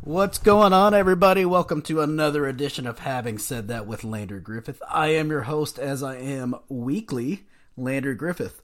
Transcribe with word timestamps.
What's 0.00 0.38
going 0.38 0.72
on, 0.72 0.94
everybody? 0.94 1.44
Welcome 1.44 1.82
to 1.82 2.00
another 2.00 2.46
edition 2.46 2.86
of 2.86 3.00
Having 3.00 3.38
Said 3.38 3.66
That 3.66 3.84
with 3.86 4.04
Landry 4.04 4.40
Griffith. 4.40 4.80
I 4.88 5.08
am 5.08 5.28
your 5.28 5.42
host, 5.42 5.76
as 5.76 6.04
I 6.04 6.16
am 6.18 6.54
weekly, 6.68 7.48
Landry 7.76 8.14
Griffith. 8.14 8.62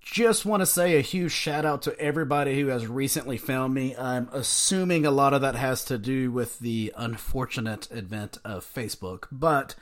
Just 0.00 0.44
want 0.44 0.62
to 0.62 0.66
say 0.66 0.96
a 0.96 1.00
huge 1.00 1.30
shout 1.30 1.64
out 1.64 1.82
to 1.82 1.98
everybody 2.00 2.60
who 2.60 2.66
has 2.66 2.88
recently 2.88 3.38
found 3.38 3.72
me. 3.72 3.96
I'm 3.96 4.28
assuming 4.32 5.06
a 5.06 5.12
lot 5.12 5.32
of 5.32 5.42
that 5.42 5.54
has 5.54 5.84
to 5.86 5.96
do 5.96 6.32
with 6.32 6.58
the 6.58 6.92
unfortunate 6.96 7.86
event 7.92 8.38
of 8.44 8.66
Facebook, 8.66 9.28
but 9.30 9.76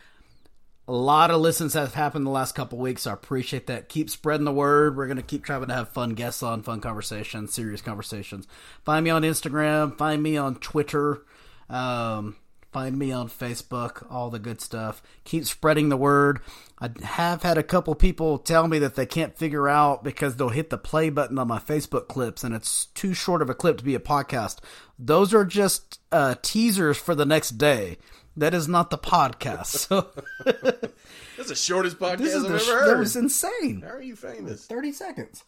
a 0.88 0.92
lot 0.92 1.30
of 1.30 1.38
listens 1.42 1.74
have 1.74 1.92
happened 1.92 2.24
the 2.24 2.30
last 2.30 2.54
couple 2.54 2.78
weeks. 2.78 3.02
So 3.02 3.10
I 3.10 3.14
appreciate 3.14 3.66
that. 3.66 3.90
Keep 3.90 4.08
spreading 4.08 4.46
the 4.46 4.52
word. 4.52 4.96
We're 4.96 5.06
going 5.06 5.18
to 5.18 5.22
keep 5.22 5.44
trying 5.44 5.66
to 5.66 5.74
have 5.74 5.90
fun 5.90 6.14
guests 6.14 6.42
on, 6.42 6.62
fun 6.62 6.80
conversations, 6.80 7.52
serious 7.52 7.82
conversations. 7.82 8.48
Find 8.84 9.04
me 9.04 9.10
on 9.10 9.22
Instagram. 9.22 9.98
Find 9.98 10.22
me 10.22 10.38
on 10.38 10.56
Twitter. 10.56 11.26
Um, 11.68 12.36
find 12.72 12.98
me 12.98 13.12
on 13.12 13.28
Facebook. 13.28 14.10
All 14.10 14.30
the 14.30 14.38
good 14.38 14.62
stuff. 14.62 15.02
Keep 15.24 15.44
spreading 15.44 15.90
the 15.90 15.96
word. 15.98 16.40
I 16.80 16.88
have 17.02 17.42
had 17.42 17.58
a 17.58 17.62
couple 17.62 17.94
people 17.94 18.38
tell 18.38 18.66
me 18.66 18.78
that 18.78 18.94
they 18.94 19.04
can't 19.04 19.36
figure 19.36 19.68
out 19.68 20.02
because 20.02 20.36
they'll 20.36 20.48
hit 20.48 20.70
the 20.70 20.78
play 20.78 21.10
button 21.10 21.38
on 21.38 21.48
my 21.48 21.58
Facebook 21.58 22.08
clips 22.08 22.42
and 22.42 22.54
it's 22.54 22.86
too 22.86 23.12
short 23.12 23.42
of 23.42 23.50
a 23.50 23.54
clip 23.54 23.76
to 23.76 23.84
be 23.84 23.94
a 23.94 24.00
podcast. 24.00 24.60
Those 24.98 25.34
are 25.34 25.44
just 25.44 26.00
uh, 26.10 26.36
teasers 26.40 26.96
for 26.96 27.14
the 27.14 27.26
next 27.26 27.58
day. 27.58 27.98
That 28.38 28.54
is 28.54 28.68
not 28.68 28.90
the 28.90 28.98
podcast. 28.98 29.66
So 29.66 30.08
That's 31.36 31.48
the 31.48 31.54
shortest 31.54 31.98
podcast 31.98 32.18
this 32.18 32.34
is 32.34 32.44
I've 32.44 32.48
the 32.50 32.54
ever 32.54 32.58
sh- 32.58 32.66
heard. 32.68 32.88
that 32.90 32.98
was 32.98 33.16
insane. 33.16 33.82
How 33.82 33.94
are 33.94 34.02
you 34.02 34.16
famous? 34.16 34.66
30 34.66 34.92
seconds. 34.92 35.44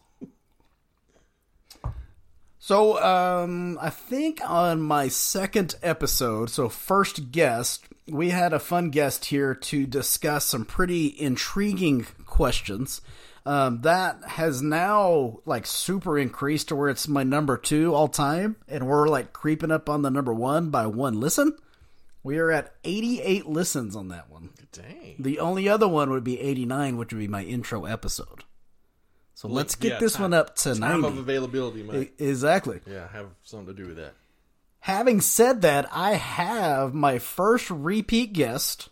So, 2.59 3.01
um, 3.01 3.79
I 3.81 3.89
think 3.89 4.39
on 4.47 4.81
my 4.81 5.07
second 5.07 5.75
episode, 5.81 6.51
so 6.51 6.69
first 6.69 7.31
guest, 7.31 7.85
we 8.07 8.29
had 8.29 8.53
a 8.53 8.59
fun 8.59 8.91
guest 8.91 9.25
here 9.25 9.55
to 9.55 9.87
discuss 9.87 10.45
some 10.45 10.65
pretty 10.65 11.07
intriguing 11.19 12.05
questions. 12.27 13.01
Um, 13.47 13.81
that 13.81 14.23
has 14.23 14.61
now 14.61 15.39
like 15.45 15.65
super 15.65 16.19
increased 16.19 16.67
to 16.67 16.75
where 16.75 16.89
it's 16.89 17.07
my 17.07 17.23
number 17.23 17.57
two 17.57 17.95
all 17.95 18.07
time, 18.07 18.57
and 18.67 18.85
we're 18.85 19.07
like 19.09 19.33
creeping 19.33 19.71
up 19.71 19.89
on 19.89 20.03
the 20.03 20.11
number 20.11 20.33
one 20.33 20.69
by 20.69 20.85
one 20.85 21.19
listen. 21.19 21.57
We 22.23 22.37
are 22.37 22.51
at 22.51 22.73
88 22.83 23.47
listens 23.47 23.95
on 23.95 24.09
that 24.09 24.29
one. 24.29 24.49
Dang. 24.71 25.15
The 25.19 25.39
only 25.39 25.67
other 25.67 25.87
one 25.87 26.11
would 26.11 26.23
be 26.23 26.39
89, 26.39 26.97
which 26.97 27.11
would 27.13 27.19
be 27.19 27.27
my 27.27 27.43
intro 27.43 27.85
episode. 27.85 28.43
So 29.33 29.47
let's 29.47 29.75
get 29.75 29.93
Yeah, 29.93 29.99
this 29.99 30.13
time- 30.13 30.21
one 30.23 30.33
up 30.35 30.55
to 30.57 30.71
Time 30.75 31.01
90. 31.01 31.07
of 31.07 31.17
availability 31.17 31.79
E- 31.81 32.11
exactly. 32.23 32.79
yeah 32.85 33.07
have 33.07 33.27
something 33.43 33.75
to 33.75 33.81
do 33.81 33.87
with 33.87 33.97
that. 33.97 34.13
Having 34.81 35.21
said 35.21 35.61
that, 35.63 35.87
I 35.91 36.13
have 36.15 36.93
my 36.93 37.17
first 37.19 37.69
repeat 37.71 38.33
guest. 38.33 38.89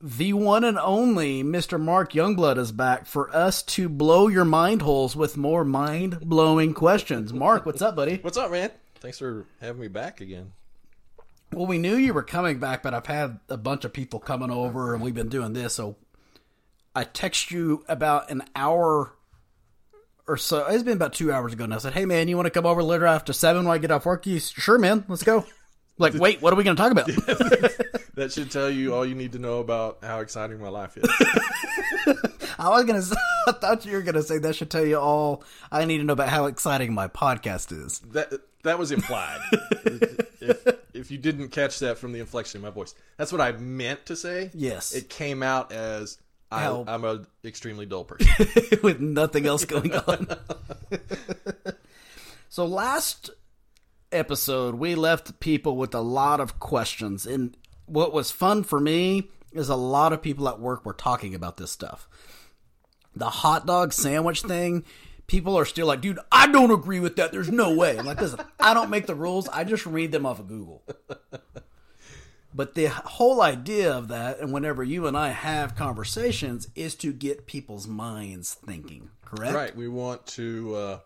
The 0.00 0.32
one 0.32 0.64
and 0.64 0.78
only 0.78 1.42
Mr. 1.44 1.80
Mark 1.80 2.12
Youngblood 2.12 2.58
is 2.58 2.72
back 2.72 3.06
for 3.06 3.34
us 3.34 3.62
to 3.62 3.88
blow 3.88 4.26
your 4.28 4.44
mind 4.44 4.82
holes 4.82 5.14
with 5.14 5.36
more 5.36 5.64
mind 5.64 6.20
blowing 6.20 6.74
questions. 6.74 7.32
Mark, 7.32 7.64
what's 7.64 7.80
up, 7.82 7.94
buddy? 7.94 8.16
What's 8.22 8.36
up, 8.36 8.50
man? 8.50 8.70
Thanks 9.00 9.18
for 9.18 9.46
having 9.60 9.80
me 9.80 9.88
back 9.88 10.20
again. 10.20 10.52
Well, 11.52 11.66
we 11.66 11.78
knew 11.78 11.96
you 11.96 12.14
were 12.14 12.22
coming 12.22 12.58
back, 12.58 12.82
but 12.82 12.94
I've 12.94 13.06
had 13.06 13.40
a 13.48 13.56
bunch 13.56 13.84
of 13.84 13.92
people 13.92 14.20
coming 14.20 14.50
over 14.50 14.94
and 14.94 15.02
we've 15.02 15.14
been 15.14 15.28
doing 15.28 15.52
this. 15.52 15.74
So 15.74 15.96
I 16.94 17.04
text 17.04 17.50
you 17.50 17.84
about 17.88 18.30
an 18.30 18.42
hour 18.56 19.12
or 20.26 20.36
so. 20.36 20.66
It's 20.66 20.82
been 20.82 20.96
about 20.96 21.12
two 21.12 21.32
hours 21.32 21.52
ago 21.52 21.64
And 21.64 21.74
I 21.74 21.78
said, 21.78 21.92
Hey, 21.92 22.06
man, 22.06 22.28
you 22.28 22.36
want 22.36 22.46
to 22.46 22.50
come 22.50 22.66
over 22.66 22.82
later 22.82 23.06
after 23.06 23.32
seven 23.32 23.64
when 23.64 23.74
I 23.74 23.78
get 23.78 23.90
off 23.90 24.06
work? 24.06 24.26
You, 24.26 24.38
sure, 24.40 24.78
man, 24.78 25.04
let's 25.08 25.22
go. 25.22 25.44
Like, 25.98 26.14
wait, 26.14 26.40
what 26.40 26.52
are 26.52 26.56
we 26.56 26.64
going 26.64 26.74
to 26.74 26.82
talk 26.82 26.90
about? 26.90 27.06
That 28.14 28.30
should 28.32 28.50
tell 28.50 28.68
you 28.68 28.94
all 28.94 29.06
you 29.06 29.14
need 29.14 29.32
to 29.32 29.38
know 29.38 29.60
about 29.60 30.04
how 30.04 30.20
exciting 30.20 30.60
my 30.60 30.68
life 30.68 30.98
is. 30.98 31.04
I 32.58 32.68
was 32.68 32.84
going 32.84 33.00
to 33.00 33.16
I 33.46 33.52
thought 33.52 33.86
you 33.86 33.92
were 33.92 34.02
going 34.02 34.16
to 34.16 34.22
say 34.22 34.36
that 34.38 34.54
should 34.54 34.70
tell 34.70 34.84
you 34.84 34.98
all 34.98 35.44
I 35.70 35.86
need 35.86 35.98
to 35.98 36.04
know 36.04 36.12
about 36.12 36.28
how 36.28 36.44
exciting 36.44 36.92
my 36.92 37.08
podcast 37.08 37.72
is. 37.72 38.00
that 38.12 38.32
that 38.62 38.78
was 38.78 38.92
implied. 38.92 39.40
if, 40.40 40.66
if 40.94 41.10
you 41.10 41.18
didn't 41.18 41.48
catch 41.48 41.78
that 41.80 41.98
from 41.98 42.12
the 42.12 42.20
inflection 42.20 42.58
in 42.58 42.62
my 42.62 42.70
voice, 42.70 42.94
that's 43.16 43.32
what 43.32 43.40
I 43.40 43.52
meant 43.52 44.06
to 44.06 44.16
say. 44.16 44.50
Yes. 44.54 44.92
It 44.92 45.08
came 45.08 45.42
out 45.42 45.72
as 45.72 46.18
I, 46.50 46.62
How- 46.62 46.84
I'm 46.86 47.04
a 47.04 47.24
extremely 47.44 47.86
dull 47.86 48.04
person. 48.04 48.46
with 48.82 49.00
nothing 49.00 49.46
else 49.46 49.64
going 49.64 49.94
on. 49.94 50.28
so 52.48 52.66
last 52.66 53.30
episode 54.10 54.74
we 54.74 54.94
left 54.94 55.40
people 55.40 55.76
with 55.76 55.94
a 55.94 56.00
lot 56.00 56.38
of 56.38 56.60
questions 56.60 57.26
and 57.26 57.56
what 57.86 58.12
was 58.12 58.30
fun 58.30 58.62
for 58.62 58.78
me 58.78 59.30
is 59.52 59.68
a 59.70 59.76
lot 59.76 60.12
of 60.12 60.22
people 60.22 60.48
at 60.48 60.60
work 60.60 60.84
were 60.84 60.92
talking 60.92 61.34
about 61.34 61.56
this 61.56 61.70
stuff. 61.70 62.08
The 63.14 63.28
hot 63.28 63.66
dog 63.66 63.92
sandwich 63.92 64.42
thing, 64.42 64.84
people 65.26 65.56
are 65.58 65.64
still 65.64 65.86
like, 65.86 66.00
dude, 66.00 66.18
I 66.30 66.50
don't 66.50 66.70
agree 66.70 67.00
with 67.00 67.16
that. 67.16 67.32
There's 67.32 67.50
no 67.50 67.74
way. 67.74 67.98
I'm 67.98 68.06
like, 68.06 68.20
listen, 68.20 68.40
I 68.60 68.74
don't 68.74 68.90
make 68.90 69.06
the 69.06 69.14
rules. 69.14 69.48
I 69.48 69.64
just 69.64 69.86
read 69.86 70.12
them 70.12 70.26
off 70.26 70.40
of 70.40 70.48
Google. 70.48 70.82
But 72.54 72.74
the 72.74 72.86
whole 72.86 73.40
idea 73.40 73.92
of 73.92 74.08
that, 74.08 74.40
and 74.40 74.52
whenever 74.52 74.82
you 74.82 75.06
and 75.06 75.16
I 75.16 75.30
have 75.30 75.74
conversations, 75.74 76.68
is 76.74 76.94
to 76.96 77.12
get 77.12 77.46
people's 77.46 77.86
minds 77.88 78.54
thinking. 78.54 79.10
Correct? 79.24 79.54
right. 79.54 79.74
We 79.74 79.88
want 79.88 80.26
to 80.28 80.74
uh, 80.74 80.98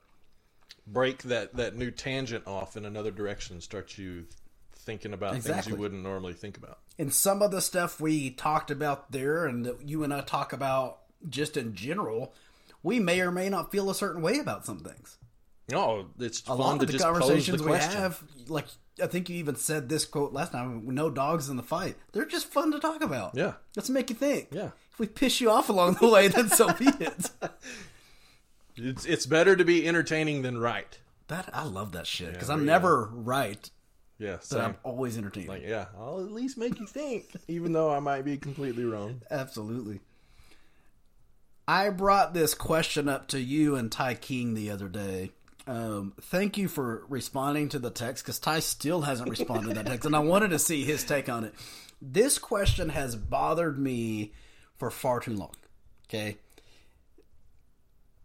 break 0.87 1.23
that 1.25 1.55
that 1.55 1.77
new 1.77 1.91
tangent 1.91 2.47
off 2.47 2.77
in 2.77 2.85
another 2.85 3.13
direction. 3.13 3.55
And 3.55 3.63
start 3.63 3.97
you 3.97 4.25
thinking 4.75 5.13
about 5.13 5.41
things 5.41 5.67
you 5.69 5.77
wouldn't 5.77 6.03
normally 6.03 6.33
think 6.33 6.57
about. 6.57 6.79
And 6.99 7.15
some 7.15 7.43
of 7.43 7.51
the 7.53 7.61
stuff 7.61 8.01
we 8.01 8.31
talked 8.31 8.71
about 8.71 9.13
there, 9.13 9.47
and 9.47 9.67
that 9.67 9.87
you 9.87 10.03
and 10.03 10.13
I 10.13 10.23
talk 10.23 10.53
about 10.53 10.99
just 11.29 11.57
in 11.57 11.75
general, 11.75 12.35
we 12.87 13.01
may 13.01 13.21
or 13.21 13.33
may 13.33 13.49
not 13.49 13.73
feel 13.73 13.91
a 13.91 13.95
certain 13.97 14.23
way 14.23 14.39
about 14.39 14.65
some 14.65 14.79
things. 14.79 15.19
No, 15.69 16.07
it's 16.21 16.41
A 16.43 16.45
fun 16.45 16.59
lot 16.59 16.75
to 16.77 16.81
of 16.83 16.87
the 16.87 16.93
just 16.93 17.05
conversations 17.05 17.59
the 17.59 17.65
we 17.65 17.71
question. 17.71 18.01
have, 18.01 18.23
like 18.47 18.67
I 19.03 19.09
think 19.09 19.29
you 19.29 19.37
even 19.39 19.57
said 19.57 19.89
this 19.89 20.05
quote 20.05 20.33
last 20.33 20.53
time: 20.53 20.85
"No 20.95 21.11
dogs 21.11 21.49
in 21.49 21.57
the 21.57 21.65
fight." 21.65 21.97
They're 22.13 22.25
just 22.25 22.47
fun 22.47 22.71
to 22.71 22.79
talk 22.79 23.03
about. 23.03 23.35
Yeah. 23.35 23.55
let's 23.75 23.91
make 23.91 24.09
you 24.09 24.15
think. 24.15 24.49
Yeah. 24.53 24.71
if 24.93 25.01
we 25.01 25.09
piss 25.09 25.41
you 25.41 25.51
off 25.51 25.69
along 25.69 25.95
the 26.01 26.09
way, 26.09 26.29
then 26.29 26.49
so 26.49 26.73
be 26.75 26.87
it. 27.01 27.31
It's 28.79 29.07
it's 29.07 29.25
better 29.25 29.57
to 29.57 29.65
be 29.65 29.89
entertaining 29.89 30.43
than 30.43 30.59
right. 30.59 30.99
That 31.29 31.49
I 31.53 31.65
love 31.65 31.93
that 31.93 32.07
shit 32.07 32.35
because 32.35 32.49
there 32.49 32.57
oh, 32.57 32.59
I'm 32.61 32.65
you 32.67 32.71
never 32.71 33.07
right, 33.11 33.71
Yeah, 34.19 34.37
but. 34.51 34.61
I'm 34.61 34.77
always 34.85 35.17
entertaining. 35.17 35.49
Like, 35.49 35.63
yeah, 35.63 35.87
I'll 35.99 36.21
at 36.21 36.31
least 36.31 36.59
make 36.59 36.79
you 36.79 36.87
think, 36.87 37.25
even 37.49 37.73
though 37.73 37.91
I 37.91 38.01
might 38.01 38.27
be 38.27 38.37
completely 38.37 38.85
wrong. 38.85 39.23
Absolutely. 39.31 40.01
I 41.69 41.91
brought 41.91 42.33
this 42.33 42.55
question 42.55 43.09
up 43.09 43.29
to 43.29 43.41
you 43.41 43.75
and 43.75 43.91
Ty 43.91 44.15
King 44.15 44.55
the 44.55 44.71
other 44.71 44.89
day. 44.89 45.33
Um, 45.67 46.13
thank 46.21 46.57
you 46.57 46.69
for 46.69 47.05
responding 47.09 47.69
to 47.71 47.81
the 47.81 47.91
text 47.91 48.25
because 48.25 48.39
Ty 48.39 48.61
still 48.61 49.03
hasn't 49.03 49.29
responded 49.29 49.71
to 49.71 49.75
that 49.75 49.87
text, 49.87 50.07
and 50.07 50.15
I 50.15 50.21
wanted 50.21 50.51
to 50.51 50.61
see 50.61 50.85
his 50.85 51.03
take 51.03 51.29
on 51.29 51.43
it. 51.43 51.55
This 52.01 52.39
question 52.39 52.91
has 52.91 53.17
bothered 53.17 53.79
me 53.79 54.33
for 54.77 54.91
far 54.91 55.19
too 55.19 55.35
long. 55.35 55.55
Okay. 56.09 56.37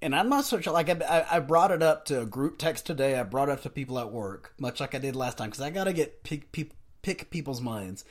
And 0.03 0.15
I'm 0.15 0.29
not 0.29 0.45
so 0.45 0.59
sure. 0.59 0.73
Like 0.73 0.89
I, 0.89 1.25
I- 1.31 1.39
brought 1.39 1.71
it 1.71 1.81
up 1.81 2.05
to 2.05 2.21
a 2.21 2.25
group 2.25 2.59
text 2.59 2.85
today. 2.85 3.17
I 3.19 3.23
brought 3.23 3.49
it 3.49 3.53
up 3.53 3.61
to 3.61 3.69
people 3.69 3.97
at 3.97 4.11
work, 4.11 4.53
much 4.59 4.79
like 4.79 4.93
I 4.93 4.99
did 4.99 5.15
last 5.15 5.37
time, 5.39 5.49
because 5.49 5.61
I 5.61 5.71
got 5.71 5.85
to 5.85 5.93
get 5.93 6.23
pick, 6.23 6.51
pick, 6.51 6.71
pick 7.01 7.31
people's 7.31 7.61
minds. 7.61 8.05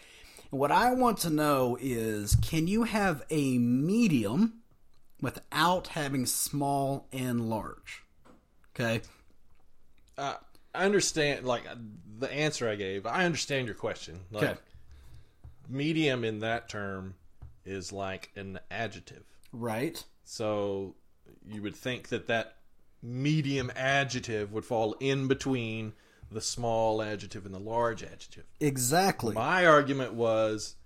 And 0.51 0.59
what 0.59 0.73
I 0.73 0.93
want 0.93 1.19
to 1.19 1.31
know 1.31 1.79
is, 1.81 2.35
can 2.37 2.67
you 2.67 2.83
have 2.85 3.23
a 3.31 3.59
medium 3.59 4.60
without 5.21 5.89
having 5.89 6.27
small 6.27 7.07
and 7.13 7.49
large? 7.49 8.03
Okay. 8.75 9.01
Uh, 10.17 10.37
I 10.75 10.85
understand, 10.85 11.45
like 11.47 11.65
the 12.19 12.33
answer 12.33 12.69
I 12.69 12.77
gave. 12.77 13.07
I 13.07 13.25
understand 13.25 13.67
your 13.67 13.75
question. 13.75 14.21
Like, 14.31 14.43
Okay. 14.45 14.61
medium 15.69 16.25
in 16.25 16.41
that 16.41 16.69
term 16.69 17.15
is 17.65 17.93
like 17.93 18.31
an 18.37 18.59
adjective. 18.71 19.25
Right. 19.53 20.03
So 20.25 20.95
you 21.47 21.63
would 21.63 21.75
think 21.77 22.09
that 22.09 22.27
that 22.29 22.57
medium 23.03 23.71
adjective 23.75 24.53
would 24.53 24.65
fall 24.65 24.95
in 25.01 25.27
between 25.27 25.93
the 26.31 26.41
small 26.41 27.03
adjective 27.03 27.45
and 27.47 27.55
the 27.55 27.59
large 27.59 28.05
adjective. 28.05 28.45
Exactly. 28.61 29.35
My 29.35 29.67
argument 29.67 30.15
was 30.15 30.77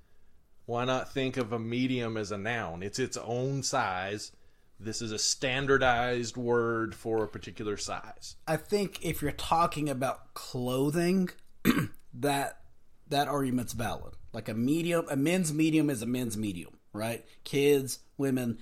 why 0.66 0.84
not 0.84 1.12
think 1.12 1.37
of 1.37 1.52
a 1.52 1.58
medium 1.58 2.16
as 2.16 2.32
a 2.32 2.38
noun? 2.38 2.82
It's 2.82 2.99
its 2.99 3.16
own 3.16 3.62
size. 3.62 4.32
This 4.81 5.02
is 5.02 5.12
a 5.12 5.19
standardized 5.19 6.37
word 6.37 6.94
for 6.94 7.25
a 7.25 7.28
particular 7.28 7.76
size. 7.76 8.37
I 8.46 8.56
think 8.56 9.05
if 9.05 9.22
you're 9.22 9.32
talking 9.32 9.88
about 9.88 10.34
clothing, 10.34 11.31
that 12.14 12.61
that 13.08 13.28
argument's 13.28 13.72
valid. 13.72 14.14
Like 14.32 14.49
a 14.49 14.55
medium, 14.55 15.06
a 15.11 15.16
men's 15.16 15.52
medium 15.52 15.90
is 15.90 16.02
a 16.02 16.06
men's 16.06 16.37
medium, 16.37 16.78
right? 16.93 17.25
Kids, 17.44 18.00
women, 18.16 18.58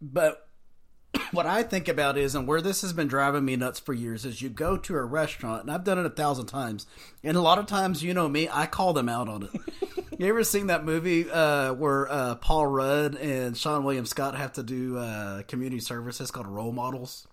but 0.00 0.48
what 1.32 1.46
I 1.46 1.62
think 1.62 1.88
about 1.88 2.16
is, 2.16 2.34
and 2.34 2.46
where 2.46 2.60
this 2.60 2.82
has 2.82 2.92
been 2.92 3.08
driving 3.08 3.44
me 3.44 3.56
nuts 3.56 3.80
for 3.80 3.92
years, 3.92 4.24
is 4.24 4.42
you 4.42 4.48
go 4.48 4.76
to 4.76 4.96
a 4.96 5.02
restaurant, 5.02 5.62
and 5.62 5.70
I've 5.70 5.84
done 5.84 5.98
it 5.98 6.06
a 6.06 6.10
thousand 6.10 6.46
times, 6.46 6.86
and 7.22 7.36
a 7.36 7.40
lot 7.40 7.58
of 7.58 7.66
times, 7.66 8.02
you 8.02 8.14
know 8.14 8.28
me, 8.28 8.48
I 8.50 8.66
call 8.66 8.92
them 8.92 9.08
out 9.08 9.28
on 9.28 9.42
it. 9.44 9.60
you 10.18 10.28
ever 10.28 10.44
seen 10.44 10.68
that 10.68 10.84
movie 10.84 11.30
uh, 11.30 11.72
where 11.74 12.10
uh, 12.10 12.34
Paul 12.36 12.66
Rudd 12.66 13.16
and 13.16 13.54
Seann 13.54 13.82
William 13.82 14.06
Scott 14.06 14.36
have 14.36 14.52
to 14.54 14.62
do 14.62 14.98
uh, 14.98 15.42
community 15.42 15.80
service? 15.80 16.20
It's 16.20 16.30
called 16.30 16.46
Role 16.46 16.72
Models. 16.72 17.26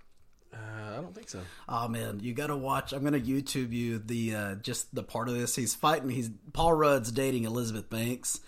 Uh, 0.53 0.57
I 0.97 1.01
don't 1.01 1.13
think 1.13 1.29
so. 1.29 1.39
Oh 1.67 1.87
man, 1.87 2.19
you 2.21 2.33
got 2.33 2.47
to 2.47 2.57
watch. 2.57 2.91
I'm 2.91 3.03
gonna 3.03 3.19
YouTube 3.19 3.71
you 3.71 3.99
the 3.99 4.35
uh, 4.35 4.55
just 4.55 4.93
the 4.93 5.03
part 5.03 5.29
of 5.29 5.35
this. 5.35 5.55
He's 5.55 5.75
fighting. 5.75 6.09
He's 6.09 6.31
Paul 6.53 6.73
Rudd's 6.73 7.11
dating 7.11 7.43
Elizabeth 7.43 7.89
Banks, 7.89 8.39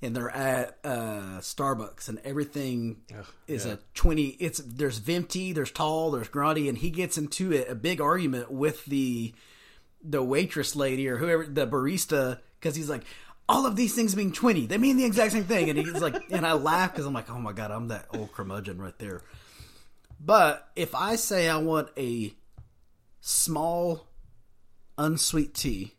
and 0.00 0.14
they're 0.14 0.30
at 0.30 0.78
uh, 0.84 1.40
Starbucks, 1.40 2.08
and 2.08 2.20
everything 2.24 2.98
Ugh, 3.16 3.26
is 3.46 3.66
yeah. 3.66 3.72
a 3.72 3.78
twenty. 3.94 4.28
It's 4.40 4.58
there's 4.58 4.98
venti, 4.98 5.52
there's 5.52 5.72
tall, 5.72 6.10
there's 6.10 6.28
grande, 6.28 6.68
and 6.68 6.78
he 6.78 6.90
gets 6.90 7.18
into 7.18 7.52
it, 7.52 7.68
a 7.68 7.74
big 7.74 8.00
argument 8.00 8.50
with 8.50 8.84
the 8.86 9.34
the 10.02 10.22
waitress 10.22 10.76
lady 10.76 11.08
or 11.08 11.16
whoever 11.16 11.46
the 11.46 11.66
barista 11.66 12.40
because 12.60 12.76
he's 12.76 12.90
like. 12.90 13.02
All 13.50 13.64
of 13.64 13.76
these 13.76 13.94
things 13.94 14.14
mean 14.14 14.30
twenty. 14.30 14.66
They 14.66 14.76
mean 14.76 14.98
the 14.98 15.06
exact 15.06 15.32
same 15.32 15.44
thing, 15.44 15.70
and 15.70 15.78
he's 15.78 16.02
like, 16.02 16.22
and 16.30 16.46
I 16.46 16.52
laugh 16.52 16.92
because 16.92 17.06
I'm 17.06 17.14
like, 17.14 17.30
oh 17.30 17.38
my 17.38 17.54
god, 17.54 17.70
I'm 17.70 17.88
that 17.88 18.04
old 18.12 18.30
curmudgeon 18.34 18.76
right 18.76 18.98
there. 18.98 19.22
But 20.20 20.68
if 20.76 20.94
I 20.94 21.16
say 21.16 21.48
I 21.48 21.56
want 21.56 21.88
a 21.96 22.34
small, 23.22 24.06
unsweet 24.98 25.54
tea, 25.54 25.94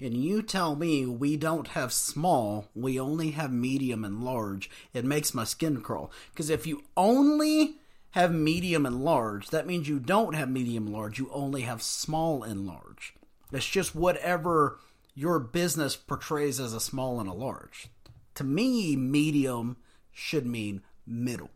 and 0.00 0.16
you 0.16 0.42
tell 0.42 0.74
me 0.76 1.04
we 1.04 1.36
don't 1.36 1.68
have 1.68 1.92
small, 1.92 2.68
we 2.74 2.98
only 2.98 3.32
have 3.32 3.52
medium 3.52 4.04
and 4.04 4.24
large, 4.24 4.70
it 4.92 5.04
makes 5.04 5.34
my 5.34 5.44
skin 5.44 5.80
crawl. 5.80 6.10
Because 6.32 6.50
if 6.50 6.66
you 6.66 6.84
only 6.96 7.76
have 8.12 8.34
medium 8.34 8.86
and 8.86 9.04
large, 9.04 9.50
that 9.50 9.66
means 9.66 9.88
you 9.88 10.00
don't 10.00 10.34
have 10.34 10.48
medium 10.48 10.86
and 10.86 10.94
large, 10.94 11.18
you 11.18 11.30
only 11.32 11.62
have 11.62 11.82
small 11.82 12.42
and 12.42 12.66
large. 12.66 13.14
It's 13.52 13.66
just 13.66 13.94
whatever 13.94 14.78
your 15.14 15.38
business 15.38 15.96
portrays 15.96 16.58
as 16.58 16.72
a 16.72 16.80
small 16.80 17.20
and 17.20 17.28
a 17.28 17.34
large. 17.34 17.88
To 18.36 18.44
me, 18.44 18.96
medium 18.96 19.76
should 20.12 20.46
mean 20.46 20.82
middle. 21.06 21.50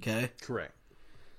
Okay? 0.00 0.30
Correct. 0.40 0.74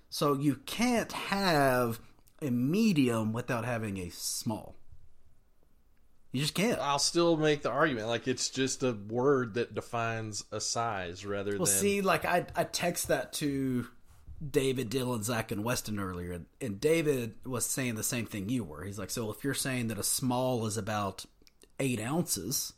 So 0.09 0.33
you 0.33 0.57
can't 0.65 1.11
have 1.11 1.99
a 2.41 2.51
medium 2.51 3.33
without 3.33 3.65
having 3.65 3.97
a 3.97 4.09
small. 4.09 4.75
You 6.33 6.41
just 6.41 6.55
can't. 6.55 6.79
I'll 6.79 6.99
still 6.99 7.37
make 7.37 7.61
the 7.61 7.69
argument 7.69 8.07
like 8.07 8.27
it's 8.27 8.49
just 8.49 8.81
a 8.83 8.91
word 8.91 9.53
that 9.53 9.73
defines 9.75 10.43
a 10.51 10.59
size 10.59 11.25
rather 11.25 11.51
Well, 11.51 11.59
than 11.59 11.67
see, 11.67 12.01
like 12.01 12.25
I 12.25 12.47
I 12.55 12.63
text 12.65 13.07
that 13.07 13.31
to 13.33 13.87
David, 14.45 14.89
Dylan, 14.89 15.23
Zach, 15.23 15.51
and 15.51 15.63
Weston 15.63 15.99
earlier, 15.99 16.41
and 16.59 16.81
David 16.81 17.35
was 17.45 17.65
saying 17.67 17.95
the 17.95 18.03
same 18.03 18.25
thing 18.25 18.49
you 18.49 18.63
were. 18.63 18.83
He's 18.83 18.97
like, 18.99 19.11
so 19.11 19.31
if 19.31 19.43
you're 19.43 19.53
saying 19.53 19.87
that 19.87 19.97
a 19.99 20.03
small 20.03 20.65
is 20.65 20.75
about 20.75 21.23
eight 21.79 22.01
ounces, 22.01 22.73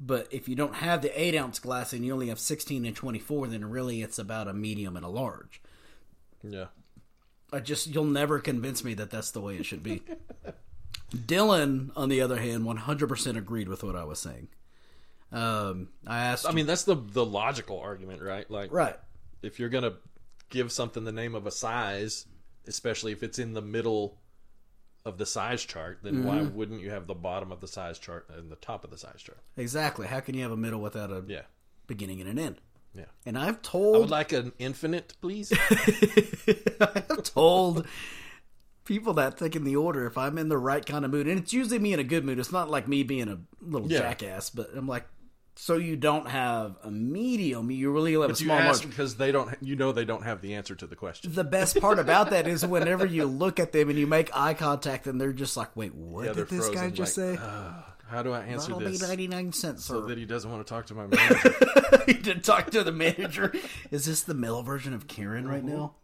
but 0.00 0.28
if 0.30 0.48
you 0.48 0.54
don't 0.54 0.76
have 0.76 1.02
the 1.02 1.20
eight 1.20 1.34
ounce 1.34 1.58
glass 1.58 1.92
and 1.92 2.04
you 2.04 2.12
only 2.12 2.28
have 2.28 2.38
sixteen 2.38 2.86
and 2.86 2.94
twenty 2.94 3.18
four, 3.18 3.48
then 3.48 3.64
really 3.64 4.02
it's 4.02 4.20
about 4.20 4.46
a 4.46 4.54
medium 4.54 4.96
and 4.96 5.04
a 5.04 5.08
large. 5.10 5.60
yeah. 6.42 6.66
I 7.52 7.60
just 7.60 7.88
you'll 7.88 8.04
never 8.04 8.38
convince 8.38 8.84
me 8.84 8.94
that 8.94 9.10
that's 9.10 9.30
the 9.32 9.40
way 9.40 9.56
it 9.56 9.66
should 9.66 9.82
be. 9.82 10.02
Dylan, 11.14 11.90
on 11.96 12.08
the 12.08 12.20
other 12.20 12.36
hand, 12.38 12.64
one 12.64 12.76
hundred 12.76 13.08
percent 13.08 13.36
agreed 13.38 13.68
with 13.68 13.82
what 13.82 13.96
I 13.96 14.04
was 14.04 14.18
saying. 14.18 14.48
Um, 15.32 15.88
I 16.06 16.18
asked, 16.26 16.46
I 16.48 16.52
mean 16.52 16.66
that's 16.66 16.84
the 16.84 16.94
the 16.94 17.24
logical 17.24 17.78
argument, 17.80 18.22
right? 18.22 18.50
Like 18.50 18.72
right? 18.72 18.96
if 19.42 19.58
you're 19.60 19.68
gonna 19.68 19.94
give 20.50 20.72
something 20.72 21.04
the 21.04 21.12
name 21.12 21.34
of 21.34 21.46
a 21.46 21.50
size, 21.50 22.26
especially 22.66 23.12
if 23.12 23.22
it's 23.22 23.38
in 23.38 23.52
the 23.52 23.60
middle 23.62 24.18
of 25.04 25.18
the 25.18 25.26
size 25.26 25.64
chart, 25.64 26.00
then 26.02 26.24
why 26.24 26.36
Mm-hmm. 26.38 26.56
wouldn't 26.56 26.80
you 26.82 26.90
have 26.90 27.06
the 27.06 27.14
bottom 27.14 27.52
of 27.52 27.60
the 27.60 27.68
size 27.68 27.98
chart 27.98 28.28
and 28.36 28.50
the 28.50 28.56
top 28.56 28.84
of 28.84 28.90
the 28.90 28.98
size 28.98 29.22
chart? 29.22 29.38
Exactly. 29.56 30.06
How 30.06 30.20
can 30.20 30.34
you 30.34 30.42
have 30.42 30.52
a 30.52 30.56
middle 30.56 30.80
without 30.80 31.10
a 31.10 31.22
Yeah. 31.26 31.42
beginning 31.86 32.20
and 32.20 32.28
an 32.30 32.38
end? 32.38 32.56
Yeah. 32.94 33.04
And 33.26 33.38
I've 33.38 33.60
told 33.62 33.96
I 33.96 33.98
would 33.98 34.02
told, 34.04 34.10
like 34.10 34.32
an 34.32 34.52
infinite, 34.58 35.14
please. 35.20 35.52
I've 36.80 37.22
told 37.22 37.86
people 38.88 39.12
that 39.14 39.38
think 39.38 39.54
in 39.54 39.62
the 39.62 39.76
order 39.76 40.06
if 40.06 40.18
I'm 40.18 40.36
in 40.38 40.48
the 40.48 40.58
right 40.58 40.84
kind 40.84 41.04
of 41.04 41.10
mood, 41.12 41.28
and 41.28 41.38
it's 41.38 41.52
usually 41.52 41.78
me 41.78 41.92
in 41.92 42.00
a 42.00 42.04
good 42.04 42.24
mood. 42.24 42.38
It's 42.40 42.50
not 42.50 42.68
like 42.70 42.88
me 42.88 43.04
being 43.04 43.28
a 43.28 43.38
little 43.60 43.90
Yeah. 43.92 43.98
jackass, 44.00 44.50
but 44.50 44.70
I'm 44.74 44.88
like, 44.88 45.06
so 45.54 45.76
you 45.76 45.96
don't 45.96 46.26
have 46.28 46.76
a 46.84 46.90
medium, 46.90 47.70
you 47.70 47.90
really 47.92 48.12
have 48.12 48.22
a 48.22 48.28
But 48.28 48.40
you 48.40 48.46
small 48.46 48.58
large. 48.58 48.88
because 48.88 49.16
they 49.16 49.30
don't. 49.32 49.54
You 49.60 49.76
know 49.76 49.92
they 49.92 50.04
don't 50.04 50.22
have 50.24 50.40
the 50.40 50.54
answer 50.54 50.74
to 50.76 50.86
the 50.86 50.96
question. 50.96 51.32
The 51.34 51.44
best 51.44 51.80
part 51.80 51.98
about 52.06 52.30
that 52.30 52.46
is 52.48 52.64
whenever 52.64 53.04
you 53.06 53.26
look 53.26 53.60
at 53.60 53.72
them 53.72 53.90
and 53.90 53.98
you 53.98 54.06
make 54.06 54.34
eye 54.36 54.54
contact, 54.54 55.06
and 55.06 55.20
they're 55.20 55.32
just 55.32 55.56
like, 55.56 55.76
"Wait, 55.76 55.94
what 55.94 56.26
Yeah, 56.26 56.32
did 56.32 56.48
this 56.48 56.68
guy 56.70 56.90
just 56.90 57.18
like, 57.18 57.36
say?" 57.36 57.42
"Ah, 57.42 57.92
how 58.06 58.22
do 58.22 58.32
I 58.32 58.40
answer 58.42 58.68
That'll 58.72 58.78
be 58.88 58.96
this? 58.96 59.02
ninety 59.02 59.26
nine 59.28 59.52
cents, 59.52 59.84
So 59.84 60.02
that 60.06 60.16
he 60.16 60.24
doesn't 60.26 60.50
want 60.50 60.64
to 60.66 60.72
talk 60.72 60.86
to 60.86 60.94
my 60.94 61.06
manager. 61.08 61.54
he 62.06 62.12
didn't 62.14 62.44
talk 62.44 62.70
to 62.70 62.84
the 62.84 62.92
manager. 62.92 63.52
Is 63.90 64.06
this 64.06 64.22
the 64.22 64.34
male 64.34 64.62
version 64.62 64.94
of 64.94 65.08
Karen 65.08 65.46
right 65.48 65.64
now? 65.64 65.96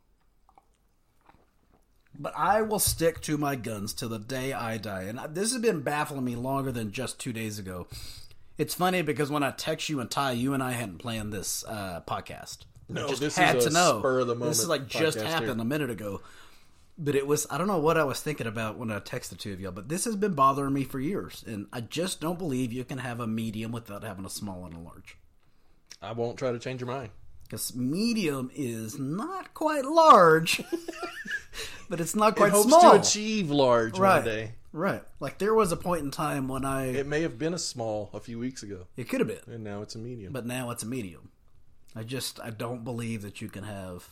But 2.19 2.33
I 2.37 2.63
will 2.63 2.79
stick 2.79 3.21
to 3.23 3.37
my 3.37 3.57
guns 3.57 3.93
till 3.93 4.09
the 4.09 4.19
day 4.19 4.53
I 4.53 4.79
die. 4.79 5.03
And 5.03 5.19
this 5.35 5.53
has 5.53 5.61
been 5.61 5.81
baffling 5.81 6.25
me 6.25 6.37
longer 6.37 6.71
than 6.71 6.93
just 6.93 7.19
two 7.19 7.33
days 7.33 7.59
ago. 7.59 7.89
It's 8.57 8.75
funny 8.75 9.03
because 9.03 9.31
when 9.31 9.43
I 9.43 9.51
text 9.51 9.89
you 9.89 9.99
and 10.01 10.09
Ty, 10.11 10.33
you 10.33 10.55
and 10.55 10.63
I 10.63 10.73
hadn't 10.73 10.99
planned 10.99 11.33
this 11.33 11.65
uh, 11.67 12.03
podcast. 12.07 12.59
No, 12.89 13.09
just 13.09 13.21
this 13.21 13.37
had 13.37 13.57
is 13.57 13.65
to 13.67 13.73
know. 13.73 13.99
spur 13.99 14.21
of 14.21 14.29
the 14.29 14.35
This 14.37 14.61
is 14.61 14.69
like 14.69 14.87
just 14.87 15.19
happened 15.21 15.55
here. 15.55 15.61
a 15.61 15.65
minute 15.65 15.91
ago. 15.91 16.21
But 16.97 17.17
it 17.17 17.27
was 17.27 17.47
I 17.51 17.59
don't 17.59 17.67
know 17.67 17.81
what 17.81 17.99
I 17.99 18.05
was 18.05 18.21
thinking 18.21 18.47
about 18.47 18.79
when 18.79 18.93
I 18.93 19.01
texted 19.01 19.31
the 19.31 19.35
two 19.37 19.53
of 19.53 19.61
y'all, 19.61 19.73
but 19.73 19.89
this 19.89 20.05
has 20.05 20.15
been 20.15 20.35
bothering 20.35 20.73
me 20.73 20.85
for 20.85 21.01
years, 21.01 21.43
and 21.45 21.67
I 21.73 21.81
just 21.81 22.21
don't 22.21 22.39
believe 22.39 22.73
you 22.73 22.85
can 22.85 22.99
have 22.99 23.19
a 23.19 23.27
medium 23.27 23.73
without 23.73 24.05
having 24.05 24.25
a 24.25 24.31
small 24.31 24.65
and 24.65 24.75
a 24.75 24.79
large. 24.79 25.17
I 26.01 26.13
won't 26.13 26.39
try 26.39 26.53
to 26.53 26.59
change 26.61 26.81
your 26.81 26.89
mind. 26.89 27.11
Because 27.45 27.75
medium 27.77 28.51
is 28.55 28.99
not 28.99 29.55
quite 29.55 29.85
large, 29.85 30.61
but 31.89 32.01
it's 32.01 32.17
not 32.17 32.33
It 32.33 32.37
quite 32.37 32.53
hopes 32.53 32.69
small. 32.69 32.93
to 32.93 33.01
achieve 33.01 33.51
large 33.51 33.99
right, 33.99 34.17
one 34.17 34.25
day. 34.25 34.53
right. 34.73 35.03
Like 35.21 35.39
there 35.39 35.55
was 35.55 35.71
a 35.71 35.77
point 35.77 36.03
in 36.03 36.11
time 36.11 36.49
when 36.49 36.65
I 36.65 36.87
It 36.87 37.07
may 37.07 37.23
have 37.23 37.39
been 37.39 37.55
a 37.55 37.59
small 37.59 38.11
a 38.13 38.21
few 38.21 38.39
weeks 38.39 38.63
ago, 38.63 38.87
it 38.97 39.09
could 39.09 39.21
have 39.21 39.29
been, 39.29 39.55
and 39.55 39.63
now 39.63 39.83
it's 39.83 39.95
a 39.95 39.99
medium. 39.99 40.33
but 40.33 40.47
now 40.47 40.71
it's 40.71 40.83
a 40.83 40.87
medium. 40.87 41.31
I 41.95 42.03
just 42.03 42.41
I 42.41 42.51
don't 42.51 42.83
believe 42.83 43.23
that 43.23 43.41
you 43.41 43.49
can 43.49 43.63
have 43.65 44.05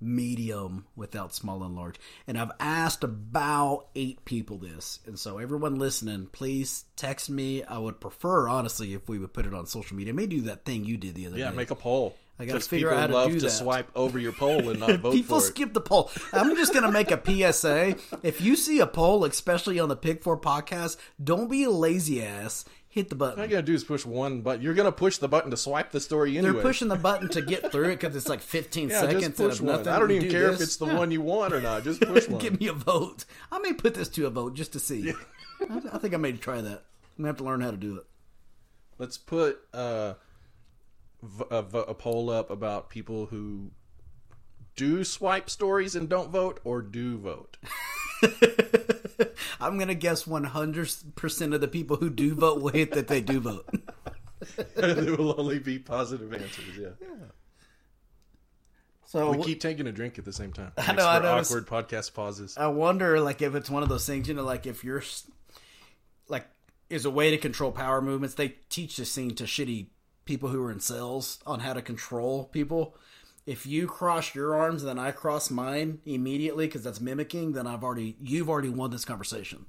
medium 0.00 0.86
without 0.96 1.32
small 1.34 1.62
and 1.62 1.76
large. 1.76 1.96
And 2.26 2.36
I've 2.38 2.50
asked 2.58 3.04
about 3.04 3.86
eight 3.94 4.24
people 4.24 4.58
this, 4.58 4.98
and 5.06 5.18
so 5.18 5.38
everyone 5.38 5.76
listening, 5.78 6.26
please 6.32 6.86
text 6.96 7.30
me. 7.30 7.62
I 7.62 7.78
would 7.78 8.00
prefer 8.00 8.48
honestly 8.48 8.94
if 8.94 9.08
we 9.08 9.18
would 9.20 9.32
put 9.32 9.46
it 9.46 9.54
on 9.54 9.66
social 9.66 9.96
media. 9.96 10.12
Maybe 10.12 10.36
do 10.38 10.42
that 10.42 10.64
thing 10.64 10.84
you 10.84 10.96
did 10.96 11.14
the 11.14 11.26
other 11.26 11.38
yeah, 11.38 11.44
day. 11.46 11.50
Yeah, 11.50 11.56
make 11.56 11.70
a 11.70 11.76
poll. 11.76 12.16
I 12.42 12.46
gotta 12.46 12.58
'Cause 12.58 12.66
figure 12.68 12.90
out 12.92 12.98
how 13.00 13.06
to 13.06 13.12
love 13.14 13.30
do 13.30 13.38
to 13.38 13.44
that. 13.46 13.50
swipe 13.50 13.88
over 13.94 14.18
your 14.18 14.32
poll 14.32 14.68
and 14.70 14.80
not 14.80 14.90
vote 15.00 15.12
People 15.12 15.38
for 15.40 15.46
it. 15.46 15.48
skip 15.48 15.72
the 15.72 15.80
poll. 15.80 16.10
I'm 16.32 16.56
just 16.56 16.72
going 16.72 16.84
to 16.84 16.90
make 16.92 17.10
a 17.10 17.20
PSA. 17.52 17.96
If 18.22 18.40
you 18.40 18.56
see 18.56 18.80
a 18.80 18.86
poll, 18.86 19.24
especially 19.24 19.78
on 19.78 19.88
the 19.88 19.96
Pick 19.96 20.22
4 20.22 20.36
podcast, 20.38 20.96
don't 21.22 21.48
be 21.50 21.64
a 21.64 21.70
lazy 21.70 22.22
ass. 22.22 22.64
Hit 22.88 23.08
the 23.08 23.14
button. 23.14 23.38
All 23.40 23.46
you 23.46 23.50
gotta 23.52 23.62
do 23.62 23.72
is 23.72 23.84
push 23.84 24.04
one 24.04 24.42
button. 24.42 24.60
You're 24.62 24.74
gonna 24.74 24.92
push 24.92 25.16
the 25.16 25.26
button 25.26 25.50
to 25.50 25.56
swipe 25.56 25.92
the 25.92 26.00
story 26.00 26.36
anyway. 26.36 26.52
They're 26.52 26.62
pushing 26.62 26.88
the 26.88 26.96
button 26.96 27.30
to 27.30 27.40
get 27.40 27.72
through 27.72 27.86
it 27.88 27.98
because 28.00 28.14
it's 28.14 28.28
like 28.28 28.40
15 28.42 28.90
yeah, 28.90 29.00
seconds. 29.00 29.22
just 29.24 29.36
push 29.38 29.60
one. 29.62 29.76
nothing. 29.76 29.88
I 29.88 29.98
don't 29.98 30.10
even 30.10 30.24
do 30.24 30.30
care 30.30 30.48
this. 30.50 30.56
if 30.60 30.66
it's 30.66 30.76
the 30.76 30.84
Yeah. 30.86 30.98
one 30.98 31.10
you 31.10 31.22
want 31.22 31.54
or 31.54 31.62
not. 31.62 31.84
Just 31.84 32.02
push 32.02 32.28
one. 32.28 32.38
Give 32.38 32.60
me 32.60 32.66
a 32.66 32.74
vote. 32.74 33.24
I 33.50 33.60
may 33.60 33.72
put 33.72 33.94
this 33.94 34.08
to 34.10 34.26
a 34.26 34.30
vote 34.30 34.52
just 34.54 34.74
to 34.74 34.78
see. 34.78 35.10
I, 35.10 35.80
I 35.94 35.96
think 35.98 36.12
I 36.12 36.18
may 36.18 36.32
try 36.32 36.60
that. 36.60 36.82
I'm 37.16 37.24
to 37.24 37.26
have 37.28 37.38
to 37.38 37.44
learn 37.44 37.62
how 37.62 37.70
to 37.70 37.78
do 37.78 37.96
it. 37.96 38.04
Let's 38.98 39.16
put 39.16 39.58
uh, 39.72 40.14
a, 41.50 41.62
v- 41.62 41.84
a 41.88 41.94
poll 41.94 42.30
up 42.30 42.50
about 42.50 42.90
people 42.90 43.26
who 43.26 43.70
do 44.76 45.04
swipe 45.04 45.50
stories 45.50 45.94
and 45.94 46.08
don't 46.08 46.30
vote, 46.30 46.60
or 46.64 46.82
do 46.82 47.18
vote. 47.18 47.58
I'm 49.60 49.76
going 49.76 49.88
to 49.88 49.94
guess 49.94 50.24
100% 50.24 51.54
of 51.54 51.60
the 51.60 51.68
people 51.68 51.96
who 51.96 52.10
do 52.10 52.34
vote 52.34 52.62
will 52.62 52.70
hit 52.70 52.92
that 52.92 53.08
they 53.08 53.20
do 53.20 53.40
vote. 53.40 53.68
there 54.76 55.16
will 55.16 55.38
only 55.38 55.58
be 55.58 55.78
positive 55.78 56.32
answers. 56.32 56.78
Yeah. 56.78 56.88
So 59.04 59.32
We 59.32 59.42
keep 59.42 59.60
taking 59.60 59.86
a 59.86 59.92
drink 59.92 60.18
at 60.18 60.24
the 60.24 60.32
same 60.32 60.52
time. 60.52 60.72
I 60.78 60.92
know, 60.94 61.06
I 61.06 61.18
for 61.18 61.22
noticed. 61.24 61.50
awkward 61.52 61.66
podcast 61.66 62.14
pauses. 62.14 62.56
I 62.56 62.68
wonder, 62.68 63.20
like, 63.20 63.42
if 63.42 63.54
it's 63.54 63.68
one 63.68 63.82
of 63.82 63.90
those 63.90 64.06
things, 64.06 64.26
you 64.26 64.34
know, 64.34 64.42
like 64.44 64.66
if 64.66 64.84
you're, 64.84 65.02
like, 66.28 66.46
is 66.88 67.04
a 67.04 67.10
way 67.10 67.30
to 67.30 67.38
control 67.38 67.72
power 67.72 68.00
movements. 68.00 68.34
They 68.36 68.54
teach 68.70 68.96
this 68.96 69.12
scene 69.12 69.34
to 69.34 69.44
shitty 69.44 69.88
people 70.24 70.48
who 70.48 70.62
are 70.62 70.70
in 70.70 70.80
sales 70.80 71.38
on 71.46 71.60
how 71.60 71.72
to 71.72 71.82
control 71.82 72.44
people. 72.44 72.96
If 73.44 73.66
you 73.66 73.86
cross 73.88 74.34
your 74.34 74.54
arms 74.54 74.82
and 74.82 74.88
then 74.90 74.98
I 75.04 75.10
cross 75.10 75.50
mine 75.50 76.00
immediately 76.04 76.66
because 76.66 76.84
that's 76.84 77.00
mimicking, 77.00 77.52
then 77.52 77.66
I've 77.66 77.82
already 77.82 78.16
you've 78.20 78.48
already 78.48 78.68
won 78.68 78.90
this 78.90 79.04
conversation. 79.04 79.66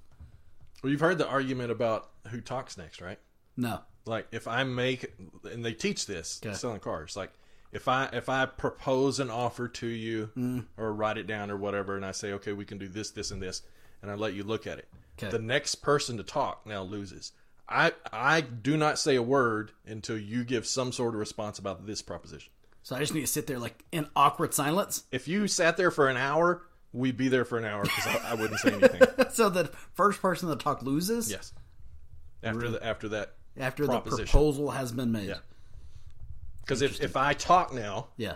Well, 0.83 0.91
you've 0.91 1.01
heard 1.01 1.17
the 1.17 1.27
argument 1.27 1.71
about 1.71 2.09
who 2.27 2.39
talks 2.41 2.77
next, 2.77 3.01
right? 3.01 3.19
No, 3.57 3.81
Like 4.05 4.27
if 4.31 4.47
I 4.47 4.63
make, 4.63 5.13
and 5.43 5.63
they 5.63 5.73
teach 5.73 6.05
this 6.05 6.39
Okay. 6.43 6.55
selling 6.55 6.79
cars. 6.81 7.15
Like 7.15 7.31
If 7.71 7.87
I 7.87 8.09
if 8.13 8.29
I 8.29 8.45
propose 8.45 9.19
an 9.19 9.31
offer 9.31 9.67
to 9.67 9.87
you 9.87 10.29
Mm. 10.37 10.65
or 10.77 10.93
write 10.93 11.17
it 11.17 11.25
down 11.25 11.49
or 11.49 11.57
whatever, 11.57 11.95
and 11.95 12.05
I 12.05 12.11
say, 12.11 12.31
okay, 12.33 12.53
we 12.53 12.65
can 12.65 12.77
do 12.77 12.87
this, 12.87 13.09
this, 13.09 13.31
and 13.31 13.41
this, 13.41 13.63
and 14.03 14.11
I 14.11 14.13
let 14.15 14.33
you 14.35 14.43
look 14.43 14.67
at 14.67 14.77
it, 14.77 14.87
Okay. 15.17 15.31
the 15.31 15.39
next 15.39 15.75
person 15.75 16.17
to 16.17 16.23
talk 16.23 16.67
now 16.67 16.83
loses. 16.83 17.31
I 17.69 17.93
I 18.11 18.41
do 18.41 18.77
not 18.77 18.99
say 18.99 19.15
a 19.15 19.23
word 19.23 19.71
until 19.85 20.17
you 20.17 20.43
give 20.43 20.65
some 20.67 20.91
sort 20.91 21.13
of 21.13 21.19
response 21.19 21.59
about 21.59 21.85
this 21.85 22.01
proposition. 22.01 22.51
So 22.83 22.95
I 22.95 22.99
just 22.99 23.13
need 23.13 23.21
to 23.21 23.27
sit 23.27 23.47
there 23.47 23.59
like 23.59 23.83
in 23.91 24.07
awkward 24.15 24.53
silence. 24.53 25.03
If 25.11 25.27
you 25.27 25.47
sat 25.47 25.77
there 25.77 25.89
for 25.91 26.09
an 26.09 26.17
hour, 26.17 26.63
we'd 26.91 27.15
be 27.17 27.29
there 27.29 27.45
for 27.45 27.57
an 27.57 27.63
hour 27.65 27.83
because 27.83 28.05
I, 28.07 28.31
I 28.31 28.33
wouldn't 28.35 28.59
say 28.59 28.73
anything. 28.73 29.01
so 29.31 29.49
the 29.49 29.65
first 29.93 30.21
person 30.21 30.49
to 30.49 30.55
talk 30.57 30.81
loses. 30.83 31.31
yes. 31.31 31.53
After 32.43 32.69
the 32.69 32.85
after 32.85 33.07
that, 33.09 33.35
After 33.57 33.87
the 33.87 34.01
proposal 34.01 34.71
has 34.71 34.91
been 34.91 35.11
made. 35.13 35.29
Yeah. 35.29 35.37
because 36.61 36.81
if 36.81 37.01
if 37.01 37.15
I 37.15 37.33
talk 37.33 37.73
now 37.73 38.07
Yeah. 38.17 38.35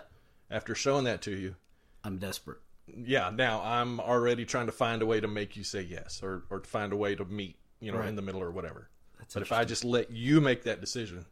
after 0.50 0.74
showing 0.74 1.04
that 1.04 1.20
to 1.22 1.32
you, 1.32 1.56
I'm 2.02 2.16
desperate. 2.18 2.58
yeah, 2.86 3.30
now 3.34 3.60
I'm 3.62 4.00
already 4.00 4.46
trying 4.46 4.66
to 4.66 4.72
find 4.72 5.02
a 5.02 5.06
way 5.06 5.20
to 5.20 5.28
make 5.28 5.56
you 5.58 5.62
say 5.64 5.82
yes 5.82 6.22
or, 6.22 6.44
or 6.48 6.60
to 6.60 6.68
find 6.68 6.94
a 6.94 6.96
way 6.96 7.14
to 7.16 7.26
meet, 7.26 7.56
you 7.80 7.92
know, 7.92 7.98
Right. 7.98 8.08
in 8.08 8.16
the 8.16 8.22
middle 8.22 8.40
or 8.42 8.50
whatever. 8.50 8.88
But 9.32 9.42
if 9.42 9.52
I 9.52 9.64
just 9.64 9.84
let 9.84 10.10
you 10.10 10.40
make 10.40 10.64
that 10.64 10.80
decision, 10.80 11.26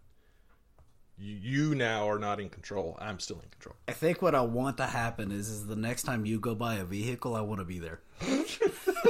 you, 1.19 1.35
you 1.35 1.75
now 1.75 2.09
are 2.09 2.19
not 2.19 2.41
in 2.41 2.49
control. 2.49 2.97
I'm 3.01 3.19
still 3.19 3.41
in 3.41 3.49
control. 3.49 3.77
I 3.89 3.93
think 3.93 4.21
what 4.23 4.35
I 4.35 4.43
want 4.43 4.77
to 4.79 4.87
happen 4.87 5.33
is, 5.33 5.49
is 5.49 5.67
the 5.67 5.77
next 5.77 6.03
time 6.03 6.27
you 6.27 6.39
go 6.39 6.55
buy 6.55 6.75
a 6.77 6.85
vehicle, 6.85 7.35
I 7.35 7.41
want 7.41 7.61
to 7.61 7.65
be 7.65 7.79
there. 7.79 8.01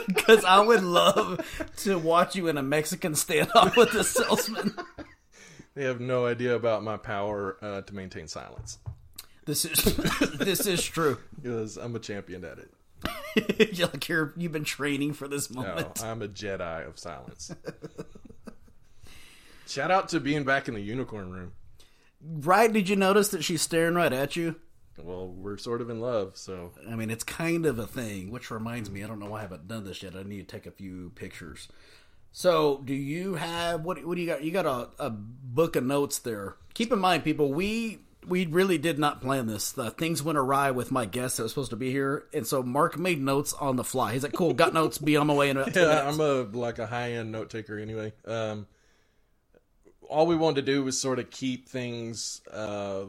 Because 0.06 0.44
I 0.44 0.60
would 0.60 0.82
love 0.82 1.40
to 1.78 1.98
watch 1.98 2.36
you 2.36 2.48
in 2.48 2.58
a 2.58 2.62
Mexican 2.62 3.12
standoff 3.12 3.76
with 3.76 3.92
the 3.92 4.04
salesman. 4.04 4.74
They 5.74 5.84
have 5.84 6.00
no 6.00 6.26
idea 6.26 6.54
about 6.54 6.82
my 6.82 6.96
power 6.96 7.56
uh, 7.60 7.82
to 7.82 7.94
maintain 7.94 8.28
silence 8.28 8.78
This 9.44 9.64
is 9.64 9.84
this 10.38 10.66
is 10.66 10.82
true. 10.82 11.18
because 11.36 11.76
I'm 11.76 11.94
a 11.94 11.98
champion 11.98 12.44
at 12.44 12.58
it. 12.58 12.70
You're 13.76 13.88
like 13.88 14.08
you're 14.08 14.32
you've 14.36 14.52
been 14.52 14.64
training 14.64 15.12
for 15.12 15.28
this 15.28 15.50
moment. 15.50 16.00
No. 16.00 16.06
I'm 16.08 16.22
a 16.22 16.28
Jedi 16.28 16.86
of 16.88 16.98
silence. 16.98 17.52
Shout 19.66 19.90
out 19.90 20.08
to 20.10 20.20
being 20.20 20.44
back 20.44 20.68
in 20.68 20.74
the 20.74 20.80
unicorn 20.80 21.30
room. 21.30 21.52
Right? 22.22 22.72
Did 22.72 22.88
you 22.88 22.96
notice 22.96 23.28
that 23.28 23.44
she's 23.44 23.62
staring 23.62 23.94
right 23.94 24.12
at 24.12 24.36
you? 24.36 24.56
Well, 25.02 25.28
we're 25.28 25.58
sort 25.58 25.82
of 25.82 25.90
in 25.90 26.00
love, 26.00 26.36
so 26.36 26.72
I 26.88 26.96
mean, 26.96 27.10
it's 27.10 27.24
kind 27.24 27.66
of 27.66 27.78
a 27.78 27.86
thing. 27.86 28.30
Which 28.30 28.50
reminds 28.50 28.90
me, 28.90 29.04
I 29.04 29.06
don't 29.06 29.18
know 29.18 29.30
why 29.30 29.40
I 29.40 29.42
haven't 29.42 29.68
done 29.68 29.84
this 29.84 30.02
yet. 30.02 30.16
I 30.16 30.22
need 30.22 30.48
to 30.48 30.56
take 30.56 30.66
a 30.66 30.70
few 30.70 31.12
pictures. 31.14 31.68
So, 32.32 32.80
do 32.84 32.94
you 32.94 33.34
have 33.34 33.84
what? 33.84 34.04
What 34.06 34.14
do 34.16 34.22
you 34.22 34.26
got? 34.26 34.42
You 34.42 34.52
got 34.52 34.66
a, 34.66 34.88
a 34.98 35.10
book 35.10 35.76
of 35.76 35.84
notes 35.84 36.18
there. 36.18 36.56
Keep 36.72 36.92
in 36.92 36.98
mind, 36.98 37.24
people, 37.24 37.52
we 37.52 37.98
we 38.26 38.46
really 38.46 38.78
did 38.78 38.98
not 38.98 39.20
plan 39.20 39.46
this. 39.46 39.72
The 39.72 39.90
things 39.90 40.22
went 40.22 40.38
awry 40.38 40.70
with 40.70 40.90
my 40.90 41.06
guest 41.06 41.36
that 41.36 41.44
was 41.44 41.52
supposed 41.52 41.70
to 41.70 41.76
be 41.76 41.90
here, 41.90 42.24
and 42.32 42.46
so 42.46 42.62
Mark 42.62 42.98
made 42.98 43.20
notes 43.20 43.52
on 43.52 43.76
the 43.76 43.84
fly. 43.84 44.12
He's 44.12 44.22
like, 44.22 44.32
"Cool, 44.32 44.54
got 44.54 44.74
notes. 44.74 44.98
Be 44.98 45.16
on 45.16 45.26
my 45.26 45.34
way 45.34 45.50
in 45.50 45.56
about 45.56 45.74
yeah, 45.76 45.82
minutes." 45.82 46.18
I'm 46.18 46.20
a 46.20 46.58
like 46.58 46.78
a 46.78 46.86
high 46.86 47.12
end 47.12 47.32
note 47.32 47.50
taker 47.50 47.78
anyway. 47.78 48.12
Um, 48.26 48.66
all 50.08 50.26
we 50.26 50.36
wanted 50.36 50.64
to 50.66 50.72
do 50.72 50.84
was 50.84 51.00
sort 51.00 51.18
of 51.18 51.30
keep 51.30 51.68
things. 51.68 52.40
Uh, 52.50 53.06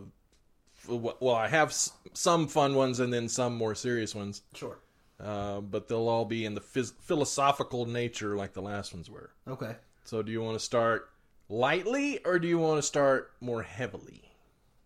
well, 0.87 1.35
I 1.35 1.47
have 1.47 1.69
s- 1.69 1.91
some 2.13 2.47
fun 2.47 2.75
ones 2.75 2.99
and 2.99 3.11
then 3.11 3.27
some 3.29 3.55
more 3.55 3.75
serious 3.75 4.15
ones, 4.15 4.41
Sure. 4.53 4.77
uh, 5.19 5.59
but 5.61 5.87
they'll 5.87 6.07
all 6.07 6.25
be 6.25 6.45
in 6.45 6.53
the 6.55 6.61
phys- 6.61 6.93
philosophical 7.01 7.85
nature 7.85 8.35
like 8.37 8.53
the 8.53 8.61
last 8.61 8.93
ones 8.93 9.09
were. 9.09 9.31
Okay. 9.47 9.75
So, 10.05 10.21
do 10.23 10.31
you 10.31 10.41
want 10.41 10.57
to 10.57 10.63
start 10.63 11.09
lightly 11.49 12.23
or 12.25 12.39
do 12.39 12.47
you 12.47 12.57
want 12.57 12.77
to 12.77 12.81
start 12.81 13.31
more 13.41 13.63
heavily? 13.63 14.21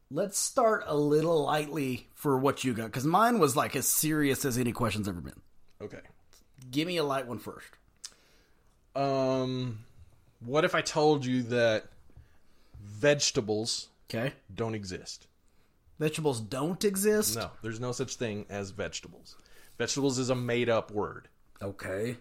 Let's 0.10 0.38
start 0.40 0.84
a 0.88 0.96
little 0.98 1.44
lightly 1.44 2.08
for 2.16 2.38
what 2.38 2.64
you 2.64 2.74
got, 2.74 2.86
because 2.88 3.06
mine 3.06 3.40
was 3.40 3.56
like 3.56 3.76
as 3.76 3.88
serious 3.88 4.44
as 4.44 4.58
any 4.58 4.72
question's 4.72 5.08
ever 5.08 5.22
been. 5.22 5.40
Okay. 5.82 6.00
Give 6.70 6.88
me 6.88 6.98
a 6.98 7.04
light 7.04 7.28
one 7.28 7.40
first. 7.40 7.68
Um, 8.96 9.80
what 10.44 10.66
if 10.66 10.76
I 10.76 10.82
told 10.82 11.26
you 11.26 11.44
that 11.44 11.86
vegetables 13.02 13.90
Okay. 14.10 14.34
don't 14.54 14.76
exist? 14.76 15.28
Vegetables 16.00 16.40
don't 16.42 16.84
exist. 16.84 17.36
No, 17.36 17.52
there's 17.62 17.80
no 17.80 17.92
such 17.92 18.16
thing 18.16 18.46
as 18.50 18.72
vegetables. 18.72 19.36
Vegetables 19.78 20.20
is 20.20 20.30
a 20.30 20.36
made 20.36 20.70
up 20.70 20.92
word. 20.92 21.28
Okay. 21.62 22.18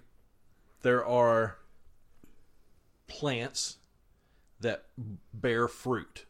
There 0.82 1.04
are 1.04 1.56
plants 3.06 3.78
that 4.60 4.84
bear 5.34 5.66
fruit. 5.68 6.26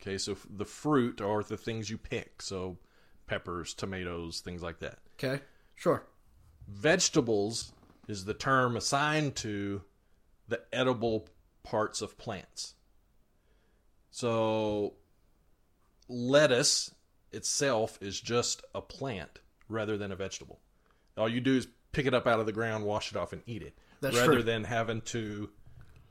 Okay, 0.00 0.16
so 0.16 0.36
the 0.48 0.64
fruit 0.64 1.20
are 1.20 1.42
the 1.42 1.56
things 1.56 1.90
you 1.90 1.98
pick. 1.98 2.40
So 2.42 2.78
peppers, 3.26 3.74
tomatoes, 3.74 4.40
things 4.40 4.62
like 4.62 4.78
that. 4.80 4.98
Okay. 5.14 5.42
Sure. 5.74 6.06
Vegetables 6.68 7.72
is 8.08 8.24
the 8.24 8.34
term 8.34 8.76
assigned 8.76 9.36
to 9.36 9.82
the 10.48 10.60
edible 10.72 11.28
parts 11.62 12.00
of 12.02 12.16
plants. 12.18 12.74
So 14.10 14.94
lettuce 16.08 16.92
itself 17.32 17.98
is 18.00 18.20
just 18.20 18.62
a 18.74 18.80
plant 18.80 19.38
rather 19.68 19.96
than 19.96 20.12
a 20.12 20.16
vegetable. 20.16 20.60
All 21.16 21.28
you 21.28 21.40
do 21.40 21.56
is 21.56 21.68
pick 21.92 22.06
it 22.06 22.14
up 22.14 22.26
out 22.26 22.40
of 22.40 22.46
the 22.46 22.52
ground, 22.52 22.84
wash 22.84 23.10
it 23.10 23.16
off, 23.16 23.32
and 23.32 23.42
eat 23.46 23.62
it, 23.62 23.78
That's 24.00 24.16
rather 24.16 24.34
true. 24.34 24.42
than 24.42 24.64
having 24.64 25.00
to 25.02 25.50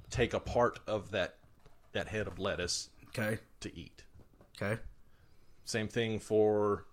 take 0.10 0.34
a 0.34 0.40
part 0.40 0.80
of 0.88 1.12
that 1.12 1.36
that 1.92 2.08
head 2.08 2.28
of 2.28 2.38
lettuce 2.40 2.90
Okay. 3.10 3.40
to 3.62 3.76
eat. 3.76 4.04
Okay. 4.62 4.80
Same 5.66 5.88
thing 5.88 6.20
for 6.20 6.86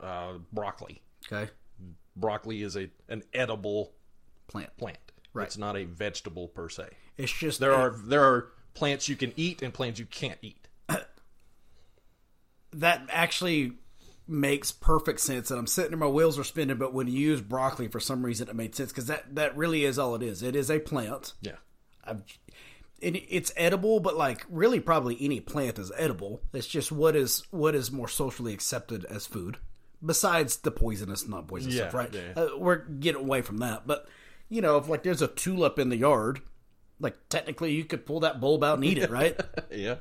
uh, 0.00 0.34
broccoli. 0.52 1.02
Okay. 1.30 1.50
Broccoli 2.16 2.62
is 2.62 2.76
a 2.76 2.90
an 3.08 3.22
edible 3.34 3.92
Plant. 4.48 4.74
plant. 4.78 4.98
Right. 5.32 5.46
It's 5.46 5.58
not 5.58 5.76
a 5.76 5.84
vegetable 5.84 6.48
per 6.48 6.68
se. 6.68 6.88
It's 7.16 7.32
just 7.32 7.60
There 7.60 7.74
are 7.74 7.90
there 7.90 8.24
are 8.24 8.52
plants 8.74 9.08
you 9.08 9.16
can 9.16 9.32
eat 9.36 9.62
and 9.62 9.72
plants 9.74 9.98
you 9.98 10.06
can't 10.06 10.38
eat. 10.42 10.68
that 12.72 13.06
actually 13.10 13.72
makes 14.26 14.70
perfect 14.72 15.20
sense. 15.20 15.50
And 15.50 15.58
I'm 15.58 15.66
sitting 15.66 15.90
there, 15.90 15.98
my 15.98 16.06
wheels 16.06 16.38
are 16.38 16.44
spinning. 16.44 16.76
But 16.76 16.94
when 16.94 17.08
you 17.08 17.18
use 17.18 17.40
broccoli, 17.40 17.88
for 17.88 18.00
some 18.00 18.24
reason, 18.24 18.48
it 18.48 18.54
made 18.56 18.74
sense 18.74 18.90
because 18.90 19.06
that 19.06 19.34
that 19.34 19.56
really 19.56 19.84
is 19.84 19.98
all 19.98 20.14
it 20.14 20.22
is. 20.22 20.42
It 20.42 20.54
is 20.54 20.70
a 20.70 20.78
plant. 20.78 21.34
Yeah. 21.40 21.56
I've, 22.04 22.22
it, 23.00 23.16
it's 23.28 23.52
edible, 23.56 24.00
but 24.00 24.16
like 24.16 24.44
really, 24.48 24.78
probably 24.80 25.16
any 25.20 25.40
plant 25.40 25.78
is 25.78 25.90
edible. 25.96 26.42
It's 26.52 26.66
just 26.66 26.92
what 26.92 27.16
is 27.16 27.44
what 27.50 27.74
is 27.74 27.90
more 27.90 28.08
socially 28.08 28.52
accepted 28.52 29.04
as 29.06 29.26
food, 29.26 29.56
besides 30.04 30.58
the 30.58 30.70
poisonous, 30.70 31.26
not 31.26 31.48
poisonous 31.48 31.76
Yeah, 31.76 31.82
stuff, 31.88 31.94
right? 31.94 32.14
yeah, 32.14 32.20
yeah. 32.36 32.42
Uh, 32.42 32.48
we're 32.58 32.84
getting 32.84 33.22
away 33.22 33.40
from 33.42 33.58
that, 33.58 33.86
but 33.86 34.06
you 34.50 34.60
know, 34.60 34.76
if 34.76 34.86
like 34.88 35.02
there's 35.02 35.22
a 35.22 35.28
tulip 35.28 35.78
in 35.78 35.88
the 35.88 35.96
yard, 35.96 36.40
like 37.00 37.16
technically 37.28 37.72
you 37.72 37.84
could 37.84 38.06
pull 38.06 38.20
that 38.20 38.40
bulb 38.40 38.62
out 38.62 38.76
and 38.76 38.84
eat 38.84 38.98
it, 38.98 39.10
right? 39.10 39.38
Yeah. 39.70 39.96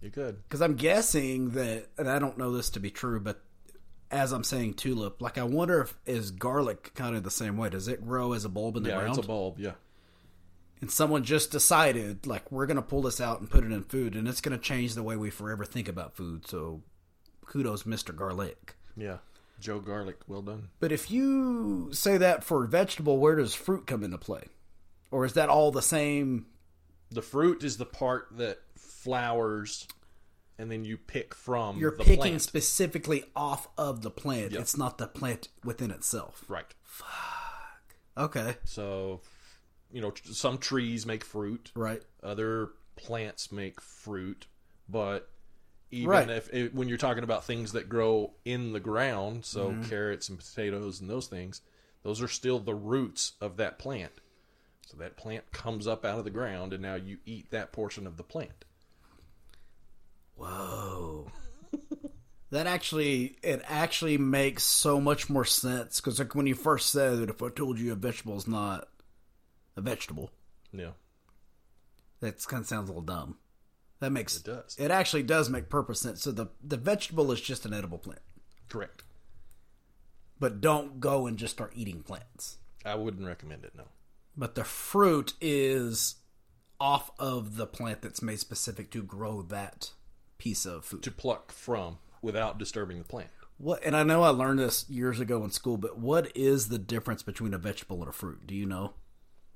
You 0.00 0.10
could. 0.10 0.42
Because 0.44 0.60
I'm 0.62 0.74
guessing 0.76 1.50
that, 1.50 1.86
and 1.98 2.08
I 2.08 2.18
don't 2.18 2.38
know 2.38 2.52
this 2.52 2.70
to 2.70 2.80
be 2.80 2.90
true, 2.90 3.18
but 3.18 3.42
as 4.10 4.30
I'm 4.30 4.44
saying 4.44 4.74
tulip, 4.74 5.20
like 5.20 5.38
I 5.38 5.42
wonder 5.42 5.80
if 5.80 5.94
is 6.06 6.30
garlic 6.30 6.92
kind 6.94 7.16
of 7.16 7.22
the 7.24 7.30
same 7.30 7.56
way? 7.56 7.70
Does 7.70 7.88
it 7.88 8.04
grow 8.06 8.32
as 8.34 8.44
a 8.44 8.48
bulb 8.48 8.76
in 8.76 8.82
the 8.84 8.90
Yeah, 8.90 8.96
ground? 9.00 9.16
it's 9.18 9.24
a 9.24 9.28
bulb. 9.28 9.58
Yeah. 9.58 9.72
and 10.82 10.90
someone 10.90 11.24
just 11.24 11.50
decided 11.50 12.26
like 12.26 12.52
we're 12.52 12.66
gonna 12.66 12.82
pull 12.82 13.02
this 13.02 13.20
out 13.20 13.40
and 13.40 13.50
put 13.50 13.64
it 13.64 13.72
in 13.72 13.82
food, 13.84 14.14
and 14.14 14.28
it's 14.28 14.42
gonna 14.42 14.58
change 14.58 14.94
the 14.94 15.02
way 15.02 15.16
we 15.16 15.30
forever 15.30 15.64
think 15.64 15.88
about 15.88 16.14
food. 16.14 16.46
So, 16.46 16.82
kudos, 17.46 17.84
Mr. 17.84 18.14
Garlic. 18.14 18.76
Yeah. 18.96 19.18
Joe 19.58 19.80
Garlic. 19.80 20.18
Well 20.28 20.42
done. 20.42 20.68
But 20.78 20.92
if 20.92 21.10
you 21.10 21.88
say 21.92 22.18
that 22.18 22.44
for 22.44 22.66
vegetable, 22.66 23.16
where 23.18 23.34
does 23.36 23.54
fruit 23.54 23.86
come 23.86 24.04
into 24.04 24.18
play? 24.18 24.44
Or 25.16 25.24
is 25.24 25.32
that 25.32 25.48
all 25.48 25.70
the 25.72 25.80
same? 25.80 26.44
The 27.10 27.22
fruit 27.22 27.64
is 27.64 27.78
the 27.78 27.86
part 27.86 28.28
that 28.32 28.58
flowers, 28.76 29.88
and 30.58 30.70
then 30.70 30.84
you 30.84 30.98
pick 30.98 31.32
from. 31.34 31.78
You're 31.78 31.92
picking 31.92 32.16
plant. 32.18 32.42
specifically 32.42 33.24
off 33.34 33.66
of 33.78 34.02
the 34.02 34.10
plant. 34.10 34.52
It's 34.52 34.76
not 34.76 34.98
the 34.98 35.06
plant 35.06 35.48
within 35.64 35.90
itself. 35.90 36.44
Right. 36.48 36.66
Fuck. 36.82 37.96
Okay. 38.18 38.56
So, 38.64 39.22
you 39.90 40.02
know, 40.02 40.12
some 40.32 40.58
trees 40.58 41.06
make 41.06 41.24
fruit. 41.24 41.72
Right. 41.74 42.02
Other 42.22 42.72
plants 42.96 43.50
make 43.50 43.80
fruit, 43.80 44.46
but 44.86 45.30
even 45.90 46.10
Right. 46.10 46.28
if 46.28 46.52
it, 46.52 46.74
when 46.74 46.88
you're 46.88 46.98
talking 46.98 47.24
about 47.24 47.44
things 47.46 47.72
that 47.72 47.88
grow 47.88 48.34
in 48.44 48.74
the 48.74 48.80
ground, 48.80 49.46
so 49.46 49.70
Mm-hmm. 49.70 49.88
carrots 49.88 50.28
and 50.28 50.36
potatoes 50.38 51.00
and 51.00 51.08
those 51.08 51.26
things, 51.26 51.62
those 52.02 52.20
are 52.20 52.28
still 52.28 52.58
the 52.58 52.74
roots 52.74 53.32
of 53.40 53.56
that 53.56 53.78
plant. 53.78 54.12
So 54.86 54.96
that 54.98 55.16
plant 55.16 55.50
comes 55.50 55.86
up 55.88 56.04
out 56.04 56.18
of 56.20 56.24
the 56.24 56.30
ground, 56.30 56.72
and 56.72 56.80
now 56.80 56.94
you 56.94 57.18
eat 57.26 57.50
that 57.50 57.72
portion 57.72 58.06
of 58.06 58.16
the 58.16 58.22
plant. 58.22 58.64
Whoa. 60.36 61.26
that 62.50 62.66
actually, 62.68 63.36
it 63.42 63.62
actually 63.66 64.16
makes 64.16 64.62
so 64.62 65.00
much 65.00 65.28
more 65.28 65.44
sense 65.44 66.00
because 66.00 66.20
like 66.20 66.34
when 66.36 66.46
you 66.46 66.54
first 66.54 66.90
said 66.90 67.28
if 67.28 67.42
I 67.42 67.48
told 67.48 67.80
you 67.80 67.92
a 67.92 67.96
vegetable 67.96 68.36
is 68.36 68.46
not 68.46 68.88
a 69.76 69.80
vegetable, 69.80 70.30
Yeah, 70.72 70.92
that 72.20 72.44
kind 72.46 72.60
of 72.60 72.68
sounds 72.68 72.88
a 72.88 72.92
little 72.92 73.02
dumb. 73.02 73.38
That 73.98 74.12
makes 74.12 74.36
It 74.36 74.44
does. 74.44 74.76
It 74.78 74.90
actually 74.92 75.24
does 75.24 75.50
make 75.50 75.68
purpose 75.68 76.00
sense. 76.00 76.22
So 76.22 76.30
the 76.30 76.46
the 76.62 76.76
vegetable 76.76 77.32
is 77.32 77.40
just 77.40 77.66
an 77.66 77.72
edible 77.74 77.98
plant, 77.98 78.20
Correct. 78.68 79.02
but 80.38 80.60
don't 80.60 81.00
go 81.00 81.26
and 81.26 81.36
just 81.38 81.54
start 81.54 81.72
eating 81.74 82.02
plants. 82.02 82.58
I 82.84 82.94
wouldn't 82.94 83.26
recommend 83.26 83.64
it. 83.64 83.72
No. 83.74 83.84
But 84.36 84.54
the 84.54 84.64
fruit 84.64 85.32
is 85.40 86.16
off 86.78 87.10
of 87.18 87.56
the 87.56 87.66
plant 87.66 88.02
that's 88.02 88.20
made 88.20 88.38
specific 88.38 88.90
to 88.90 89.02
grow 89.02 89.42
that 89.42 89.92
piece 90.38 90.66
of 90.66 90.84
food. 90.84 91.02
To 91.04 91.10
pluck 91.10 91.52
from 91.52 91.98
without 92.20 92.58
disturbing 92.58 92.98
the 92.98 93.04
plant. 93.04 93.30
What? 93.58 93.82
And 93.84 93.96
I 93.96 94.02
know 94.02 94.22
I 94.22 94.28
learned 94.28 94.58
this 94.58 94.88
years 94.90 95.20
ago 95.20 95.42
in 95.44 95.50
school, 95.50 95.78
but 95.78 95.98
what 95.98 96.30
is 96.36 96.68
the 96.68 96.78
difference 96.78 97.22
between 97.22 97.54
a 97.54 97.58
vegetable 97.58 98.00
and 98.00 98.08
a 98.08 98.12
fruit? 98.12 98.46
Do 98.46 98.54
you 98.54 98.66
know? 98.66 98.92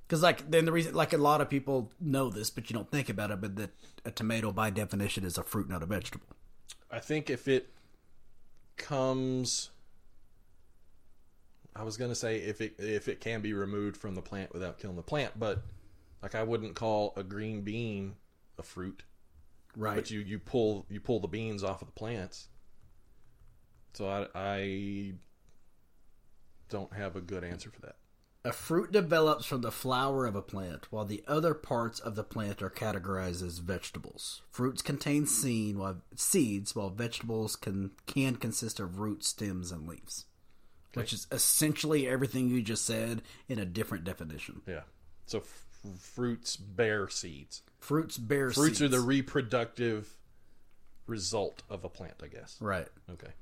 Because 0.07 0.23
like 0.23 0.51
then 0.51 0.65
the 0.65 0.73
reason, 0.73 0.95
like 0.95 1.13
a 1.13 1.19
lot 1.19 1.41
of 1.41 1.51
people 1.51 1.93
know 2.01 2.31
this, 2.31 2.49
but 2.51 2.71
you 2.71 2.75
don't 2.75 2.91
think 2.91 3.09
about 3.09 3.31
it. 3.31 3.41
But 3.41 3.57
that 3.57 3.71
a 4.05 4.11
tomato, 4.11 4.53
by 4.53 4.71
definition, 4.71 5.25
is 5.25 5.37
a 5.37 5.43
fruit, 5.43 5.69
not 5.69 5.83
a 5.83 5.87
vegetable. 5.87 6.27
I 6.91 6.99
think 6.99 7.29
if 7.29 7.47
it 7.47 7.71
comes 8.77 9.71
I 11.75 11.85
was 11.85 11.97
gonna 11.97 12.15
say 12.15 12.37
if 12.37 12.61
it 12.61 12.75
if 12.79 13.09
it 13.09 13.21
can 13.21 13.41
be 13.41 13.53
removed 13.53 13.97
from 13.97 14.15
the 14.15 14.23
plant 14.23 14.53
without 14.53 14.79
killing 14.79 14.97
the 14.97 15.03
plant, 15.03 15.39
but 15.39 15.63
like 16.23 16.35
I 16.35 16.43
wouldn't 16.43 16.75
call 16.75 17.13
a 17.17 17.23
green 17.23 17.63
bean 17.63 18.15
a 18.59 18.63
fruit. 18.63 19.03
Right. 19.77 19.95
But 19.95 20.11
you, 20.11 20.21
you 20.21 20.39
pull 20.39 20.87
you 20.89 21.01
pull 21.01 21.21
the 21.21 21.29
beans 21.29 21.63
off 21.63 21.83
of 21.83 21.87
the 21.87 21.93
plants. 21.93 22.49
So 23.95 24.09
I 24.09 24.27
I 24.35 25.13
don't 26.69 26.93
have 26.93 27.17
a 27.17 27.21
good 27.21 27.45
answer 27.45 27.71
for 27.71 27.81
that. 27.83 27.97
A 28.43 28.53
fruit 28.53 28.91
develops 28.91 29.45
from 29.45 29.61
the 29.61 29.71
flower 29.71 30.25
of 30.25 30.35
a 30.35 30.41
plant, 30.41 30.91
while 30.91 31.05
the 31.05 31.23
other 31.29 31.53
parts 31.53 32.01
of 32.01 32.15
the 32.15 32.25
plant 32.25 32.63
are 32.63 32.71
categorized 32.71 33.43
as 33.43 33.59
vegetables. 33.59 34.41
Fruits 34.51 34.81
contain 34.81 35.27
seed, 35.27 35.77
while, 35.77 36.01
seeds, 36.15 36.75
while 36.75 36.89
vegetables 36.89 37.55
can 37.55 37.91
can 38.07 38.37
consist 38.37 38.81
of 38.81 38.99
roots, 38.99 39.29
stems, 39.29 39.71
and 39.71 39.87
leaves. 39.87 40.25
Which 40.95 41.13
is 41.13 41.27
essentially 41.31 42.09
everything 42.09 42.49
you 42.49 42.63
just 42.63 42.85
said 42.85 43.23
in 43.49 43.59
a 43.59 43.65
different 43.65 44.05
definition. 44.05 44.63
Yeah. 44.67 44.81
So 45.27 45.39
f- 45.39 45.65
fruits 45.99 46.57
bear 46.57 47.09
seeds. 47.09 47.63
Fruits 47.79 48.19
bear 48.19 48.49
seeds. 48.51 48.57
Fruits 48.59 48.79
seeds. 48.79 48.95
are 48.95 48.99
the 48.99 49.05
reproductive 49.05 50.17
result 51.07 51.63
of 51.71 51.85
a 51.85 51.89
plant, 51.89 52.15
I 52.23 52.27
guess. 52.29 52.57
right. 52.61 52.89
Okay. 53.11 53.33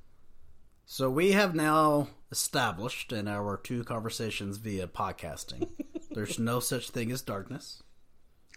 So 0.90 1.10
we 1.10 1.32
have 1.32 1.54
now 1.54 2.08
established 2.32 3.12
in 3.12 3.28
our 3.28 3.58
two 3.58 3.84
conversations 3.84 4.56
via 4.56 4.86
podcasting, 4.86 5.68
there's 6.12 6.38
no 6.38 6.60
such 6.60 6.88
thing 6.90 7.12
as 7.12 7.20
darkness. 7.20 7.82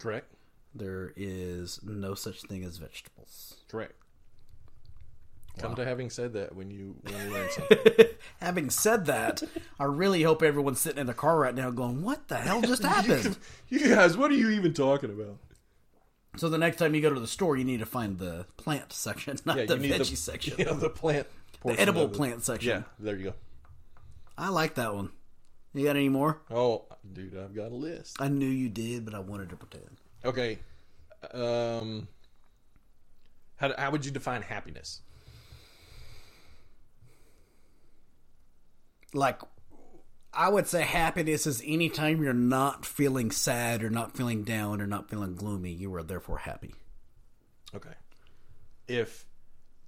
Correct. 0.00 0.32
There 0.74 1.12
is 1.14 1.80
no 1.82 2.14
such 2.14 2.40
thing 2.42 2.64
as 2.64 2.78
vegetables. 2.78 3.56
Correct. 3.68 3.92
Come 5.58 5.74
to 5.76 5.84
having 5.84 6.08
said 6.10 6.32
that 6.32 6.54
when 6.56 6.70
you 6.70 6.96
when 7.02 7.14
you 7.14 7.30
learn 7.32 7.50
something. 7.50 7.78
Having 8.40 8.70
said 8.70 9.06
that, 9.06 9.42
I 9.78 9.84
really 9.84 10.22
hope 10.22 10.42
everyone's 10.42 10.80
sitting 10.80 10.98
in 10.98 11.06
the 11.06 11.14
car 11.14 11.38
right 11.38 11.54
now 11.54 11.70
going, 11.70 12.02
"What 12.02 12.28
the 12.28 12.36
hell 12.38 12.62
just 12.66 12.82
happened?" 12.82 13.36
you 13.68 13.94
guys, 13.94 14.16
what 14.16 14.30
are 14.30 14.34
you 14.34 14.50
even 14.50 14.72
talking 14.72 15.10
about? 15.10 15.38
so 16.36 16.48
the 16.48 16.56
next 16.56 16.78
time 16.78 16.94
you 16.94 17.02
go 17.02 17.12
to 17.12 17.20
the 17.20 17.26
store, 17.26 17.56
you 17.58 17.64
need 17.64 17.80
to 17.80 17.86
find 17.86 18.18
the 18.18 18.46
plant 18.56 18.92
section, 18.92 19.38
not 19.44 19.58
Yeah, 19.58 19.66
the 19.66 19.76
veggie 19.76 19.98
the 20.08 20.16
section. 20.16 20.54
Yeah, 20.58 20.72
the 20.72 20.88
plant. 20.88 21.26
portion 21.60 21.80
edible 21.80 22.08
plant 22.08 22.42
section. 22.42 22.70
Yeah, 22.70 22.82
there 22.98 23.16
you 23.16 23.24
go. 23.24 23.34
I 24.38 24.48
like 24.48 24.74
that 24.76 24.94
one. 24.94 25.10
You 25.74 25.84
got 25.84 25.96
any 25.96 26.08
more? 26.08 26.40
Oh, 26.50 26.86
dude, 27.12 27.36
I've 27.36 27.54
got 27.54 27.72
a 27.72 27.74
list. 27.74 28.16
I 28.20 28.28
knew 28.28 28.48
you 28.48 28.70
did, 28.70 29.04
but 29.04 29.14
I 29.14 29.20
wanted 29.20 29.50
to 29.50 29.56
pretend. 29.56 29.98
Okay. 30.24 30.58
Um, 31.32 32.08
how 33.56 33.74
how 33.76 33.90
would 33.90 34.04
you 34.06 34.10
define 34.10 34.40
happiness? 34.42 35.02
Like 39.14 39.40
I 40.32 40.48
would 40.48 40.66
say 40.66 40.82
happiness 40.82 41.46
is 41.46 41.62
anytime 41.66 42.22
you're 42.22 42.32
not 42.32 42.86
feeling 42.86 43.30
sad 43.30 43.82
or 43.82 43.90
not 43.90 44.16
feeling 44.16 44.44
down 44.44 44.80
or 44.80 44.86
not 44.86 45.10
feeling 45.10 45.34
gloomy, 45.34 45.72
you 45.72 45.94
are 45.94 46.02
therefore 46.02 46.38
happy. 46.38 46.74
Okay. 47.74 47.92
If 48.88 49.26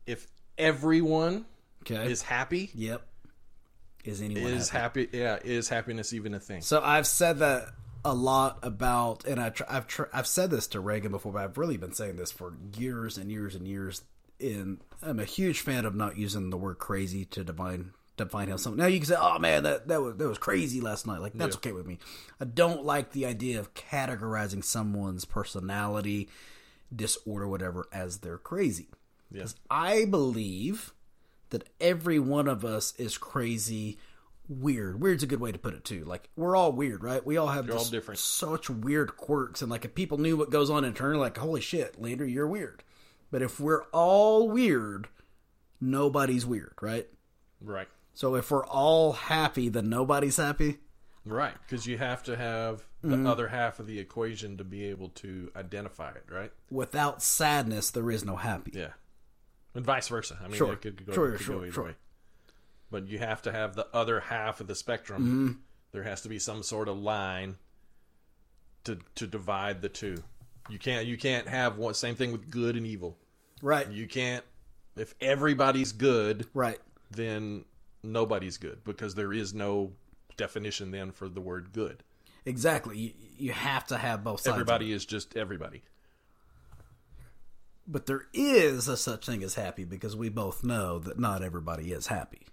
if 0.07 0.27
everyone 0.59 1.47
Okay. 1.83 2.11
is 2.11 2.23
happy, 2.23 2.71
yep. 2.75 3.07
Is 4.05 4.21
anyone 4.21 4.53
is 4.53 4.69
happy? 4.69 5.05
happy? 5.07 5.19
Yeah, 5.19 5.39
is 5.43 5.69
happiness 5.69 6.13
even 6.13 6.35
a 6.35 6.41
thing? 6.41 6.61
So 6.61 6.83
I've 6.83 7.07
said 7.07 7.39
that 7.39 7.69
a 8.05 8.13
lot 8.15 8.59
about, 8.63 9.25
and 9.25 9.41
I 9.41 9.49
tr- 9.49 9.65
I've 9.67 9.87
tr- 9.87 10.03
I've 10.13 10.27
said 10.27 10.51
this 10.51 10.67
to 10.69 10.81
Reagan 10.81 11.11
before, 11.11 11.33
but 11.33 11.43
I've 11.43 11.57
really 11.57 11.79
been 11.79 11.93
saying 11.95 12.17
this 12.17 12.31
for 12.31 12.55
years 12.77 13.17
and 13.17 13.31
years 13.31 13.55
and 13.55 13.67
years. 13.67 14.03
In 14.39 14.81
I'm 15.03 15.21
a 15.21 15.25
huge 15.25 15.61
fan 15.61 15.87
of 15.87 15.95
not 15.95 16.19
using 16.19 16.51
the 16.51 16.57
word 16.59 16.79
crazy 16.79 17.25
to 17.27 17.45
define 17.45 17.93
define 18.17 18.49
how 18.49 18.57
something. 18.57 18.79
Now 18.81 18.87
you 18.87 18.99
can 18.99 19.07
say, 19.07 19.17
"Oh 19.19 19.39
man, 19.39 19.63
that 19.65 19.89
that 19.89 20.01
was 20.03 20.17
that 20.17 20.29
was 20.29 20.39
crazy 20.39 20.81
last 20.81 21.07
night." 21.07 21.21
Like 21.21 21.33
that's 21.35 21.57
okay 21.57 21.73
with 21.73 21.87
me. 21.87 21.99
I 22.41 22.45
don't 22.45 22.85
like 22.85 23.13
the 23.13 23.27
idea 23.27 23.59
of 23.59 23.75
categorizing 23.75 24.65
someone's 24.65 25.25
personality 25.25 26.29
disorder, 26.95 27.49
whatever, 27.49 27.89
as 27.93 28.19
they're 28.19 28.39
crazy. 28.39 28.89
Because 29.33 29.57
I 29.71 30.05
believe 30.05 30.93
that 31.51 31.69
every 31.81 32.19
one 32.19 32.47
of 32.49 32.65
us 32.65 32.95
is 32.99 33.19
crazy 33.19 33.99
weird 34.47 35.01
weird's 35.01 35.23
a 35.23 35.27
good 35.27 35.41
way 35.41 35.51
to 35.51 35.59
put 35.59 35.73
it 35.73 35.83
too 35.85 36.05
like 36.05 36.29
we're 36.37 36.55
all 36.55 36.71
weird 36.71 37.03
right 37.03 37.25
we 37.25 37.39
all 37.39 37.47
have 37.47 37.71
all 37.71 37.83
different. 37.87 38.21
such 38.21 38.69
weird 38.69 39.17
quirks 39.17 39.63
and 39.63 39.71
like 39.71 39.87
if 39.87 39.95
people 39.95 40.19
knew 40.19 40.37
what 40.37 40.51
goes 40.51 40.69
on 40.69 40.85
internally 40.85 41.19
like 41.19 41.39
holy 41.39 41.63
shit 41.63 41.99
Landry 41.99 42.31
you're 42.31 42.47
weird 42.47 42.83
but 43.31 43.41
if 43.41 43.59
we're 43.59 43.85
all 43.85 44.51
weird 44.51 45.09
nobody's 45.81 46.45
weird 46.45 46.75
right 46.83 47.09
Right. 47.63 47.89
So 48.15 48.35
if 48.37 48.51
we're 48.51 48.65
all 48.67 49.13
happy 49.13 49.69
then 49.69 49.89
nobody's 49.89 50.37
happy 50.37 50.79
Right, 51.27 51.55
because 51.67 51.87
you 51.87 51.97
have 51.97 52.23
to 52.25 52.37
have 52.37 52.85
the 53.03 53.27
other 53.29 53.49
half 53.49 53.81
of 53.81 53.87
the 53.87 53.99
equation 53.99 54.59
to 54.59 54.65
be 54.65 54.85
able 54.85 55.09
to 55.11 55.51
identify 55.57 56.11
it, 56.11 56.25
right? 56.31 56.53
without 56.71 57.23
sadness 57.23 57.91
there 57.91 58.11
is 58.11 58.25
no 58.25 58.37
happy 58.37 58.73
Yeah, 58.75 58.91
and 59.75 59.85
vice 59.85 60.09
versa. 60.09 60.39
I 60.43 60.49
mean, 60.49 60.57
Sure. 60.57 60.73
it 60.75 60.83
could 60.83 61.05
go, 61.07 61.13
Sure, 61.15 61.33
could 61.33 61.41
sure, 61.41 61.57
go 61.57 61.63
either 61.65 61.73
sure. 61.73 61.85
way. 61.85 61.95
But 62.91 63.09
you 63.09 63.19
have 63.19 63.41
to 63.43 63.53
have 63.53 63.75
the 63.75 63.89
other 63.95 64.21
half 64.21 64.61
of 64.61 64.67
the 64.69 64.75
spectrum. 64.75 65.23
Mm-hmm. 65.23 65.53
There 65.93 66.03
has 66.05 66.21
to 66.23 66.29
be 66.29 66.39
some 66.39 66.63
sort 66.63 66.89
of 66.89 66.99
line 66.99 67.57
to 68.85 68.99
to 69.15 69.27
divide 69.27 69.81
the 69.83 69.89
two. 69.89 70.23
You 70.69 70.79
can't 70.79 71.07
you 71.07 71.17
can't 71.17 71.49
have 71.49 71.77
one 71.79 71.95
same 71.95 72.15
thing 72.17 72.33
with 72.33 72.51
good 72.51 72.77
and 72.77 72.87
evil. 72.87 73.17
right 73.63 73.91
You 73.91 74.07
can't 74.07 74.45
if 74.97 75.15
everybody's 75.21 75.93
good, 75.93 76.47
right 76.55 76.79
then 77.11 77.65
nobody's 78.05 78.59
good 78.59 78.85
because 78.85 79.15
there 79.15 79.33
is 79.33 79.55
no 79.55 79.93
definition 80.37 80.91
then 80.91 81.11
for 81.13 81.29
the 81.29 81.41
word 81.41 81.73
good. 81.73 82.03
exactly 82.45 82.99
you, 82.99 83.13
you 83.37 83.53
have 83.53 83.87
to 83.87 83.97
have 83.97 84.23
both 84.25 84.41
sides. 84.41 84.55
Everybody 84.55 84.93
is 84.93 85.05
just 85.07 85.37
everybody. 85.37 85.83
but 87.87 88.07
there 88.07 88.27
is 88.33 88.89
a 88.89 88.97
such 88.97 89.27
thing 89.27 89.43
as 89.43 89.55
happy 89.55 89.85
because 89.85 90.17
we 90.17 90.29
both 90.29 90.65
know 90.65 90.99
that 91.01 91.19
not 91.19 91.43
everybody 91.43 91.93
is 91.93 92.07
happy 92.09 92.47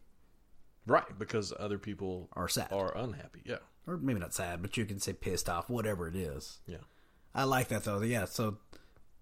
Right, 0.88 1.18
because 1.20 1.54
other 1.60 1.78
people 1.78 2.28
are 2.34 2.48
sad 2.48 2.70
are 2.72 2.98
unhappy. 2.98 3.44
Yeah. 3.46 3.58
or 3.86 3.98
maybe 3.98 4.20
not 4.20 4.34
sad, 4.34 4.64
but 4.64 4.78
you 4.78 4.86
can 4.86 5.00
say 5.00 5.14
pissed 5.14 5.48
off, 5.48 5.70
whatever 5.70 6.08
it 6.08 6.16
is. 6.16 6.60
Yeah. 6.66 6.78
I 7.36 7.44
like 7.44 7.68
that 7.68 7.84
though. 7.84 8.02
Yeah. 8.02 8.26
So, 8.26 8.58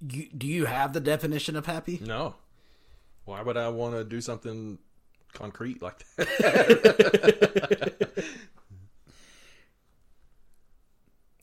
you, 0.10 0.30
do 0.36 0.48
you 0.48 0.65
have 0.65 0.94
the 0.94 1.02
definition 1.02 1.58
of 1.58 1.65
happy? 1.65 2.00
No. 2.02 2.36
Why 3.26 3.42
would 3.42 3.58
I 3.58 3.68
want 3.68 3.94
to 3.96 4.06
do 4.06 4.22
something 4.22 4.80
concrete 5.34 5.82
like 5.82 6.04
that? 6.18 6.28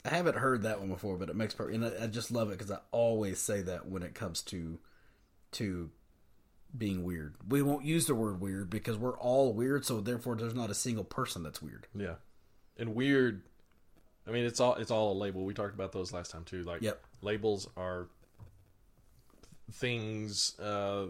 I 0.05 0.09
haven't 0.11 0.37
heard 0.37 0.63
that 0.63 0.79
one 0.79 0.89
before, 0.89 1.17
but 1.17 1.29
it 1.29 1.35
makes 1.37 1.55
perfect. 1.55 1.75
And 1.75 1.85
I, 1.85 2.05
I 2.05 2.07
just 2.07 2.31
love 2.31 2.49
it 2.51 2.59
because 2.59 2.71
I 2.71 2.79
always 2.93 3.41
say 3.41 3.63
that 3.63 3.89
when 3.89 4.03
it 4.03 4.15
comes 4.15 4.41
to 4.43 4.79
to 5.53 5.91
being 6.77 7.03
weird. 7.05 7.35
We 7.49 7.63
won't 7.63 7.85
use 7.85 8.07
the 8.07 8.15
word 8.15 8.41
weird 8.41 8.69
because 8.71 8.97
we're 8.99 9.19
all 9.19 9.53
weird. 9.53 9.85
So 9.85 10.01
therefore, 10.01 10.37
there's 10.37 10.55
not 10.55 10.71
a 10.71 10.75
single 10.75 11.05
person 11.05 11.43
that's 11.43 11.63
weird. 11.63 11.87
yeah. 11.95 12.15
And 12.79 12.95
weird 12.95 13.43
I 14.29 14.33
mean 14.33 14.45
it's 14.45 14.61
all 14.61 14.75
it's 14.75 14.91
all 14.91 15.13
a 15.13 15.17
label. 15.19 15.45
We 15.45 15.55
talked 15.55 15.75
about 15.75 15.93
those 15.93 16.13
last 16.13 16.31
time 16.31 16.45
too. 16.45 16.63
Like 16.63 16.83
Yep. 16.83 17.03
labels 17.23 17.69
are 17.77 18.09
things 19.73 20.59
uh 20.61 21.07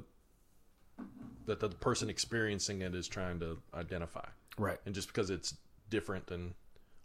that 1.46 1.60
the 1.60 1.68
person 1.68 2.10
experiencing 2.10 2.82
it 2.82 2.94
is 2.94 3.08
trying 3.08 3.40
to 3.40 3.58
identify. 3.74 4.26
Right. 4.58 4.78
And 4.86 4.94
just 4.94 5.08
because 5.08 5.30
it's 5.30 5.54
different 5.90 6.30
and 6.30 6.54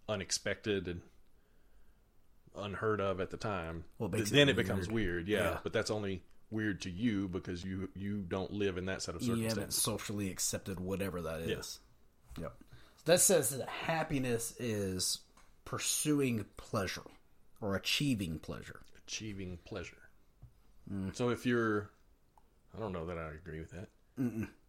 unexpected 0.09 0.87
and 0.87 1.01
unheard 2.55 2.99
of 2.99 3.19
at 3.21 3.29
the 3.29 3.37
time, 3.37 3.85
Well, 3.97 4.13
it 4.13 4.25
then 4.29 4.49
it 4.49 4.53
it 4.53 4.55
becomes 4.55 4.89
weird. 4.89 5.27
Yeah, 5.27 5.43
Yeah. 5.43 5.59
but 5.63 5.73
that's 5.73 5.91
only 5.91 6.23
weird 6.49 6.81
to 6.81 6.89
you 6.89 7.27
because 7.29 7.63
you 7.63 7.89
you 7.95 8.17
don't 8.21 8.51
live 8.51 8.77
in 8.77 8.85
that 8.85 9.01
set 9.01 9.15
of 9.15 9.21
You 9.21 9.29
haven't 9.35 9.49
circumstances. 9.49 9.81
socially 9.81 10.29
accepted 10.29 10.79
whatever 10.79 11.21
that 11.21 11.41
is. 11.41 11.79
Yep. 12.39 12.53
So 12.97 13.03
that 13.05 13.19
says 13.21 13.49
that 13.51 13.67
happiness 13.69 14.53
is 14.59 15.19
pursuing 15.65 16.45
pleasure 16.57 17.01
or 17.61 17.75
achieving 17.75 18.39
pleasure. 18.39 18.81
Achieving 19.07 19.59
pleasure. 19.65 19.97
So 21.13 21.29
if 21.29 21.45
you're, 21.45 21.89
I 22.75 22.79
don't 22.79 22.91
know 22.91 23.05
that 23.05 23.17
I 23.17 23.29
agree 23.29 23.59
with 23.59 23.71
that. 23.71 23.87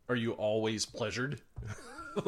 Are 0.09 0.17
you 0.17 0.33
always 0.33 0.85
pleasured 0.87 1.41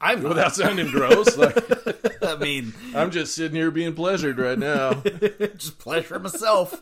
I'm 0.00 0.22
without 0.24 0.54
sounding 0.54 0.90
gross? 0.90 1.36
Like, 1.36 1.56
I 2.22 2.34
mean, 2.36 2.72
I'm 2.94 3.10
just 3.12 3.34
sitting 3.36 3.54
here 3.56 3.70
being 3.70 3.94
pleasured 3.94 4.38
right 4.38 4.58
now 4.58 4.94
just 5.56 5.78
pleasure 5.78 6.18
myself. 6.18 6.80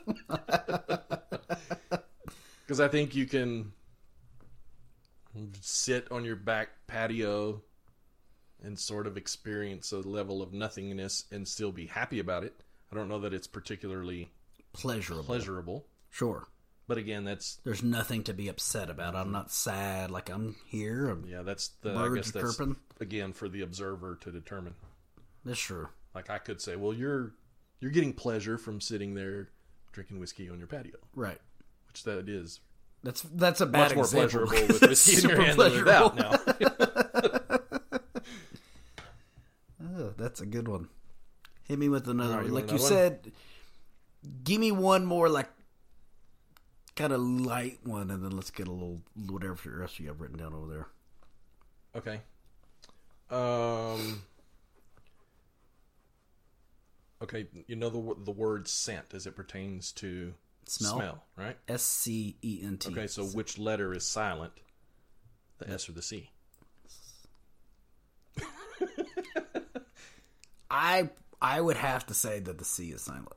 because 2.67 2.81
I 2.81 2.89
think 2.89 3.15
you 3.15 3.27
can 3.27 3.73
sit 5.61 6.11
on 6.11 6.25
your 6.25 6.37
back 6.37 6.71
patio 6.87 7.63
and 8.63 8.79
sort 8.79 9.07
of 9.07 9.17
experience 9.17 9.93
a 9.93 9.99
level 9.99 10.43
of 10.43 10.53
nothingness 10.53 11.25
and 11.31 11.47
still 11.47 11.73
be 11.73 11.87
happy 11.87 12.19
about 12.21 12.45
it. 12.45 12.55
I 12.93 12.97
don't 12.97 13.09
know 13.09 13.21
that 13.21 13.35
it's 13.35 13.47
particularly 13.47 14.31
Pleasurable. 14.73 15.25
pleasurable, 15.25 15.87
Sure. 16.11 16.47
But 16.91 16.99
again, 16.99 17.23
that's 17.25 17.61
There's 17.65 17.85
nothing 17.85 18.25
to 18.25 18.35
be 18.35 18.49
upset 18.49 18.91
about. 18.91 19.15
I'm 19.15 19.31
not 19.31 19.53
sad. 19.53 20.11
Like 20.11 20.29
I'm 20.29 20.57
here. 20.67 21.09
I'm, 21.09 21.25
yeah, 21.25 21.43
that's 21.43 21.69
the 21.83 21.95
I 21.95 22.13
guess 22.13 22.33
that's 22.33 22.57
chirping. 22.57 22.75
again 22.99 23.33
for 23.33 23.49
the 23.49 23.63
observer 23.63 24.19
to 24.23 24.33
determine. 24.33 24.75
That's 25.45 25.61
true. 25.61 25.89
Like 26.17 26.29
I 26.31 26.39
could 26.39 26.61
say, 26.61 26.75
well, 26.75 26.93
you're 26.93 27.33
you're 27.79 27.93
getting 27.93 28.13
pleasure 28.13 28.59
from 28.59 28.81
sitting 28.81 29.15
there 29.15 29.51
drinking 29.93 30.19
whiskey 30.19 30.51
on 30.51 30.59
your 30.59 30.67
patio, 30.67 30.97
Right. 31.15 31.39
which 31.87 32.03
that 32.03 32.29
is 32.29 32.59
That's 33.05 33.23
that's 33.23 33.61
a 33.61 33.67
bad 33.67 33.95
much 33.95 33.95
more 33.95 34.05
example. 34.05 34.47
pleasurable 34.49 34.67
with 34.81 34.83
whiskey 34.83 35.17
in 35.17 35.31
your 35.31 35.31
Super 35.31 35.43
hand 35.45 35.61
than 35.61 35.71
pleasurable. 35.71 36.11
without. 36.11 36.61
Now, 36.61 37.59
Oh, 39.97 40.13
that's 40.17 40.41
a 40.41 40.47
good 40.47 40.67
one. 40.69 40.89
Hit 41.69 41.79
me 41.79 41.89
with 41.89 42.09
another 42.09 42.33
Alright, 42.35 42.47
one. 42.47 42.55
Like 42.55 42.65
you 42.71 42.77
another 42.79 42.89
said, 42.89 43.33
give 44.45 44.61
me 44.61 44.73
one 44.73 45.05
more 45.07 45.29
like 45.29 45.49
kind 46.97 47.13
of 47.13 47.21
light 47.21 47.79
one, 47.85 48.11
and 48.11 48.25
then 48.25 48.33
let's 48.33 48.51
get 48.51 48.69
a 48.69 48.73
little 48.73 49.01
whatever 49.15 49.57
the 49.65 49.71
rest 49.77 49.95
of 49.95 50.01
you 50.01 50.09
have 50.09 50.21
written 50.21 50.39
down 50.39 50.55
over 50.55 50.67
there. 50.67 50.87
okay. 51.97 52.21
Um. 53.31 54.23
Okay, 57.23 57.47
you 57.67 57.77
know 57.77 57.91
the 57.91 58.15
the 58.25 58.33
word 58.33 58.67
scent 58.67 59.13
as 59.15 59.27
it 59.27 59.37
pertains 59.37 59.93
to 59.93 60.35
Smell? 60.67 61.25
right? 61.37 61.57
S 61.69 61.83
C 61.83 62.37
E 62.43 62.61
N 62.63 62.79
T. 62.79 62.91
Okay, 62.93 63.07
so 63.07 63.25
which 63.25 63.59
letter 63.59 63.93
is 63.93 64.07
silent? 64.07 64.53
The 65.59 65.71
S 65.71 65.89
or 65.89 65.93
the 65.93 66.03
C? 66.03 66.31
I 70.71 71.11
I 71.43 71.61
would 71.61 71.77
have 71.77 72.07
to 72.07 72.15
say 72.15 72.39
that 72.41 72.59
the 72.59 72.65
C 72.65 72.91
is 72.91 73.03
silent. 73.03 73.33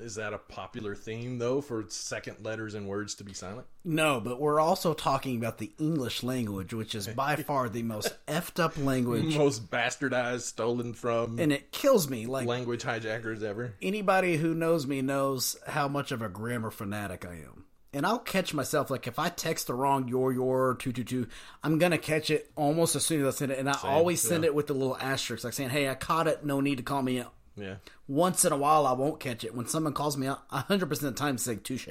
Is 0.00 0.14
that 0.14 0.32
a 0.32 0.38
popular 0.38 0.94
theme 0.94 1.38
though 1.38 1.60
for 1.60 1.84
second 1.88 2.44
letters 2.44 2.74
and 2.74 2.86
words 2.86 3.16
to 3.16 3.24
be 3.24 3.34
silent? 3.34 3.66
No, 3.84 4.20
but 4.20 4.40
we're 4.40 4.60
also 4.60 4.94
talking 4.94 5.36
about 5.36 5.58
the 5.58 5.72
English 5.78 6.22
language, 6.22 6.72
which 6.72 6.94
is 6.94 7.08
by 7.08 7.36
far 7.48 7.68
the 7.68 7.82
most 7.82 8.14
effed 8.26 8.62
up 8.62 8.76
language, 8.78 9.36
Most 9.36 9.70
bastardized, 9.70 10.42
stolen 10.42 10.94
from 10.94 11.38
and 11.38 11.52
it 11.52 11.72
kills 11.72 12.08
me. 12.08 12.26
Like 12.26 12.46
language 12.46 12.82
hijackers 12.82 13.42
ever. 13.42 13.74
anybody 13.82 14.36
who 14.36 14.54
knows 14.54 14.86
me 14.86 15.02
knows 15.02 15.56
how 15.66 15.88
much 15.88 16.12
of 16.12 16.22
a 16.22 16.28
grammar 16.28 16.70
fanatic 16.70 17.24
I 17.24 17.34
am. 17.34 17.64
And 17.92 18.04
I'll 18.04 18.18
catch 18.18 18.52
myself 18.52 18.90
like 18.90 19.06
if 19.06 19.18
I 19.18 19.30
text 19.30 19.66
the 19.66 19.74
wrong 19.74 20.08
your 20.08 20.32
your 20.32 20.76
two 20.76 20.92
two 20.92 21.04
two, 21.04 21.26
I'm 21.64 21.78
gonna 21.78 21.98
catch 21.98 22.30
it 22.30 22.50
almost 22.54 22.94
as 22.94 23.04
soon 23.04 23.22
as 23.22 23.34
I 23.34 23.36
send 23.36 23.52
it, 23.52 23.58
and 23.58 23.68
I 23.68 23.78
always 23.82 24.20
send 24.20 24.44
yeah. 24.44 24.48
it 24.48 24.54
with 24.54 24.66
the 24.66 24.74
little 24.74 24.96
asterisk, 24.98 25.42
like 25.42 25.54
saying, 25.54 25.70
"Hey, 25.70 25.88
I 25.88 25.94
caught 25.94 26.28
it. 26.28 26.44
No 26.44 26.60
need 26.60 26.76
to 26.76 26.82
call 26.82 27.02
me 27.02 27.18
out." 27.18 27.32
Yeah. 27.58 27.76
Once 28.06 28.44
in 28.44 28.52
a 28.52 28.56
while, 28.56 28.86
I 28.86 28.92
won't 28.92 29.20
catch 29.20 29.44
it. 29.44 29.54
When 29.54 29.66
someone 29.66 29.92
calls 29.92 30.16
me 30.16 30.26
out, 30.26 30.42
hundred 30.50 30.88
percent 30.88 31.08
of 31.08 31.14
the 31.14 31.20
time, 31.20 31.38
say 31.38 31.56
"touche," 31.56 31.88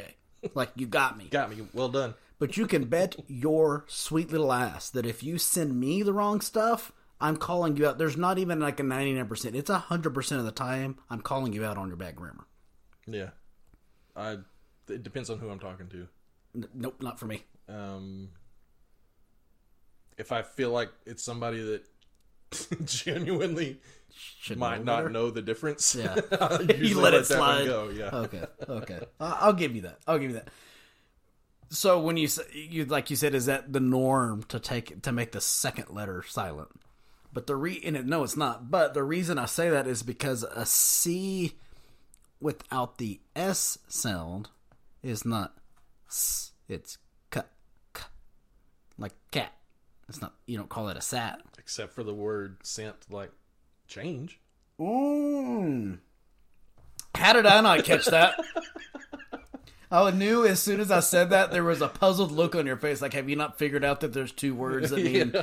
like 0.54 0.72
you 0.76 0.88
got 0.88 1.18
me. 1.18 1.28
Got 1.30 1.50
me. 1.50 1.68
Well 1.74 1.90
done. 1.90 2.16
But 2.40 2.56
you 2.56 2.68
can 2.68 2.86
bet 2.86 3.16
your 3.28 3.86
sweet 3.88 4.32
little 4.32 4.54
ass 4.54 4.90
that 4.92 5.06
if 5.06 5.24
you 5.24 5.38
send 5.40 5.80
me 5.80 6.04
the 6.04 6.14
wrong 6.14 6.40
stuff, 6.40 6.92
I'm 7.20 7.38
calling 7.38 7.78
you 7.78 7.88
out. 7.88 7.98
There's 7.98 8.18
not 8.18 8.38
even 8.38 8.60
like 8.60 8.80
a 8.80 8.84
99%. 8.84 9.56
It's 9.56 9.72
100% 9.72 10.32
of 10.38 10.46
the 10.46 10.52
time 10.52 10.98
I'm 11.10 11.22
calling 11.22 11.54
you 11.54 11.66
out 11.66 11.78
on 11.78 11.88
your 11.88 11.98
bad 11.98 12.16
grammar. 12.16 12.46
Yeah. 13.08 13.30
I 14.16 14.38
it 14.88 15.04
depends 15.04 15.30
on 15.30 15.40
who 15.40 15.50
I'm 15.50 15.60
talking 15.60 15.88
to. 15.88 16.08
N- 16.56 16.68
nope, 16.74 17.02
not 17.02 17.20
for 17.20 17.26
me. 17.26 17.44
Um 17.68 18.30
if 20.18 20.32
I 20.32 20.42
feel 20.44 20.72
like 20.72 20.90
it's 21.06 21.24
somebody 21.24 21.62
that 21.62 22.86
genuinely 22.86 23.80
Should 24.40 24.58
might 24.58 24.84
know 24.84 25.02
not 25.02 25.12
know 25.12 25.30
the 25.30 25.42
difference. 25.42 25.96
Yeah. 25.96 26.16
I 26.42 26.60
you 26.78 27.00
let 27.00 27.14
it 27.14 27.26
slide. 27.26 27.66
go. 27.66 27.90
Yeah. 27.90 28.10
Okay. 28.12 28.44
Okay. 28.68 29.00
I'll 29.20 29.54
give 29.54 29.76
you 29.76 29.84
that. 29.84 30.00
I'll 30.08 30.20
give 30.20 30.32
you 30.32 30.38
that. 30.38 30.50
So 31.70 32.00
when 32.00 32.18
you 32.18 32.28
you 32.54 32.86
like 32.86 33.10
you 33.10 33.16
said, 33.16 33.36
is 33.36 33.46
that 33.48 33.74
the 33.74 33.80
norm 33.80 34.44
to 34.44 34.60
take 34.60 35.02
to 35.02 35.12
make 35.12 35.34
the 35.34 35.42
second 35.42 35.90
letter 35.90 36.24
silent? 36.28 36.70
But 37.34 37.48
the 37.48 37.56
re 37.56 37.82
and 37.84 37.98
it, 37.98 38.06
no, 38.06 38.24
it's 38.24 38.38
not. 38.38 38.72
But 38.72 38.94
the 38.94 39.04
reason 39.04 39.38
I 39.38 39.46
say 39.46 39.70
that 39.70 39.86
is 39.86 40.02
because 40.02 40.44
a 40.44 40.66
C 40.66 41.54
without 42.40 42.98
the 42.98 43.20
S 43.36 43.78
sound 43.88 44.50
is 45.04 45.26
not 45.26 45.58
s. 46.08 46.52
It's 46.70 46.98
k, 47.32 47.42
k, 47.94 48.04
like 48.98 49.14
cat. 49.32 49.54
It's 50.10 50.22
not. 50.22 50.34
You 50.46 50.58
don't 50.58 50.70
call 50.70 50.88
it 50.90 50.98
a 50.98 51.02
sat. 51.02 51.42
Except 51.60 51.94
for 51.94 52.04
the 52.04 52.14
word 52.14 52.58
scent 52.64 52.96
like 53.10 53.32
change. 53.88 54.40
Mm. 54.80 56.00
How 57.16 57.34
did 57.34 57.46
I 57.46 57.62
not 57.62 57.84
catch 57.84 58.06
that? 58.06 58.40
I 59.92 60.12
knew 60.12 60.46
as 60.46 60.62
soon 60.62 60.82
as 60.82 60.92
I 60.92 61.00
said 61.00 61.30
that 61.30 61.52
there 61.52 61.64
was 61.64 61.82
a 61.82 61.88
puzzled 61.88 62.32
look 62.32 62.56
on 62.56 62.66
your 62.66 62.76
face. 62.76 63.02
Like, 63.02 63.14
have 63.14 63.30
you 63.30 63.36
not 63.38 63.58
figured 63.58 63.86
out 63.86 64.02
that 64.02 64.14
there's 64.14 64.34
two 64.34 64.54
words 64.54 64.90
that 64.90 64.98
mean 65.04 65.34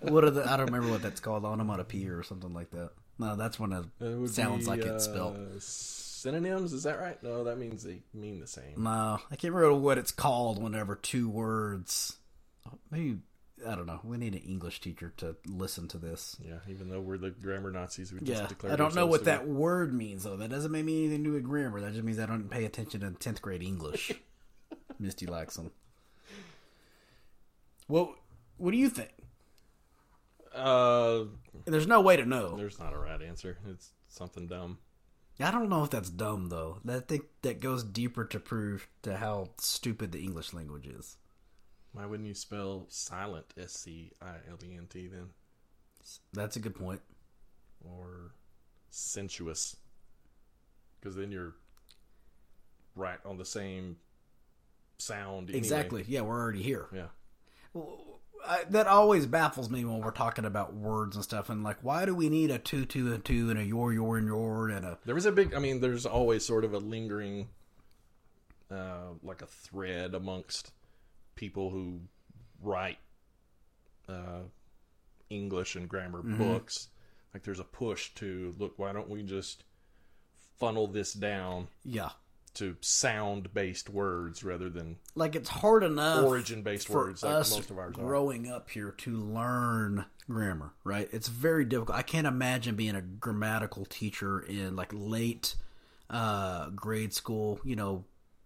what 0.00 0.24
are 0.24 0.30
the? 0.30 0.48
I 0.48 0.56
don't 0.56 0.66
remember 0.66 0.90
what 0.90 1.02
that's 1.02 1.20
called. 1.20 1.44
Onomatopoeia 1.44 2.16
or 2.16 2.22
something 2.22 2.54
like 2.54 2.70
that. 2.70 2.90
No, 3.18 3.34
that's 3.34 3.58
when 3.58 3.72
it 3.72 3.84
It 4.00 4.28
sounds 4.30 4.64
be, 4.64 4.70
like 4.70 4.80
it's 4.80 5.08
uh, 5.08 5.12
spelled. 5.12 5.62
Synonyms, 5.62 6.72
is 6.72 6.84
that 6.84 7.00
right? 7.00 7.20
No, 7.22 7.44
that 7.44 7.58
means 7.58 7.82
they 7.82 8.02
mean 8.14 8.40
the 8.40 8.46
same. 8.46 8.74
No, 8.76 9.18
I 9.30 9.36
can't 9.36 9.52
remember 9.52 9.78
what 9.78 9.98
it's 9.98 10.12
called. 10.12 10.62
Whenever 10.62 10.94
two 10.94 11.28
words, 11.28 12.16
maybe 12.90 13.18
I 13.66 13.74
don't 13.74 13.86
know. 13.86 14.00
We 14.04 14.16
need 14.18 14.34
an 14.34 14.42
English 14.42 14.80
teacher 14.80 15.12
to 15.18 15.36
listen 15.46 15.88
to 15.88 15.98
this. 15.98 16.36
Yeah, 16.44 16.58
even 16.68 16.88
though 16.88 17.00
we're 17.00 17.18
the 17.18 17.30
grammar 17.30 17.70
Nazis, 17.70 18.12
we 18.12 18.20
just 18.20 18.42
Yeah, 18.42 18.46
declared 18.48 18.72
I 18.72 18.76
don't 18.76 18.94
know 18.94 19.06
what 19.06 19.24
that 19.24 19.48
word 19.48 19.92
means 19.92 20.24
though. 20.24 20.36
That 20.36 20.50
doesn't 20.50 20.70
make 20.70 20.84
me 20.84 21.04
anything 21.04 21.24
to 21.24 21.30
do 21.30 21.34
with 21.34 21.44
grammar. 21.44 21.80
That 21.80 21.92
just 21.92 22.04
means 22.04 22.18
I 22.18 22.26
don't 22.26 22.48
pay 22.50 22.64
attention 22.64 23.00
to 23.00 23.10
tenth 23.12 23.42
grade 23.42 23.62
English. 23.62 24.12
Misty 24.98 25.26
Laxon. 25.26 25.70
Well, 27.88 28.14
what 28.56 28.70
do 28.72 28.76
you 28.76 28.88
think? 28.88 29.10
Uh, 30.54 31.24
There's 31.66 31.86
no 31.86 32.00
way 32.00 32.16
to 32.16 32.24
know. 32.24 32.56
there's 32.56 32.78
not 32.78 32.92
a 32.92 32.98
right 32.98 33.20
answer. 33.22 33.58
It's 33.68 33.90
something 34.08 34.46
dumb. 34.46 34.78
I 35.40 35.52
don't 35.52 35.68
know 35.68 35.84
if 35.84 35.90
that's 35.90 36.10
dumb 36.10 36.48
though. 36.48 36.80
I 36.88 36.98
think 36.98 37.24
that 37.42 37.60
goes 37.60 37.84
deeper 37.84 38.24
to 38.24 38.40
prove 38.40 38.88
to 39.02 39.16
how 39.16 39.50
stupid 39.58 40.10
the 40.12 40.20
English 40.20 40.52
language 40.52 40.86
is. 40.88 41.16
Why 41.92 42.06
wouldn't 42.06 42.28
you 42.28 42.34
spell 42.34 42.86
silent 42.88 43.46
S 43.58 43.72
C 43.72 44.12
I 44.20 44.34
L 44.50 44.58
E 44.64 44.74
N 44.76 44.86
T 44.88 45.08
then, 45.08 45.30
That's 46.32 46.56
a 46.56 46.60
good 46.60 46.74
point. 46.74 47.00
or 47.84 48.32
sensuous? 48.90 49.76
Because 51.00 51.16
then 51.16 51.30
you're 51.30 51.54
right 52.94 53.18
on 53.24 53.38
the 53.38 53.44
same 53.44 53.96
sound. 54.98 55.48
anyway. 55.48 55.58
Exactly. 55.58 56.04
Yeah, 56.08 56.22
we're 56.22 56.40
already 56.40 56.62
here. 56.62 56.86
Yeah. 56.92 57.80
I, 58.46 58.64
that 58.70 58.86
always 58.86 59.26
baffles 59.26 59.68
me 59.70 59.84
when 59.84 60.00
we're 60.00 60.10
talking 60.10 60.44
about 60.44 60.74
words 60.74 61.16
and 61.16 61.24
stuff. 61.24 61.50
And 61.50 61.62
like, 61.62 61.78
why 61.82 62.04
do 62.04 62.14
we 62.14 62.28
need 62.28 62.50
a 62.50 62.58
two, 62.58 62.84
two, 62.84 63.12
and 63.12 63.24
two, 63.24 63.50
and 63.50 63.58
a 63.58 63.64
your, 63.64 63.92
your, 63.92 64.16
and 64.16 64.26
your, 64.26 64.68
and 64.68 64.84
a 64.84 64.98
There 65.04 65.14
was 65.14 65.26
a 65.26 65.32
big. 65.32 65.54
I 65.54 65.58
mean, 65.58 65.80
there's 65.80 66.06
always 66.06 66.44
sort 66.44 66.64
of 66.64 66.72
a 66.72 66.78
lingering, 66.78 67.48
uh, 68.70 69.14
like 69.22 69.42
a 69.42 69.46
thread 69.46 70.14
amongst 70.14 70.72
people 71.38 71.70
who 71.70 72.00
write 72.60 72.98
uh, 74.08 74.40
English 75.30 75.76
and 75.76 75.88
grammar 75.88 76.20
books. 76.22 76.88
Like, 77.32 77.44
there's 77.44 77.60
a 77.60 77.64
push 77.64 78.10
to 78.16 78.54
look. 78.58 78.74
Why 78.76 78.92
don't 78.92 79.08
we 79.08 79.22
just 79.22 79.62
funnel 80.58 80.88
this 80.88 81.12
down 81.12 81.68
yeah? 81.84 82.10
to 82.54 82.74
sound-based 82.80 83.88
words 83.88 84.42
rather 84.42 84.68
than 84.68 84.96
Like 85.14 85.36
it's 85.36 85.48
hard 85.48 85.84
enough 85.84 86.24
origin-based 86.24 86.90
words 86.90 87.22
like 87.22 87.34
us 87.34 87.54
most 87.54 87.70
of 87.70 87.78
ours 87.78 87.94
are? 87.96 88.02
growing 88.02 88.50
up 88.50 88.68
here 88.70 88.90
to 88.98 89.16
learn 89.16 90.06
grammar, 90.28 90.72
right? 90.82 91.08
It's 91.12 91.28
very 91.28 91.64
difficult. 91.64 91.96
I 91.96 92.02
can't 92.02 92.26
imagine 92.26 92.74
being 92.74 92.96
a 92.96 93.02
grammatical 93.02 93.84
teacher 93.84 94.40
in 94.40 94.74
like 94.74 94.90
late 94.92 95.54
uh, 96.10 96.70
grade 96.70 97.14
school, 97.14 97.60
you 97.62 97.76
know, 97.76 98.04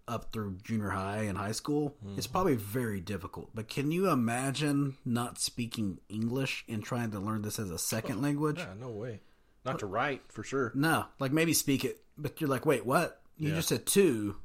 up 0.09 0.33
through 0.33 0.59
junior 0.63 0.91
high 0.91 1.23
and 1.23 1.39
high 1.39 1.53
school. 1.53 1.97
It's 2.17 2.27
Mm-hmm. 2.27 2.33
probably 2.33 2.57
very 2.57 3.01
difficult. 3.01 3.51
But 3.55 3.69
can 3.69 3.91
you 3.91 4.11
imagine 4.11 4.97
not 5.05 5.39
speaking 5.39 5.99
English 6.09 6.65
and 6.69 6.83
trying 6.85 7.13
to 7.13 7.19
learn 7.21 7.43
this 7.43 7.59
as 7.59 7.71
a 7.71 7.79
second 7.79 8.21
language? 8.23 8.59
Yeah, 8.59 8.75
no 8.79 8.91
way. 8.91 9.21
Not 9.65 9.79
to 9.79 9.87
write 9.87 10.23
for 10.33 10.43
sure. 10.43 10.73
No, 10.75 11.07
like 11.21 11.31
maybe 11.33 11.53
speak 11.53 11.85
it, 11.85 12.01
but 12.19 12.41
you're 12.41 12.51
like, 12.51 12.67
wait, 12.67 12.85
what? 12.85 13.21
You 13.39 13.51
Yeah. 13.51 13.57
just 13.57 13.69
said 13.69 13.87
two. 13.87 14.37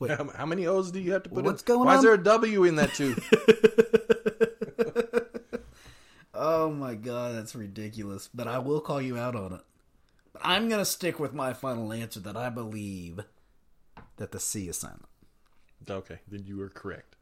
Wait, 0.00 0.10
How, 0.36 0.44
many 0.46 0.66
O's 0.66 0.90
do 0.90 0.98
you 1.00 1.12
have 1.12 1.22
to 1.22 1.30
put 1.30 1.44
What's 1.44 1.62
in? 1.62 1.66
going 1.66 1.86
Why 1.86 1.86
on? 1.86 1.92
Why 1.94 1.96
is 1.98 2.02
there 2.02 2.14
a 2.14 2.22
W 2.22 2.64
in 2.64 2.76
that 2.76 2.92
too? 2.94 3.14
oh 6.34 6.70
my 6.70 6.94
god, 6.94 7.36
that's 7.36 7.54
ridiculous. 7.54 8.28
But 8.34 8.48
I 8.48 8.58
will 8.58 8.80
call 8.80 9.00
you 9.00 9.16
out 9.16 9.36
on 9.36 9.52
it. 9.54 9.60
I'm 10.42 10.68
gonna 10.68 10.84
stick 10.84 11.20
with 11.20 11.32
my 11.32 11.52
final 11.52 11.92
answer 11.92 12.20
that 12.20 12.36
I 12.36 12.48
believe 12.50 13.20
that 14.16 14.32
the 14.32 14.40
C 14.40 14.68
is 14.68 14.76
silent. 14.78 15.04
okay, 15.88 16.18
then 16.28 16.44
you 16.44 16.60
are 16.62 16.68
correct. 16.68 17.16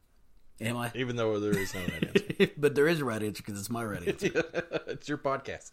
Am 0.61 0.77
I? 0.77 0.91
Even 0.95 1.15
though 1.15 1.39
there 1.39 1.57
is 1.57 1.73
no 1.73 1.81
right 1.81 2.07
answer. 2.07 2.51
but 2.57 2.75
there 2.75 2.87
is 2.87 3.01
a 3.01 3.05
right 3.05 3.21
answer 3.21 3.43
because 3.43 3.59
it's 3.59 3.69
my 3.69 3.83
right 3.83 4.07
answer. 4.07 4.27
it's 4.87 5.09
your 5.09 5.17
podcast. 5.17 5.71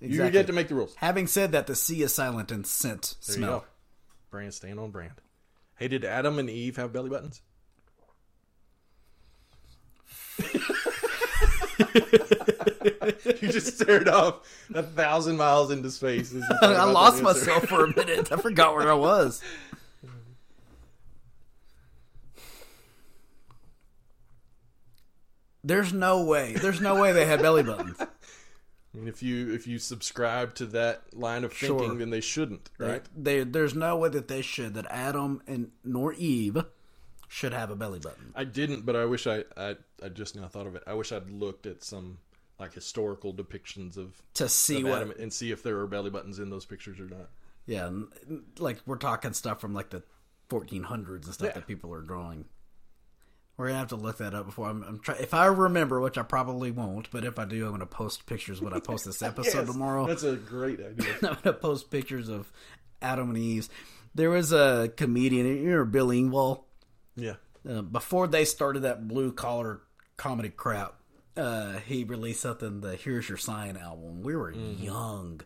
You 0.00 0.30
get 0.30 0.46
to 0.46 0.52
make 0.52 0.68
the 0.68 0.74
rules. 0.74 0.94
Having 0.96 1.26
said 1.26 1.52
that, 1.52 1.66
the 1.66 1.74
C 1.74 2.02
is 2.02 2.14
silent 2.14 2.50
in 2.50 2.64
scent, 2.64 3.16
There 3.26 3.36
smell. 3.36 3.50
you 3.50 3.56
go. 3.60 3.64
Brand 4.30 4.54
staying 4.54 4.78
on 4.78 4.90
brand. 4.90 5.20
Hey, 5.76 5.88
did 5.88 6.04
Adam 6.04 6.38
and 6.38 6.48
Eve 6.48 6.76
have 6.76 6.92
belly 6.92 7.10
buttons? 7.10 7.42
you 13.40 13.48
just 13.48 13.78
stared 13.78 14.08
off 14.08 14.40
a 14.74 14.82
thousand 14.82 15.36
miles 15.36 15.70
into 15.70 15.90
space. 15.90 16.28
as 16.32 16.34
you 16.34 16.56
thought 16.60 16.76
I 16.76 16.84
lost 16.84 17.22
myself 17.22 17.66
for 17.66 17.84
a 17.84 17.88
minute. 17.96 18.30
I 18.32 18.36
forgot 18.36 18.74
where 18.74 18.90
I 18.90 18.94
was. 18.94 19.42
There's 25.62 25.92
no 25.92 26.24
way. 26.24 26.54
There's 26.54 26.80
no 26.80 27.00
way 27.00 27.12
they 27.12 27.26
had 27.26 27.40
belly 27.42 27.62
buttons. 27.62 27.96
I 28.00 28.06
mean, 28.98 29.06
if 29.08 29.22
you 29.22 29.52
if 29.54 29.66
you 29.68 29.78
subscribe 29.78 30.54
to 30.56 30.66
that 30.66 31.02
line 31.14 31.44
of 31.44 31.52
thinking, 31.52 31.78
Sure. 31.90 31.94
then 31.96 32.10
they 32.10 32.20
shouldn't, 32.20 32.70
right? 32.78 33.02
They, 33.16 33.44
there's 33.44 33.74
no 33.74 33.96
way 33.96 34.08
that 34.08 34.26
they 34.28 34.42
should. 34.42 34.74
That 34.74 34.86
Adam 34.90 35.42
and 35.46 35.70
nor 35.84 36.12
Eve 36.14 36.64
should 37.28 37.52
have 37.52 37.70
a 37.70 37.76
belly 37.76 38.00
button. 38.00 38.32
I 38.34 38.42
didn't, 38.44 38.84
but 38.84 38.96
I 38.96 39.04
wish 39.04 39.28
I, 39.28 39.44
I 39.56 39.76
I 40.02 40.08
just 40.08 40.34
now 40.34 40.48
thought 40.48 40.66
of 40.66 40.74
it. 40.74 40.82
I 40.88 40.94
wish 40.94 41.12
I'd 41.12 41.30
looked 41.30 41.66
at 41.66 41.84
some 41.84 42.18
like 42.58 42.72
historical 42.74 43.32
depictions 43.32 43.96
of, 43.96 44.20
To 44.34 44.48
see 44.48 44.78
of 44.78 44.88
what, 44.88 45.02
Adam 45.02 45.14
and 45.20 45.32
see 45.32 45.50
if 45.52 45.62
there 45.62 45.78
are 45.78 45.86
belly 45.86 46.10
buttons 46.10 46.38
in 46.40 46.50
those 46.50 46.64
pictures 46.66 46.98
or 46.98 47.06
not. 47.06 47.30
yeah, 47.66 47.88
like 48.58 48.78
we're 48.86 48.96
talking 48.96 49.32
stuff 49.34 49.60
from 49.60 49.72
like 49.72 49.90
the 49.90 50.02
1400s 50.50 51.24
and 51.26 51.34
stuff 51.34 51.46
Yeah. 51.46 51.52
that 51.54 51.66
people 51.68 51.94
are 51.94 52.02
drawing. 52.02 52.44
We're 53.60 53.66
gonna 53.66 53.78
have 53.80 53.88
to 53.88 53.96
look 53.96 54.16
that 54.18 54.32
up 54.34 54.46
before 54.46 54.70
I'm, 54.70 54.82
I'm 54.84 55.00
trying. 55.00 55.20
If 55.20 55.34
I 55.34 55.44
remember, 55.44 56.00
which 56.00 56.16
I 56.16 56.22
probably 56.22 56.70
won't, 56.70 57.10
but 57.10 57.26
if 57.26 57.38
I 57.38 57.44
do, 57.44 57.66
I'm 57.66 57.72
gonna 57.72 57.84
post 57.84 58.24
pictures 58.24 58.58
when 58.58 58.72
I 58.72 58.80
post 58.80 59.04
this 59.04 59.20
episode 59.22 59.58
Yes, 59.58 59.66
tomorrow. 59.70 60.06
That's 60.06 60.22
a 60.22 60.36
great 60.36 60.80
idea. 60.84 61.14
I'm 61.22 61.36
gonna 61.42 61.52
post 61.52 61.90
pictures 61.90 62.30
of 62.30 62.50
Adam 63.02 63.28
and 63.28 63.36
Eve's. 63.38 63.68
There 64.14 64.30
was 64.30 64.52
a 64.52 64.90
comedian, 64.96 65.44
you 65.46 65.52
remember 65.52 65.84
Bill 65.84 66.08
Engvall? 66.08 66.62
yeah. 67.16 67.34
Uh, 67.68 67.82
before 67.82 68.26
they 68.26 68.46
started 68.46 68.80
that 68.84 69.06
blue 69.06 69.30
collar 69.30 69.82
comedy 70.16 70.48
crap, 70.48 70.94
uh, 71.36 71.72
he 71.86 72.04
released 72.04 72.40
something, 72.40 72.80
the 72.80 72.96
Here's 72.96 73.28
Your 73.28 73.36
Sign 73.36 73.76
album. 73.76 74.22
We 74.22 74.34
were 74.34 74.50
young. 74.52 75.42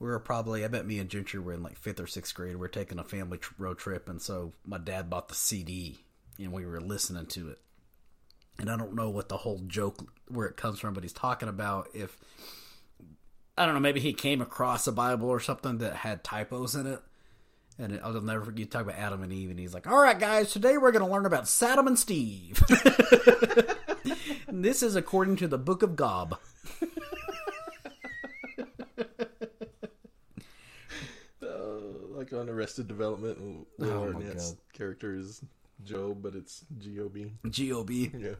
We 0.00 0.08
were 0.08 0.18
probably, 0.18 0.64
I 0.64 0.68
bet 0.68 0.84
me 0.84 0.98
and 0.98 1.08
Gentry 1.08 1.38
were 1.38 1.52
in 1.52 1.62
like 1.62 1.78
fifth 1.78 2.00
or 2.00 2.08
sixth 2.08 2.34
grade. 2.34 2.56
We 2.56 2.64
are 2.66 2.68
taking 2.68 2.98
a 2.98 3.04
family 3.04 3.38
road 3.56 3.78
trip, 3.78 4.08
and 4.08 4.20
so 4.20 4.52
my 4.66 4.78
dad 4.78 5.08
bought 5.08 5.28
the 5.28 5.36
CD, 5.36 6.00
and 6.40 6.52
we 6.52 6.66
were 6.66 6.80
listening 6.80 7.26
to 7.26 7.50
it. 7.50 7.58
And 8.58 8.70
I 8.70 8.76
don't 8.76 8.94
know 8.94 9.08
what 9.10 9.28
the 9.28 9.38
whole 9.38 9.60
joke, 9.66 10.06
where 10.28 10.46
it 10.46 10.56
comes 10.56 10.78
from, 10.80 10.92
but 10.94 11.02
he's 11.02 11.12
talking 11.12 11.48
about 11.48 11.88
if, 11.94 12.16
I 13.56 13.64
don't 13.64 13.74
know, 13.74 13.80
maybe 13.80 14.00
he 14.00 14.12
came 14.12 14.40
across 14.42 14.86
a 14.86 14.92
Bible 14.92 15.28
or 15.28 15.40
something 15.40 15.78
that 15.78 15.96
had 15.96 16.22
typos 16.24 16.74
in 16.74 16.86
it. 16.86 17.00
And 17.78 17.98
I'll 18.04 18.20
never 18.20 18.44
forget 18.44 18.58
you 18.58 18.66
talk 18.66 18.82
about 18.82 18.96
Adam 18.98 19.22
and 19.22 19.32
Eve, 19.32 19.48
and 19.48 19.58
he's 19.58 19.72
like, 19.72 19.86
"All 19.86 19.98
right, 20.02 20.18
guys, 20.18 20.52
today 20.52 20.76
we're 20.76 20.92
going 20.92 21.04
to 21.04 21.10
learn 21.10 21.24
about 21.24 21.44
Saddam 21.44 21.86
and 21.86 21.98
Steve." 21.98 22.62
And 24.46 24.62
this 24.64 24.82
is 24.82 24.96
according 24.96 25.36
to 25.36 25.48
the 25.48 25.56
Book 25.56 25.82
of 25.82 25.96
Gob. 25.96 26.36
Uh, 31.42 31.46
like 32.10 32.32
on 32.32 32.48
Arrested 32.50 32.88
Development, 32.88 33.66
Will 33.78 33.90
Oh, 33.90 34.12
Arnett's 34.12 34.56
character 34.74 35.14
is 35.16 35.42
Job, 35.84 36.22
but 36.22 36.34
it's 36.34 36.64
G 36.78 36.98
O 37.00 37.08
B. 37.08 37.32
G 37.48 37.72
O 37.72 37.84
B. 37.84 38.10
Yeah. 38.18 38.34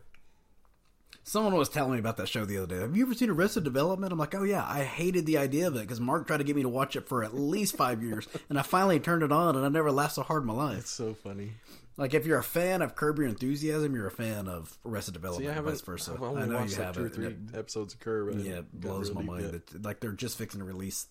Someone 1.22 1.54
was 1.54 1.68
telling 1.68 1.92
me 1.92 1.98
about 1.98 2.16
that 2.16 2.28
show 2.28 2.44
the 2.46 2.56
other 2.56 2.74
day. 2.76 2.80
Have 2.80 2.96
you 2.96 3.04
ever 3.04 3.12
seen 3.14 3.28
Arrested 3.30 3.62
Development? 3.62 4.10
I'm 4.12 4.18
like, 4.18 4.34
oh 4.34 4.42
yeah, 4.42 4.64
I 4.66 4.84
hated 4.84 5.26
the 5.26 5.36
idea 5.38 5.66
of 5.66 5.76
it 5.76 5.80
because 5.80 6.00
Mark 6.00 6.26
tried 6.26 6.38
to 6.38 6.44
get 6.44 6.56
me 6.56 6.62
to 6.62 6.68
watch 6.68 6.96
it 6.96 7.06
for 7.08 7.22
at 7.22 7.34
least 7.34 7.76
five 7.76 8.02
years, 8.02 8.26
and 8.48 8.58
I 8.58 8.62
finally 8.62 8.98
turned 9.00 9.22
it 9.22 9.30
on, 9.30 9.54
and 9.54 9.64
I 9.64 9.68
never 9.68 9.92
laughed 9.92 10.14
so 10.14 10.22
hard 10.22 10.42
in 10.42 10.46
my 10.46 10.54
life. 10.54 10.78
It's 10.78 10.90
so 10.90 11.12
funny. 11.14 11.52
Like, 11.96 12.14
if 12.14 12.24
you're 12.24 12.38
a 12.38 12.42
fan 12.42 12.80
of 12.80 12.94
Curb 12.96 13.18
Your 13.18 13.28
Enthusiasm, 13.28 13.94
you're 13.94 14.06
a 14.06 14.10
fan 14.10 14.48
of 14.48 14.78
Arrested 14.86 15.12
See, 15.12 15.18
Development, 15.18 15.46
I 15.46 15.50
and 15.50 15.56
haven't. 15.56 15.72
vice 15.72 15.80
versa. 15.82 16.12
I've 16.14 16.22
I 16.22 16.46
know 16.46 16.56
watched 16.58 16.78
you 16.78 16.82
like 16.84 16.92
two 16.94 17.04
or 17.04 17.08
three 17.10 17.26
and 17.26 17.54
episodes 17.54 17.92
occur, 17.94 18.24
but 18.30 18.36
I 18.36 18.42
yeah, 18.42 18.58
it 18.60 18.80
blows 18.80 19.10
real 19.10 19.20
my 19.22 19.32
mind. 19.34 19.44
That, 19.72 19.84
like, 19.84 20.00
they're 20.00 20.12
just 20.12 20.38
fixing 20.38 20.60
to 20.60 20.64
release 20.64 21.06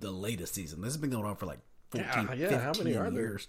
the 0.00 0.10
latest 0.10 0.54
season. 0.54 0.80
This 0.80 0.88
has 0.88 0.96
been 0.96 1.10
going 1.10 1.24
on 1.24 1.36
for 1.36 1.46
like 1.46 1.60
14, 1.92 2.08
Yeah, 2.10 2.34
yeah, 2.50 2.58
how 2.58 2.72
many 2.72 2.92
15 2.94 2.96
are 2.96 3.10
there? 3.12 3.20
years. 3.22 3.46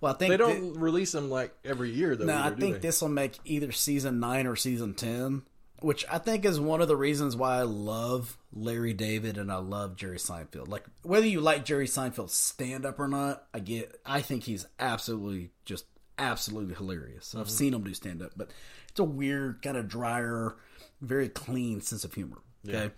Well, 0.00 0.14
I 0.14 0.16
think 0.16 0.30
They 0.30 0.36
don't 0.36 0.74
release 0.78 1.12
them 1.12 1.30
like 1.30 1.54
every 1.64 1.90
year, 1.90 2.16
though. 2.16 2.24
No, 2.24 2.36
either, 2.36 2.56
I 2.56 2.58
think 2.58 2.80
this 2.80 3.02
will 3.02 3.08
make 3.08 3.38
either 3.44 3.72
season 3.72 4.20
nine 4.20 4.46
or 4.46 4.56
season 4.56 4.94
ten, 4.94 5.42
which 5.80 6.06
I 6.10 6.18
think 6.18 6.44
is 6.44 6.58
one 6.58 6.80
of 6.80 6.88
the 6.88 6.96
reasons 6.96 7.36
why 7.36 7.58
I 7.58 7.62
love 7.62 8.38
Larry 8.52 8.94
David 8.94 9.36
and 9.36 9.52
I 9.52 9.56
love 9.56 9.96
Jerry 9.96 10.18
Seinfeld. 10.18 10.68
Like 10.68 10.84
whether 11.02 11.26
you 11.26 11.40
like 11.40 11.64
Jerry 11.64 11.86
Seinfeld's 11.86 12.34
stand 12.34 12.86
up 12.86 12.98
or 12.98 13.08
not, 13.08 13.44
I 13.52 13.58
get. 13.58 14.00
I 14.06 14.22
think 14.22 14.44
he's 14.44 14.66
absolutely 14.78 15.50
just 15.64 15.84
absolutely 16.18 16.74
hilarious. 16.74 17.28
Mm-hmm. 17.28 17.40
I've 17.40 17.50
seen 17.50 17.74
him 17.74 17.84
do 17.84 17.94
stand 17.94 18.22
up, 18.22 18.32
but 18.36 18.50
it's 18.88 19.00
a 19.00 19.04
weird 19.04 19.62
kind 19.62 19.76
of 19.76 19.88
drier, 19.88 20.56
very 21.00 21.28
clean 21.28 21.80
sense 21.80 22.04
of 22.04 22.14
humor. 22.14 22.38
Okay. 22.68 22.90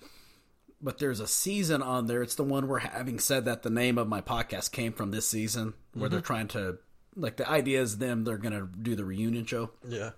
But 0.85 0.99
there's 0.99 1.21
a 1.21 1.29
season 1.29 1.81
on 1.81 2.09
there. 2.09 2.23
It's 2.23 2.35
the 2.35 2.43
one 2.43 2.67
where, 2.67 2.81
having 2.81 3.21
said 3.21 3.45
that, 3.45 3.63
the 3.63 3.71
name 3.71 3.99
of 3.99 4.09
my 4.09 4.21
podcast 4.21 4.73
came 4.73 4.93
from 4.93 5.13
this 5.13 5.29
season, 5.29 5.75
where 5.95 6.09
they're 6.09 6.21
trying 6.21 6.49
to, 6.49 6.79
like, 7.17 7.37
the 7.37 7.49
idea 7.49 7.81
is 7.81 7.99
them, 7.99 8.25
they're 8.25 8.39
going 8.39 8.53
to 8.53 8.67
do 8.67 8.95
the 8.95 9.05
reunion 9.05 9.45
show. 9.45 9.71
Yeah. 9.87 10.11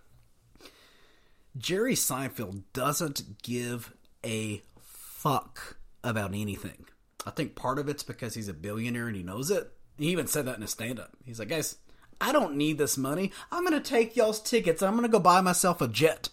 Jerry 1.56 1.94
Seinfeld 1.94 2.62
doesn't 2.72 3.42
give 3.42 3.94
a 4.24 4.62
fuck 4.82 5.76
about 6.02 6.30
anything. 6.34 6.86
I 7.26 7.30
think 7.30 7.54
part 7.54 7.78
of 7.78 7.88
it's 7.88 8.02
because 8.02 8.34
he's 8.34 8.48
a 8.48 8.54
billionaire 8.54 9.06
and 9.06 9.16
he 9.16 9.22
knows 9.22 9.50
it. 9.50 9.72
He 9.96 10.08
even 10.08 10.26
said 10.26 10.46
that 10.46 10.56
in 10.56 10.62
his 10.62 10.70
stand 10.72 10.98
up. 10.98 11.12
He's 11.24 11.38
like, 11.38 11.48
guys, 11.48 11.76
I 12.20 12.32
don't 12.32 12.56
need 12.56 12.78
this 12.78 12.98
money. 12.98 13.32
I'm 13.52 13.64
going 13.64 13.80
to 13.80 13.88
take 13.88 14.16
y'all's 14.16 14.40
tickets. 14.42 14.82
I'm 14.82 14.92
going 14.92 15.02
to 15.04 15.08
go 15.08 15.20
buy 15.20 15.40
myself 15.40 15.80
a 15.80 15.88
jet 15.88 16.28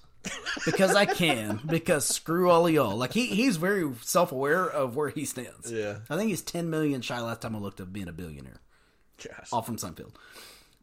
because 0.65 0.95
I 0.95 1.05
can. 1.05 1.59
Because 1.65 2.05
screw 2.05 2.49
all 2.49 2.67
of 2.67 2.73
y'all. 2.73 2.97
Like, 2.97 3.13
he, 3.13 3.27
he's 3.27 3.57
very 3.57 3.89
self 4.01 4.31
aware 4.31 4.65
of 4.65 4.95
where 4.95 5.09
he 5.09 5.25
stands. 5.25 5.71
Yeah. 5.71 5.97
I 6.09 6.17
think 6.17 6.29
he's 6.29 6.41
10 6.41 6.69
million 6.69 7.01
shy 7.01 7.19
last 7.21 7.41
time 7.41 7.55
I 7.55 7.59
looked 7.59 7.79
up 7.79 7.93
being 7.93 8.07
a 8.07 8.13
billionaire 8.13 8.61
Gosh. 9.23 9.49
all 9.51 9.61
from 9.61 9.77
Seinfeld. 9.77 10.15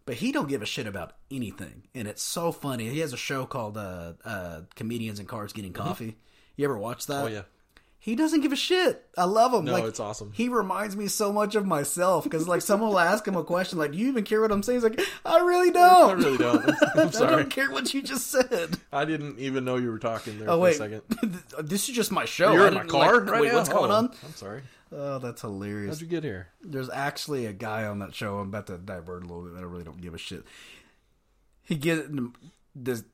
But 0.09 0.17
he 0.17 0.33
don't 0.33 0.49
give 0.49 0.63
a 0.63 0.67
shit 0.67 0.87
about 0.87 1.13
anything, 1.31 1.83
and 1.95 2.09
it's 2.09 2.23
so 2.23 2.51
funny. 2.51 2.89
He 2.89 3.01
has 3.01 3.13
a 3.13 3.19
show 3.19 3.45
called 3.45 3.77
uh, 3.77 4.15
uh, 4.25 4.61
"Comedians 4.75 5.21
in 5.21 5.27
Cars 5.27 5.53
Getting 5.53 5.75
Coffee." 5.75 6.17
You 6.57 6.65
ever 6.65 6.79
watch 6.79 7.07
that? 7.09 7.25
Oh 7.25 7.27
yeah. 7.27 7.43
He 7.99 8.15
doesn't 8.17 8.41
give 8.41 8.53
a 8.53 8.57
shit. 8.57 9.05
I 9.19 9.25
love 9.25 9.53
him. 9.53 9.67
No, 9.67 9.73
like, 9.73 9.85
it's 9.85 10.01
awesome. 10.01 10.33
He 10.33 10.49
reminds 10.49 10.97
me 10.97 11.09
so 11.09 11.31
much 11.31 11.57
of 11.57 11.67
myself 11.67 12.25
because, 12.25 12.49
like, 12.49 12.63
someone 12.63 12.89
will 12.89 12.99
ask 12.99 13.29
him 13.29 13.37
a 13.37 13.45
question, 13.45 13.79
like, 13.79 13.93
"Do 13.93 13.99
you 13.99 14.09
even 14.09 14.25
care 14.25 14.41
what 14.41 14.51
I'm 14.51 14.63
saying?" 14.63 14.77
He's 14.81 14.85
like, 14.85 14.99
"I 15.27 15.41
really 15.41 15.73
don't. 15.73 16.11
I 16.11 16.13
really 16.15 16.39
don't. 16.39 16.65
I'm 16.95 17.09
I 17.09 17.31
don't 17.31 17.51
care 17.51 17.71
what 17.71 17.93
you 17.93 18.01
just 18.01 18.29
said." 18.29 18.79
I 18.91 19.05
didn't 19.05 19.39
even 19.39 19.67
know 19.67 19.77
you 19.77 19.91
were 19.91 19.99
talking 19.99 20.39
there 20.39 20.49
Oh 20.49 20.55
for 20.57 20.61
wait, 20.61 20.75
a 20.77 20.79
second. 20.79 21.03
this 21.69 21.91
is 21.91 21.95
just 21.95 22.11
my 22.11 22.25
show. 22.25 22.55
You're 22.55 22.69
in 22.69 22.73
my 22.75 22.85
car 22.85 23.17
like, 23.21 23.31
right 23.31 23.41
wait, 23.43 23.49
now. 23.49 23.57
What's 23.59 23.69
going 23.69 23.91
Oh, 23.91 23.95
on? 23.97 24.05
I'm 24.25 24.35
sorry. 24.37 24.63
Oh, 24.91 25.19
that's 25.19 25.43
hilarious. 25.43 25.97
How'd 25.97 26.01
you 26.01 26.07
get 26.07 26.25
here? 26.25 26.49
there's 26.63 26.91
actually 26.91 27.47
a 27.47 27.53
guy 27.53 27.85
on 27.85 27.99
that 27.99 28.15
show. 28.15 28.39
I'm 28.39 28.49
about 28.49 28.67
to 28.69 28.79
divert 28.79 29.23
a 29.23 29.27
little 29.27 29.43
bit. 29.43 29.55
but 29.55 29.61
I 29.61 29.67
really 29.67 29.85
don't 29.85 30.01
give 30.01 30.15
a 30.15 30.19
shit. 30.19 30.45
He 31.63 31.77
gets 31.77 32.09
this 32.75 33.05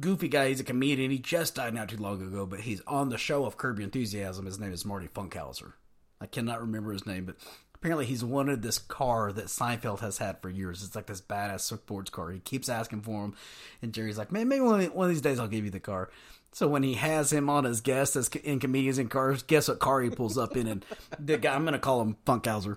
goofy 0.00 0.28
guy. 0.28 0.48
He's 0.48 0.60
a 0.60 0.64
comedian. 0.64 1.10
He 1.10 1.18
just 1.18 1.54
died 1.54 1.74
not 1.74 1.88
too 1.88 1.96
long 1.96 2.20
ago, 2.22 2.46
but 2.46 2.60
he's 2.60 2.80
on 2.86 3.08
the 3.10 3.18
show 3.18 3.44
of 3.44 3.56
Curb 3.56 3.78
Your 3.78 3.84
Enthusiasm. 3.84 4.46
His 4.46 4.58
name 4.58 4.72
is 4.72 4.84
Marty 4.84 5.06
Funkhouser. 5.06 5.74
I 6.20 6.26
cannot 6.26 6.60
remember 6.60 6.92
his 6.92 7.06
name, 7.06 7.24
but 7.24 7.36
apparently 7.74 8.06
he's 8.06 8.24
wanted 8.24 8.62
this 8.62 8.78
car 8.78 9.32
that 9.32 9.46
Seinfeld 9.46 10.00
has 10.00 10.18
had 10.18 10.42
for 10.42 10.50
years. 10.50 10.82
It's 10.82 10.96
like 10.96 11.06
this 11.06 11.20
badass 11.20 11.60
sports 11.60 12.10
car. 12.10 12.30
He 12.30 12.40
keeps 12.40 12.68
asking 12.68 13.02
for 13.02 13.24
him, 13.24 13.34
and 13.80 13.94
Jerry's 13.94 14.18
like, 14.18 14.32
"Man, 14.32 14.48
maybe 14.48 14.60
one 14.62 14.80
of 14.82 15.08
these 15.08 15.22
days 15.22 15.38
I'll 15.38 15.48
give 15.48 15.64
you 15.64 15.70
the 15.70 15.80
car." 15.80 16.10
So 16.52 16.66
when 16.66 16.82
he 16.82 16.94
has 16.94 17.32
him 17.32 17.48
on 17.48 17.64
as 17.64 17.80
guest 17.80 18.16
as 18.16 18.28
in 18.28 18.58
comedians 18.58 18.98
in 18.98 19.08
cars, 19.08 19.42
guess 19.42 19.68
what 19.68 19.78
car 19.78 20.00
he 20.00 20.10
pulls 20.10 20.36
up 20.36 20.56
in? 20.56 20.66
And 20.66 20.84
the 21.18 21.38
guy, 21.38 21.54
I'm 21.54 21.64
gonna 21.64 21.78
call 21.78 22.02
him 22.02 22.16
Funkhouser, 22.26 22.76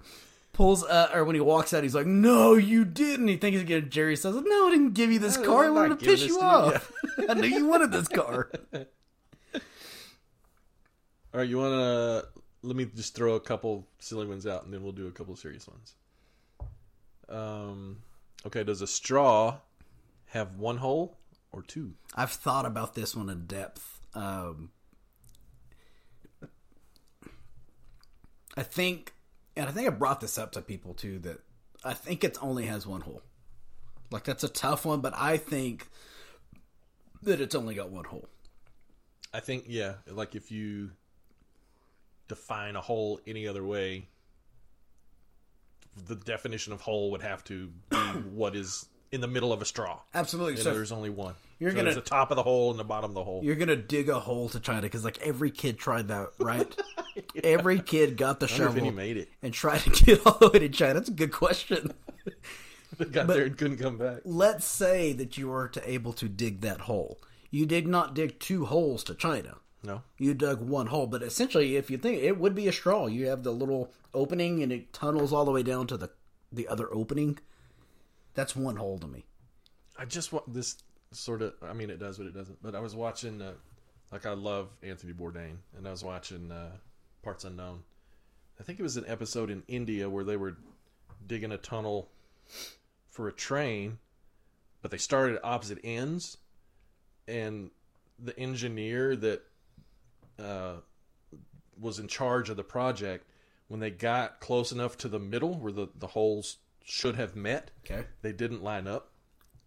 pulls 0.54 0.84
uh, 0.84 1.10
or 1.14 1.26
when 1.26 1.36
he 1.36 1.42
walks 1.42 1.74
out, 1.74 1.84
he's 1.84 1.96
like, 1.96 2.06
"No, 2.06 2.54
you 2.54 2.86
didn't." 2.86 3.28
He 3.28 3.38
thinks 3.38 3.60
he's 3.60 3.68
gonna. 3.68 3.82
Jerry 3.82 4.16
says, 4.16 4.36
"No, 4.36 4.68
I 4.68 4.72
didn't 4.72 4.94
give 4.94 5.12
you 5.12 5.20
this 5.20 5.38
I 5.38 5.46
car. 5.46 5.66
I 5.66 5.70
wanted 5.72 6.00
to 6.00 6.06
piss 6.06 6.22
you 6.22 6.28
to 6.28 6.34
you." 6.34 6.42
off. 6.42 6.92
I 7.30 7.34
knew 7.34 7.48
you 7.48 7.66
wanted 7.66 7.92
this 7.92 8.08
car." 8.08 8.52
All 11.34 11.40
right, 11.40 11.50
you 11.50 11.58
want 11.58 11.74
to 11.74 12.28
let 12.62 12.76
me 12.76 12.86
just 12.86 13.16
throw 13.16 13.34
a 13.34 13.40
couple 13.40 13.88
silly 13.98 14.28
ones 14.28 14.46
out, 14.46 14.66
and 14.66 14.74
then 14.74 14.84
we'll 14.84 14.92
do 14.92 15.08
a 15.08 15.12
couple 15.12 15.36
serious 15.36 15.68
ones. 15.68 15.96
Um, 17.28 18.04
okay. 18.46 18.64
Does 18.64 18.84
a 18.84 18.88
straw 18.88 19.58
have 20.28 20.58
one 20.58 20.78
hole 20.78 21.18
or 21.54 21.62
two? 21.62 21.94
I've 22.16 22.32
thought 22.32 22.66
about 22.66 22.96
this 22.96 23.16
one 23.16 23.30
in 23.30 23.46
depth. 23.46 24.02
Um, 24.14 24.72
I 28.58 28.64
think, 28.64 29.14
and 29.56 29.70
I 29.70 29.72
think 29.72 29.88
I 29.88 29.92
brought 29.92 30.20
this 30.20 30.38
up 30.38 30.52
to 30.54 30.62
people 30.62 30.94
too. 30.94 31.20
That 31.20 31.40
I 31.84 31.94
think 31.94 32.24
it 32.24 32.38
only 32.42 32.66
has 32.66 32.86
one 32.86 33.02
hole. 33.02 33.22
Like 34.12 34.26
that's 34.26 34.44
a 34.44 34.50
tough 34.50 34.86
one, 34.86 35.02
but 35.02 35.14
I 35.16 35.38
think 35.38 35.88
that 37.22 37.40
it's 37.40 37.56
only 37.56 37.76
got 37.76 37.90
one 37.90 38.06
hole. 38.06 38.28
I 39.34 39.40
think 39.40 39.66
yeah, 39.68 39.94
like 40.08 40.36
if 40.36 40.52
you 40.52 40.92
define 42.28 42.76
a 42.76 42.82
hole 42.82 43.20
any 43.26 43.48
other 43.48 43.64
way, 43.64 44.08
the 46.08 46.16
definition 46.16 46.74
of 46.74 46.82
hole 46.82 47.12
would 47.12 47.22
have 47.22 47.44
to 47.46 47.70
be 47.90 47.98
what 48.34 48.56
is 48.56 48.86
in 49.14 49.22
the 49.22 49.28
middle 49.28 49.54
of 49.54 49.62
a 49.62 49.66
straw. 49.66 50.00
Absolutely. 50.14 50.58
So 50.58 50.74
there's 50.74 50.92
only 50.92 51.10
one. 51.10 51.36
You're 51.60 51.72
So 51.72 51.78
gonna- 51.78 51.94
the 51.94 52.02
top 52.02 52.32
of 52.32 52.36
the 52.36 52.44
hole 52.44 52.72
and 52.72 52.80
the 52.80 52.84
bottom 52.84 53.12
of 53.12 53.16
the 53.16 53.24
hole. 53.24 53.42
you're 53.44 53.56
gonna 53.56 53.76
dig 53.76 54.10
a 54.10 54.20
hole 54.20 54.50
to 54.50 54.60
to, 54.60 54.82
because 54.82 55.06
like 55.06 55.20
every 55.22 55.52
kid 55.52 55.78
tried 55.78 56.08
that, 56.10 56.30
right? 56.40 56.76
Every 57.44 57.80
kid 57.80 58.18
got 58.18 58.40
the 58.40 58.48
I 58.48 58.52
wonder 58.52 58.66
if 58.66 58.72
any 58.72 58.80
shovel 58.88 58.92
made 58.92 59.18
it. 59.18 59.30
and 59.44 59.54
tried 59.54 59.82
to 59.82 59.90
get 59.92 60.26
all 60.26 60.38
the 60.40 60.50
way 60.50 60.60
to 60.60 60.70
China. 60.70 60.96
That's 60.96 61.10
a 61.10 61.14
good 61.14 61.32
question. 61.32 61.94
They 62.98 63.06
got 63.06 63.26
there 63.28 63.46
and 63.46 63.58
couldn't 63.58 63.78
come 63.78 63.98
back. 63.98 64.20
let's 64.24 64.66
say 64.68 65.14
that 65.14 65.36
you 65.38 65.48
were 65.50 65.68
to 65.70 65.90
able 65.90 66.14
to 66.14 66.30
dig 66.30 66.62
that 66.62 66.82
hole. 66.82 67.20
You 67.50 67.66
did 67.66 67.88
not 67.88 68.14
dig 68.14 68.40
two 68.40 68.66
holes 68.66 69.04
to 69.06 69.16
China. 69.16 69.58
No. 69.84 70.04
You 70.20 70.34
dug 70.36 70.62
one 70.62 70.88
hole, 70.88 71.08
but 71.08 71.24
essentially, 71.24 71.76
if 71.76 71.90
you 71.90 71.98
think 71.98 72.22
it 72.22 72.38
would 72.40 72.54
be 72.54 72.68
a 72.68 72.72
straw, 72.72 73.08
you 73.08 73.28
have 73.30 73.42
the 73.44 73.52
little 73.52 73.92
opening 74.14 74.62
and 74.62 74.72
it 74.72 74.94
tunnels 74.94 75.34
all 75.34 75.44
the 75.46 75.52
way 75.52 75.64
down 75.64 75.88
to 75.88 75.98
the 75.98 76.10
the 76.52 76.68
other 76.68 76.88
opening. 76.94 77.40
That's 78.34 78.56
one 78.56 78.76
hole 78.76 78.98
to 79.00 79.08
me. 79.08 79.26
I 79.98 80.06
just 80.06 80.34
want 80.34 80.52
this 80.54 80.78
sort 81.12 81.42
of. 81.42 81.54
I 81.62 81.74
mean, 81.74 81.90
it 81.90 82.00
does, 82.00 82.18
but 82.18 82.28
it 82.28 82.34
doesn't. 82.34 82.62
But 82.62 82.76
I 82.76 82.80
was 82.80 82.96
watching, 82.96 83.42
uh, 83.42 83.54
like, 84.12 84.26
I 84.26 84.34
love 84.34 84.70
Anthony 84.82 85.14
Bourdain, 85.14 85.58
and 85.78 85.88
I 85.88 85.92
was 85.92 86.04
watching 86.04 86.52
uh, 86.52 86.72
Parts 87.22 87.44
Unknown. 87.44 87.84
I 88.60 88.64
think 88.64 88.80
it 88.80 88.84
was 88.84 88.98
an 88.98 89.06
episode 89.08 89.50
in 89.50 89.64
India 89.68 90.10
where 90.10 90.24
they 90.24 90.38
were 90.38 90.58
digging 91.26 91.52
a 91.52 91.58
tunnel 91.58 92.10
for 93.10 93.28
a 93.28 93.34
train, 93.34 93.98
but 94.82 94.92
they 94.92 94.98
started 94.98 95.36
at 95.36 95.46
opposite 95.46 95.80
ends, 95.84 96.38
and 97.28 97.70
the 98.20 98.38
engineer 98.40 99.16
that 99.16 99.42
uh, 100.40 100.76
was 101.80 102.00
in 102.00 102.08
charge 102.08 102.50
of 102.50 102.58
the 102.58 102.64
project, 102.64 103.26
when 103.68 103.80
they 103.80 103.90
got 103.90 104.40
close 104.40 104.72
enough 104.72 104.98
to 104.98 105.08
the 105.08 105.20
middle 105.20 105.56
where 105.56 105.72
the, 105.72 105.88
the 105.98 106.08
holes 106.08 106.58
should 106.84 107.16
have 107.16 107.36
met, 107.36 107.72
Okay. 107.86 108.04
they 108.22 108.32
didn't 108.34 108.62
line 108.64 108.88
up 108.88 109.10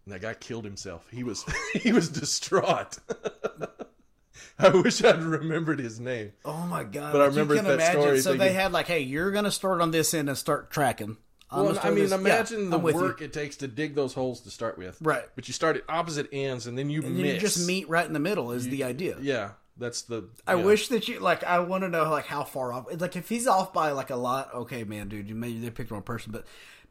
and 0.05 0.13
that 0.13 0.21
guy 0.21 0.33
killed 0.33 0.63
himself 0.65 1.05
he 1.11 1.23
was 1.23 1.43
he 1.73 1.91
was 1.91 2.07
distraught 2.09 2.97
i 4.59 4.69
wish 4.69 5.03
i'd 5.03 5.21
remembered 5.23 5.79
his 5.79 5.99
name 5.99 6.31
Oh 6.45 6.65
my 6.67 6.83
god! 6.83 7.11
But 7.11 7.21
I 7.21 7.25
remember 7.25 7.55
you 7.55 7.59
can 7.61 7.67
that 7.69 7.75
imagine. 7.75 8.01
story 8.01 8.19
So 8.21 8.33
they 8.35 8.53
had 8.53 8.71
like, 8.71 8.87
hey, 8.87 8.99
you're 9.01 9.31
gonna 9.31 9.51
start 9.51 9.81
on 9.81 9.91
this 9.91 10.13
end 10.13 10.29
and 10.29 10.37
start 10.37 10.71
tracking. 10.71 11.17
I'm 11.49 11.65
well 11.65 11.79
i 11.81 11.89
mean 11.89 11.99
this- 11.99 12.11
yeah, 12.11 12.17
imagine 12.17 12.69
the 12.69 12.77
I'm 12.77 12.85
you. 12.87 12.93
work 12.93 13.21
it 13.21 13.31
takes 13.33 13.55
to 13.57 13.67
dig 13.67 13.95
those 13.95 14.13
holes 14.13 14.41
to 14.41 14.49
start 14.51 14.77
with 14.77 14.97
Right. 15.01 15.23
but 15.35 15.47
you 15.47 15.53
start 15.53 15.77
at 15.77 15.83
opposite 15.89 16.27
ends 16.33 16.67
and 16.67 16.77
then 16.77 16.89
you 16.89 17.01
And 17.03 17.17
then 17.17 17.25
you 17.25 17.37
just 17.39 17.65
meet 17.67 17.87
right 17.89 18.05
in 18.05 18.13
the 18.13 18.19
middle 18.19 18.51
is 18.51 18.67
the 18.69 18.83
idea. 18.83 19.17
yeah 19.21 19.51
that's 19.79 20.01
the 20.03 20.27
I 20.47 20.55
yeah. 20.55 20.63
wish 20.63 20.87
that 20.87 21.07
you 21.07 21.19
like. 21.19 21.43
I 21.43 21.59
want 21.59 21.83
to 21.83 21.87
know 21.89 22.09
like 22.09 22.25
how 22.25 22.43
far 22.43 22.73
off. 22.73 22.87
Like 22.99 23.15
if 23.15 23.29
he's 23.29 23.45
off 23.45 23.73
by 23.73 23.91
like 23.91 24.09
a 24.09 24.15
lot, 24.15 24.51
okay, 24.51 24.83
man, 24.83 25.07
dude, 25.07 25.29
you 25.29 25.35
maybe 25.35 25.59
they 25.59 25.69
picked 25.69 25.89
the 25.89 25.93
wrong 25.93 26.01
person. 26.01 26.31
But 26.31 26.45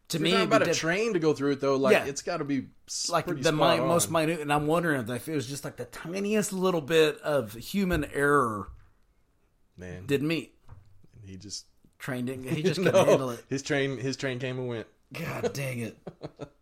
to 0.09 0.19
You're 0.19 0.25
me, 0.25 0.31
talking 0.31 0.41
it'd 0.43 0.51
be 0.51 0.57
about 0.57 0.69
a 0.69 0.75
train 0.75 1.13
to 1.15 1.19
go 1.19 1.33
through 1.35 1.53
it 1.53 1.61
though 1.61 1.77
like 1.77 1.93
Yeah. 1.93 2.05
it's 2.05 2.23
got 2.23 2.37
to 2.39 2.45
be 2.45 2.67
like 3.09 3.27
the 3.27 3.53
mi- 3.53 3.79
most 3.79 4.11
minute, 4.11 4.41
and 4.41 4.53
I'm 4.53 4.67
wondering 4.67 5.09
if 5.09 5.29
it 5.29 5.35
was 5.35 5.47
just 5.49 5.65
like 5.65 5.77
the 5.77 5.85
tiniest 5.87 6.53
little 6.53 6.81
bit 6.81 7.19
of 7.21 7.53
human 7.55 8.05
error 8.13 8.69
man 9.77 10.07
didn't 10.07 10.29
meet. 10.29 10.55
he 11.25 11.37
just 11.37 11.67
trained 11.99 12.29
didn't. 12.29 12.45
He 12.49 12.63
just 12.65 12.81
couldn't 12.83 12.95
handle 13.09 13.31
it. 13.31 13.45
his 13.49 13.63
train 13.63 13.99
his 13.99 14.17
train 14.17 14.39
came 14.39 14.59
and 14.59 14.69
went 14.69 14.87
God 15.13 15.53
dang 15.53 15.81
it! 15.81 15.99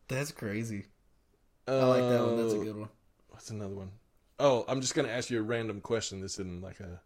That's 0.09 0.33
crazy. 0.33 0.87
I 1.69 1.73
like 1.85 2.03
that 2.03 2.21
one. 2.21 2.37
That's 2.37 2.55
a 2.55 2.61
Uh, 2.61 2.65
good 2.65 2.77
one. 2.77 2.89
What's 3.29 3.51
another 3.51 3.75
one? 3.75 3.91
Oh, 4.39 4.65
I'm 4.69 4.81
just 4.81 4.95
gonna 4.95 5.09
ask 5.09 5.31
you 5.31 5.39
a 5.39 5.43
random 5.43 5.81
question. 5.81 6.21
This 6.21 6.35
isn't 6.35 6.63
like 6.63 6.81
a 6.81 7.01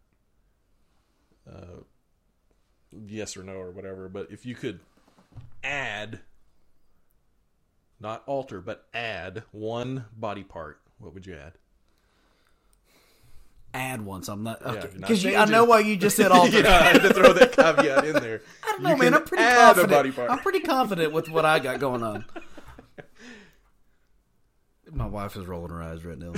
uh, 1.49 1.81
yes 3.07 3.37
or 3.37 3.43
no 3.43 3.53
or 3.53 3.71
whatever. 3.71 4.09
But 4.09 4.31
if 4.31 4.45
you 4.45 4.55
could 4.55 4.79
add, 5.63 6.19
not 7.99 8.23
alter, 8.25 8.61
but 8.61 8.85
add 8.93 9.43
one 9.51 10.05
body 10.15 10.43
part, 10.43 10.79
what 10.99 11.13
would 11.13 11.25
you 11.25 11.35
add? 11.35 11.53
Add 13.73 14.01
once. 14.03 14.27
I'm 14.29 14.41
not 14.41 14.61
Yeah, 14.61 14.71
okay 14.71 14.89
because 14.95 15.25
I 15.25 15.45
know 15.45 15.63
why 15.63 15.81
you 15.81 15.95
just 15.95 16.15
said 16.15 16.31
all. 16.31 16.47
yeah, 16.49 16.61
I 16.67 16.83
had 16.93 17.01
to 17.03 17.13
throw 17.13 17.33
that 17.33 17.51
caveat 17.51 18.03
in 18.05 18.13
there. 18.13 18.41
I 18.63 18.71
don't 18.71 18.81
You 18.81 18.87
know, 18.87 18.95
man. 18.97 19.11
can 19.11 19.13
I'm 19.13 19.23
pretty 19.25 19.43
add 19.43 19.65
confident. 19.75 19.91
a 19.91 19.95
body 19.95 20.11
part. 20.11 20.31
I'm 20.31 20.39
pretty 20.39 20.59
confident 20.61 21.13
with 21.13 21.29
what 21.29 21.45
I 21.45 21.59
got 21.59 21.79
going 21.79 22.01
on. 22.01 22.25
My 24.91 25.05
wife 25.05 25.37
is 25.37 25.45
rolling 25.45 25.69
her 25.69 25.83
eyes 25.83 26.03
right 26.03 26.17
now. 26.17 26.33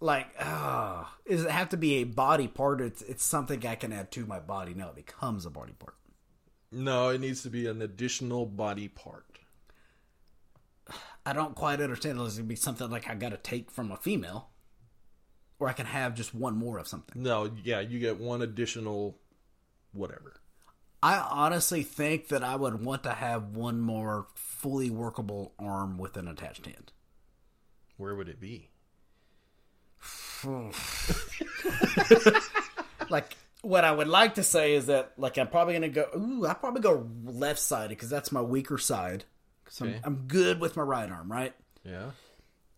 like, 0.00 0.26
ah, 0.40 1.14
does 1.28 1.44
it 1.44 1.50
have 1.52 1.68
to 1.68 1.76
be 1.76 1.96
a 1.96 2.04
body 2.04 2.48
part? 2.48 2.80
It's 2.80 3.00
it's 3.02 3.24
something 3.24 3.64
I 3.64 3.76
can 3.76 3.92
add 3.92 4.10
to 4.12 4.26
my 4.26 4.40
body. 4.40 4.74
Now 4.74 4.88
it 4.88 4.96
becomes 4.96 5.46
a 5.46 5.50
body 5.50 5.74
part. 5.78 5.94
No, 6.70 7.08
it 7.08 7.20
needs 7.20 7.42
to 7.42 7.50
be 7.50 7.66
an 7.66 7.82
additional 7.82 8.46
body 8.46 8.88
part. 8.88 9.24
I 11.24 11.32
don't 11.32 11.54
quite 11.54 11.80
understand. 11.80 12.20
It's 12.20 12.36
gonna 12.36 12.46
be 12.46 12.56
something 12.56 12.90
like 12.90 13.08
I 13.08 13.14
got 13.14 13.30
to 13.30 13.36
take 13.36 13.70
from 13.70 13.90
a 13.90 13.96
female, 13.96 14.50
or 15.58 15.68
I 15.68 15.72
can 15.72 15.86
have 15.86 16.14
just 16.14 16.34
one 16.34 16.56
more 16.56 16.78
of 16.78 16.88
something. 16.88 17.22
No, 17.22 17.50
yeah, 17.64 17.80
you 17.80 17.98
get 17.98 18.18
one 18.18 18.42
additional 18.42 19.18
whatever. 19.92 20.40
I 21.02 21.18
honestly 21.18 21.82
think 21.82 22.28
that 22.28 22.42
I 22.42 22.56
would 22.56 22.84
want 22.84 23.04
to 23.04 23.12
have 23.12 23.54
one 23.54 23.80
more 23.80 24.26
fully 24.34 24.90
workable 24.90 25.54
arm 25.58 25.96
with 25.96 26.16
an 26.16 26.26
attached 26.26 26.66
hand. 26.66 26.92
Where 27.96 28.14
would 28.14 28.28
it 28.28 28.40
be? 28.40 28.70
like 33.10 33.36
what 33.62 33.84
I 33.84 33.92
would 33.92 34.08
like 34.08 34.34
to 34.36 34.42
say 34.42 34.74
is 34.74 34.86
that 34.86 35.12
like 35.16 35.36
I'm 35.38 35.48
probably 35.48 35.74
gonna 35.74 35.88
go. 35.88 36.06
Ooh, 36.16 36.46
I 36.46 36.54
probably 36.54 36.80
go 36.80 37.08
left 37.24 37.58
sided 37.60 37.90
because 37.90 38.08
that's 38.10 38.30
my 38.32 38.40
weaker 38.42 38.78
side. 38.78 39.24
'Cause 39.64 39.82
Okay. 39.82 39.96
I'm, 39.96 40.00
I'm 40.04 40.16
good 40.28 40.60
with 40.60 40.76
my 40.76 40.82
right 40.82 41.10
arm, 41.10 41.30
right? 41.30 41.54
Yeah, 41.84 42.10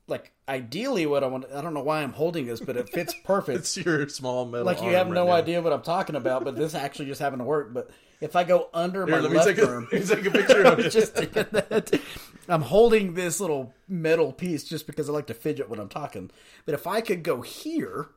Like 0.08 0.32
ideally, 0.48 1.06
what 1.06 1.22
I 1.22 1.28
want. 1.28 1.44
I 1.54 1.60
don't 1.60 1.74
know 1.74 1.82
why 1.82 2.02
I'm 2.02 2.12
holding 2.12 2.46
this, 2.46 2.60
but 2.60 2.76
it 2.76 2.88
fits 2.88 3.14
perfect. 3.24 3.58
it's 3.60 3.76
your 3.76 4.08
small 4.08 4.44
metal. 4.44 4.66
like 4.66 4.82
you 4.82 4.90
have 4.90 5.06
right 5.06 5.14
no 5.14 5.26
now. 5.26 5.32
idea 5.32 5.60
what 5.62 5.72
I'm 5.72 5.82
talking 5.82 6.16
about, 6.16 6.44
but 6.44 6.56
this 6.56 6.74
actually 6.74 7.06
just 7.06 7.20
happened 7.20 7.40
to 7.40 7.44
work. 7.44 7.72
But 7.72 7.90
if 8.20 8.34
I 8.36 8.42
go 8.44 8.68
under 8.74 9.06
Here, 9.06 9.16
my 9.16 9.20
let 9.20 9.30
me 9.30 9.36
left 9.38 9.48
take 9.48 9.58
a, 9.58 9.66
arm, 9.68 9.88
let 9.92 10.00
me 10.02 10.06
take 10.16 10.26
a 10.26 10.30
picture 10.30 10.62
of 10.64 10.78
it. 10.80 10.90
just 10.90 11.14
doing 11.14 11.30
that. 11.52 12.00
I'm 12.48 12.62
holding 12.62 13.14
this 13.14 13.38
little 13.40 13.72
metal 13.88 14.32
piece 14.32 14.64
just 14.64 14.86
because 14.86 15.08
I 15.08 15.12
like 15.12 15.26
to 15.28 15.34
fidget 15.34 15.68
when 15.68 15.78
I'm 15.78 15.88
talking. 15.88 16.30
But 16.66 16.74
if 16.74 16.86
I 16.88 17.00
could 17.00 17.22
go 17.22 17.42
here, 17.42 18.08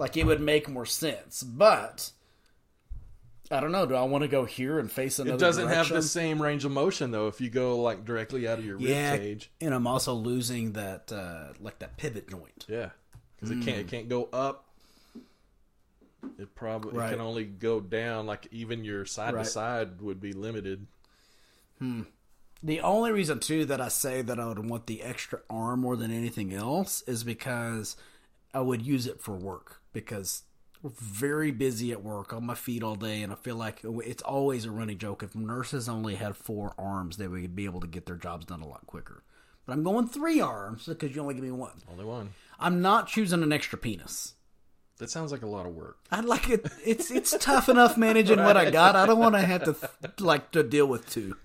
like 0.00 0.16
it 0.16 0.24
would 0.26 0.40
make 0.40 0.68
more 0.68 0.86
sense. 0.86 1.42
But 1.42 2.10
I 3.50 3.60
don't 3.60 3.70
know. 3.72 3.84
Do 3.86 3.94
I 3.94 4.02
want 4.02 4.22
to 4.22 4.28
go 4.28 4.44
here 4.44 4.78
and 4.78 4.90
face 4.90 5.18
another? 5.18 5.36
It 5.36 5.40
doesn't 5.40 5.68
have 5.68 5.88
the 5.88 6.02
same 6.02 6.40
range 6.40 6.64
of 6.64 6.72
motion 6.72 7.10
though. 7.10 7.28
If 7.28 7.40
you 7.40 7.50
go 7.50 7.80
like 7.80 8.04
directly 8.04 8.48
out 8.48 8.58
of 8.58 8.64
your 8.64 8.76
rib 8.78 9.20
cage, 9.20 9.50
and 9.60 9.74
I'm 9.74 9.86
also 9.86 10.14
losing 10.14 10.72
that 10.72 11.12
uh, 11.12 11.52
like 11.60 11.78
that 11.80 11.96
pivot 11.96 12.28
joint. 12.28 12.66
yeah, 12.68 12.90
because 13.36 13.50
it 13.50 13.62
can't 13.64 13.78
it 13.78 13.88
can't 13.88 14.08
go 14.08 14.28
up. 14.32 14.66
It 16.38 16.54
probably 16.54 16.98
Right. 16.98 17.08
it 17.08 17.12
can 17.16 17.20
only 17.20 17.44
go 17.44 17.80
down. 17.80 18.26
Like 18.26 18.46
even 18.50 18.84
your 18.84 19.04
side 19.06 19.34
Right. 19.34 19.44
to 19.44 19.50
side 19.50 20.00
would 20.00 20.20
be 20.20 20.32
limited. 20.32 20.86
The 22.62 22.80
only 22.82 23.10
reason 23.10 23.40
too 23.40 23.64
that 23.66 23.80
I 23.80 23.88
say 23.88 24.20
that 24.20 24.38
I 24.38 24.46
would 24.46 24.58
want 24.68 24.86
the 24.86 25.02
extra 25.02 25.40
arm 25.48 25.80
more 25.80 25.96
than 25.96 26.10
anything 26.10 26.52
else 26.52 27.00
is 27.06 27.24
because 27.24 27.96
I 28.52 28.60
would 28.60 28.82
use 28.82 29.06
it 29.06 29.22
for 29.22 29.34
work 29.34 29.79
because 29.92 30.42
we're 30.82 30.90
very 30.96 31.50
busy 31.50 31.92
at 31.92 32.02
work 32.02 32.32
on 32.32 32.44
my 32.44 32.54
feet 32.54 32.82
all 32.82 32.94
day 32.94 33.22
and 33.22 33.32
I 33.32 33.36
feel 33.36 33.56
like 33.56 33.80
it's 33.84 34.22
always 34.22 34.64
a 34.64 34.70
running 34.70 34.98
joke 34.98 35.22
if 35.22 35.34
nurses 35.34 35.88
only 35.88 36.14
had 36.14 36.36
four 36.36 36.74
arms 36.78 37.16
they 37.16 37.28
would 37.28 37.54
be 37.54 37.66
able 37.66 37.80
to 37.80 37.86
get 37.86 38.06
their 38.06 38.16
jobs 38.16 38.46
done 38.46 38.62
a 38.62 38.68
lot 38.68 38.86
quicker. 38.86 39.22
But 39.66 39.74
I'm 39.74 39.82
going 39.82 40.08
three 40.08 40.40
arms 40.40 40.86
because 40.86 41.14
you 41.14 41.20
only 41.20 41.34
give 41.34 41.44
me 41.44 41.50
one. 41.50 41.82
Only 41.90 42.04
one. 42.04 42.30
I'm 42.58 42.80
not 42.80 43.08
choosing 43.08 43.42
an 43.42 43.52
extra 43.52 43.78
penis. 43.78 44.34
That 44.98 45.10
sounds 45.10 45.32
like 45.32 45.42
a 45.42 45.46
lot 45.46 45.64
of 45.66 45.74
work. 45.74 45.96
I'd 46.10 46.24
like 46.26 46.50
it. 46.50 46.66
It's 46.84 47.10
it's 47.10 47.34
tough 47.38 47.68
enough 47.68 47.96
managing 47.96 48.38
what 48.38 48.56
I 48.56 48.70
got. 48.70 48.96
I 48.96 49.06
don't 49.06 49.18
want 49.18 49.34
to 49.34 49.40
have 49.40 49.64
to 49.64 50.24
like 50.24 50.50
to 50.52 50.62
deal 50.62 50.86
with 50.86 51.08
two. 51.08 51.36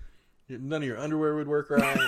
None 0.48 0.82
of 0.82 0.86
your 0.86 0.98
underwear 0.98 1.34
would 1.36 1.48
work 1.48 1.70
right. 1.70 1.98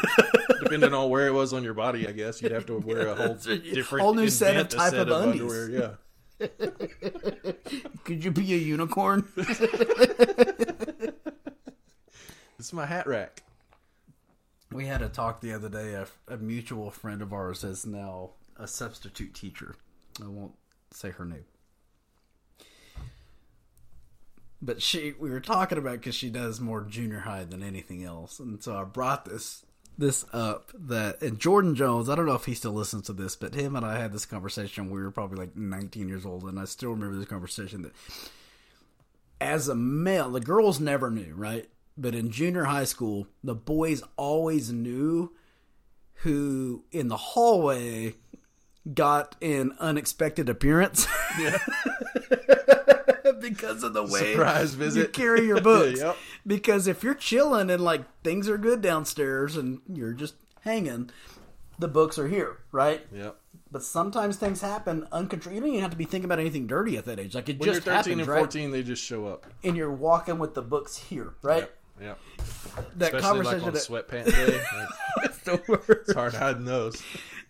Depending 0.62 0.94
on 0.94 1.10
where 1.10 1.26
it 1.26 1.32
was 1.32 1.52
on 1.52 1.64
your 1.64 1.74
body, 1.74 2.06
I 2.06 2.12
guess 2.12 2.40
you'd 2.42 2.52
have 2.52 2.66
to 2.66 2.78
wear 2.78 3.08
a 3.08 3.14
whole 3.16 3.34
different, 3.34 4.02
Whole 4.02 4.14
new 4.14 4.28
set 4.28 4.56
of 4.56 4.68
type 4.68 4.90
set 4.90 5.08
of 5.08 5.22
underwear. 5.22 5.70
Yeah, 5.70 5.90
Could 8.04 8.24
you 8.24 8.30
be 8.30 8.54
a 8.54 8.56
unicorn? 8.56 9.28
This 12.58 12.66
is 12.66 12.72
my 12.72 12.86
hat 12.86 13.06
rack. 13.06 13.42
We 14.72 14.86
had 14.86 15.00
a 15.00 15.08
talk 15.08 15.40
the 15.40 15.52
other 15.52 15.68
day. 15.68 15.94
A, 15.94 16.06
a 16.26 16.36
mutual 16.36 16.90
friend 16.90 17.22
of 17.22 17.32
ours 17.32 17.62
is 17.64 17.86
now 17.86 18.30
a 18.56 18.66
substitute 18.66 19.34
teacher. 19.34 19.76
I 20.20 20.26
won't 20.26 20.54
say 20.90 21.10
her 21.10 21.24
name. 21.24 21.44
But 24.60 24.82
she, 24.82 25.14
we 25.18 25.30
were 25.30 25.38
talking 25.40 25.78
about 25.78 25.98
because 25.98 26.16
she 26.16 26.30
does 26.30 26.60
more 26.60 26.82
junior 26.82 27.20
high 27.20 27.44
than 27.44 27.62
anything 27.62 28.02
else, 28.02 28.40
and 28.40 28.60
so 28.60 28.76
I 28.76 28.82
brought 28.82 29.24
this 29.24 29.64
this 29.98 30.24
up 30.32 30.70
that 30.74 31.20
and 31.20 31.38
Jordan 31.38 31.74
Jones. 31.74 32.08
I 32.08 32.14
don't 32.14 32.26
know 32.26 32.34
if 32.34 32.44
he 32.44 32.54
still 32.54 32.72
listens 32.72 33.06
to 33.06 33.12
this, 33.12 33.36
but 33.36 33.54
him 33.54 33.76
and 33.76 33.84
I 33.84 33.98
had 33.98 34.12
this 34.12 34.24
conversation. 34.24 34.90
We 34.90 35.02
were 35.02 35.10
probably 35.10 35.38
like 35.38 35.56
19 35.56 36.08
years 36.08 36.24
old, 36.24 36.44
and 36.44 36.58
I 36.58 36.64
still 36.64 36.90
remember 36.90 37.16
this 37.16 37.28
conversation 37.28 37.82
that 37.82 37.92
as 39.40 39.68
a 39.68 39.74
male, 39.74 40.30
the 40.30 40.40
girls 40.40 40.80
never 40.80 41.10
knew, 41.10 41.34
right? 41.34 41.68
But 41.96 42.14
in 42.14 42.30
junior 42.30 42.64
high 42.64 42.84
school, 42.84 43.26
the 43.42 43.54
boys 43.54 44.02
always 44.16 44.72
knew 44.72 45.32
who 46.22 46.84
in 46.92 47.08
the 47.08 47.16
hallway 47.16 48.14
got 48.94 49.36
an 49.42 49.74
unexpected 49.78 50.48
appearance. 50.48 51.06
Yeah. 51.38 51.58
because 53.40 53.82
of 53.82 53.92
the 53.94 54.02
way 54.04 54.32
Surprise 54.34 54.76
you 54.96 55.06
carry 55.08 55.46
your 55.46 55.60
books. 55.62 56.00
Yep. 56.00 56.16
Because 56.46 56.86
if 56.86 57.02
you're 57.02 57.14
chilling 57.14 57.70
and 57.70 57.82
like 57.82 58.02
things 58.22 58.48
are 58.48 58.58
good 58.58 58.80
downstairs 58.82 59.56
and 59.56 59.80
you're 59.92 60.12
just 60.12 60.34
hanging, 60.62 61.10
the 61.78 61.88
books 61.88 62.18
are 62.18 62.28
here, 62.28 62.58
right? 62.72 63.06
Yep. 63.12 63.36
But 63.70 63.82
sometimes 63.82 64.36
things 64.36 64.62
happen 64.62 65.06
uncontrolled. 65.12 65.54
You 65.54 65.60
don't 65.60 65.68
even 65.70 65.82
have 65.82 65.90
to 65.90 65.96
be 65.96 66.04
thinking 66.04 66.24
about 66.24 66.38
anything 66.38 66.66
dirty 66.66 66.96
at 66.96 67.04
that 67.04 67.18
age. 67.20 67.34
Like 67.34 67.48
it 67.50 67.58
When 67.58 67.66
just 67.72 67.84
you're 67.86 67.94
13 67.96 68.12
happens, 68.18 68.20
and 68.20 68.28
right? 68.28 68.38
14, 68.38 68.70
they 68.70 68.82
just 68.82 69.04
show 69.04 69.26
up. 69.26 69.46
And 69.62 69.76
you're 69.76 69.92
walking 69.92 70.38
with 70.38 70.54
the 70.54 70.62
books 70.62 70.96
here, 70.96 71.34
right? 71.42 71.70
Yep. 72.00 72.18
That 72.96 73.14
Especially 73.14 73.42
like 73.44 73.60
conversation. 73.62 73.64
on 73.68 73.72
that- 73.74 73.82
sweatpant 73.82 74.24
day. 74.30 74.60
Like, 74.76 74.88
it's 75.24 75.38
the 75.40 75.60
worst. 75.68 75.88
it's 76.08 76.12
hard 76.14 76.34
hiding 76.34 76.64
those. 76.64 77.02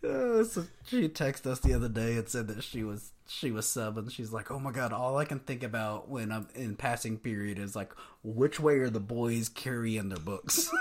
Uh, 0.05 0.44
so 0.44 0.64
she 0.86 1.09
texted 1.09 1.46
us 1.46 1.59
the 1.61 1.74
other 1.74 1.88
day 1.88 2.16
and 2.16 2.28
said 2.28 2.46
that 2.46 2.62
she 2.62 2.84
was 2.84 3.12
she 3.26 3.51
was 3.51 3.66
subbing. 3.66 4.11
She's 4.11 4.32
like, 4.32 4.51
"Oh 4.51 4.59
my 4.59 4.70
god, 4.70 4.92
all 4.92 5.18
I 5.18 5.24
can 5.24 5.40
think 5.40 5.62
about 5.64 6.09
when 6.09 6.30
I'm 6.30 6.49
in 6.55 6.76
passing 6.76 7.18
period 7.18 7.59
is 7.59 7.74
like, 7.74 7.92
which 8.22 8.61
way 8.61 8.78
are 8.78 8.90
the 8.90 9.01
boys 9.01 9.49
carrying 9.49 10.09
their 10.09 10.18
books?" 10.18 10.70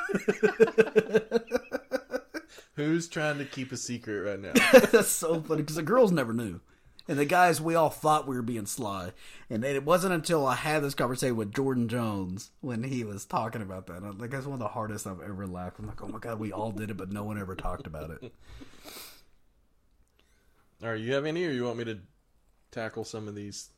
Who's 2.76 3.08
trying 3.08 3.40
to 3.40 3.46
keep 3.46 3.72
a 3.72 3.78
secret 3.78 4.20
right 4.22 4.40
now? 4.40 4.54
That's 4.92 5.08
so 5.10 5.42
funny 5.42 5.62
because 5.64 5.78
the 5.78 5.82
girls 5.84 6.12
never 6.12 6.32
knew, 6.32 6.60
and 7.08 7.18
the 7.18 7.26
guys 7.26 7.60
we 7.60 7.74
all 7.74 7.90
thought 7.90 8.28
we 8.28 8.36
were 8.36 8.44
being 8.44 8.68
sly. 8.68 9.14
And 9.50 9.64
it 9.66 9.84
wasn't 9.84 10.14
until 10.14 10.46
I 10.46 10.54
had 10.56 10.84
this 10.84 10.94
conversation 10.94 11.38
with 11.38 11.56
Jordan 11.56 11.88
Jones 11.88 12.52
when 12.62 12.84
he 12.84 13.04
was 13.04 13.26
talking 13.26 13.64
about 13.64 13.88
that. 13.88 14.20
Like 14.20 14.30
that's 14.30 14.46
one 14.46 14.54
of 14.54 14.60
the 14.60 14.68
hardest 14.68 15.08
I've 15.08 15.22
ever 15.22 15.48
laughed. 15.48 15.80
I'm 15.80 15.88
like, 15.88 16.04
"Oh 16.04 16.08
my 16.08 16.20
god, 16.20 16.40
we 16.40 16.52
all 16.52 16.72
did 16.72 16.92
it, 16.92 16.98
but 16.98 17.12
no 17.12 17.24
one 17.24 17.40
ever 17.40 17.56
talked 17.56 17.88
about 17.88 18.12
it." 18.12 18.32
All 20.84 20.90
right, 20.90 21.00
you 21.00 21.14
have 21.14 21.26
any, 21.26 21.46
or 21.46 21.52
you 21.52 21.64
want 21.64 21.78
me 21.78 21.86
to 21.86 22.00
tackle 22.72 23.04
some 23.04 23.28
of 23.28 23.36
these 23.36 23.70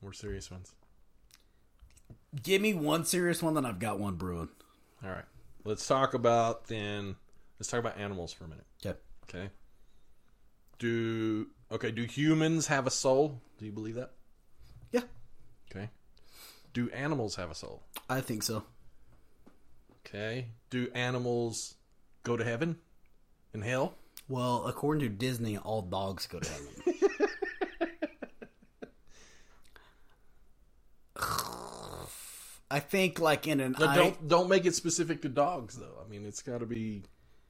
more 0.00 0.12
serious 0.12 0.50
ones? 0.50 0.72
Give 2.42 2.62
me 2.62 2.72
one 2.72 3.04
serious 3.04 3.42
one, 3.42 3.54
then 3.54 3.66
I've 3.66 3.78
got 3.78 3.98
one 3.98 4.14
brewing. 4.14 4.48
All 5.04 5.10
right, 5.10 5.24
let's 5.64 5.86
talk 5.86 6.14
about 6.14 6.68
then. 6.68 7.16
Let's 7.58 7.70
talk 7.70 7.80
about 7.80 7.98
animals 7.98 8.32
for 8.32 8.44
a 8.44 8.48
minute. 8.48 8.64
Okay. 8.84 8.98
Okay. 9.24 9.50
Do 10.78 11.48
okay? 11.70 11.90
Do 11.90 12.04
humans 12.04 12.66
have 12.68 12.86
a 12.86 12.90
soul? 12.90 13.40
Do 13.58 13.66
you 13.66 13.72
believe 13.72 13.94
that? 13.96 14.12
Yeah, 14.90 15.02
Okay. 15.70 15.90
Do 16.72 16.90
animals 16.90 17.36
have 17.36 17.50
a 17.50 17.54
soul? 17.54 17.82
I 18.08 18.20
think 18.20 18.42
so. 18.42 18.64
Okay. 20.06 20.48
Do 20.70 20.88
animals 20.94 21.74
go 22.22 22.36
to 22.36 22.44
heaven 22.44 22.76
and 23.52 23.62
hell? 23.62 23.94
Well, 24.32 24.66
according 24.66 25.02
to 25.02 25.10
Disney, 25.10 25.58
all 25.58 25.82
dogs 25.82 26.26
go 26.26 26.40
to 26.40 26.48
heaven. 26.48 26.68
I 32.70 32.80
think, 32.80 33.20
like 33.20 33.46
in 33.46 33.60
an 33.60 33.76
No, 33.78 33.94
don't 33.94 34.28
don't 34.28 34.48
make 34.48 34.64
it 34.64 34.74
specific 34.74 35.20
to 35.22 35.28
dogs 35.28 35.76
though. 35.76 35.98
I 36.02 36.08
mean, 36.08 36.24
it's 36.24 36.40
got 36.40 36.60
to 36.60 36.66
be 36.66 37.02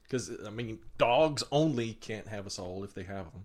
because 0.02 0.28
I 0.44 0.50
mean, 0.50 0.80
dogs 0.98 1.44
only 1.52 1.92
can't 1.92 2.26
have 2.26 2.48
a 2.48 2.50
soul 2.50 2.82
if 2.82 2.94
they 2.94 3.04
have 3.04 3.30
them. 3.30 3.44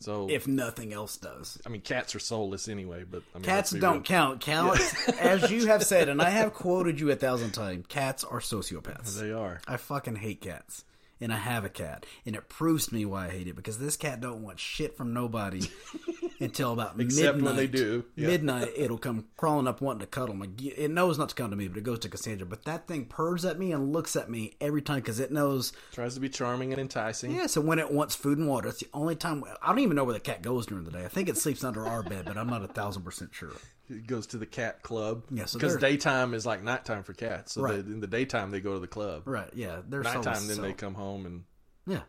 So 0.00 0.28
if 0.30 0.48
nothing 0.48 0.94
else 0.94 1.18
does. 1.18 1.60
I 1.66 1.68
mean, 1.68 1.82
cats 1.82 2.14
are 2.14 2.20
soulless 2.20 2.68
anyway. 2.68 3.04
But 3.04 3.22
I 3.34 3.38
mean, 3.38 3.44
Cats 3.44 3.72
don't 3.72 3.96
real. 3.96 4.02
count. 4.02 4.40
Cats, 4.40 5.08
as 5.20 5.50
you 5.50 5.66
have 5.66 5.84
said, 5.84 6.08
and 6.08 6.22
I 6.22 6.30
have 6.30 6.54
quoted 6.54 6.98
you 6.98 7.10
a 7.10 7.16
thousand 7.16 7.50
times. 7.50 7.84
Cats 7.90 8.24
are 8.24 8.40
sociopaths. 8.40 9.20
They 9.20 9.30
are. 9.30 9.60
I 9.68 9.76
fucking 9.76 10.16
hate 10.16 10.40
cats. 10.40 10.86
And 11.22 11.32
I 11.32 11.36
have 11.36 11.64
a 11.64 11.68
cat. 11.68 12.04
And 12.26 12.34
it 12.34 12.48
proves 12.48 12.88
to 12.88 12.94
me 12.94 13.06
why 13.06 13.26
I 13.26 13.30
hate 13.30 13.46
it. 13.46 13.54
Because 13.56 13.78
this 13.78 13.96
cat 13.96 14.20
don't 14.20 14.42
want 14.42 14.58
shit 14.58 14.96
from 14.96 15.14
nobody 15.14 15.62
until 16.40 16.72
about 16.72 16.96
midnight. 16.96 17.12
Except 17.18 17.36
midnight. 17.36 17.46
when 17.48 17.56
they 17.56 17.66
do. 17.68 18.04
Yeah. 18.16 18.26
Midnight, 18.26 18.72
it'll 18.76 18.98
come 18.98 19.26
crawling 19.36 19.68
up 19.68 19.80
wanting 19.80 20.00
to 20.00 20.06
cuddle 20.06 20.34
me. 20.34 20.48
It 20.76 20.90
knows 20.90 21.18
not 21.18 21.28
to 21.28 21.34
come 21.34 21.50
to 21.50 21.56
me, 21.56 21.68
but 21.68 21.78
it 21.78 21.84
goes 21.84 22.00
to 22.00 22.08
Cassandra. 22.08 22.46
But 22.46 22.64
that 22.64 22.88
thing 22.88 23.04
purrs 23.04 23.44
at 23.44 23.58
me 23.58 23.70
and 23.72 23.92
looks 23.92 24.16
at 24.16 24.28
me 24.28 24.56
every 24.60 24.82
time 24.82 24.96
because 24.96 25.20
it 25.20 25.30
knows. 25.30 25.72
Tries 25.92 26.14
to 26.14 26.20
be 26.20 26.28
charming 26.28 26.72
and 26.72 26.80
enticing. 26.80 27.30
Yeah, 27.36 27.46
so 27.46 27.60
when 27.60 27.78
it 27.78 27.92
wants 27.92 28.16
food 28.16 28.38
and 28.38 28.48
water, 28.48 28.68
it's 28.68 28.80
the 28.80 28.88
only 28.92 29.14
time. 29.14 29.44
I 29.62 29.68
don't 29.68 29.78
even 29.78 29.94
know 29.96 30.04
where 30.04 30.14
the 30.14 30.20
cat 30.20 30.42
goes 30.42 30.66
during 30.66 30.84
the 30.84 30.90
day. 30.90 31.04
I 31.04 31.08
think 31.08 31.28
it 31.28 31.36
sleeps 31.38 31.62
under 31.62 31.86
our 31.86 32.02
bed, 32.02 32.24
but 32.26 32.36
I'm 32.36 32.48
not 32.48 32.64
a 32.64 32.68
thousand 32.68 33.02
percent 33.04 33.30
sure. 33.32 33.52
It 33.92 34.06
goes 34.06 34.26
to 34.28 34.38
the 34.38 34.46
cat 34.46 34.82
club. 34.82 35.24
Yeah, 35.30 35.44
because 35.52 35.76
daytime 35.76 36.34
is 36.34 36.46
like 36.46 36.62
nighttime 36.62 37.02
for 37.02 37.12
cats. 37.12 37.52
So 37.52 37.62
Right. 37.62 37.74
they, 37.84 37.92
in 37.92 38.00
the 38.00 38.06
daytime 38.06 38.50
they 38.50 38.60
go 38.60 38.74
to 38.74 38.80
the 38.80 38.86
club. 38.86 39.22
Right, 39.26 39.50
yeah. 39.54 39.80
They're 39.86 40.02
Nighttime, 40.02 40.34
so, 40.36 40.46
then 40.46 40.56
so- 40.56 40.62
they 40.62 40.72
come 40.72 40.94
home 40.94 41.26
and 41.26 41.44
Yeah, 41.86 42.02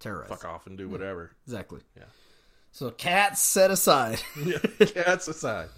terrorize. 0.00 0.28
fuck 0.28 0.44
off 0.44 0.66
and 0.66 0.78
do 0.78 0.88
whatever. 0.88 1.32
Exactly. 1.46 1.80
Yeah. 1.96 2.04
So 2.72 2.90
cats 2.90 3.42
set 3.42 3.70
aside. 3.70 4.20
Yeah, 4.44 4.58
cats 4.86 5.28
aside. 5.28 5.68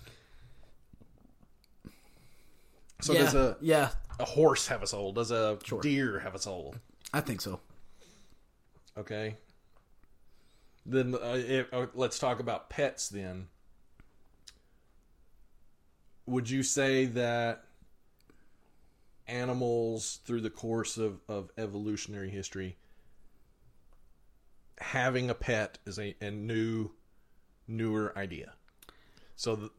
So 3.01 3.13
yeah, 3.13 3.21
does 3.21 3.35
a 3.35 3.57
yeah, 3.61 3.91
a 4.19 4.25
horse 4.25 4.67
have 4.69 4.83
a 4.83 4.87
soul? 4.87 5.13
Does 5.13 5.31
a 5.31 5.59
deer 5.83 6.19
have 6.21 6.35
a 6.35 6.39
soul? 6.39 6.75
I 7.13 7.21
think 7.21 7.41
so. 7.41 7.61
Okay. 8.97 9.37
Then 10.85 11.15
uh, 11.15 11.37
if, 11.37 11.73
uh, 11.73 11.87
let's 11.95 12.19
talk 12.19 12.41
about 12.41 12.71
pets. 12.71 13.09
Then, 13.09 13.49
would 16.29 16.51
you 16.51 16.63
say 16.63 17.07
that 17.07 17.65
animals, 19.27 20.21
through 20.25 20.43
the 20.43 20.51
course 20.51 20.97
of, 20.97 21.21
of 21.29 21.51
evolutionary 21.59 22.31
history, 22.31 22.77
having 24.79 25.31
a 25.31 25.35
pet 25.35 25.79
is 25.87 25.99
a, 25.99 26.15
a 26.21 26.31
new, 26.31 26.91
newer 27.67 28.17
idea? 28.17 28.53
So, 29.37 29.57
the, 29.57 29.71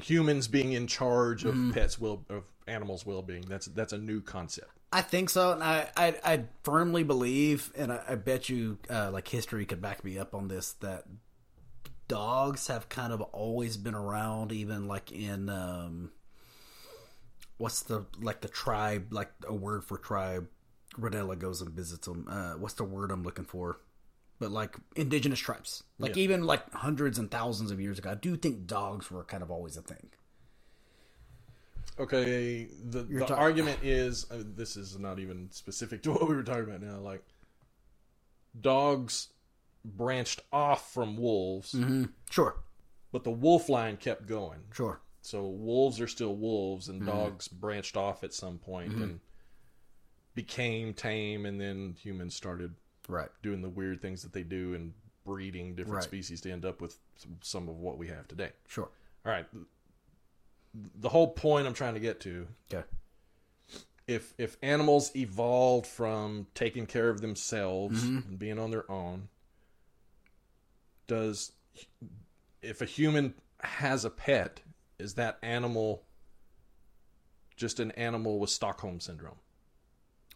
humans 0.00 0.48
being 0.48 0.72
in 0.72 0.86
charge 0.86 1.44
of 1.44 1.54
pets 1.74 2.00
will 2.00 2.24
of 2.28 2.44
animals' 2.66 3.04
well 3.04 3.22
being 3.22 3.42
that's 3.42 3.66
that's 3.66 3.92
a 3.92 3.98
new 3.98 4.20
concept. 4.20 4.70
I 4.92 5.02
think 5.02 5.30
so, 5.30 5.52
and 5.52 5.62
I 5.62 5.88
I, 5.96 6.14
I 6.24 6.44
firmly 6.62 7.04
believe, 7.04 7.72
and 7.76 7.92
I, 7.92 8.02
I 8.08 8.14
bet 8.16 8.48
you, 8.48 8.78
uh, 8.88 9.10
like 9.12 9.28
history 9.28 9.66
could 9.66 9.80
back 9.80 10.04
me 10.04 10.18
up 10.18 10.34
on 10.34 10.48
this, 10.48 10.72
that 10.80 11.04
dogs 12.10 12.66
have 12.66 12.88
kind 12.88 13.12
of 13.12 13.20
always 13.20 13.76
been 13.76 13.94
around, 13.94 14.50
even 14.50 14.88
like 14.88 15.12
in 15.12 15.48
um, 15.48 16.10
what's 17.56 17.82
the 17.84 18.04
like 18.20 18.40
the 18.40 18.48
tribe, 18.48 19.12
like 19.12 19.30
a 19.46 19.54
word 19.54 19.84
for 19.84 19.96
tribe. 19.96 20.48
Rodella 20.98 21.38
goes 21.38 21.62
and 21.62 21.70
visits 21.70 22.06
them. 22.08 22.26
Uh, 22.28 22.54
what's 22.54 22.74
the 22.74 22.84
word 22.84 23.12
I'm 23.12 23.22
looking 23.22 23.44
for? 23.44 23.78
But 24.40 24.50
like 24.50 24.76
indigenous 24.96 25.38
tribes, 25.38 25.84
like 25.98 26.16
Yeah. 26.16 26.22
even 26.22 26.44
like 26.44 26.72
hundreds 26.72 27.16
and 27.18 27.30
thousands 27.30 27.70
of 27.70 27.80
years 27.80 27.98
ago, 27.98 28.10
I 28.10 28.14
do 28.16 28.36
think 28.36 28.66
dogs 28.66 29.08
were 29.10 29.22
kind 29.22 29.42
of 29.42 29.50
always 29.52 29.76
a 29.76 29.82
thing. 29.82 30.10
Okay, 31.98 32.66
the, 32.82 33.02
the 33.02 33.34
argument 33.36 33.80
is 33.82 34.26
uh, 34.30 34.42
this 34.56 34.76
is 34.76 34.98
not 34.98 35.18
even 35.18 35.48
specific 35.52 36.02
to 36.04 36.12
what 36.14 36.28
we 36.28 36.34
were 36.34 36.42
talking 36.42 36.64
about 36.64 36.82
now. 36.82 36.98
Like, 36.98 37.22
dogs 38.58 39.28
branched 39.84 40.40
off 40.52 40.92
from 40.92 41.16
wolves, 41.16 41.74
Sure, 42.30 42.56
but 43.12 43.24
the 43.24 43.30
wolf 43.30 43.68
line 43.68 43.96
kept 43.96 44.26
going. 44.26 44.60
sure. 44.72 45.00
So 45.22 45.46
wolves 45.48 46.00
are 46.00 46.06
still 46.08 46.34
wolves, 46.36 46.88
Mm-hmm. 46.88 46.96
and 46.98 47.06
dogs 47.06 47.48
branched 47.48 47.96
off 47.96 48.24
at 48.24 48.32
some 48.32 48.58
point 48.58 48.92
and 48.94 49.20
became 50.34 50.94
tame, 50.94 51.44
and 51.46 51.60
then 51.60 51.94
humans 51.94 52.34
started 52.34 52.74
Right. 53.08 53.28
doing 53.42 53.60
the 53.62 53.68
weird 53.68 54.00
things 54.00 54.22
that 54.22 54.32
they 54.32 54.42
do 54.44 54.74
and 54.74 54.94
breeding 55.24 55.74
different 55.74 55.96
Right. 55.96 56.04
species 56.04 56.40
to 56.42 56.50
end 56.50 56.64
up 56.64 56.80
with 56.80 56.98
some- 57.16 57.38
some 57.42 57.68
of 57.68 57.76
what 57.78 57.98
we 57.98 58.08
have 58.08 58.26
today. 58.28 58.52
Sure. 58.68 58.88
All 59.26 59.32
right. 59.32 59.46
The 60.72 61.08
whole 61.08 61.32
point 61.32 61.66
I'm 61.66 61.74
trying 61.74 61.94
to 61.94 62.00
get 62.00 62.20
to 62.20 62.48
Okay. 62.72 62.86
if 64.06 64.34
if 64.38 64.56
animals 64.62 65.14
evolved 65.16 65.86
from 65.86 66.46
taking 66.54 66.86
care 66.86 67.10
of 67.10 67.20
themselves 67.20 68.02
Mm-hmm. 68.04 68.28
and 68.28 68.38
being 68.38 68.58
on 68.58 68.70
their 68.70 68.88
own, 68.90 69.28
does 71.10 71.50
if 72.62 72.80
a 72.80 72.84
human 72.84 73.34
has 73.60 74.04
a 74.04 74.10
pet, 74.10 74.60
is 74.98 75.14
that 75.14 75.38
animal 75.42 76.04
just 77.56 77.80
an 77.80 77.90
animal 77.92 78.38
with 78.38 78.50
Stockholm 78.50 79.00
syndrome? 79.00 79.38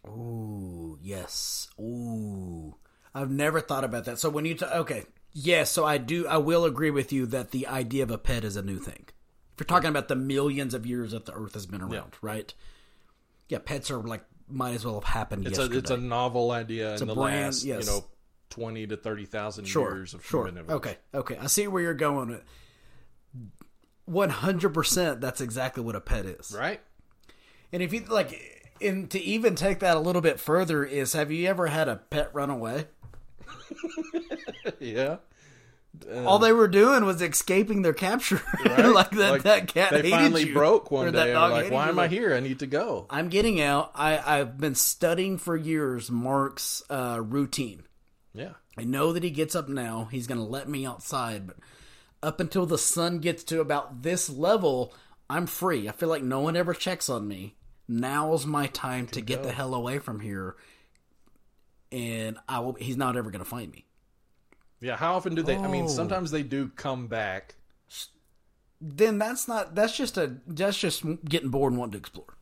Ooh, 0.05 0.99
yes. 1.01 1.69
Ooh. 1.79 2.75
I've 3.13 3.31
never 3.31 3.61
thought 3.61 3.85
about 3.85 4.05
that. 4.05 4.19
So 4.19 4.29
when 4.29 4.43
you 4.45 4.55
t- 4.55 4.65
okay, 4.65 5.05
yes, 5.31 5.71
so 5.71 5.85
I 5.85 5.97
do 5.97 6.27
I 6.27 6.37
will 6.37 6.65
agree 6.65 6.91
with 6.91 7.13
you 7.13 7.25
that 7.27 7.51
the 7.51 7.67
idea 7.67 8.03
of 8.03 8.11
a 8.11 8.17
pet 8.17 8.43
is 8.43 8.57
a 8.57 8.61
new 8.61 8.77
thing. 8.77 9.05
If 9.53 9.61
you're 9.61 9.65
talking 9.65 9.89
about 9.89 10.09
the 10.09 10.17
millions 10.17 10.73
of 10.73 10.85
years 10.85 11.11
that 11.11 11.25
the 11.25 11.33
earth 11.33 11.53
has 11.53 11.65
been 11.65 11.81
around, 11.81 12.15
right? 12.21 12.53
Yeah, 13.47 13.59
pets 13.59 13.89
are 13.89 14.01
like 14.01 14.25
might 14.49 14.73
as 14.75 14.85
well 14.85 14.95
have 14.95 15.05
happened 15.05 15.47
It's 15.47 15.57
yesterday. 15.57 15.75
a 15.77 15.79
it's 15.79 15.91
a 15.91 15.97
novel 15.97 16.51
idea 16.51 16.95
in 16.95 17.03
a 17.03 17.05
the 17.05 17.15
brand- 17.15 17.45
last 17.45 17.63
yes. 17.63 17.85
you 17.85 17.91
know 17.91 18.05
twenty 18.49 18.87
to 18.87 18.97
thirty 18.97 19.25
thousand 19.25 19.65
sure, 19.65 19.95
years 19.95 20.13
of 20.13 20.25
sure. 20.25 20.49
Okay, 20.69 20.97
okay. 21.13 21.37
I 21.37 21.47
see 21.47 21.67
where 21.67 21.81
you're 21.81 21.93
going 21.93 22.29
with 22.29 22.43
100% 24.09 25.19
that's 25.19 25.41
exactly 25.41 25.83
what 25.83 25.95
a 25.95 26.01
pet 26.01 26.25
is. 26.25 26.55
Right? 26.57 26.81
And 27.71 27.81
if 27.81 27.91
you 27.93 28.01
like 28.01 28.39
and 28.81 29.09
to 29.11 29.19
even 29.19 29.55
take 29.55 29.79
that 29.79 29.97
a 29.97 29.99
little 29.99 30.21
bit 30.21 30.39
further 30.39 30.83
is 30.83 31.13
have 31.13 31.31
you 31.31 31.47
ever 31.47 31.67
had 31.67 31.87
a 31.87 31.95
pet 31.95 32.29
run 32.33 32.49
away? 32.49 32.85
yeah. 34.79 35.17
All 36.25 36.39
they 36.39 36.51
were 36.51 36.67
doing 36.67 37.05
was 37.05 37.21
escaping 37.21 37.81
their 37.81 37.93
capture. 37.93 38.41
Right? 38.65 38.85
like 38.85 39.11
that, 39.11 39.31
Like, 39.31 39.43
that 39.43 39.67
cat 39.67 39.91
They 39.91 39.97
hated 39.97 40.11
finally 40.11 40.47
you. 40.47 40.53
broke 40.53 40.91
one 40.91 41.11
that 41.11 41.25
day. 41.25 41.33
dog 41.33 41.51
like, 41.51 41.71
why 41.71 41.85
you. 41.85 41.91
am 41.91 41.99
I 41.99 42.07
here? 42.07 42.33
I 42.35 42.41
need 42.41 42.59
to 42.59 42.67
go. 42.67 43.05
I'm 43.09 43.29
getting 43.29 43.61
out. 43.61 43.91
I, 43.95 44.39
I've 44.39 44.57
been 44.57 44.75
studying 44.75 45.37
for 45.37 45.55
years 45.55 46.11
Mark's 46.11 46.83
uh, 46.89 47.21
routine. 47.23 47.83
Yeah. 48.35 48.53
I 48.77 48.83
know 48.83 49.13
that 49.13 49.23
he 49.23 49.29
gets 49.29 49.55
up 49.55 49.69
now. 49.69 50.09
He's 50.11 50.27
going 50.27 50.39
to 50.39 50.43
let 50.45 50.67
me 50.67 50.85
outside, 50.85 51.47
but 51.47 51.57
up 52.21 52.39
until 52.39 52.65
the 52.65 52.77
sun 52.77 53.19
gets 53.19 53.43
to 53.45 53.61
about 53.61 54.01
this 54.03 54.29
level, 54.29 54.93
I'm 55.29 55.47
free. 55.47 55.87
I 55.87 55.93
feel 55.93 56.09
like 56.09 56.23
no 56.23 56.41
one 56.41 56.55
ever 56.57 56.73
checks 56.73 57.09
on 57.09 57.27
me. 57.27 57.55
Now's 57.87 58.45
my 58.45 58.67
time 58.67 59.07
to 59.07 59.21
get 59.21 59.43
the 59.43 59.51
hell 59.51 59.73
away 59.73 59.99
from 59.99 60.19
here, 60.19 60.55
and 61.91 62.37
I 62.49 62.59
will. 62.59 62.73
He's 62.73 62.97
not 62.97 63.15
ever 63.15 63.29
going 63.29 63.43
to 63.43 63.49
find 63.49 63.71
me. 63.71 63.85
Yeah. 64.81 64.97
How 64.97 65.13
often 65.15 65.35
do 65.35 65.43
they? 65.43 65.55
I 65.55 65.67
mean, 65.67 65.85
Oh. 65.85 65.87
sometimes 65.87 66.31
they 66.31 66.41
do 66.41 66.69
come 66.69 67.05
back. 67.07 67.55
Then 68.81 69.19
that's 69.19 69.47
not. 69.47 69.75
That's 69.75 69.95
just 69.95 70.17
a. 70.17 70.37
That's 70.47 70.77
just 70.79 71.03
getting 71.25 71.49
bored 71.49 71.73
and 71.73 71.79
wanting 71.79 71.91
to 71.93 71.97
explore. 71.99 72.35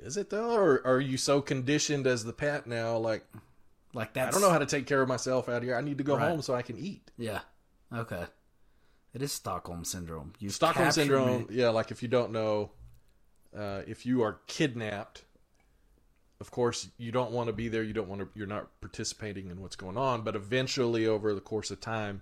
Is 0.00 0.16
it 0.16 0.30
though, 0.30 0.54
or 0.54 0.80
are 0.86 1.00
you 1.00 1.16
so 1.18 1.40
conditioned 1.42 2.06
as 2.06 2.24
the 2.24 2.32
pet 2.32 2.66
now? 2.66 2.96
Like, 2.96 3.26
Like 3.98 4.12
that's. 4.14 4.28
I 4.36 4.40
don't 4.40 4.46
know 4.48 4.52
how 4.52 4.58
to 4.60 4.66
take 4.66 4.86
care 4.86 5.02
of 5.02 5.08
myself 5.08 5.48
out 5.48 5.62
here. 5.62 5.76
I 5.76 5.80
need 5.80 5.98
to 5.98 6.04
go 6.04 6.16
Right. 6.16 6.28
home 6.28 6.40
so 6.42 6.54
I 6.54 6.62
can 6.62 6.78
eat. 6.78 7.10
Yeah. 7.18 7.40
Okay. 7.92 8.24
It 9.12 9.22
is 9.22 9.32
Stockholm 9.32 9.84
syndrome. 9.84 10.34
You 10.38 10.50
Stockholm 10.50 10.92
syndrome. 10.92 11.46
me. 11.48 11.56
Yeah, 11.56 11.70
like 11.70 11.90
if 11.90 12.02
you 12.02 12.08
don't 12.08 12.30
know, 12.30 12.70
uh, 13.56 13.80
if 13.86 14.06
you 14.06 14.22
are 14.22 14.38
kidnapped, 14.46 15.24
of 16.40 16.50
course 16.50 16.88
you 16.98 17.10
don't 17.10 17.32
want 17.32 17.48
to 17.48 17.52
be 17.52 17.68
there. 17.68 17.82
You 17.82 17.92
don't 17.94 18.08
want 18.08 18.20
to. 18.20 18.28
You're 18.34 18.46
not 18.46 18.68
participating 18.80 19.50
in 19.50 19.60
what's 19.60 19.76
going 19.76 19.96
on. 19.96 20.22
But 20.22 20.36
eventually, 20.36 21.06
over 21.06 21.34
the 21.34 21.40
course 21.40 21.70
of 21.70 21.80
time, 21.80 22.20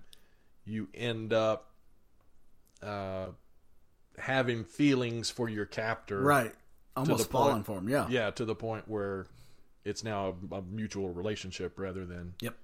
you 0.65 0.87
end 0.95 1.33
up 1.33 1.71
uh, 2.81 3.27
having 4.17 4.63
feelings 4.63 5.29
for 5.29 5.47
your 5.49 5.65
captor. 5.65 6.19
Right. 6.21 6.53
Almost 6.95 7.29
falling 7.29 7.55
point- 7.55 7.65
for 7.67 7.77
him. 7.77 7.89
Yeah. 7.89 8.07
Yeah, 8.09 8.31
to 8.31 8.45
the 8.45 8.55
point 8.55 8.87
where 8.87 9.27
it's 9.87 10.03
now 10.03 10.35
a, 10.51 10.55
a 10.55 10.61
mutual 10.61 11.09
relationship 11.09 11.79
rather 11.79 12.05
than 12.05 12.33
Yep. 12.41 12.55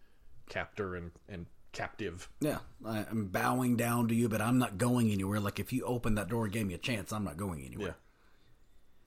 captor 0.49 0.95
and 0.95 1.11
and 1.27 1.45
captive. 1.71 2.29
Yeah. 2.39 2.59
I, 2.85 3.05
I'm 3.09 3.27
bowing 3.27 3.75
down 3.77 4.07
to 4.09 4.15
you, 4.15 4.29
but 4.29 4.41
I'm 4.41 4.59
not 4.59 4.77
going 4.77 5.11
anywhere. 5.11 5.39
Like 5.39 5.59
if 5.59 5.73
you 5.73 5.83
opened 5.85 6.17
that 6.17 6.29
door 6.29 6.43
and 6.43 6.53
gave 6.53 6.67
me 6.67 6.75
a 6.75 6.79
chance, 6.79 7.11
I'm 7.11 7.23
not 7.23 7.37
going 7.37 7.65
anywhere. 7.65 7.87
Yeah. 7.87 7.93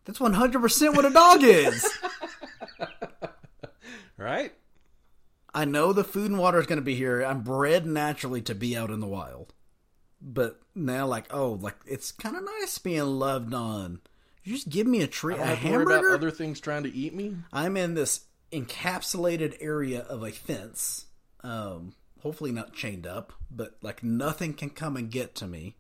That's 0.05 0.19
100% 0.19 0.95
what 0.97 1.05
a 1.05 1.11
dog 1.11 1.43
is. 1.43 1.99
Right. 4.19 4.53
I 5.55 5.65
know 5.65 5.93
the 5.93 6.05
food 6.05 6.31
and 6.31 6.41
water 6.41 6.59
is 6.59 6.67
going 6.67 6.79
to 6.79 6.85
be 6.85 6.95
here. 6.95 7.23
I'm 7.23 7.43
bred 7.43 7.87
naturally 7.87 8.43
to 8.43 8.55
be 8.55 8.77
out 8.77 8.91
in 8.91 9.01
the 9.01 9.07
wild. 9.07 9.53
But 10.21 10.61
now, 10.75 11.07
like, 11.07 11.27
oh, 11.33 11.53
like, 11.61 11.77
it's 11.87 12.13
kind 12.13 12.37
of 12.37 12.43
nice 12.45 12.79
being 12.79 13.05
loved 13.19 13.53
on. 13.53 14.01
You 14.47 14.55
just 14.55 14.69
give 14.69 14.87
me 14.87 15.03
a 15.03 15.09
treat, 15.09 15.39
I 15.39 15.43
a 15.43 15.47
don't 15.47 15.49
have 15.49 15.61
to 15.61 15.71
worry 15.73 15.83
about 15.83 15.95
hamburger. 15.95 16.15
other 16.15 16.31
things 16.31 16.61
trying 16.61 16.85
to 16.85 16.95
eat 16.95 17.13
me. 17.13 17.35
I'm 17.53 17.77
in 17.77 17.95
this 17.95 18.21
encapsulated 18.53 19.57
area 19.61 20.03
of 20.03 20.23
a 20.23 20.31
fence. 20.31 21.07
Um, 21.43 21.95
hopefully 22.21 22.53
not 22.53 22.73
chained 22.73 23.09
up, 23.09 23.33
but 23.51 23.77
like 23.83 24.05
nothing 24.05 24.55
can 24.55 24.71
come 24.71 24.97
and 24.97 25.11
get 25.11 25.35
to 25.37 25.49
me. 25.49 25.75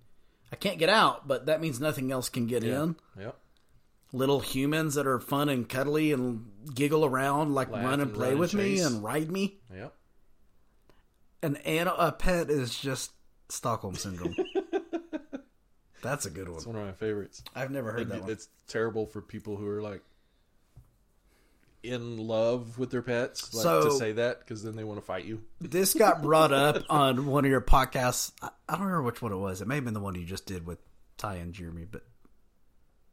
I 0.53 0.57
can't 0.57 0.79
get 0.79 0.89
out, 0.89 1.29
but 1.29 1.47
that 1.47 1.61
means 1.61 1.79
nothing 1.79 2.11
else 2.11 2.29
can 2.29 2.47
get 2.49 2.65
in. 2.65 2.97
Yep. 3.17 3.39
Little 4.13 4.41
humans 4.41 4.95
that 4.95 5.07
are 5.07 5.21
fun 5.21 5.49
and 5.49 5.69
cuddly 5.69 6.11
and 6.11 6.51
giggle 6.75 7.05
around, 7.05 7.55
like 7.55 7.71
Laugh 7.71 7.85
run 7.85 7.93
and 7.95 8.03
and 8.03 8.15
play 8.15 8.27
run 8.29 8.33
and 8.33 8.41
with 8.41 8.55
me 8.55 8.81
and 8.81 9.03
ride 9.03 9.31
me. 9.31 9.59
Yep. 9.73 9.95
An 11.43 11.57
an 11.57 11.87
a 11.87 12.11
pet 12.11 12.51
is 12.51 12.77
just 12.77 13.13
Stockholm 13.49 13.95
syndrome. 13.95 14.35
That's 16.03 16.27
a 16.27 16.31
good 16.31 16.49
one. 16.49 16.59
It's 16.59 16.67
one 16.67 16.77
of 16.77 16.85
my 16.85 16.93
favorites. 16.93 17.43
I've 17.55 17.71
never 17.71 17.93
heard 17.93 18.09
that 18.11 18.23
one. 18.23 18.31
It's 18.31 18.49
terrible 18.69 19.07
for 19.07 19.21
people 19.21 19.57
who 19.57 19.67
are 19.69 19.83
like 19.83 20.03
in 21.83 22.17
love 22.19 22.79
with 22.79 22.91
their 22.91 23.03
pets, 23.03 23.55
like 23.55 23.63
So- 23.63 23.85
to 23.85 23.91
say 23.93 24.13
that 24.13 24.41
because 24.41 24.63
then 24.63 24.77
they 24.77 24.85
want 24.85 24.99
to 25.01 25.07
fight 25.07 25.25
you. 25.25 25.43
This 25.61 25.95
got 25.95 26.23
brought 26.23 26.53
up 26.53 26.83
on 26.91 27.27
one 27.27 27.45
of 27.45 27.51
your 27.51 27.61
podcasts. 27.61 28.33
I, 28.43 28.51
don't 28.71 28.81
remember 28.81 29.03
which 29.03 29.23
one 29.23 29.33
it 29.33 29.37
was. 29.37 29.61
It 29.61 29.69
may 29.69 29.77
have 29.77 29.85
been 29.85 29.95
the 29.95 30.01
one 30.01 30.15
you 30.15 30.25
just 30.25 30.47
did 30.47 30.67
with 30.67 30.79
Ty 31.17 31.37
and 31.37 31.53
Jeremy, 31.53 31.87
but 31.91 32.05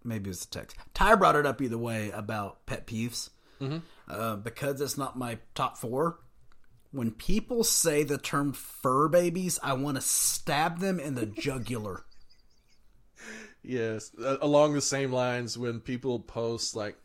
maybe 0.03 0.25
it 0.25 0.29
was 0.29 0.45
the 0.45 0.59
text. 0.59 0.75
Ty 0.93 1.15
brought 1.15 1.35
it 1.35 1.45
up 1.45 1.61
either 1.61 1.77
way 1.77 2.09
about 2.11 2.65
pet 2.65 2.87
peeves. 2.87 3.29
Uh, 4.09 4.35
because 4.35 4.81
it's 4.81 4.97
not 4.97 5.17
my 5.17 5.37
top 5.55 5.77
four. 5.77 6.19
When 6.91 7.11
people 7.11 7.63
say 7.63 8.03
the 8.03 8.17
term 8.17 8.51
fur 8.51 9.07
babies, 9.07 9.57
I 9.63 9.71
want 9.73 9.95
to 9.95 10.01
stab 10.01 10.79
them 10.79 10.99
in 10.99 11.15
the 11.15 11.25
jugular. 11.25 12.03
Yes, 13.63 14.11
along 14.41 14.73
the 14.73 14.81
same 14.81 15.11
lines 15.11 15.57
when 15.57 15.79
people 15.79 16.19
post 16.19 16.75
like, 16.75 16.97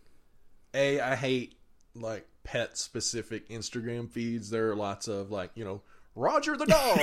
"A, 0.74 1.00
I 1.00 1.14
hate 1.14 1.54
like 1.94 2.26
pet 2.44 2.76
specific 2.76 3.48
Instagram 3.48 4.10
feeds." 4.10 4.50
There 4.50 4.70
are 4.70 4.76
lots 4.76 5.06
of 5.08 5.30
like 5.30 5.50
you 5.54 5.64
know 5.64 5.82
Roger 6.14 6.56
the 6.56 6.66
dog, 6.66 6.98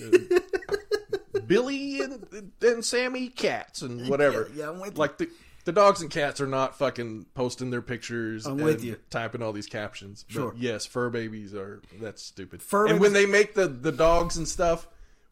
and 0.00 1.46
Billy 1.48 2.00
and, 2.00 2.52
and 2.62 2.84
Sammy 2.84 3.28
cats 3.28 3.82
and 3.82 4.08
whatever. 4.08 4.48
Yeah, 4.54 4.64
yeah, 4.64 4.70
I'm 4.70 4.80
with 4.80 4.96
like 4.96 5.18
the 5.18 5.28
the 5.64 5.72
dogs 5.72 6.02
and 6.02 6.10
cats 6.10 6.40
are 6.40 6.46
not 6.46 6.76
fucking 6.78 7.26
posting 7.34 7.70
their 7.70 7.82
pictures. 7.82 8.46
I'm 8.46 8.52
and 8.52 8.64
with 8.64 8.84
you. 8.84 8.96
Typing 9.10 9.42
all 9.42 9.52
these 9.52 9.66
captions. 9.66 10.24
But 10.28 10.34
Sure. 10.34 10.54
yes, 10.56 10.86
fur 10.86 11.10
babies 11.10 11.54
are 11.54 11.82
that's 12.00 12.22
stupid. 12.22 12.62
Fur 12.62 12.86
and 12.86 13.00
when 13.00 13.12
they 13.12 13.26
make 13.26 13.54
the 13.54 13.66
the 13.66 13.92
dogs 13.92 14.36
and 14.36 14.46
stuff. 14.46 14.86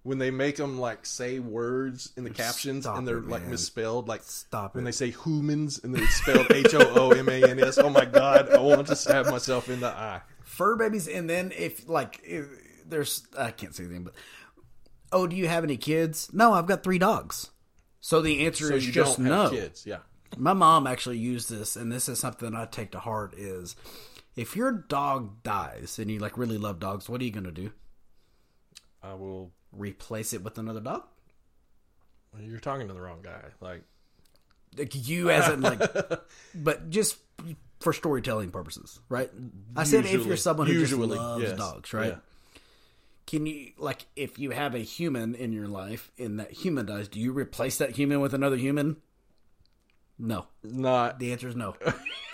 When 0.05 0.19
they 0.19 0.33
make 0.33 0.57
them 0.57 0.79
like 0.81 1.07
say 1.07 1.39
words 1.39 2.13
in 2.17 2.25
the 2.25 2.31
captions 2.31 2.85
Stop 2.85 2.99
and 2.99 3.07
they're 3.07 3.19
it, 3.19 3.29
like 3.29 3.47
misspelled, 3.47 4.09
like 4.09 4.23
Stop 4.25 4.75
when 4.75 4.83
it. 4.83 4.87
they 4.87 4.93
say 4.93 5.11
humans 5.13 5.79
and 5.85 5.95
then 5.95 6.03
it's 6.03 6.17
spelled 6.17 6.51
H 6.51 6.75
O 6.75 6.81
O 6.97 7.11
M 7.13 7.29
A 7.29 7.43
N 7.49 7.61
S. 7.63 7.79
Oh 7.79 7.89
my 7.89 8.05
god, 8.05 8.51
I 8.51 8.59
want 8.59 8.89
to 8.89 8.97
stab 8.97 9.27
myself 9.27 9.69
in 9.69 9.79
the 9.79 9.87
eye. 9.89 10.23
fur 10.43 10.75
babies, 10.75 11.07
and 11.07 11.31
then 11.31 11.53
if 11.57 11.89
like 11.89 12.21
if 12.25 12.47
there's 12.85 13.25
I 13.39 13.53
can't 13.53 13.75
say 13.77 13.85
anything, 13.85 14.03
but 14.03 14.15
oh, 15.13 15.29
do 15.29 15.37
you 15.37 15.47
have 15.47 15.63
any 15.63 15.77
kids? 15.77 16.29
No, 16.33 16.53
I've 16.53 16.67
got 16.67 16.83
three 16.83 16.99
dogs. 16.99 17.51
So 18.01 18.21
the 18.21 18.45
answer 18.45 18.69
So 18.69 18.75
is 18.75 18.85
you 18.87 18.93
just 18.93 19.19
don't 19.19 19.29
no. 19.29 19.43
have 19.43 19.53
kids, 19.53 19.87
yeah. 19.87 19.99
My 20.37 20.53
mom 20.53 20.89
actually 20.89 21.19
used 21.19 21.49
this, 21.49 21.77
and 21.77 21.93
this 21.93 22.09
is 22.09 22.19
something 22.19 22.57
I 22.57 22.65
take 22.65 22.91
to 22.93 22.99
heart: 22.99 23.35
is 23.39 23.77
if 24.35 24.57
your 24.57 24.73
dog 24.73 25.45
dies 25.45 26.01
and 26.01 26.11
you 26.11 26.19
like 26.19 26.37
really 26.37 26.59
love 26.59 26.81
dogs, 26.81 27.09
what 27.09 27.21
are 27.21 27.25
you 27.25 27.31
gonna 27.31 27.53
do? 27.53 27.71
I 29.01 29.15
will. 29.15 29.53
Replace 29.73 30.33
it 30.33 30.43
with 30.45 30.59
another 30.59 30.81
dog? 30.81 31.03
You're 32.41 32.61
talking 32.61 32.89
to 32.89 32.95
the 32.95 33.01
wrong 33.01 33.21
guy. 33.23 33.43
Like, 33.61 33.83
Like 34.77 35.09
you 35.09 35.31
as 35.31 35.49
in 35.53 35.61
like, 35.61 35.81
but 36.55 36.91
just 36.91 37.17
for 37.81 37.93
storytelling 37.93 38.51
purposes, 38.51 39.01
right? 39.09 39.31
I 39.77 39.85
said 39.85 40.07
if 40.07 40.25
you're 40.27 40.37
someone 40.37 40.67
who 40.67 40.73
Usually, 40.75 41.09
just 41.09 41.21
loves 41.21 41.43
yes. 41.45 41.59
dogs, 41.59 41.93
right? 41.93 42.11
Yeah. 42.11 42.17
Can 43.27 43.47
you 43.47 43.73
like 43.79 44.07
if 44.17 44.39
you 44.39 44.51
have 44.51 44.75
a 44.75 44.79
human 44.81 45.35
in 45.35 45.53
your 45.53 45.69
life 45.69 46.11
and 46.19 46.39
that 46.41 46.51
human 46.53 46.87
dies, 46.87 47.09
do 47.09 47.21
you 47.21 47.33
replace 47.33 47.79
that 47.79 47.91
human 47.91 48.21
with 48.21 48.35
another 48.35 48.57
human? 48.57 48.97
No. 50.19 50.47
not. 50.63 51.19
The 51.19 51.33
answer 51.33 51.49
is 51.49 51.57
no. 51.57 51.75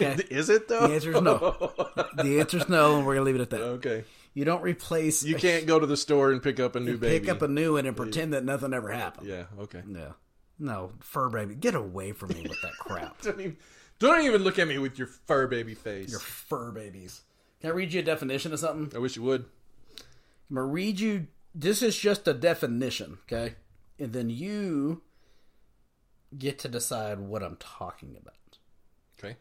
Okay? 0.01 0.23
Is 0.31 0.49
it 0.49 0.69
though? 0.69 0.87
The 0.87 0.95
answer 0.95 1.11
is 1.13 1.21
no. 1.21 1.73
The 2.15 2.39
answer 2.39 2.59
is 2.59 2.69
no, 2.69 2.99
and 2.99 3.07
we're 3.07 3.15
gonna 3.15 3.27
leave 3.27 3.35
it 3.35 3.41
at 3.41 3.51
that. 3.51 3.61
okay. 3.63 4.05
You 4.39 4.45
don't 4.45 4.63
replace. 4.63 5.25
You 5.25 5.35
can't 5.35 5.67
go 5.67 5.81
to 5.81 5.87
the 5.87 5.97
store 5.97 6.31
and 6.31 6.41
pick 6.41 6.61
up 6.61 6.77
a 6.77 6.81
new 6.81 6.97
baby. 6.97 7.19
pick 7.19 7.29
up 7.29 7.43
a 7.43 7.49
new 7.49 7.73
one 7.73 7.87
and 7.87 7.97
pretend 7.97 8.35
that 8.35 8.45
nothing 8.45 8.73
ever 8.73 8.89
happened. 8.89 9.27
yeah. 9.27 9.47
Okay. 9.59 9.83
No, 9.85 10.15
no, 10.61 10.93
fur 11.01 11.29
baby, 11.29 11.57
get 11.57 11.75
away 11.75 12.13
from 12.13 12.29
me 12.29 12.43
with 12.43 12.63
that 12.63 12.71
crap. 12.79 13.21
Don't 13.21 13.41
even, 13.41 13.57
don't 13.99 14.25
even 14.25 14.45
look 14.45 14.61
at 14.61 14.69
me 14.69 14.79
with 14.79 14.97
your 14.97 15.09
fur 15.09 15.49
baby 15.49 15.75
face. 15.75 16.13
Your 16.13 16.21
fur 16.21 16.71
babies. 16.71 17.23
Can 17.61 17.71
I 17.71 17.73
read 17.73 17.93
you 17.93 17.99
a 17.99 18.05
definition 18.05 18.53
of 18.53 18.61
something? 18.61 18.97
I 18.97 19.01
wish 19.01 19.17
you 19.17 19.23
would. 19.23 19.45
I'm 20.51 20.55
gonna 20.55 20.67
read 20.69 21.01
you 21.01 21.27
this 21.53 21.83
is 21.83 21.99
just 21.99 22.29
a 22.29 22.33
definition, 22.33 23.19
okay? 23.25 23.57
And 23.99 24.13
then 24.13 24.31
you 24.31 25.03
get 26.39 26.61
to 26.61 26.69
decide 26.69 27.19
what 27.19 27.43
I'm 27.43 27.57
talking 27.57 28.17
about. 28.17 28.59
Okay. 29.19 29.37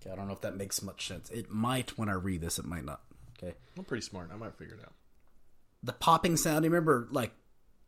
Okay, 0.00 0.10
I 0.10 0.16
don't 0.16 0.28
know 0.28 0.32
if 0.32 0.40
that 0.40 0.56
makes 0.56 0.80
much 0.80 1.06
sense. 1.06 1.28
It 1.28 1.50
might 1.50 1.98
when 1.98 2.08
I 2.08 2.14
read 2.14 2.40
this, 2.40 2.58
it 2.58 2.64
might 2.64 2.86
not. 2.86 3.02
Okay. 3.42 3.54
I'm 3.76 3.84
pretty 3.84 4.02
smart. 4.02 4.30
I 4.32 4.36
might 4.36 4.56
figure 4.56 4.74
it 4.74 4.80
out. 4.80 4.92
The 5.82 5.92
popping 5.92 6.36
sound, 6.36 6.64
you 6.64 6.70
remember 6.70 7.08
like 7.10 7.32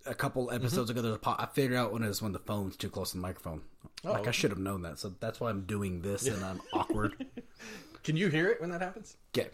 a 0.07 0.14
couple 0.14 0.51
episodes 0.51 0.88
ago 0.88 1.03
there's 1.03 1.14
a 1.16 1.18
pop 1.18 1.40
I 1.42 1.46
figured 1.46 1.76
out 1.78 1.92
when 1.92 2.03
it 2.03 2.09
was 2.09 2.22
when 2.22 2.32
the 2.32 2.38
phone's 2.38 2.76
too 2.76 2.88
close 2.88 3.11
to 3.11 3.16
the 3.16 3.22
microphone. 3.22 3.62
Oh, 4.05 4.12
like 4.12 4.28
I 4.28 4.30
should 4.30 4.51
have 4.51 4.59
known 4.61 4.82
that. 4.82 4.98
So 4.98 5.12
that's 5.20 5.40
why 5.40 5.51
I'm 5.51 5.62
doing 5.66 6.03
this 6.03 6.26
and 6.26 6.42
I'm 6.44 6.61
awkward. 6.72 7.26
Can 8.05 8.16
you 8.16 8.28
hear 8.28 8.48
it 8.48 8.61
when 8.61 8.70
that 8.70 8.80
happens? 8.80 9.16
Okay. 9.36 9.51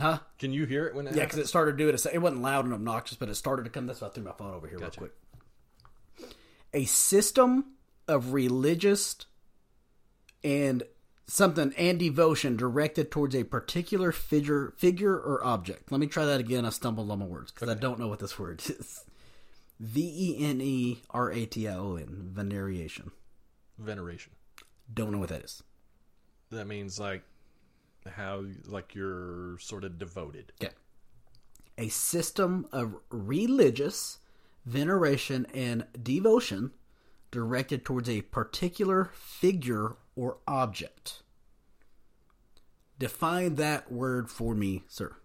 Huh? 0.00 0.18
Can 0.38 0.52
you 0.52 0.66
hear 0.66 0.86
it 0.86 0.94
when 0.94 1.04
that 1.06 1.14
Yeah, 1.14 1.24
because 1.24 1.38
it 1.38 1.46
started 1.48 1.76
doing 1.76 1.94
it. 1.94 2.06
It 2.12 2.18
wasn't 2.18 2.42
loud 2.42 2.64
and 2.64 2.74
obnoxious, 2.74 3.16
but 3.16 3.28
it 3.28 3.34
started 3.36 3.64
to 3.64 3.70
come. 3.70 3.86
That's 3.86 4.00
why 4.00 4.08
I 4.08 4.10
threw 4.10 4.24
my 4.24 4.32
phone 4.32 4.54
over 4.54 4.66
here 4.68 4.78
Gotcha. 4.78 5.00
real 5.00 5.10
quick. 6.18 6.30
A 6.72 6.84
system 6.84 7.74
of 8.08 8.32
religious 8.32 9.16
and 10.42 10.82
something 11.26 11.72
and 11.76 11.98
devotion 11.98 12.56
directed 12.56 13.10
towards 13.10 13.34
a 13.34 13.44
particular 13.44 14.12
figure, 14.12 14.74
figure 14.76 15.16
or 15.16 15.44
object. 15.44 15.90
Let 15.90 16.00
me 16.00 16.06
try 16.06 16.24
that 16.24 16.40
again. 16.40 16.64
I 16.64 16.70
stumbled 16.70 17.10
on 17.10 17.18
my 17.18 17.24
words 17.24 17.52
because 17.52 17.68
I 17.68 17.74
don't 17.74 17.98
know 17.98 18.08
what 18.08 18.18
this 18.18 18.38
word 18.38 18.62
is. 18.66 19.04
V 19.80 20.00
e 20.00 20.44
n 20.44 20.60
e 20.60 21.02
r 21.10 21.32
a 21.32 21.46
t 21.46 21.66
i 21.66 21.74
o 21.74 21.96
n 21.96 22.30
veneration. 22.32 23.10
Veneration. 23.78 24.32
Don't 24.92 25.10
know 25.10 25.18
what 25.18 25.30
that 25.30 25.44
is. 25.44 25.62
That 26.50 26.66
means 26.66 27.00
like 27.00 27.22
how 28.08 28.44
like 28.66 28.94
you're 28.94 29.58
sort 29.58 29.84
of 29.84 29.98
devoted. 29.98 30.52
Yeah. 30.60 30.68
A 31.76 31.88
system 31.88 32.66
of 32.70 32.94
religious 33.10 34.18
veneration 34.64 35.46
and 35.52 35.86
devotion 36.00 36.70
directed 37.30 37.84
towards 37.84 38.08
a 38.08 38.22
particular 38.22 39.10
figure 39.12 39.96
or 40.16 40.38
object. 40.46 41.22
Define 42.98 43.56
that 43.56 43.90
word 43.90 44.30
for 44.30 44.54
me, 44.54 44.84
sir. 44.88 45.16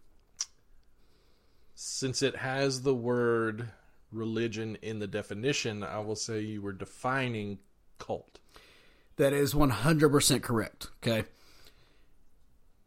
Since 1.76 2.22
it 2.22 2.38
has 2.38 2.82
the 2.82 2.96
word 2.96 3.70
religion 4.12 4.78
in 4.82 5.00
the 5.00 5.08
definition, 5.08 5.84
I 5.84 6.00
will 6.00 6.16
say 6.16 6.42
you 6.42 6.62
were 6.62 6.74
defining 6.74 7.60
cult. 8.00 8.40
That 9.18 9.34
is 9.34 9.54
100% 9.54 10.42
correct. 10.42 10.88
Okay. 11.02 11.28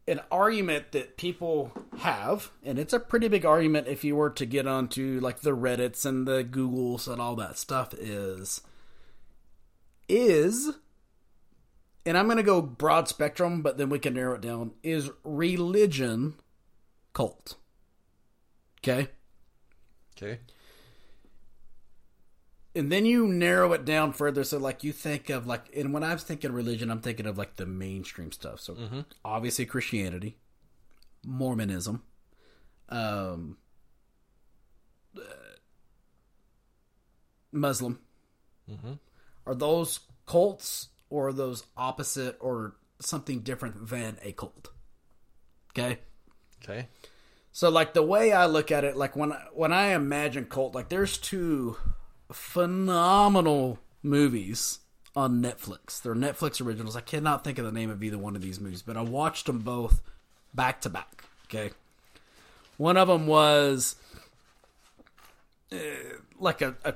An 0.09 0.21
argument 0.33 0.93
that 0.93 1.17
people 1.17 1.73
have, 1.99 2.51
and 2.65 2.79
it's 2.79 2.93
a 2.93 2.99
pretty 2.99 3.29
big 3.29 3.47
argument 3.47 3.87
if 3.87 4.03
you 4.03 4.17
were 4.17 4.31
to 4.31 4.45
get 4.45 4.67
onto 4.67 5.21
like 5.23 5.41
the 5.41 5.57
Reddits 5.57 6.05
and 6.05 6.27
the 6.27 6.43
Googles 6.43 7.07
and 7.07 7.21
all 7.21 7.37
that 7.37 7.57
stuff, 7.57 7.95
is 7.95 8.63
is 10.09 10.73
and 12.05 12.17
I'm 12.19 12.27
going 12.27 12.37
to 12.39 12.43
go 12.43 12.61
broad 12.63 13.09
spectrum, 13.09 13.63
but 13.63 13.79
then 13.79 13.89
we 13.89 13.99
can 13.99 14.15
narrow 14.15 14.35
it 14.35 14.41
down. 14.41 14.73
Is 14.83 15.11
religion 15.25 16.35
cult? 17.13 17.57
Okay. 18.81 19.09
Okay. 20.17 20.41
and 22.75 22.91
then 22.93 23.05
you 23.05 23.27
narrow 23.27 23.73
it 23.73 23.85
down 23.85 24.13
further 24.13 24.45
so 24.45 24.57
like 24.59 24.85
you 24.85 24.93
think 24.93 25.31
of 25.31 25.47
like 25.47 25.69
and 25.77 25.93
when 25.93 26.03
i 26.05 26.13
was 26.13 26.23
thinking 26.23 26.53
religion 26.53 26.91
i'm 26.91 27.01
thinking 27.01 27.27
of 27.27 27.37
like 27.37 27.57
the 27.57 27.67
mainstream 27.67 28.31
stuff 28.31 28.61
so 28.61 28.77
obviously 29.25 29.67
christianity 29.67 30.37
mormonism 31.27 32.03
um 32.89 33.57
uh, 35.17 35.21
muslim 37.51 37.99
are 39.47 39.55
those 39.55 40.01
cults 40.27 40.89
or 41.13 41.33
those 41.33 41.65
opposite 41.77 42.37
or 42.41 42.75
something 43.01 43.41
different 43.41 43.89
than 43.89 44.17
a 44.23 44.33
cult 44.33 44.71
okay 45.71 45.99
Okay. 46.65 46.87
so 47.51 47.69
like 47.71 47.93
the 47.93 48.03
way 48.05 48.33
I 48.33 48.47
look 48.47 48.71
at 48.71 48.85
it, 48.85 48.97
like 48.97 49.17
when 49.17 49.33
when 49.53 49.73
I 49.73 49.95
imagine 49.95 50.45
cult, 50.45 50.75
like 50.77 50.89
there's 50.91 51.19
two 51.19 51.77
phenomenal 52.31 53.81
movies 54.03 54.79
on 55.17 55.43
Netflix. 55.43 56.01
They're 56.01 56.15
Netflix 56.15 56.65
originals. 56.65 56.95
I 56.95 57.01
cannot 57.01 57.43
think 57.43 57.59
of 57.59 57.65
the 57.65 57.73
name 57.73 57.91
of 57.91 58.03
either 58.03 58.17
one 58.17 58.37
of 58.37 58.43
these 58.43 58.61
movies, 58.61 58.83
but 58.83 58.97
I 58.97 59.03
watched 59.03 59.47
them 59.47 59.59
both 59.59 60.03
back 60.55 60.81
to 60.83 60.89
back. 60.89 61.25
Okay, 61.47 61.73
one 62.77 62.97
of 62.97 63.09
them 63.09 63.27
was 63.27 63.97
uh, 65.73 65.77
like 66.39 66.63
a, 66.63 66.77
a 66.85 66.95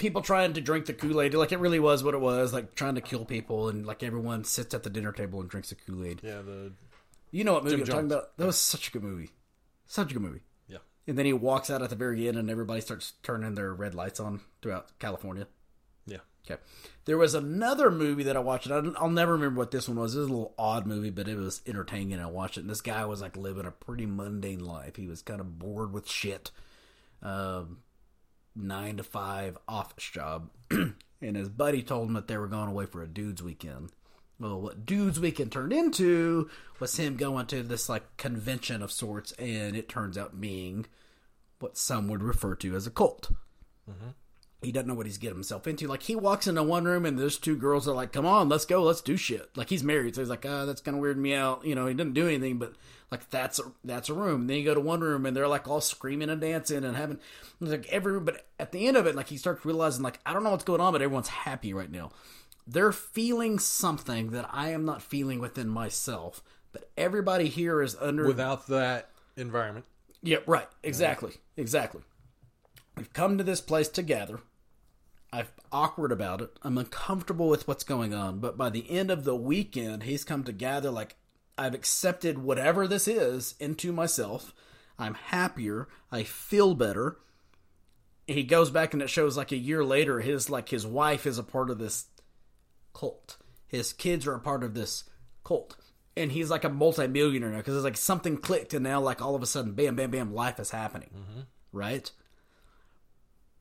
people 0.00 0.22
trying 0.22 0.54
to 0.54 0.60
drink 0.60 0.86
the 0.86 0.92
Kool 0.92 1.20
Aid. 1.20 1.34
Like 1.34 1.52
it 1.52 1.58
really 1.60 1.78
was 1.78 2.02
what 2.02 2.14
it 2.14 2.20
was, 2.20 2.52
like 2.52 2.74
trying 2.74 2.96
to 2.96 3.00
kill 3.00 3.24
people, 3.24 3.68
and 3.68 3.86
like 3.86 4.02
everyone 4.02 4.42
sits 4.44 4.74
at 4.74 4.82
the 4.82 4.90
dinner 4.90 5.12
table 5.12 5.40
and 5.40 5.48
drinks 5.48 5.68
the 5.68 5.76
Kool 5.76 6.04
Aid. 6.04 6.20
Yeah, 6.24 6.42
the 6.42 6.72
You 7.30 7.44
know 7.44 7.52
what 7.52 7.64
movie 7.64 7.76
Jim 7.76 7.82
I'm 7.84 7.86
talking 7.88 8.06
about? 8.12 8.36
That 8.36 8.46
was 8.46 8.58
such 8.58 8.88
a 8.88 8.90
good 8.90 9.04
movie. 9.04 9.30
Such 9.86 10.10
a 10.10 10.14
good 10.14 10.22
movie. 10.22 10.40
yeah. 10.66 10.78
And 11.06 11.16
then 11.18 11.26
he 11.26 11.32
walks 11.32 11.70
out 11.70 11.82
at 11.82 11.90
the 11.90 11.96
very 11.96 12.26
end, 12.28 12.36
and 12.38 12.50
everybody 12.50 12.80
starts 12.80 13.12
turning 13.22 13.54
their 13.54 13.72
red 13.74 13.94
lights 13.94 14.18
on 14.20 14.40
throughout 14.62 14.98
California. 14.98 15.46
Yeah. 16.06 16.18
Okay. 16.48 16.60
There 17.04 17.18
was 17.18 17.34
another 17.34 17.90
movie 17.90 18.22
that 18.24 18.36
I 18.36 18.40
watched. 18.40 18.66
and 18.66 18.96
I'll 18.96 19.10
never 19.10 19.32
remember 19.32 19.58
what 19.58 19.70
this 19.72 19.88
one 19.88 19.98
was. 19.98 20.14
It 20.14 20.20
was 20.20 20.28
a 20.28 20.32
little 20.32 20.54
odd 20.58 20.86
movie, 20.86 21.10
but 21.10 21.28
it 21.28 21.36
was 21.36 21.60
entertaining. 21.66 22.12
And 22.14 22.22
I 22.22 22.26
watched 22.26 22.56
it. 22.56 22.60
And 22.60 22.70
this 22.70 22.80
guy 22.80 23.04
was 23.04 23.20
like 23.20 23.36
living 23.36 23.66
a 23.66 23.70
pretty 23.70 24.06
mundane 24.06 24.64
life. 24.64 24.96
He 24.96 25.06
was 25.06 25.20
kind 25.22 25.40
of 25.40 25.58
bored 25.58 25.92
with 25.92 26.08
shit. 26.08 26.50
Um, 27.22 27.78
nine 28.54 28.96
to 28.96 29.02
five 29.02 29.58
office 29.68 30.04
job. 30.04 30.50
and 30.70 31.36
his 31.36 31.48
buddy 31.48 31.82
told 31.82 32.08
him 32.08 32.14
that 32.14 32.28
they 32.28 32.36
were 32.36 32.46
going 32.46 32.68
away 32.68 32.86
for 32.86 33.02
a 33.02 33.08
dude's 33.08 33.42
weekend. 33.42 33.90
Well, 34.38 34.60
what 34.60 34.86
dude's 34.86 35.20
weekend 35.20 35.52
turned 35.52 35.72
into 35.72 36.48
was 36.78 36.96
him 36.96 37.16
going 37.16 37.46
to 37.46 37.62
this 37.62 37.88
like 37.88 38.16
convention 38.16 38.82
of 38.82 38.90
sorts, 38.90 39.32
and 39.32 39.76
it 39.76 39.88
turns 39.88 40.16
out 40.16 40.40
being 40.40 40.86
what 41.58 41.76
some 41.76 42.08
would 42.08 42.22
refer 42.22 42.54
to 42.56 42.74
as 42.74 42.86
a 42.86 42.90
cult 42.90 43.30
he 44.62 44.72
doesn't 44.72 44.88
know 44.88 44.94
what 44.94 45.06
he's 45.06 45.18
getting 45.18 45.36
himself 45.36 45.66
into. 45.66 45.88
Like 45.88 46.02
he 46.02 46.14
walks 46.14 46.46
into 46.46 46.62
one 46.62 46.84
room 46.84 47.06
and 47.06 47.18
there's 47.18 47.38
two 47.38 47.56
girls 47.56 47.84
that 47.84 47.92
are 47.92 47.96
like, 47.96 48.12
"Come 48.12 48.26
on, 48.26 48.48
let's 48.48 48.66
go, 48.66 48.82
let's 48.82 49.00
do 49.00 49.16
shit." 49.16 49.56
Like 49.56 49.70
he's 49.70 49.82
married, 49.82 50.14
so 50.14 50.20
he's 50.20 50.28
like, 50.28 50.44
"Ah, 50.46 50.66
that's 50.66 50.82
kind 50.82 50.96
of 50.96 51.00
weird 51.00 51.18
me 51.18 51.34
out." 51.34 51.64
You 51.64 51.74
know, 51.74 51.86
he 51.86 51.94
didn't 51.94 52.14
do 52.14 52.28
anything, 52.28 52.58
but 52.58 52.74
like 53.10 53.28
that's 53.30 53.58
a, 53.58 53.64
that's 53.84 54.08
a 54.08 54.14
room. 54.14 54.42
And 54.42 54.50
then 54.50 54.58
you 54.58 54.64
go 54.64 54.74
to 54.74 54.80
one 54.80 55.00
room 55.00 55.26
and 55.26 55.36
they're 55.36 55.48
like 55.48 55.66
all 55.68 55.80
screaming 55.80 56.30
and 56.30 56.40
dancing 56.40 56.84
and 56.84 56.96
having 56.96 57.18
like 57.60 57.88
every. 57.88 58.12
Room. 58.12 58.24
But 58.24 58.46
at 58.58 58.72
the 58.72 58.86
end 58.86 58.96
of 58.96 59.06
it, 59.06 59.14
like 59.16 59.28
he 59.28 59.36
starts 59.36 59.64
realizing 59.64 60.02
like 60.02 60.20
I 60.24 60.32
don't 60.32 60.44
know 60.44 60.50
what's 60.50 60.64
going 60.64 60.80
on, 60.80 60.92
but 60.92 61.02
everyone's 61.02 61.28
happy 61.28 61.72
right 61.72 61.90
now. 61.90 62.10
They're 62.66 62.92
feeling 62.92 63.58
something 63.58 64.30
that 64.30 64.48
I 64.52 64.70
am 64.70 64.84
not 64.84 65.02
feeling 65.02 65.40
within 65.40 65.68
myself. 65.68 66.42
But 66.72 66.88
everybody 66.96 67.48
here 67.48 67.82
is 67.82 67.96
under 68.00 68.26
Without 68.26 68.68
that 68.68 69.10
environment. 69.36 69.86
yeah, 70.22 70.38
right. 70.46 70.68
Exactly. 70.84 71.32
Exactly. 71.56 72.02
We've 72.96 73.12
come 73.12 73.38
to 73.38 73.44
this 73.44 73.60
place 73.60 73.88
together. 73.88 74.38
I'm 75.32 75.46
awkward 75.72 76.12
about 76.12 76.40
it. 76.42 76.50
I'm 76.62 76.78
uncomfortable 76.78 77.48
with 77.48 77.66
what's 77.66 77.82
going 77.82 78.14
on. 78.14 78.38
But 78.38 78.56
by 78.56 78.70
the 78.70 78.88
end 78.88 79.10
of 79.10 79.24
the 79.24 79.34
weekend, 79.34 80.04
he's 80.04 80.22
come 80.22 80.44
to 80.44 80.52
gather 80.52 80.90
like 80.90 81.16
I've 81.60 81.74
accepted 81.74 82.38
whatever 82.38 82.88
this 82.88 83.06
is 83.06 83.54
into 83.60 83.92
myself. 83.92 84.54
I'm 84.98 85.12
happier. 85.12 85.88
I 86.10 86.22
feel 86.22 86.74
better. 86.74 87.18
He 88.26 88.44
goes 88.44 88.70
back 88.70 88.94
and 88.94 89.02
it 89.02 89.10
shows 89.10 89.36
like 89.36 89.52
a 89.52 89.58
year 89.58 89.84
later, 89.84 90.20
his 90.20 90.48
like 90.48 90.70
his 90.70 90.86
wife 90.86 91.26
is 91.26 91.36
a 91.36 91.42
part 91.42 91.68
of 91.68 91.78
this 91.78 92.06
cult. 92.94 93.36
His 93.66 93.92
kids 93.92 94.26
are 94.26 94.32
a 94.32 94.40
part 94.40 94.64
of 94.64 94.72
this 94.72 95.04
cult. 95.44 95.76
And 96.16 96.32
he's 96.32 96.48
like 96.48 96.64
a 96.64 96.70
multimillionaire 96.70 97.50
now 97.50 97.58
because 97.58 97.76
it's 97.76 97.84
like 97.84 97.98
something 97.98 98.38
clicked 98.38 98.72
and 98.72 98.82
now 98.82 98.98
like 98.98 99.20
all 99.20 99.34
of 99.34 99.42
a 99.42 99.46
sudden, 99.46 99.72
bam, 99.72 99.96
bam, 99.96 100.10
bam, 100.10 100.32
life 100.32 100.58
is 100.58 100.70
happening. 100.70 101.10
Mm-hmm. 101.14 101.40
Right? 101.72 102.10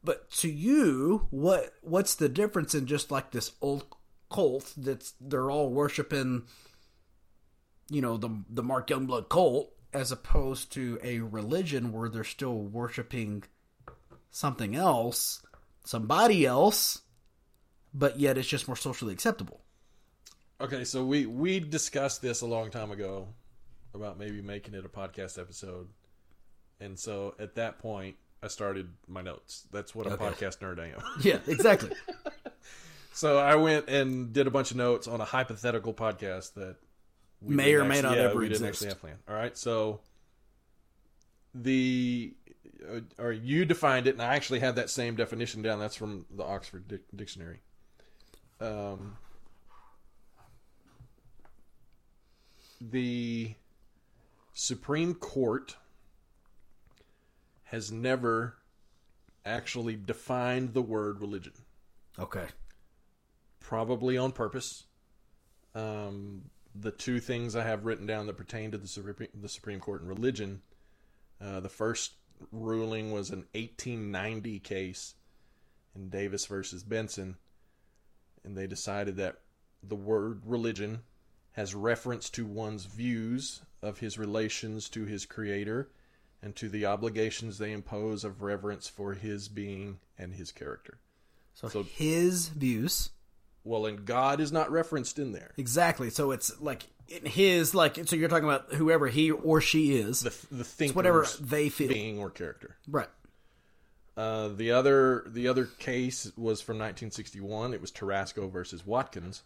But 0.06 0.32
to 0.38 0.50
you, 0.50 1.28
what 1.32 1.74
what's 1.82 2.16
the 2.16 2.30
difference 2.30 2.74
in 2.74 2.86
just 2.86 3.12
like 3.12 3.32
this 3.32 3.52
old 3.60 3.84
cult 4.32 4.74
that's 4.78 5.16
they're 5.20 5.52
all 5.52 5.70
worshiping, 5.70 6.44
you 7.90 8.02
know, 8.02 8.18
the 8.18 8.30
the 8.50 8.64
Mark 8.64 8.88
Youngblood 8.88 9.30
cult, 9.30 9.72
as 9.94 10.12
opposed 10.12 10.72
to 10.74 11.00
a 11.04 11.20
religion 11.20 11.92
where 11.92 12.10
they're 12.10 12.24
still 12.24 12.58
worshiping 12.58 13.44
something 14.32 14.76
else, 14.76 15.42
somebody 15.84 16.46
else, 16.46 17.02
but 17.94 18.20
yet 18.20 18.38
it's 18.38 18.48
just 18.48 18.68
more 18.68 18.76
socially 18.76 19.14
acceptable. 19.14 19.62
Okay, 20.62 20.84
so 20.84 21.06
we 21.06 21.26
we 21.26 21.60
discussed 21.60 22.22
this 22.22 22.42
a 22.42 22.46
long 22.46 22.70
time 22.70 22.92
ago 22.92 23.30
about 23.94 24.20
maybe 24.20 24.42
making 24.42 24.74
it 24.76 24.86
a 24.86 24.90
podcast 24.90 25.40
episode, 25.40 25.88
and 26.80 27.00
so 27.00 27.34
at 27.40 27.56
that 27.56 27.80
point 27.80 28.18
I 28.44 28.48
started 28.50 28.90
my 29.08 29.22
notes. 29.22 29.68
That's 29.72 29.96
what 29.96 30.06
a 30.08 30.12
Okay. 30.12 30.26
podcast 30.26 30.60
nerd 30.60 30.80
I 30.80 30.88
am. 30.90 31.02
Yeah, 31.24 31.40
exactly. 31.48 31.92
so 33.14 33.38
I 33.40 33.56
went 33.56 33.90
and 33.90 34.32
did 34.32 34.48
a 34.48 34.52
bunch 34.52 34.72
of 34.72 34.78
notes 34.78 35.08
on 35.08 35.20
a 35.22 35.26
hypothetical 35.26 35.94
podcast 35.94 36.54
that 36.54 36.76
we 37.42 37.56
May 37.56 37.74
or 37.74 37.84
may 37.86 37.98
actually- 37.98 38.02
not 38.10 38.18
yeah, 38.18 38.24
ever 38.24 38.40
we 38.40 38.50
didn't 38.50 38.68
exist. 38.68 38.92
actually 38.96 39.12
have. 39.12 39.20
All 39.28 39.36
right, 39.36 39.58
so 39.58 40.02
the 41.56 42.34
uh, 42.88 43.00
or 43.18 43.32
you 43.32 43.66
defined 43.66 44.08
it, 44.08 44.12
and 44.16 44.22
I 44.22 44.36
actually 44.36 44.60
had 44.60 44.76
that 44.76 44.90
same 44.90 45.16
definition 45.16 45.62
down. 45.62 45.80
That's 45.80 45.96
from 45.96 46.26
the 46.30 46.44
Oxford 46.44 46.88
Dic- 46.88 47.04
Dictionary. 47.16 47.62
Um, 48.62 49.18
the 52.82 53.56
Supreme 54.54 55.14
Court 55.14 55.76
has 57.66 57.92
never 57.92 58.56
actually 59.46 59.96
defined 59.96 60.74
the 60.74 60.82
word 60.82 61.20
religion, 61.22 61.54
Okay. 62.18 62.48
probably 63.60 64.18
on 64.18 64.32
purpose. 64.32 64.86
Um, 65.76 66.50
the 66.80 66.92
two 66.92 67.20
things 67.20 67.56
I 67.56 67.64
have 67.64 67.86
written 67.86 68.06
down 68.06 68.28
that 68.28 68.38
pertain 68.38 68.72
to 68.72 68.78
the 68.78 68.88
Supreme, 68.88 69.30
the 69.34 69.50
Supreme 69.50 69.80
Court 69.80 70.02
and 70.02 70.10
religion. 70.10 70.62
Uh, 71.42 71.60
the 71.60 71.70
first 71.70 72.14
ruling 72.52 73.12
was 73.12 73.30
an 73.30 73.46
1890 73.54 74.60
case 74.60 75.16
in 75.96 76.10
Davis 76.10 76.46
versus 76.46 76.84
Beason, 76.84 77.36
and 78.44 78.58
they 78.58 78.68
decided 78.68 79.18
that 79.18 79.40
the 79.84 79.96
word 79.96 80.42
religion 80.46 81.02
has 81.54 81.76
reference 81.76 82.30
to 82.30 82.46
one's 82.46 82.86
views 82.86 83.62
of 83.82 84.00
his 84.00 84.18
relations 84.18 84.90
to 84.90 85.06
his 85.06 85.26
creator 85.26 85.90
and 86.42 86.56
to 86.56 86.70
the 86.70 86.86
obligations 86.86 87.58
they 87.58 87.72
impose 87.72 88.24
of 88.24 88.42
reverence 88.42 88.88
for 88.88 89.14
his 89.14 89.50
being 89.50 90.00
and 90.18 90.34
his 90.34 90.52
character. 90.52 91.00
So, 91.54 91.68
So- 91.68 91.84
his 91.84 92.50
views. 92.50 93.10
Well, 93.64 93.86
and 93.86 94.06
God 94.06 94.40
is 94.40 94.52
not 94.52 94.72
referenced 94.72 95.20
in 95.20 95.32
there. 95.32 95.52
Exactly. 95.58 96.10
So 96.10 96.32
it's 96.32 96.60
like 96.62 96.88
in 97.08 97.26
his 97.26 97.76
like 97.76 98.08
so 98.08 98.16
you're 98.16 98.30
talking 98.30 98.48
about 98.48 98.74
whoever 98.74 99.08
he 99.08 99.32
or 99.32 99.62
she 99.62 99.96
is. 99.98 100.22
The 100.22 100.56
the 100.56 100.64
thinker's 100.64 100.96
whatever 100.96 101.28
they 101.40 101.70
feel. 101.70 101.90
being 101.90 102.20
or 102.20 102.30
character. 102.30 102.78
Right. 102.88 103.10
Uh, 104.16 104.50
the 104.50 104.72
other 104.72 105.24
the 105.28 105.48
other 105.48 105.66
case 105.66 106.26
was 106.36 106.62
from 106.62 106.78
1961. 106.78 107.74
It 107.74 107.82
was 107.82 107.92
Torcaso 107.92 108.52
versus 108.52 108.86
Watkins. 108.86 109.44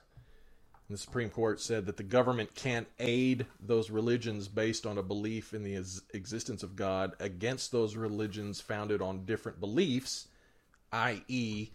And 0.89 0.97
the 0.97 1.01
Supreme 1.01 1.29
Court 1.29 1.61
said 1.61 1.85
that 1.85 1.97
the 1.97 2.03
government 2.03 2.55
can't 2.55 2.87
aid 2.99 3.45
those 3.59 3.89
religions 3.89 4.49
based 4.49 4.85
on 4.85 4.97
a 4.97 5.03
belief 5.03 5.53
in 5.53 5.63
the 5.63 5.77
ex- 5.77 6.01
existence 6.13 6.61
of 6.61 6.75
God 6.75 7.13
against 7.19 7.71
those 7.71 7.95
religions 7.95 8.59
founded 8.59 9.01
on 9.01 9.25
different 9.25 9.61
beliefs, 9.61 10.27
i.e., 10.91 11.69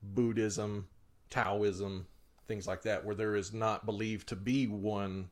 Buddhism, 0.00 0.88
Taoism, 1.32 2.06
things 2.46 2.66
like 2.66 2.82
that, 2.82 3.04
where 3.04 3.14
there 3.14 3.34
is 3.34 3.52
not 3.52 3.84
believed 3.86 4.28
to 4.28 4.36
be 4.36 4.66
one 4.66 5.30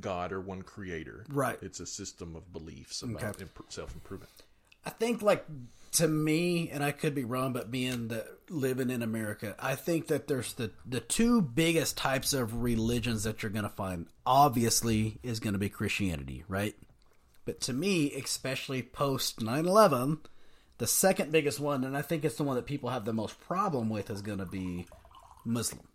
God 0.00 0.32
or 0.32 0.40
one 0.40 0.62
creator. 0.62 1.24
Right. 1.28 1.58
It's 1.62 1.80
a 1.80 1.86
system 1.86 2.36
of 2.36 2.52
beliefs 2.52 3.02
about 3.02 3.22
Okay. 3.22 3.42
imp- 3.42 3.64
self 3.72 3.94
improvement. 3.94 4.30
I 4.84 4.90
think 4.90 5.22
like 5.22 5.46
to 5.92 6.06
me, 6.08 6.68
and 6.70 6.82
I 6.84 6.90
could 6.90 7.14
be 7.14 7.24
wrong, 7.24 7.52
but 7.52 7.70
being 7.70 8.08
the 8.08 8.26
living 8.50 8.90
in 8.90 9.00
America, 9.02 9.54
I 9.58 9.76
think 9.76 10.08
that 10.08 10.26
there's 10.26 10.52
the 10.54 10.72
the 10.84 11.00
two 11.00 11.40
biggest 11.40 11.96
types 11.96 12.32
of 12.32 12.62
religions 12.62 13.22
that 13.24 13.42
you're 13.42 13.50
going 13.52 13.62
to 13.62 13.68
find. 13.70 14.06
Obviously, 14.26 15.18
is 15.22 15.40
going 15.40 15.54
to 15.54 15.58
be 15.58 15.68
Christianity, 15.70 16.44
right? 16.48 16.74
But 17.46 17.60
to 17.62 17.72
me, 17.72 18.12
especially 18.12 18.82
post 18.82 19.38
9/11, 19.40 20.18
the 20.78 20.86
second 20.86 21.30
biggest 21.32 21.60
one, 21.60 21.84
and 21.84 21.96
I 21.96 22.02
think 22.02 22.24
it's 22.24 22.36
the 22.36 22.44
one 22.44 22.56
that 22.56 22.66
people 22.66 22.90
have 22.90 23.04
the 23.04 23.12
most 23.12 23.40
problem 23.40 23.88
with, 23.88 24.10
is 24.10 24.20
going 24.22 24.38
to 24.38 24.46
be 24.46 24.86
Muslim. 25.44 25.86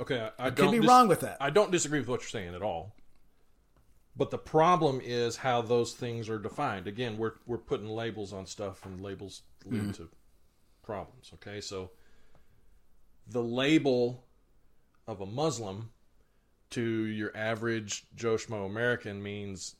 Okay, 0.00 0.28
I, 0.38 0.46
I 0.46 0.50
Could 0.50 0.70
be 0.70 0.78
dis- 0.80 0.88
wrong 0.88 1.08
with 1.08 1.20
that. 1.20 1.36
I 1.40 1.50
don't 1.50 1.70
disagree 1.70 1.98
with 2.00 2.08
what 2.08 2.20
you're 2.22 2.28
saying 2.28 2.54
at 2.54 2.62
all. 2.62 2.94
But 4.16 4.30
the 4.30 4.38
problem 4.38 5.00
is 5.02 5.36
how 5.36 5.62
those 5.62 5.94
things 5.94 6.28
are 6.28 6.38
defined. 6.38 6.86
Again, 6.86 7.16
we're 7.16 7.32
we're 7.46 7.58
putting 7.58 7.88
labels 7.88 8.32
on 8.32 8.46
stuff, 8.46 8.84
and 8.84 9.02
labels 9.02 9.42
lead 9.64 9.80
Mm-hmm. 9.82 9.90
to 9.92 10.08
problems. 10.82 11.30
Okay, 11.34 11.60
so 11.60 11.90
the 13.26 13.42
label 13.42 14.24
of 15.06 15.20
a 15.20 15.26
Muslim 15.26 15.90
to 16.70 16.82
your 16.82 17.34
average 17.36 18.04
Joe 18.14 18.34
Schmo 18.36 18.66
American 18.66 19.22
means, 19.22 19.76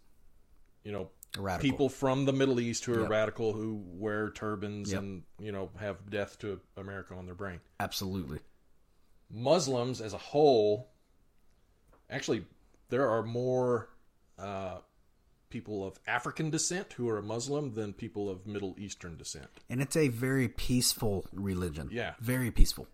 you 0.84 0.92
know, 0.92 1.10
Radical. 1.38 1.70
people 1.70 1.88
from 1.88 2.24
the 2.26 2.32
Middle 2.32 2.60
East 2.60 2.84
who 2.84 2.94
are 2.94 3.00
Yep. 3.02 3.10
radical, 3.10 3.52
who 3.54 3.82
wear 3.86 4.30
turbans 4.30 4.92
Yep. 4.92 5.00
and 5.02 5.22
you 5.38 5.50
know 5.52 5.70
have 5.78 6.08
death 6.10 6.38
to 6.40 6.60
America 6.76 7.14
on 7.14 7.26
their 7.26 7.34
brain. 7.34 7.60
Absolutely. 7.80 8.40
Muslims 9.30 10.00
as 10.00 10.12
a 10.12 10.18
whole, 10.18 10.90
actually, 12.10 12.44
there 12.90 13.08
are 13.08 13.22
more 13.22 13.88
uh, 14.38 14.80
people 15.48 15.86
of 15.86 15.98
African 16.06 16.50
descent 16.50 16.92
who 16.94 17.08
are 17.08 17.22
Muslim 17.22 17.74
than 17.74 17.92
people 17.92 18.28
of 18.28 18.46
Middle 18.46 18.74
Eastern 18.78 19.16
descent. 19.16 19.48
And 19.70 19.80
it's 19.80 19.96
a 19.96 20.08
very 20.08 20.48
peaceful 20.48 21.26
religion. 21.32 21.88
Yeah. 21.92 22.14
Very 22.20 22.50
peaceful. 22.50 22.88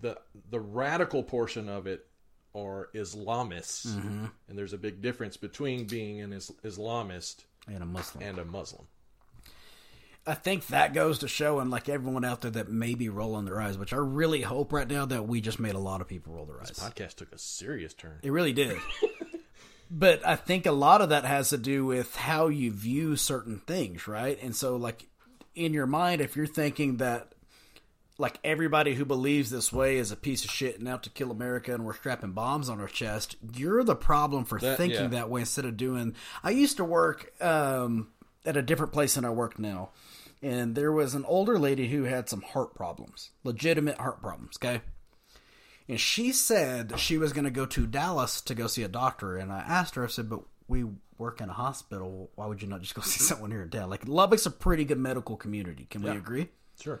the 0.00 0.18
The 0.50 0.60
radical 0.60 1.22
portion 1.22 1.68
of 1.68 1.86
it 1.86 2.06
are 2.54 2.88
Islamists, 2.94 3.86
Mm-hmm. 3.86 4.26
and 4.48 4.58
there's 4.58 4.72
a 4.72 4.78
big 4.78 5.02
difference 5.02 5.36
between 5.36 5.86
being 5.86 6.20
an 6.20 6.32
is- 6.32 6.52
Islamist 6.64 7.44
And 7.66 7.82
a 7.82 7.86
Muslim. 7.86 8.22
and 8.24 8.38
a 8.38 8.44
Muslim. 8.44 8.86
I 10.26 10.32
think 10.34 10.68
that 10.68 10.94
goes 10.94 11.18
to 11.18 11.28
showing 11.28 11.68
like 11.68 11.88
everyone 11.90 12.24
out 12.24 12.40
there 12.40 12.50
that 12.52 12.70
may 12.70 12.94
be 12.94 13.10
rolling 13.10 13.44
their 13.44 13.60
eyes, 13.60 13.76
which 13.76 13.92
I 13.92 13.96
really 13.98 14.40
hope 14.40 14.72
right 14.72 14.88
now 14.88 15.04
that 15.04 15.28
we 15.28 15.42
just 15.42 15.60
made 15.60 15.74
a 15.74 15.78
lot 15.78 16.00
of 16.00 16.08
people 16.08 16.32
roll 16.32 16.46
their 16.46 16.60
eyes. 16.62 16.68
This 16.68 16.78
Podcast 16.80 17.16
took 17.16 17.30
a 17.32 17.38
serious 17.38 17.92
turn. 17.92 18.20
It 18.22 18.30
really 18.32 18.54
did. 18.54 18.78
but 19.90 20.26
I 20.26 20.36
think 20.36 20.64
a 20.64 20.72
lot 20.72 21.02
of 21.02 21.10
that 21.10 21.24
has 21.26 21.50
to 21.50 21.58
do 21.58 21.84
with 21.84 22.16
how 22.16 22.48
you 22.48 22.70
view 22.72 23.16
certain 23.16 23.58
things, 23.66 24.08
right? 24.08 24.38
And 24.42 24.56
so 24.56 24.76
like 24.76 25.06
in 25.54 25.74
your 25.74 25.86
mind 25.86 26.22
if 26.22 26.36
you're 26.36 26.46
thinking 26.46 26.96
that 26.98 27.33
like 28.18 28.38
everybody 28.44 28.94
who 28.94 29.04
believes 29.04 29.50
this 29.50 29.72
way 29.72 29.96
is 29.96 30.12
a 30.12 30.16
piece 30.16 30.44
of 30.44 30.50
shit 30.50 30.78
and 30.78 30.86
out 30.88 31.02
to 31.02 31.10
kill 31.10 31.30
America 31.30 31.74
and 31.74 31.84
we're 31.84 31.94
strapping 31.94 32.32
bombs 32.32 32.68
on 32.68 32.80
our 32.80 32.86
chest, 32.86 33.36
you're 33.54 33.82
the 33.82 33.96
problem 33.96 34.44
for 34.44 34.58
That- 34.58 34.76
thinking 34.76 35.00
yeah. 35.02 35.08
that 35.08 35.30
way 35.30 35.40
instead 35.40 35.64
of 35.64 35.76
doing 35.76 36.14
I 36.42 36.50
used 36.50 36.76
to 36.76 36.84
work 36.84 37.32
um 37.42 38.08
at 38.46 38.56
a 38.56 38.62
different 38.62 38.92
place 38.92 39.14
than 39.14 39.24
I 39.24 39.30
work 39.30 39.58
now. 39.58 39.90
And 40.42 40.74
there 40.74 40.92
was 40.92 41.14
an 41.14 41.24
older 41.24 41.58
lady 41.58 41.88
who 41.88 42.04
had 42.04 42.28
some 42.28 42.42
heart 42.42 42.74
problems, 42.74 43.30
legitimate 43.44 43.96
heart 43.96 44.20
problems, 44.20 44.58
okay? 44.62 44.82
And 45.88 45.98
she 45.98 46.32
said 46.32 46.98
she 46.98 47.16
was 47.16 47.32
going 47.32 47.44
to 47.44 47.50
go 47.50 47.64
to 47.66 47.86
Dallas 47.86 48.40
to 48.42 48.54
go 48.54 48.66
see 48.66 48.82
a 48.82 48.88
doctor. 48.88 49.36
And 49.36 49.50
I 49.50 49.60
asked 49.60 49.94
her, 49.94 50.04
I 50.04 50.08
said, 50.08 50.28
but 50.28 50.40
we 50.68 50.84
work 51.16 51.40
in 51.40 51.48
a 51.48 51.52
hospital. 51.54 52.30
Why 52.34 52.46
would 52.46 52.60
you 52.60 52.68
not 52.68 52.82
just 52.82 52.94
go 52.94 53.00
see 53.04 53.20
someone 53.20 53.50
here 53.50 53.62
in 53.62 53.70
Dallas? 53.70 53.90
Like, 53.90 54.06
Lubbock's 54.06 54.44
a 54.44 54.50
pretty 54.50 54.84
good 54.84 54.98
medical 54.98 55.36
community. 55.36 55.86
Can 55.88 56.02
we 56.02 56.10
agree? 56.10 56.48
Sure. 56.80 57.00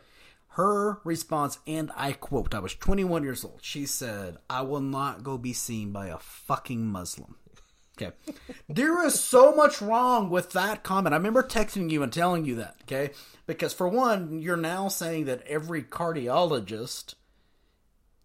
Her 0.54 1.00
response, 1.04 1.58
and 1.66 1.90
I 1.96 2.12
quote, 2.12 2.54
I 2.54 2.60
was 2.60 2.74
21 2.74 3.24
years 3.24 3.44
old. 3.44 3.58
She 3.62 3.86
said, 3.86 4.38
I 4.48 4.62
will 4.62 4.80
not 4.80 5.24
go 5.24 5.36
be 5.36 5.52
seen 5.52 5.90
by 5.90 6.06
a 6.08 6.18
fucking 6.18 6.86
Muslim. 6.86 7.36
Okay. 8.00 8.12
there 8.68 9.04
is 9.06 9.18
so 9.20 9.54
much 9.54 9.80
wrong 9.80 10.28
with 10.28 10.50
that 10.52 10.82
comment. 10.82 11.12
I 11.12 11.16
remember 11.16 11.42
texting 11.44 11.90
you 11.90 12.02
and 12.02 12.12
telling 12.12 12.44
you 12.44 12.56
that, 12.56 12.76
okay? 12.82 13.10
Because 13.46 13.72
for 13.72 13.88
one, 13.88 14.40
you're 14.40 14.56
now 14.56 14.88
saying 14.88 15.26
that 15.26 15.42
every 15.46 15.82
cardiologist 15.82 17.14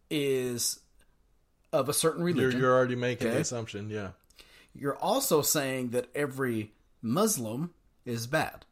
is 0.09 0.79
of 1.71 1.87
a 1.89 1.93
certain 1.93 2.21
You're, 2.21 2.33
religion. 2.35 2.59
you're 2.59 2.75
already 2.75 2.95
making 2.95 3.27
Okay. 3.27 3.35
the 3.35 3.41
assumption, 3.41 3.89
yeah. 3.91 4.09
You're 4.73 4.97
also 4.97 5.41
saying 5.43 5.89
that 5.91 6.09
every 6.15 6.73
Muslim 7.01 7.71
is 8.05 8.25
bad. 8.27 8.65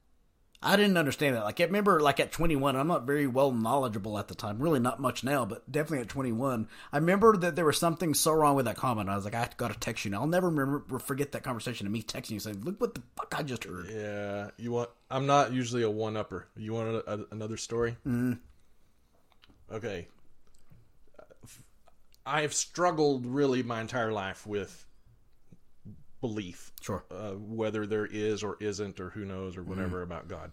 I 0.62 0.76
didn't 0.76 0.98
understand 0.98 1.36
that. 1.36 1.44
Like, 1.44 1.62
I 1.62 1.66
remember, 1.66 2.00
like 2.00 2.20
at 2.20 2.32
21, 2.32 2.76
I'm 2.76 2.88
not 2.88 3.06
very 3.06 3.28
well 3.28 3.52
knowledgeable 3.52 4.18
at 4.18 4.28
the 4.28 4.34
time. 4.34 4.58
Really, 4.58 4.80
not 4.80 5.00
much 5.00 5.24
now, 5.24 5.46
but 5.46 5.72
definitely 5.72 6.00
at 6.00 6.10
21. 6.10 6.68
I 6.92 6.98
remember 6.98 7.38
that 7.38 7.56
there 7.56 7.66
was 7.66 7.78
something 7.78 8.16
so 8.16 8.32
wrong 8.32 8.56
with 8.56 8.66
that 8.66 8.76
comment. 8.76 9.08
I 9.08 9.16
was 9.16 9.24
like, 9.24 9.36
I 9.36 9.48
got 9.58 9.72
to 9.72 9.80
text 9.80 10.04
you. 10.04 10.10
And 10.10 10.16
I'll 10.16 10.26
never 10.26 10.50
remember 10.50 10.98
forget 10.98 11.32
that 11.34 11.44
conversation 11.44 11.86
of 11.86 11.94
me 11.94 12.02
texting 12.02 12.32
you 12.32 12.40
saying, 12.40 12.64
"Look 12.64 12.82
what 12.82 12.96
the 12.96 13.04
fuck 13.16 13.36
I 13.38 13.44
just 13.44 13.66
heard." 13.66 13.88
Yeah, 13.92 14.50
you 14.58 14.72
want? 14.72 14.90
I'm 15.12 15.28
not 15.28 15.54
usually 15.54 15.84
a 15.84 15.92
one 15.92 16.18
upper. 16.18 16.48
You 16.58 16.74
want 16.74 16.96
a, 16.96 17.14
a, 17.14 17.26
another 17.30 17.58
story? 17.58 17.96
Mm. 18.06 18.40
Okay. 19.72 20.08
I 22.26 22.42
have 22.42 22.54
struggled 22.54 23.26
really 23.28 23.62
my 23.62 23.80
entire 23.80 24.12
life 24.12 24.48
with 24.48 24.87
belief, 26.22 26.72
Sure. 26.82 27.06
uh, 27.12 27.32
whether 27.34 27.86
there 27.86 28.06
is 28.06 28.44
or 28.44 28.58
isn't, 28.60 29.00
or 29.00 29.12
who 29.12 29.26
knows, 29.26 29.56
or 29.58 29.64
whatever 29.64 30.02
about 30.02 30.28
God. 30.28 30.52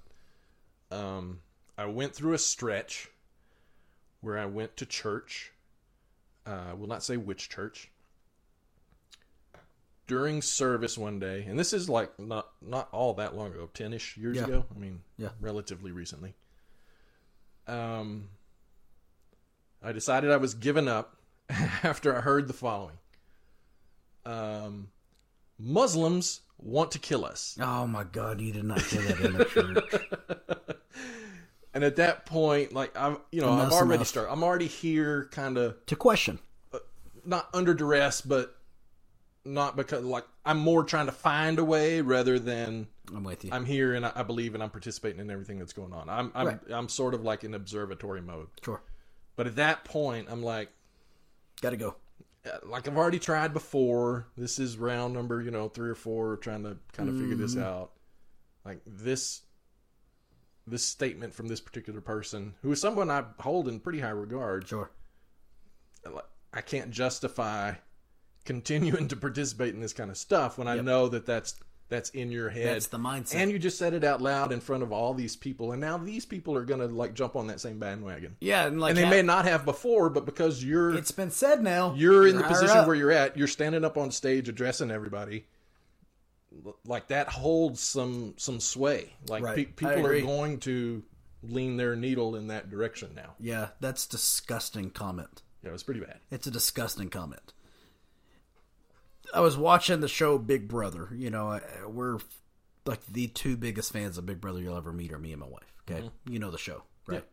Um, 0.91 1.41
I 1.79 1.87
went 1.87 2.15
through 2.15 2.35
a 2.35 2.39
stretch 2.39 3.11
where 4.21 4.39
I 4.39 4.47
went 4.47 4.77
to 4.79 4.87
church. 4.87 5.53
Uh, 6.47 6.67
I 6.69 6.73
will 6.75 6.87
not 6.87 7.03
say 7.03 7.17
which 7.17 7.49
church. 7.49 7.91
During 10.07 10.43
service 10.43 10.99
one 10.99 11.19
day, 11.19 11.45
and 11.45 11.59
this 11.59 11.73
is 11.73 11.89
like 11.89 12.19
not 12.19 12.51
not 12.61 12.91
all 12.93 13.15
that 13.15 13.35
long 13.35 13.53
ago, 13.53 13.71
ten 13.73 13.95
ish 13.95 14.19
years 14.19 14.37
Yeah. 14.37 14.45
ago. 14.45 14.67
I 14.75 14.79
mean, 14.79 15.03
Yeah. 15.17 15.31
relatively 15.41 15.93
recently. 15.93 16.35
Um, 17.67 18.29
I 19.83 19.93
decided 19.93 20.31
I 20.31 20.37
was 20.37 20.53
giving 20.53 20.89
up 20.89 21.17
after 21.49 22.15
I 22.15 22.21
heard 22.21 22.49
the 22.49 22.53
following. 22.53 22.99
Um, 24.27 24.91
Muslims 25.59 26.41
want 26.59 26.91
to 26.93 26.99
kill 26.99 27.25
us. 27.25 27.57
Oh 27.61 27.87
my 27.87 28.05
God, 28.05 28.41
you 28.41 28.53
did 28.53 28.65
not 28.65 28.81
say 28.81 28.99
that 28.99 29.21
in 29.21 29.33
the 29.35 29.45
church. 29.45 30.77
And 31.75 31.83
at 31.83 31.97
that 31.97 32.25
point, 32.25 32.73
like 32.73 32.97
I'm, 32.97 33.19
you 33.33 33.41
know, 33.41 33.49
I've 33.53 33.63
Enough's 33.67 33.73
already 33.73 33.95
enough. 33.97 34.07
started. 34.07 34.31
I'm 34.31 34.45
already 34.45 34.69
here, 34.69 35.29
kind 35.33 35.59
of 35.59 35.85
to 35.87 35.97
question. 35.97 36.39
Uh, 36.73 36.79
not 37.25 37.49
under 37.53 37.75
duress, 37.75 38.21
but 38.21 38.57
not 39.45 39.75
because 39.75 40.05
like 40.05 40.25
I'm 40.47 40.59
more 40.59 40.85
trying 40.85 41.07
to 41.07 41.13
find 41.13 41.59
a 41.59 41.65
way 41.65 42.01
rather 42.01 42.39
than 42.39 42.87
I'm 43.13 43.25
with 43.25 43.45
you. 43.45 43.51
I'm 43.53 43.65
here 43.65 43.95
and 43.95 44.07
I, 44.07 44.13
I 44.15 44.23
believe 44.23 44.55
and 44.55 44.63
I'm 44.63 44.71
participating 44.71 45.19
in 45.21 45.31
everything 45.33 45.59
that's 45.59 45.73
going 45.73 45.93
on. 45.93 46.09
I'm 46.09 46.31
I'm 46.37 46.47
Right. 46.47 46.61
I'm 46.71 46.89
sort 46.89 47.13
of 47.13 47.25
like 47.25 47.43
in 47.43 47.55
observatory 47.55 48.21
mode. 48.23 48.47
sure. 48.65 48.81
But 49.35 49.49
at 49.49 49.57
that 49.57 49.83
point, 49.85 50.29
I'm 50.31 50.45
like, 50.45 50.69
Got 51.61 51.71
to 51.71 51.77
go. 51.77 51.97
Uh, 52.47 52.59
like 52.65 52.87
I've 52.87 52.97
already 52.97 53.19
tried 53.19 53.53
before. 53.53 54.27
This 54.37 54.59
is 54.59 54.77
round 54.77 55.15
number, 55.15 55.41
you 55.41 55.51
know, 55.51 55.69
three 55.69 55.91
or 55.91 55.95
four, 55.95 56.37
trying 56.37 56.63
to 56.65 56.77
kind 56.93 57.09
of 57.09 57.19
figure 57.19 57.37
this 57.37 57.57
out. 57.57 57.93
Like 58.65 58.81
this, 58.87 59.43
this 60.67 60.83
statement 60.83 61.35
from 61.35 61.49
this 61.49 61.61
particular 61.61 62.01
person, 62.01 62.55
who 62.63 62.73
is 62.73 62.81
someone 62.81 63.11
I 63.11 63.25
hold 63.41 63.69
in 63.69 63.81
pretty 63.81 64.01
high 64.01 64.11
regard. 64.11 64.69
Sure. 64.69 64.91
I 66.53 66.61
can't 66.61 66.91
justify 66.91 67.75
continuing 68.45 69.09
to 69.09 69.17
participate 69.17 69.75
in 69.75 69.81
this 69.81 69.93
kind 69.93 70.11
of 70.11 70.17
stuff 70.17 70.59
when 70.59 70.69
I 70.69 70.77
know 70.81 71.09
that 71.09 71.27
that's 71.27 71.57
that's 71.95 72.11
in 72.11 72.31
your 72.31 72.51
head. 72.51 72.67
That's 72.75 72.89
the 72.89 72.99
mindset. 72.99 73.37
And 73.37 73.51
you 73.51 73.59
just 73.59 73.79
said 73.79 73.95
it 73.95 74.05
out 74.05 74.21
loud 74.21 74.53
in 74.53 74.61
front 74.61 74.83
of 74.83 74.93
all 74.93 75.15
these 75.15 75.37
people, 75.37 75.73
and 75.73 75.81
now 75.81 75.97
these 75.97 76.27
people 76.27 76.57
are 76.57 76.65
gonna 76.65 76.87
like 76.87 77.15
jump 77.15 77.37
on 77.37 77.47
that 77.47 77.61
same 77.61 77.79
bandwagon. 77.79 78.37
Yeah, 78.41 78.67
and 78.67 78.81
like 78.81 78.91
And 78.91 78.99
they 78.99 79.05
ha- 79.05 79.11
may 79.11 79.23
not 79.23 79.45
have 79.47 79.65
before, 79.65 80.11
but 80.11 80.27
because 80.27 80.63
you're 80.63 80.95
it's 80.95 81.11
been 81.13 81.31
said 81.31 81.63
now. 81.63 81.95
you're 81.97 82.27
in 82.27 82.37
the 82.37 82.43
position 82.45 82.77
up. 82.79 82.87
where 82.87 82.97
you're 82.97 83.13
at, 83.13 83.37
you're 83.37 83.47
standing 83.49 83.85
up 83.85 83.97
on 83.97 84.11
stage 84.11 84.49
addressing 84.49 84.91
everybody. 84.91 85.47
Like 86.87 87.09
that 87.09 87.29
holds 87.29 87.81
some 87.81 88.35
some 88.37 88.61
sway. 88.61 89.15
Like 89.29 89.43
Right. 89.43 89.57
pe- 89.57 89.65
people 89.65 90.07
are 90.07 90.21
going 90.21 90.59
to 90.61 91.03
lean 91.43 91.77
their 91.77 91.97
needle 91.97 92.37
in 92.37 92.47
that 92.49 92.71
direction 92.71 93.11
now. 93.17 93.35
Yeah, 93.41 93.69
that's 93.81 94.07
disgusting 94.07 94.91
comment. 94.91 95.43
Yeah, 95.63 95.71
it 95.71 95.73
was 95.73 95.83
pretty 95.83 96.01
bad. 96.01 96.21
It's 96.31 96.47
a 96.47 96.51
disgusting 96.51 97.09
comment. 97.09 97.54
I 99.33 99.41
was 99.41 99.57
watching 99.57 100.01
the 100.01 100.09
show 100.09 100.39
Big 100.39 100.69
Brother. 100.69 101.09
You 101.15 101.31
know, 101.31 101.61
we're 101.87 102.19
like 102.87 103.05
the 103.07 103.29
two 103.29 103.57
biggest 103.57 103.93
fans 103.93 104.19
of 104.19 104.27
Big 104.27 104.41
Brother 104.41 104.61
you'll 104.61 104.77
ever 104.77 104.93
meet 104.93 105.13
are 105.13 105.19
me 105.19 105.33
and 105.33 105.41
my 105.41 105.49
wife. 105.49 105.73
Okay, 105.89 106.11
you 106.29 106.39
know 106.39 106.51
the 106.51 106.59
show, 106.59 106.83
right? 107.07 107.25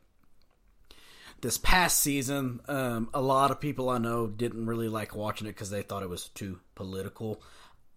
This 1.42 1.58
past 1.58 2.00
season, 2.00 2.60
um, 2.68 3.10
a 3.14 3.22
lot 3.22 3.50
of 3.50 3.60
people 3.60 3.90
I 3.90 3.98
know 3.98 4.28
didn't 4.28 4.68
really 4.68 4.90
like 4.90 5.16
watching 5.16 5.48
it 5.48 5.52
because 5.52 5.72
they 5.72 5.82
thought 5.82 6.04
it 6.04 6.10
was 6.10 6.30
too 6.30 6.60
political. 6.76 7.42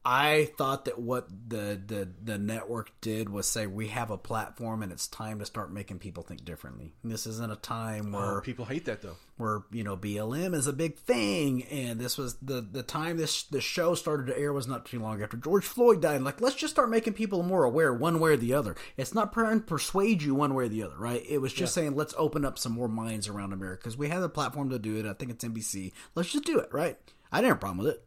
I 0.06 0.50
thought 0.58 0.84
that 0.84 0.98
what 0.98 1.28
the, 1.48 1.80
the 1.86 2.08
the 2.22 2.36
network 2.38 2.90
did 3.00 3.30
was 3.30 3.46
say 3.46 3.66
we 3.66 3.88
have 3.88 4.10
a 4.10 4.18
platform 4.18 4.82
and 4.82 4.92
it's 4.92 5.08
time 5.08 5.38
to 5.38 5.46
start 5.46 5.72
making 5.72 5.98
people 5.98 6.22
think 6.22 6.44
differently. 6.44 6.92
This 7.02 7.26
isn't 7.26 7.50
a 7.52 7.56
time 7.56 8.12
where 8.12 8.38
Oh, 8.38 8.40
people 8.42 8.66
hate 8.66 8.84
that 8.84 9.00
though. 9.00 9.16
where 9.38 9.62
you 9.72 9.82
know 9.82 9.96
BLM 9.96 10.54
is 10.54 10.66
a 10.66 10.74
big 10.74 10.98
thing, 10.98 11.62
and 11.64 11.98
this 11.98 12.18
was 12.18 12.36
the 12.42 12.60
the 12.60 12.82
time 12.82 13.16
this 13.16 13.44
the 13.44 13.62
show 13.62 13.94
started 13.94 14.26
to 14.26 14.38
air 14.38 14.52
was 14.52 14.68
not 14.68 14.84
too 14.84 15.00
long 15.00 15.22
after 15.22 15.38
George 15.38 15.64
Floyd 15.64 16.02
died. 16.02 16.20
Like, 16.20 16.40
let's 16.42 16.56
just 16.56 16.74
start 16.74 16.90
making 16.90 17.14
people 17.14 17.42
more 17.42 17.64
aware, 17.64 17.94
one 17.94 18.20
way 18.20 18.32
or 18.32 18.36
the 18.36 18.52
other. 18.52 18.76
It's 18.98 19.14
not 19.14 19.32
trying 19.32 19.60
to 19.60 19.66
persuade 19.66 20.22
you 20.22 20.34
one 20.34 20.52
way 20.54 20.64
or 20.64 20.68
the 20.68 20.82
other, 20.82 20.98
right? 20.98 21.24
It 21.26 21.38
was 21.38 21.54
just 21.54 21.72
saying 21.72 21.96
let's 21.96 22.14
open 22.18 22.44
up 22.44 22.58
some 22.58 22.72
more 22.72 22.88
minds 22.88 23.26
around 23.26 23.54
America 23.54 23.80
because 23.84 23.96
we 23.96 24.08
have 24.10 24.20
the 24.20 24.28
platform 24.28 24.68
to 24.68 24.78
do 24.78 24.96
it. 24.96 25.06
I 25.06 25.14
think 25.14 25.30
it's 25.30 25.44
NBC. 25.44 25.92
Let's 26.14 26.30
just 26.30 26.44
do 26.44 26.58
it, 26.58 26.68
right? 26.72 26.98
I 27.32 27.38
didn't 27.38 27.48
have 27.48 27.56
a 27.56 27.60
problem 27.60 27.78
with 27.78 27.94
it 27.94 28.04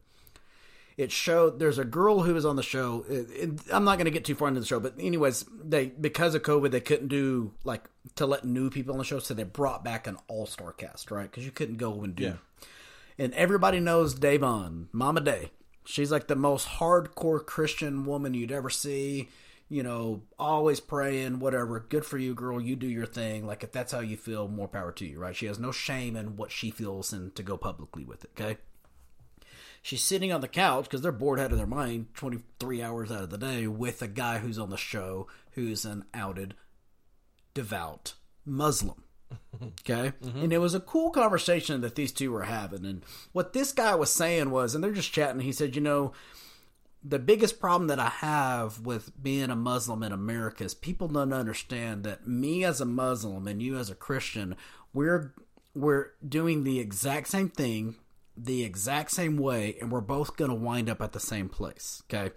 it 0.98 1.12
showed 1.12 1.60
there's 1.60 1.78
a 1.78 1.86
girl 1.86 2.22
who 2.24 2.34
was 2.34 2.46
on 2.46 2.56
the 2.56 2.64
show 2.64 3.06
it, 3.08 3.28
it- 3.32 3.60
i'm 3.72 3.84
not 3.84 3.98
going 3.98 4.06
to 4.06 4.12
get 4.12 4.26
too 4.26 4.36
far 4.36 4.48
into 4.48 4.60
the 4.60 4.66
show 4.66 4.80
but 4.80 4.94
anyways 5.00 5.46
they 5.64 5.86
because 5.88 6.34
of 6.36 6.42
covid 6.42 6.72
they 6.72 6.82
couldn't 6.82 7.08
do 7.10 7.54
like 7.64 7.84
to 8.16 8.26
let 8.26 8.44
new 8.44 8.70
people 8.70 8.94
on 8.94 8.98
the 8.98 9.04
show 9.06 9.20
so 9.20 9.34
they 9.34 9.44
brought 9.44 9.84
back 9.84 10.08
an 10.08 10.18
all-star 10.28 10.72
cast 10.74 11.12
right? 11.12 11.30
Because 11.30 11.46
you 11.46 11.52
couldn't 11.52 11.78
go 11.78 12.02
and 12.04 12.16
do 12.16 12.24
Yeah. 12.24 12.34
and 13.20 13.34
everybody 13.34 13.80
knows 13.80 14.14
davon 14.16 14.90
mama 14.92 15.22
day. 15.22 15.52
She's 15.86 16.12
like 16.12 16.28
the 16.28 16.36
most 16.36 16.68
hardcore 16.68 17.46
christian 17.46 18.06
woman 18.06 18.34
you'd 18.34 18.52
ever 18.52 18.70
see 18.70 19.30
you 19.70 19.84
know 19.84 20.22
always 20.40 20.80
praying 20.80 21.40
whatever. 21.40 21.80
Good 21.82 22.06
for 22.06 22.18
you 22.18 22.34
girl. 22.34 22.60
You 22.62 22.76
do 22.78 22.88
your 22.88 23.06
thing. 23.06 23.46
Like 23.46 23.64
if 23.64 23.72
that's 23.74 23.92
how 23.92 24.00
you 24.00 24.16
feel 24.18 24.48
more 24.48 24.68
power 24.70 24.92
to 24.94 25.06
you 25.06 25.20
right? 25.20 25.36
She 25.36 25.46
has 25.48 25.60
no 25.60 25.72
shame 25.74 26.16
in 26.16 26.38
what 26.38 26.52
she 26.52 26.72
feels 26.72 27.12
and 27.14 27.36
to 27.36 27.44
go 27.44 27.58
publicly 27.58 28.06
with 28.06 28.24
it 28.24 28.32
okay 28.40 28.58
She's 29.88 30.04
sitting 30.04 30.34
on 30.34 30.42
the 30.42 30.50
couch 30.50 30.84
because 30.84 31.02
they're 31.02 31.14
bored 31.14 31.40
out 31.40 31.54
of 31.54 31.58
their 31.58 31.66
mind 31.66 32.08
23 32.16 32.84
hours 32.84 33.10
out 33.10 33.24
of 33.24 33.30
the 33.30 33.38
day 33.38 33.68
with 33.68 34.02
a 34.02 34.08
guy 34.10 34.40
who's 34.40 34.60
on 34.60 34.70
the 34.70 34.76
show 34.76 35.28
who's 35.52 35.86
an 35.86 36.04
outed 36.14 36.56
devout 37.54 38.16
Muslim. 38.46 39.04
Okay? 39.64 40.12
Mm-hmm. 40.22 40.40
And 40.40 40.54
it 40.54 40.58
was 40.58 40.74
a 40.74 40.82
cool 40.82 41.10
conversation 41.10 41.80
that 41.82 41.96
these 41.96 42.12
two 42.12 42.34
were 42.34 42.44
having. 42.44 42.86
And 42.86 43.04
what 43.32 43.54
this 43.54 43.72
guy 43.72 43.96
was 43.96 44.12
saying 44.12 44.52
was, 44.52 44.76
and 44.76 44.84
they're 44.84 44.92
just 44.92 45.14
chatting, 45.14 45.40
he 45.40 45.54
said, 45.54 45.74
you 45.74 45.82
know, 45.82 46.12
the 47.02 47.18
biggest 47.18 47.62
problem 47.62 47.88
that 47.88 48.00
I 48.00 48.10
have 48.10 48.82
with 48.82 49.12
being 49.24 49.50
a 49.50 49.56
Muslim 49.56 50.04
in 50.04 50.12
America 50.12 50.66
is 50.66 50.74
people 50.74 51.08
don't 51.08 51.32
understand 51.32 52.04
that 52.04 52.28
me 52.28 52.66
as 52.66 52.82
a 52.82 52.86
Muslim 52.86 53.48
and 53.48 53.62
you 53.62 53.78
as 53.78 53.90
a 53.90 53.96
Christian, 53.96 54.58
we're 54.94 55.34
we're 55.74 56.10
doing 56.28 56.66
the 56.66 56.80
exact 56.80 57.30
same 57.30 57.50
thing, 57.50 57.96
the 58.38 58.64
exact 58.64 59.12
same 59.12 59.36
way, 59.38 59.76
and 59.82 59.92
we're 59.92 60.00
both 60.02 60.38
going 60.38 60.52
to 60.52 60.56
wind 60.56 60.90
up 60.90 61.02
at 61.02 61.12
the 61.12 61.20
same 61.20 61.50
place. 61.50 62.04
Okay, 62.06 62.34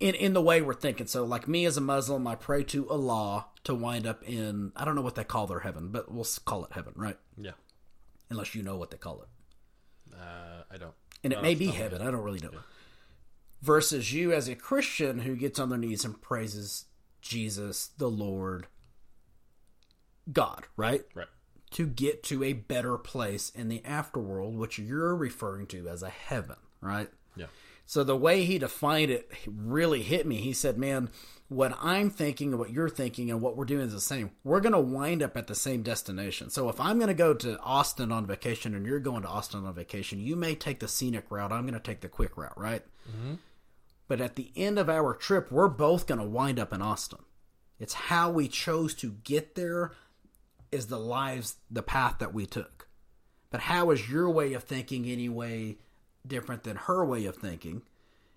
in 0.00 0.14
in 0.14 0.32
the 0.32 0.40
way 0.40 0.62
we're 0.62 0.74
thinking. 0.74 1.06
So, 1.06 1.24
like 1.24 1.46
me 1.46 1.66
as 1.66 1.76
a 1.76 1.80
Muslim, 1.82 2.26
I 2.26 2.34
pray 2.34 2.64
to 2.64 2.88
Allah 2.88 3.46
to 3.64 3.74
wind 3.74 4.06
up 4.06 4.22
in 4.24 4.72
I 4.74 4.84
don't 4.84 4.94
know 4.94 5.02
what 5.02 5.14
they 5.16 5.24
call 5.24 5.46
their 5.46 5.60
heaven, 5.60 5.88
but 5.90 6.10
we'll 6.10 6.26
call 6.44 6.64
it 6.64 6.72
heaven, 6.72 6.94
right? 6.96 7.18
Yeah. 7.36 7.52
Unless 8.30 8.54
you 8.54 8.62
know 8.62 8.76
what 8.76 8.90
they 8.90 8.96
call 8.96 9.22
it 9.22 10.16
Uh, 10.16 10.62
I 10.70 10.76
don't. 10.78 10.94
and 11.22 11.32
it 11.32 11.42
may 11.42 11.54
be 11.54 11.66
heaven. 11.66 12.00
I 12.00 12.06
don't 12.10 12.22
really 12.22 12.40
know. 12.40 12.50
Versus 13.62 14.12
you 14.12 14.32
as 14.32 14.48
a 14.48 14.54
Christian 14.54 15.20
who 15.20 15.36
gets 15.36 15.58
on 15.58 15.68
their 15.68 15.78
knees 15.78 16.04
and 16.04 16.20
praises 16.20 16.86
Jesus, 17.20 17.90
the 17.98 18.10
Lord, 18.10 18.66
God, 20.32 20.66
right? 20.76 21.02
Right. 21.14 21.26
To 21.74 21.86
get 21.86 22.22
to 22.24 22.42
a 22.42 22.52
better 22.52 22.96
place 22.96 23.50
in 23.50 23.68
the 23.68 23.80
afterworld, 23.80 24.56
which 24.56 24.78
you're 24.78 25.14
referring 25.14 25.66
to 25.68 25.88
as 25.88 26.02
a 26.02 26.10
heaven, 26.10 26.56
right? 26.80 27.08
Yeah. 27.36 27.46
So 27.86 28.02
the 28.02 28.16
way 28.16 28.44
he 28.44 28.58
defined 28.58 29.10
it 29.10 29.30
really 29.46 30.02
hit 30.02 30.26
me. 30.26 30.36
He 30.36 30.52
said, 30.52 30.78
"Man, 30.78 31.10
what 31.48 31.76
I'm 31.80 32.10
thinking 32.10 32.50
and 32.50 32.58
what 32.58 32.70
you're 32.70 32.88
thinking 32.88 33.30
and 33.30 33.40
what 33.40 33.56
we're 33.56 33.64
doing 33.64 33.86
is 33.86 33.92
the 33.92 34.00
same. 34.00 34.30
We're 34.42 34.60
going 34.60 34.72
to 34.72 34.80
wind 34.80 35.22
up 35.22 35.36
at 35.36 35.46
the 35.46 35.54
same 35.54 35.82
destination. 35.82 36.50
So 36.50 36.68
if 36.68 36.80
I'm 36.80 36.98
going 36.98 37.08
to 37.08 37.14
go 37.14 37.34
to 37.34 37.58
Austin 37.60 38.10
on 38.10 38.26
vacation 38.26 38.74
and 38.74 38.86
you're 38.86 38.98
going 38.98 39.22
to 39.22 39.28
Austin 39.28 39.64
on 39.64 39.74
vacation, 39.74 40.20
you 40.20 40.36
may 40.36 40.54
take 40.54 40.80
the 40.80 40.88
scenic 40.88 41.26
route. 41.30 41.52
I'm 41.52 41.62
going 41.62 41.74
to 41.74 41.80
take 41.80 42.00
the 42.00 42.08
quick 42.08 42.36
route, 42.36 42.58
right? 42.58 42.82
Mm-hmm. 43.08 43.34
But 44.08 44.20
at 44.20 44.36
the 44.36 44.52
end 44.56 44.78
of 44.78 44.88
our 44.88 45.14
trip, 45.14 45.50
we're 45.50 45.68
both 45.68 46.06
going 46.06 46.20
to 46.20 46.26
wind 46.26 46.58
up 46.58 46.72
in 46.72 46.82
Austin. 46.82 47.20
It's 47.78 47.94
how 47.94 48.30
we 48.30 48.48
chose 48.48 48.94
to 48.94 49.16
get 49.24 49.54
there 49.54 49.92
is 50.74 50.88
the 50.88 50.98
lives, 50.98 51.54
the 51.70 51.82
path 51.82 52.16
that 52.18 52.34
we 52.34 52.44
took. 52.44 52.88
But 53.50 53.60
how 53.60 53.90
is 53.92 54.10
your 54.10 54.28
way 54.28 54.54
of 54.54 54.64
thinking 54.64 55.06
anyway 55.06 55.76
different 56.26 56.64
than 56.64 56.76
her 56.76 57.04
way 57.04 57.26
of 57.26 57.36
thinking? 57.36 57.82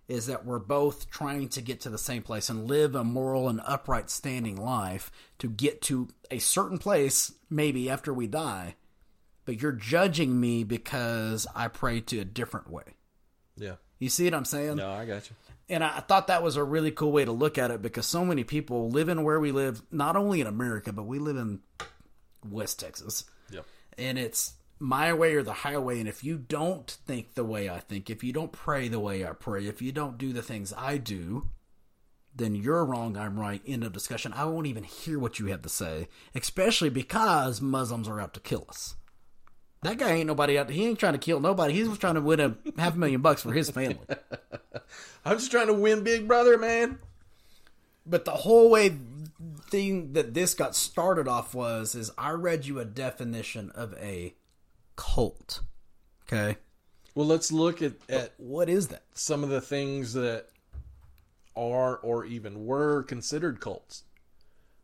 Is 0.08 0.28
that 0.28 0.46
we're 0.46 0.60
both 0.60 1.10
trying 1.10 1.50
to 1.50 1.62
get 1.62 1.82
to 1.82 1.90
the 1.90 1.98
same 1.98 2.22
place 2.22 2.50
and 2.50 2.68
live 2.68 2.96
a 2.96 3.04
moral 3.04 3.50
and 3.50 3.60
upright 3.66 4.10
standing 4.10 4.56
life 4.56 5.12
to 5.40 5.50
get 5.50 5.82
to 5.84 6.08
a 6.32 6.40
certain 6.40 6.78
place, 6.78 7.34
maybe 7.50 7.90
after 7.90 8.14
we 8.14 8.28
die. 8.28 8.76
But 9.44 9.62
you're 9.62 9.74
judging 9.74 10.40
me 10.40 10.64
because 10.64 11.48
I 11.56 11.68
pray 11.68 12.00
to 12.02 12.20
a 12.20 12.26
different 12.26 12.70
way. 12.70 12.96
Yeah. 13.58 13.76
You 14.00 14.10
see 14.10 14.26
what 14.26 14.36
I'm 14.36 14.46
saying? 14.46 14.76
No, 14.76 14.92
I 14.92 15.06
got 15.06 15.30
you. 15.30 15.36
And 15.68 15.84
I 15.84 15.98
I 15.98 16.00
thought 16.02 16.28
that 16.28 16.44
was 16.44 16.56
a 16.56 16.64
really 16.64 16.92
cool 16.92 17.12
way 17.12 17.26
to 17.26 17.32
look 17.32 17.58
at 17.58 17.72
it 17.72 17.82
because 17.82 18.06
so 18.06 18.24
many 18.24 18.44
people 18.44 18.90
live 18.90 19.10
in 19.10 19.24
where 19.24 19.40
we 19.40 19.52
live, 19.52 19.82
not 19.92 20.16
only 20.16 20.42
in 20.42 20.48
America, 20.48 20.94
but 20.94 21.04
we 21.04 21.18
live 21.20 21.38
in 21.38 21.60
West 22.52 22.80
Texas. 22.80 23.26
Yep. 23.52 23.66
And 23.98 24.18
it's 24.18 24.54
my 24.80 25.14
way 25.14 25.34
or 25.36 25.44
the 25.44 25.54
highway. 25.54 26.00
And 26.00 26.08
if 26.08 26.24
you 26.24 26.38
don't 26.38 26.90
think 27.06 27.34
the 27.34 27.44
way 27.44 27.70
I 27.70 27.80
think, 27.80 28.10
if 28.10 28.24
you 28.24 28.34
don't 28.34 28.52
pray 28.52 28.88
the 28.88 29.00
way 29.00 29.26
I 29.26 29.32
pray, 29.32 29.66
if 29.66 29.82
you 29.82 29.92
don't 29.92 30.18
do 30.18 30.34
the 30.34 30.42
things 30.42 30.74
I 30.78 30.98
do, 30.98 31.50
then 32.36 32.56
you're 32.56 32.86
wrong, 32.86 33.18
I'm 33.18 33.40
right. 33.40 33.62
End 33.66 33.84
of 33.84 33.94
discussion. 33.94 34.34
I 34.34 34.46
won't 34.46 34.68
even 34.68 34.84
hear 34.84 35.18
what 35.18 35.40
you 35.40 35.48
have 35.48 35.64
to 35.64 35.70
say, 35.70 36.08
especially 36.36 36.90
because 36.90 37.62
Muslims 37.62 38.08
are 38.08 38.22
out 38.22 38.34
to 38.36 38.40
kill 38.40 38.66
us. 38.70 38.96
That 39.84 39.98
guy 39.98 40.12
ain't 40.12 40.28
nobody 40.28 40.58
out. 40.58 40.70
He 40.70 40.86
ain't 40.86 41.00
trying 41.00 41.14
to 41.14 41.20
kill 41.20 41.40
nobody. 41.40 41.74
He's 41.74 41.88
just 41.88 42.02
trying 42.02 42.16
to 42.16 42.22
win 42.22 42.40
a 42.40 42.58
half 42.80 42.96
a 42.96 42.98
million 42.98 43.22
bucks 43.22 43.44
for 43.44 43.54
his 43.54 43.70
family. 43.70 44.00
I'm 45.26 45.38
just 45.38 45.52
trying 45.52 45.68
to 45.68 45.74
win 45.74 46.04
Big 46.04 46.28
Brother, 46.28 46.58
man. 46.58 47.00
But 48.06 48.26
the 48.26 48.32
whole 48.32 48.70
way 48.70 48.90
thing 49.70 50.14
that 50.14 50.34
this 50.34 50.54
got 50.54 50.76
started 50.76 51.28
off 51.28 51.54
was 51.54 51.96
is 51.96 52.12
I 52.18 52.32
read 52.32 52.66
you 52.66 52.80
a 52.80 52.86
definition 52.86 53.72
of 53.72 53.94
a 53.96 54.36
cult. 54.96 55.62
Okay. 56.24 56.58
Well, 57.16 57.28
let's 57.28 57.52
look 57.52 57.82
at, 57.82 57.94
at 58.10 58.34
What 58.38 58.70
is 58.70 58.90
that? 58.90 59.04
some 59.14 59.44
of 59.44 59.50
the 59.50 59.62
things 59.62 60.14
that 60.14 60.48
are 61.56 61.98
or 61.98 62.26
even 62.26 62.66
were 62.66 63.04
considered 63.04 63.60
cults. 63.60 64.04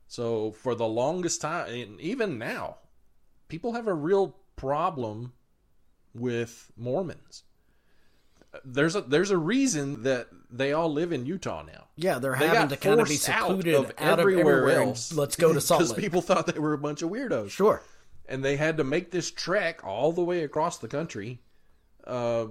So 0.08 0.52
for 0.52 0.76
the 0.76 0.88
longest 0.88 1.42
time, 1.42 1.72
and 1.74 2.02
even 2.02 2.38
now, 2.38 2.78
people 3.48 3.74
have 3.74 3.88
a 3.88 3.94
real 3.94 4.36
problem 4.56 5.34
with 6.14 6.72
Mormons. 6.78 7.44
There's 8.64 8.96
a 8.96 9.02
there's 9.02 9.32
a 9.32 9.38
reason 9.38 10.04
that 10.04 10.28
they 10.56 10.72
all 10.72 10.92
live 10.94 11.12
in 11.12 11.26
Utah 11.26 11.64
now. 11.64 11.88
Yeah, 11.96 12.20
they're 12.20 12.38
They 12.38 12.48
having 12.48 12.70
to 12.70 12.78
kind 12.78 13.02
of 13.02 13.08
be 13.08 13.16
forced 13.16 13.30
out 13.30 13.48
secluded 13.48 13.74
of 13.74 13.86
out 13.98 14.14
of 14.14 14.20
everywhere 14.20 14.60
everywhere. 14.60 14.82
else. 14.84 15.12
let's 15.12 15.36
go 15.36 15.52
to 15.52 15.60
Salt 15.70 15.82
Lake 15.82 15.90
because 15.90 16.04
people 16.04 16.22
thought 16.22 16.46
they 16.48 16.60
were 16.60 16.74
a 16.74 16.78
bunch 16.78 17.02
of 17.02 17.10
weirdos 17.10 17.50
sure. 17.50 17.82
and 18.30 18.44
they 18.46 18.56
had 18.56 18.78
to 18.78 18.84
make 18.84 19.12
this 19.12 19.32
trek 19.32 19.84
all 19.84 20.12
the 20.12 20.24
way 20.24 20.44
across 20.44 20.78
the 20.78 20.88
country 20.88 21.42
uh, 22.06 22.46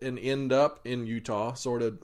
and 0.00 0.18
end 0.18 0.52
up 0.52 0.80
in 0.86 1.06
Utah, 1.06 1.54
sort 1.54 1.82
of 1.82 1.98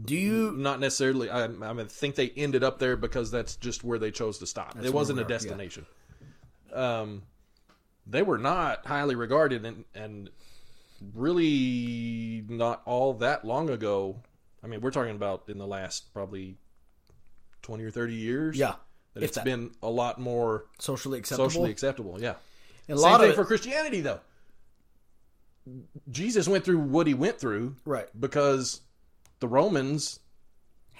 Do 0.00 0.14
you? 0.14 0.52
not 0.52 0.78
necessarily. 0.78 1.28
I, 1.28 1.44
I 1.44 1.72
mean, 1.72 1.86
think 1.86 2.14
they 2.14 2.28
ended 2.30 2.62
up 2.62 2.78
there 2.78 2.96
because 2.96 3.30
that's 3.32 3.56
just 3.56 3.82
where 3.82 3.98
they 3.98 4.10
chose 4.12 4.38
to 4.38 4.46
stop. 4.46 4.76
it 4.82 4.94
wasn't 4.94 5.18
a 5.18 5.22
are, 5.22 5.24
yeah. 5.24 5.28
destination. 5.28 5.86
Um, 6.72 7.22
they 8.06 8.22
were 8.22 8.38
not 8.38 8.86
highly 8.86 9.16
regarded, 9.16 9.64
and 9.64 9.84
and 9.94 10.30
really 11.14 12.44
not 12.48 12.82
all 12.84 13.14
that 13.14 13.44
long 13.44 13.70
ago. 13.70 14.22
I 14.62 14.66
mean, 14.66 14.80
we're 14.80 14.90
talking 14.90 15.16
about 15.16 15.44
in 15.48 15.58
the 15.58 15.66
last 15.66 16.12
probably 16.12 16.56
twenty 17.62 17.84
or 17.84 17.90
thirty 17.90 18.14
years. 18.14 18.56
Yeah, 18.56 18.74
that 19.14 19.22
it's 19.22 19.36
that. 19.36 19.44
been 19.44 19.72
a 19.82 19.90
lot 19.90 20.20
more 20.20 20.66
socially 20.78 21.18
acceptable. 21.18 21.50
socially 21.50 21.70
acceptable. 21.70 22.20
Yeah. 22.20 22.34
And 22.88 22.98
a 22.98 23.00
Same 23.00 23.10
lot 23.10 23.20
thing 23.20 23.30
of 23.30 23.36
for 23.36 23.44
Christianity, 23.44 24.00
though. 24.00 24.20
Jesus 26.10 26.48
went 26.48 26.64
through 26.64 26.78
what 26.78 27.06
he 27.06 27.14
went 27.14 27.38
through 27.38 27.76
right 27.84 28.08
because 28.18 28.80
the 29.38 29.46
Romans, 29.46 30.18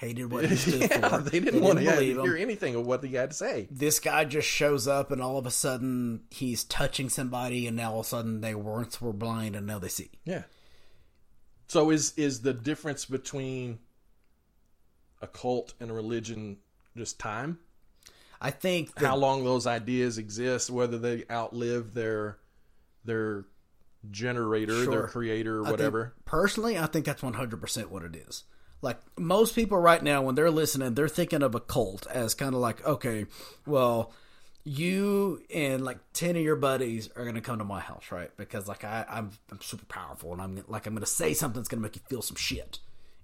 hated 0.01 0.32
what 0.32 0.46
he 0.46 0.57
stood 0.57 0.80
yeah, 0.80 1.09
for. 1.09 1.18
they 1.18 1.40
didn't 1.40 1.61
want 1.61 1.78
to 1.78 1.84
believe 1.84 2.16
him. 2.16 2.24
hear 2.24 2.36
anything 2.38 2.74
of 2.74 2.86
what 2.86 3.05
he 3.05 3.14
had 3.14 3.30
to 3.30 3.36
say. 3.36 3.68
this 3.70 4.01
guy 4.01 4.24
just 4.24 4.48
shows 4.48 4.88
up 4.88 5.11
and 5.11 5.20
all 5.20 5.36
of 5.36 5.44
a 5.44 5.51
sudden 5.51 6.22
he's 6.30 6.64
touching 6.64 7.11
somebody 7.11 7.66
and 7.66 7.76
now 7.76 7.92
all 7.92 8.01
of 8.01 8.07
a 8.07 8.09
sudden 8.09 8.40
they 8.40 8.55
once 8.55 8.98
were 8.98 9.12
blind 9.12 9.55
and 9.55 9.66
now 9.66 9.78
they 9.78 9.88
see. 9.88 10.11
Yeah. 10.24 10.44
So 11.68 11.90
is 11.90 12.14
is 12.16 12.40
the 12.40 12.55
difference 12.55 13.05
between 13.05 13.78
a 15.20 15.26
cult 15.26 15.74
and 15.78 15.90
a 15.90 15.94
religion 15.94 16.57
just 16.96 17.18
time? 17.18 17.59
I 18.40 18.51
think 18.51 18.94
that 18.94 19.07
How 19.07 19.16
long 19.16 19.44
those 19.44 19.66
ideas 19.66 20.16
exist, 20.16 20.70
whether 20.70 20.98
they 20.98 21.24
outlive 21.30 21.92
their 21.92 22.38
their 23.05 23.44
generator, 24.11 24.86
their 24.86 25.07
creator, 25.09 25.59
or 25.59 25.62
I 25.62 25.64
think- 25.66 25.78
whatever. 25.78 26.14
personally, 26.24 26.78
I 26.78 26.86
think 26.86 27.05
that's 27.05 27.20
100% 27.20 27.86
what 27.90 28.03
it 28.03 28.16
is. 28.16 28.44
Like 28.83 28.99
most 29.18 29.55
people 29.55 29.78
right 29.78 30.03
now, 30.03 30.22
when 30.22 30.35
they're 30.35 30.51
listening, 30.51 30.95
they're 30.95 31.09
thinking 31.09 31.43
of 31.43 31.55
a 31.55 31.61
cult 31.61 32.07
as 32.07 32.35
kind 32.35 32.55
of 32.55 32.61
like, 32.61 32.85
okay, 32.87 33.26
well, 33.66 34.12
you 34.64 35.43
and 35.55 35.85
like 35.85 35.99
10 36.12 36.37
of 36.37 36.43
your 36.43 36.57
buddies 36.57 37.09
are 37.16 37.22
going 37.24 37.35
to 37.35 37.41
come 37.41 37.59
to 37.59 37.64
my 37.64 37.81
house, 37.81 38.11
right? 38.11 38.31
Because 38.37 38.68
like 38.68 38.85
I, 38.85 39.05
I'm, 39.09 39.31
I'm 39.51 39.61
super 39.61 39.87
powerful 39.87 40.33
and 40.33 40.41
I'm 40.41 40.64
like, 40.68 40.87
I'm 40.87 40.95
going 40.95 41.05
to 41.05 41.07
say 41.07 41.35
something 41.35 41.61
that's 41.61 41.68
going 41.68 41.81
to 41.81 41.83
make 41.83 41.97
you 41.97 42.03
feel 42.09 42.22
some 42.22 42.37
shit. 42.37 42.78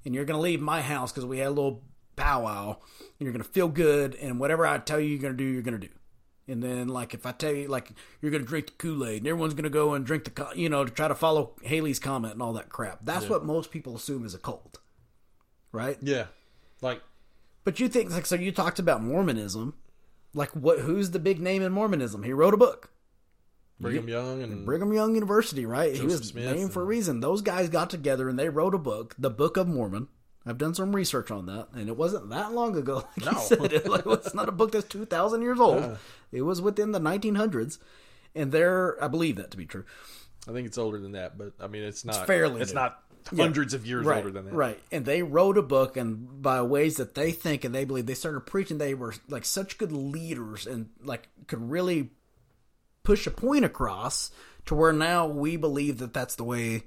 And 0.05 0.15
you're 0.15 0.25
going 0.25 0.39
to 0.39 0.43
leave 0.43 0.61
my 0.61 0.83
house 0.83 1.13
because 1.13 1.25
we 1.25 1.39
had 1.39 1.49
a 1.49 1.51
little 1.51 1.83
powwow 2.17 2.71
and 2.71 3.27
you're 3.27 3.33
going 3.33 3.43
to 3.43 3.49
feel 3.49 3.69
good. 3.69 4.15
And 4.15 4.39
whatever 4.39 4.67
I 4.67 4.79
tell 4.79 5.01
you 5.01 5.09
you're 5.09 5.23
going 5.23 5.37
to 5.37 5.45
do, 5.45 5.51
you're 5.51 5.63
going 5.63 5.81
to 5.81 5.87
do. 5.87 5.93
And 6.49 6.63
then, 6.63 6.89
like, 6.89 7.13
if 7.13 7.27
I 7.27 7.33
tell 7.33 7.53
you, 7.53 7.67
like, 7.67 7.91
you're 8.21 8.31
going 8.31 8.43
to 8.43 8.49
drink 8.49 8.67
the 8.67 8.73
Kool 8.75 9.05
Aid, 9.05 9.19
and 9.19 9.27
everyone's 9.27 9.55
going 9.55 9.65
to 9.65 9.71
go 9.71 9.95
and 9.95 10.07
drink 10.07 10.33
the, 10.33 10.53
you 10.55 10.69
know, 10.69 10.85
to 10.85 10.93
try 10.93 11.09
to 11.09 11.15
follow 11.15 11.57
Halley's 11.65 11.99
Comet 11.99 12.33
and 12.33 12.43
all 12.43 12.53
that 12.53 12.69
crap. 12.69 13.01
That's 13.03 13.29
what 13.29 13.45
most 13.45 13.73
people 13.73 13.97
assume 13.97 14.25
is 14.25 14.33
a 14.33 14.39
cult, 14.39 14.79
right? 15.73 15.97
Yeah. 16.03 16.27
Like 16.81 17.01
But 17.65 17.81
you 17.81 17.89
think, 17.89 18.11
like, 18.11 18.27
so 18.27 18.35
you 18.37 18.53
talked 18.53 18.79
about 18.79 19.03
Mormonism. 19.03 19.75
Like, 20.35 20.51
what? 20.51 20.81
Who's 20.81 21.11
the 21.13 21.19
big 21.19 21.41
name 21.41 21.63
in 21.63 21.73
Mormonism? 21.73 22.23
He 22.23 22.33
wrote 22.33 22.53
a 22.55 22.59
book, 22.59 22.91
Brigham 23.81 24.09
Young 24.09 24.43
and 24.43 24.67
Brigham 24.67 24.93
Young 24.93 25.15
University, 25.15 25.65
right? 25.67 25.95
he 25.95 26.03
was 26.03 26.29
Smith 26.29 26.55
named 26.55 26.73
for 26.73 26.83
a 26.83 26.85
reason. 26.85 27.21
Those 27.21 27.41
guys 27.43 27.69
got 27.69 27.89
together 27.91 28.29
and 28.29 28.39
they 28.39 28.49
wrote 28.49 28.75
a 28.75 28.79
book, 28.79 29.15
the 29.19 29.31
Book 29.31 29.57
of 29.57 29.67
Mormon. 29.69 30.09
I've 30.49 30.59
done 30.59 30.75
some 30.75 30.95
research 30.95 31.31
on 31.33 31.47
that, 31.47 31.69
and 31.73 31.89
it 31.89 31.97
wasn't 31.97 32.31
that 32.31 32.53
long 32.53 32.77
ago. 32.77 33.05
Like 33.21 33.33
No. 33.35 33.41
said, 33.41 33.73
it, 33.73 33.89
like, 33.89 34.07
it's 34.07 34.33
not 34.35 34.49
a 34.49 34.53
book 34.53 34.73
that's 34.73 34.87
two 34.87 35.05
thousand 35.07 35.43
years 35.43 35.59
old. 35.59 35.99
It 36.31 36.43
was 36.43 36.61
within 36.61 36.93
the 36.93 37.01
1900s, 37.01 37.79
and 38.35 38.53
there, 38.53 39.03
I 39.03 39.09
believe 39.09 39.37
that 39.37 39.51
to 39.53 39.57
be 39.57 39.67
true. 39.67 39.85
I 40.49 40.53
think 40.53 40.67
it's 40.69 40.79
older 40.79 41.01
than 41.01 41.13
that, 41.13 41.37
but 41.37 41.55
I 41.61 41.67
mean, 41.67 41.83
it's 41.83 42.05
not 42.05 42.27
fairly 42.29 42.61
It's 42.63 42.71
new. 42.73 42.79
not 42.81 43.03
hundreds 43.29 43.75
of 43.75 43.87
years 43.87 44.05
right, 44.05 44.19
older 44.19 44.31
than 44.31 44.47
that. 44.47 44.55
Right. 44.55 44.81
And 44.93 45.05
they 45.05 45.23
wrote 45.23 45.59
a 45.59 45.63
book, 45.63 45.97
and 45.97 46.43
by 46.43 46.63
ways 46.63 46.97
that 46.97 47.15
they 47.15 47.33
think 47.33 47.65
and 47.65 47.75
they 47.75 47.85
believe, 47.85 48.07
they 48.07 48.15
started 48.15 48.41
preaching. 48.41 48.79
They 48.79 48.95
were 48.95 49.15
like 49.29 49.45
such 49.45 49.79
good 49.79 49.93
leaders 49.93 50.67
and 50.67 50.91
like 51.03 51.29
could 51.47 51.71
really 51.71 52.11
push 53.03 53.27
a 53.27 53.31
point 53.31 53.65
across 53.65 54.31
to 54.67 54.75
where 54.75 54.93
now 54.93 55.27
we 55.27 55.57
believe 55.57 55.99
that 55.99 56.15
that's 56.15 56.37
the 56.37 56.45
way. 56.45 56.83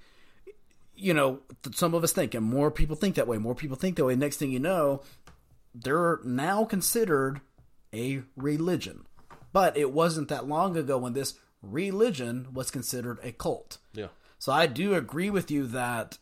You 0.95 1.13
know, 1.13 1.39
some 1.73 1.93
of 1.93 2.03
us 2.03 2.11
think, 2.11 2.33
and 2.33 2.45
more 2.45 2.71
people 2.71 2.97
think 2.97 3.15
that 3.15 3.27
way. 3.27 3.37
More 3.37 3.55
people 3.55 3.77
think 3.77 3.95
that 3.95 4.05
way. 4.05 4.15
Next 4.15 4.37
thing 4.37 4.51
you 4.51 4.59
know, 4.59 5.01
they're 5.73 6.19
now 6.25 6.65
considered 6.65 7.39
a 7.93 8.21
religion. 8.35 9.05
But 9.51 9.77
it 9.77 9.91
wasn't 9.91 10.27
that 10.27 10.47
long 10.47 10.77
ago 10.77 10.97
when 10.97 11.13
this 11.13 11.35
religion 11.61 12.47
was 12.53 12.69
considered 12.69 13.19
a 13.23 13.31
cult. 13.31 13.77
Yeah. 13.93 14.07
So 14.37 14.51
I 14.51 14.67
do 14.67 14.93
agree 14.93 15.29
with 15.29 15.51
you 15.51 15.67
that 15.67 16.17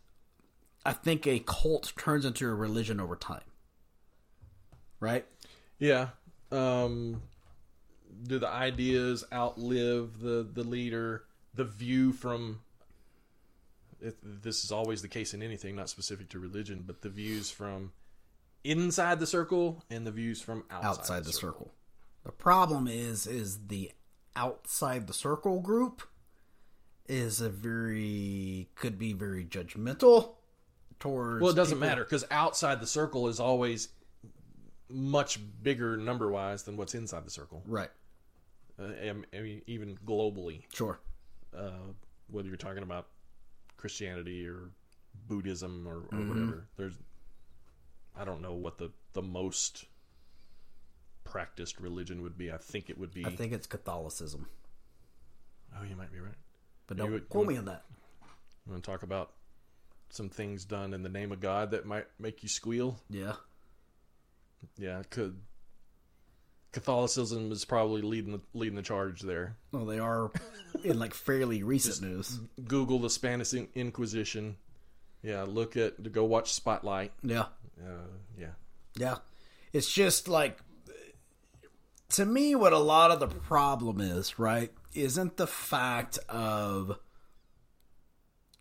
I 0.88 0.94
think 0.94 1.28
a 1.28 1.40
cult 1.40 1.92
turns 1.98 2.24
into 2.24 2.48
a 2.48 2.56
religion 2.56 3.02
over 3.02 3.18
time. 3.18 3.42
Right? 5.02 5.26
Yeah. 5.80 6.08
Um, 6.50 7.22
do 8.24 8.40
the 8.40 8.48
ideas 8.48 9.26
outlive 9.34 10.22
the 10.22 10.48
the 10.52 10.64
leader? 10.64 11.26
The 11.56 11.66
view 11.66 12.14
from 12.14 12.62
it, 14.00 14.16
this 14.24 14.64
is 14.64 14.72
always 14.72 15.02
the 15.02 15.10
case 15.10 15.34
in 15.34 15.44
anything, 15.44 15.76
not 15.76 15.90
specific 15.90 16.30
to 16.30 16.40
religion, 16.40 16.86
but 16.88 17.02
the 17.02 17.10
views 17.10 17.52
from 17.52 17.92
inside 18.64 19.20
the 19.20 19.28
circle 19.28 19.84
and 19.90 20.08
the 20.08 20.12
views 20.12 20.42
from 20.42 20.64
outside, 20.72 20.90
Outside 20.90 21.24
the 21.26 21.34
circle. 21.34 21.74
The 22.24 22.32
problem 22.32 22.88
is 22.88 23.28
is 23.28 23.68
the 23.68 23.92
outside 24.38 25.08
the 25.08 25.14
circle 25.14 25.60
group 25.60 26.02
is 27.10 27.42
a 27.42 27.50
very 27.50 28.70
could 28.76 28.98
be 28.98 29.12
very 29.12 29.44
judgmental 29.44 30.37
towards 31.00 31.42
Well, 31.42 31.52
it 31.52 31.56
doesn't 31.56 31.78
people- 31.78 31.88
matter 31.90 32.04
because 32.04 32.26
outside 32.32 32.80
the 32.82 32.88
circle 32.88 33.28
is 33.28 33.40
always 33.40 33.90
much 34.90 35.40
bigger 35.64 35.98
number 35.98 36.30
wise 36.32 36.64
than 36.64 36.78
what's 36.78 36.96
inside 36.96 37.26
the 37.26 37.30
circle. 37.32 37.62
Right. 37.68 37.92
Uh, 38.80 38.92
I 39.34 39.40
mean, 39.42 39.62
even 39.68 39.98
globally, 40.06 40.64
Sure. 40.74 41.00
uh, 41.56 41.72
whether 42.30 42.48
you're 42.48 42.58
talking 42.58 42.84
about 42.84 43.08
Christianity 43.76 44.48
or 44.48 44.70
Buddhism 45.28 45.88
or, 45.88 45.98
or 45.98 46.02
Mm-hmm. 46.04 46.30
whatever. 46.30 46.68
There's, 46.78 46.94
I 48.16 48.24
don't 48.24 48.42
know 48.42 48.54
what 48.54 48.78
the 48.78 48.92
the 49.14 49.22
most 49.22 49.86
practiced 51.24 51.80
religion 51.80 52.22
would 52.22 52.38
be. 52.38 52.52
I 52.52 52.58
think 52.58 52.90
it 52.90 52.98
would 52.98 53.14
be. 53.14 53.26
I 53.26 53.30
think 53.32 53.52
it's 53.52 53.68
Catholicism. 53.68 54.48
oh, 55.78 55.84
you 55.84 55.96
might 55.96 56.12
be 56.12 56.20
right. 56.20 56.34
But 56.88 56.98
You 56.98 57.04
don't 57.04 57.14
would- 57.14 57.30
quote 57.30 57.44
you 57.46 57.50
me 57.52 57.58
on 57.58 57.66
that. 57.66 57.86
I'm 58.22 58.72
going 58.72 58.82
to 58.82 58.86
talk 58.92 59.04
about 59.04 59.34
some 60.10 60.30
things 60.30 60.66
done 60.66 60.94
in 60.94 61.04
the 61.04 61.10
name 61.10 61.32
of 61.32 61.40
God 61.40 61.72
that 61.72 61.86
might 61.86 62.08
make 62.20 62.44
you 62.44 62.50
squeal. 62.50 63.00
Yeah. 63.10 63.34
Yeah, 64.78 65.04
could. 65.10 65.38
Catholicism 66.72 67.52
is 67.52 67.66
probably 67.66 68.02
leading 68.02 68.32
the, 68.34 68.42
leading 68.54 68.76
the 68.76 68.82
charge 68.82 69.22
there. 69.22 69.56
Well, 69.72 69.86
they 69.86 70.00
are 70.00 70.32
in 70.84 71.00
like 71.00 71.14
fairly 71.14 71.64
recent 71.64 72.02
news. 72.08 72.40
Google 72.68 73.00
the 73.00 73.10
Spanish 73.10 73.54
In- 73.54 73.70
Inquisition. 73.76 74.58
Yeah, 75.24 75.44
look 75.44 75.76
at 75.78 76.04
to 76.04 76.10
go 76.10 76.24
watch 76.26 76.54
Spotlight. 76.54 77.12
Yeah. 77.24 77.46
Uh, 77.80 78.08
yeah, 78.38 78.48
Yeah. 78.96 79.18
It's 79.74 79.92
just 79.92 80.28
like 80.28 80.60
to 82.10 82.26
me 82.26 82.56
what 82.56 82.74
a 82.74 82.78
lot 82.80 83.12
of 83.12 83.20
the 83.20 83.28
problem 83.28 84.00
is, 84.02 84.40
right? 84.40 84.72
Isn't 84.94 85.38
the 85.38 85.48
fact 85.48 86.18
of 86.30 86.98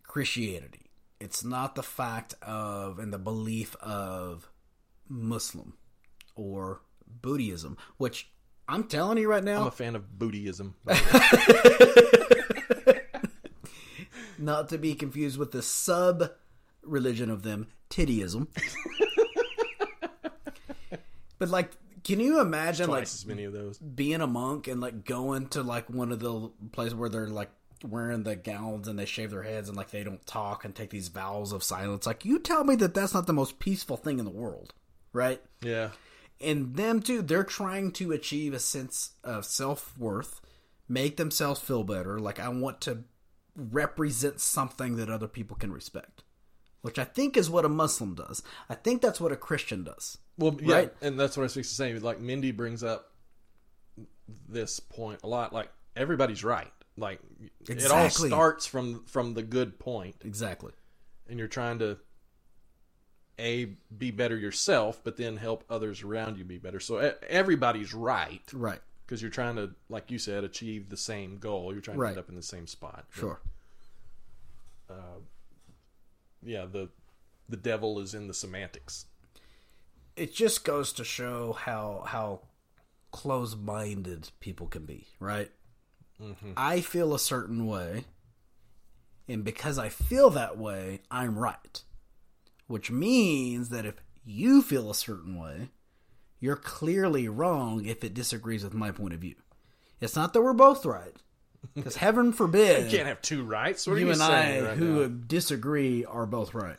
Christianity. 0.03 0.86
It's 1.19 1.45
not 1.45 1.75
the 1.75 1.83
fact 1.83 2.35
of 2.43 2.99
and 2.99 3.13
the 3.13 3.19
belief 3.19 3.75
of 3.77 4.49
Muslim 5.09 5.75
or 6.35 6.83
Buddhism, 7.07 7.77
which 7.97 8.31
I'm 8.69 8.85
telling 8.85 9.19
you 9.19 9.29
right 9.29 9.45
now, 9.45 9.63
I'm 9.63 9.69
a 9.69 9.71
fan 9.71 9.97
of 9.97 10.19
Buddhism. 10.19 10.75
not 14.39 14.69
to 14.71 14.79
be 14.79 14.95
confused 14.95 15.39
with 15.39 15.53
the 15.53 15.63
sub 15.63 16.31
religion 16.83 17.31
of 17.31 17.43
them, 17.43 17.69
tittyism. 17.91 18.49
but 21.39 21.49
like, 21.49 21.71
can 22.05 22.21
you 22.21 22.41
imagine 22.41 22.89
like 22.91 23.05
as 23.05 23.25
many 23.27 23.45
of 23.45 23.53
those. 23.53 23.79
being 23.79 24.21
a 24.21 24.27
monk 24.27 24.69
and 24.69 24.81
like 24.81 25.05
going 25.05 25.49
to 25.49 25.63
like 25.63 25.89
one 25.91 26.13
of 26.13 26.21
the 26.21 26.51
places 26.73 26.95
where 26.95 27.09
they're 27.09 27.29
like 27.29 27.51
wearing 27.85 28.23
the 28.23 28.37
gowns 28.37 28.89
and 28.89 28.99
they 28.99 29.05
shave 29.05 29.31
their 29.31 29.43
heads 29.43 29.69
and 29.69 29.77
like 29.77 29.91
they 29.91 30.05
don't 30.05 30.25
talk 30.27 30.65
and 30.65 30.75
take 30.75 30.91
these 30.91 31.09
vows 31.09 31.53
of 31.53 31.63
silence. 31.63 32.07
Like 32.07 32.25
you 32.25 32.39
tell 32.39 32.65
me 32.65 32.75
that 32.77 32.95
that's 32.95 33.15
not 33.15 33.27
the 33.27 33.33
most 33.33 33.59
peaceful 33.59 33.97
thing 33.97 34.19
in 34.19 34.25
the 34.25 34.31
world, 34.31 34.73
right? 35.13 35.41
Yeah. 35.63 35.91
And 36.41 36.77
them 36.77 37.01
too, 37.01 37.23
they're 37.23 37.45
trying 37.45 37.93
to 37.93 38.13
achieve 38.13 38.53
a 38.55 38.59
sense 38.59 39.13
of 39.25 39.45
self 39.45 39.97
worth, 39.99 40.41
make 40.89 41.17
themselves 41.17 41.61
feel 41.61 41.85
better. 41.85 42.19
Like 42.19 42.39
I 42.41 42.49
want 42.49 42.81
to 42.83 43.05
represent 43.57 44.41
something 44.41 44.97
that 44.97 45.09
other 45.11 45.29
people 45.29 45.57
can 45.57 45.73
respect, 45.73 46.23
which 46.83 46.99
I 46.99 47.05
think 47.05 47.37
is 47.37 47.49
what 47.49 47.65
a 47.65 47.69
Muslim 47.71 48.15
does. 48.15 48.43
I 48.69 48.75
think 48.75 49.01
that's 49.01 49.21
what 49.21 49.33
a 49.33 49.37
Christian 49.37 49.83
does. 49.85 50.19
Well, 50.39 50.57
yeah, 50.61 50.75
Right. 50.75 50.95
and 51.01 51.19
that's 51.19 51.37
what 51.37 51.43
I 51.43 51.47
was 51.47 51.55
fixing 51.55 51.71
to 51.71 51.75
say. 51.75 51.99
Like 51.99 52.21
Mindy 52.21 52.53
brings 52.53 52.85
up 52.85 53.13
this 54.49 54.81
point 54.81 55.21
a 55.25 55.29
lot. 55.29 55.53
Like 55.53 55.71
everybody's 55.95 56.45
right. 56.45 56.71
Like 56.97 57.21
it 57.69 57.91
all 57.91 58.09
starts 58.11 58.67
from 58.67 59.05
from 59.05 59.35
the 59.35 59.43
good 59.43 59.79
point, 59.79 60.17
Exactly. 60.25 60.73
and 61.29 61.39
you're 61.39 61.49
trying 61.49 61.79
to 61.81 61.99
a 63.39 63.67
be 63.97 64.11
better 64.11 64.37
yourself, 64.37 65.03
but 65.05 65.17
then 65.19 65.37
help 65.37 65.63
others 65.69 66.03
around 66.03 66.39
you 66.39 66.45
be 66.45 66.57
better. 66.59 66.81
So 66.81 67.15
everybody's 67.29 67.93
right 67.93 68.41
Right. 68.55 68.81
because 69.05 69.21
you're 69.21 69.31
trying 69.31 69.57
to, 69.57 69.75
like 69.91 70.11
you 70.11 70.19
said, 70.19 70.43
achieve 70.43 70.89
the 70.89 70.97
same 70.97 71.37
goal. 71.37 71.73
You're 71.75 71.83
trying 71.83 71.99
Right. 71.99 72.09
to 72.09 72.13
end 72.13 72.19
up 72.21 72.29
in 72.31 72.35
the 72.37 72.43
same 72.43 72.67
spot. 72.67 73.05
Sure. 73.11 73.41
Uh, 74.89 75.21
yeah. 76.43 76.65
The 76.65 76.89
the 77.49 77.57
devil 77.59 77.99
is 78.01 78.15
in 78.15 78.27
the 78.27 78.35
semantics. 78.35 79.07
it 80.17 80.33
just 80.35 80.65
goes 80.65 80.95
to 80.95 81.05
show 81.05 81.53
how 81.53 82.05
how 82.07 82.41
close-minded 83.13 84.31
people 84.41 84.67
can 84.67 84.87
be, 84.87 85.07
right? 85.21 85.51
Mm-hmm. 86.23 86.53
I 86.57 86.81
feel 86.81 87.15
a 87.15 87.19
certain 87.19 87.67
way, 87.67 88.05
and 89.29 89.45
because 89.45 89.79
I 89.79 89.89
feel 89.89 90.31
that 90.31 90.57
way, 90.57 91.01
I'm 91.11 91.39
right. 91.39 91.83
Which 92.67 92.91
means 92.91 93.69
that 93.69 93.87
if 93.87 93.95
you 94.25 94.63
feel 94.63 94.91
a 94.91 94.95
certain 94.95 95.39
way, 95.39 95.69
you're 96.41 96.57
clearly 96.57 97.29
wrong 97.29 97.85
if 97.85 98.03
it 98.03 98.15
disagrees 98.15 98.65
with 98.65 98.75
my 98.75 98.91
point 98.91 99.15
of 99.15 99.21
view. 99.21 99.37
It's 100.01 100.17
not 100.17 100.33
that 100.33 100.43
we're 100.43 100.53
both 100.53 100.85
right, 100.85 101.15
because 101.75 101.97
heaven 101.97 102.33
forbid 102.33 102.85
You 102.91 102.97
can't 102.99 103.09
have 103.09 103.23
two 103.23 103.45
rights. 103.45 103.87
What 103.87 103.97
are 103.97 104.01
you 104.01 104.07
you 104.07 104.13
and 104.13 104.23
I 104.23 104.61
right 104.61 104.77
who 104.77 105.09
now? 105.09 105.15
disagree 105.27 106.05
are 106.05 106.27
both 106.27 106.55
right. 106.55 106.77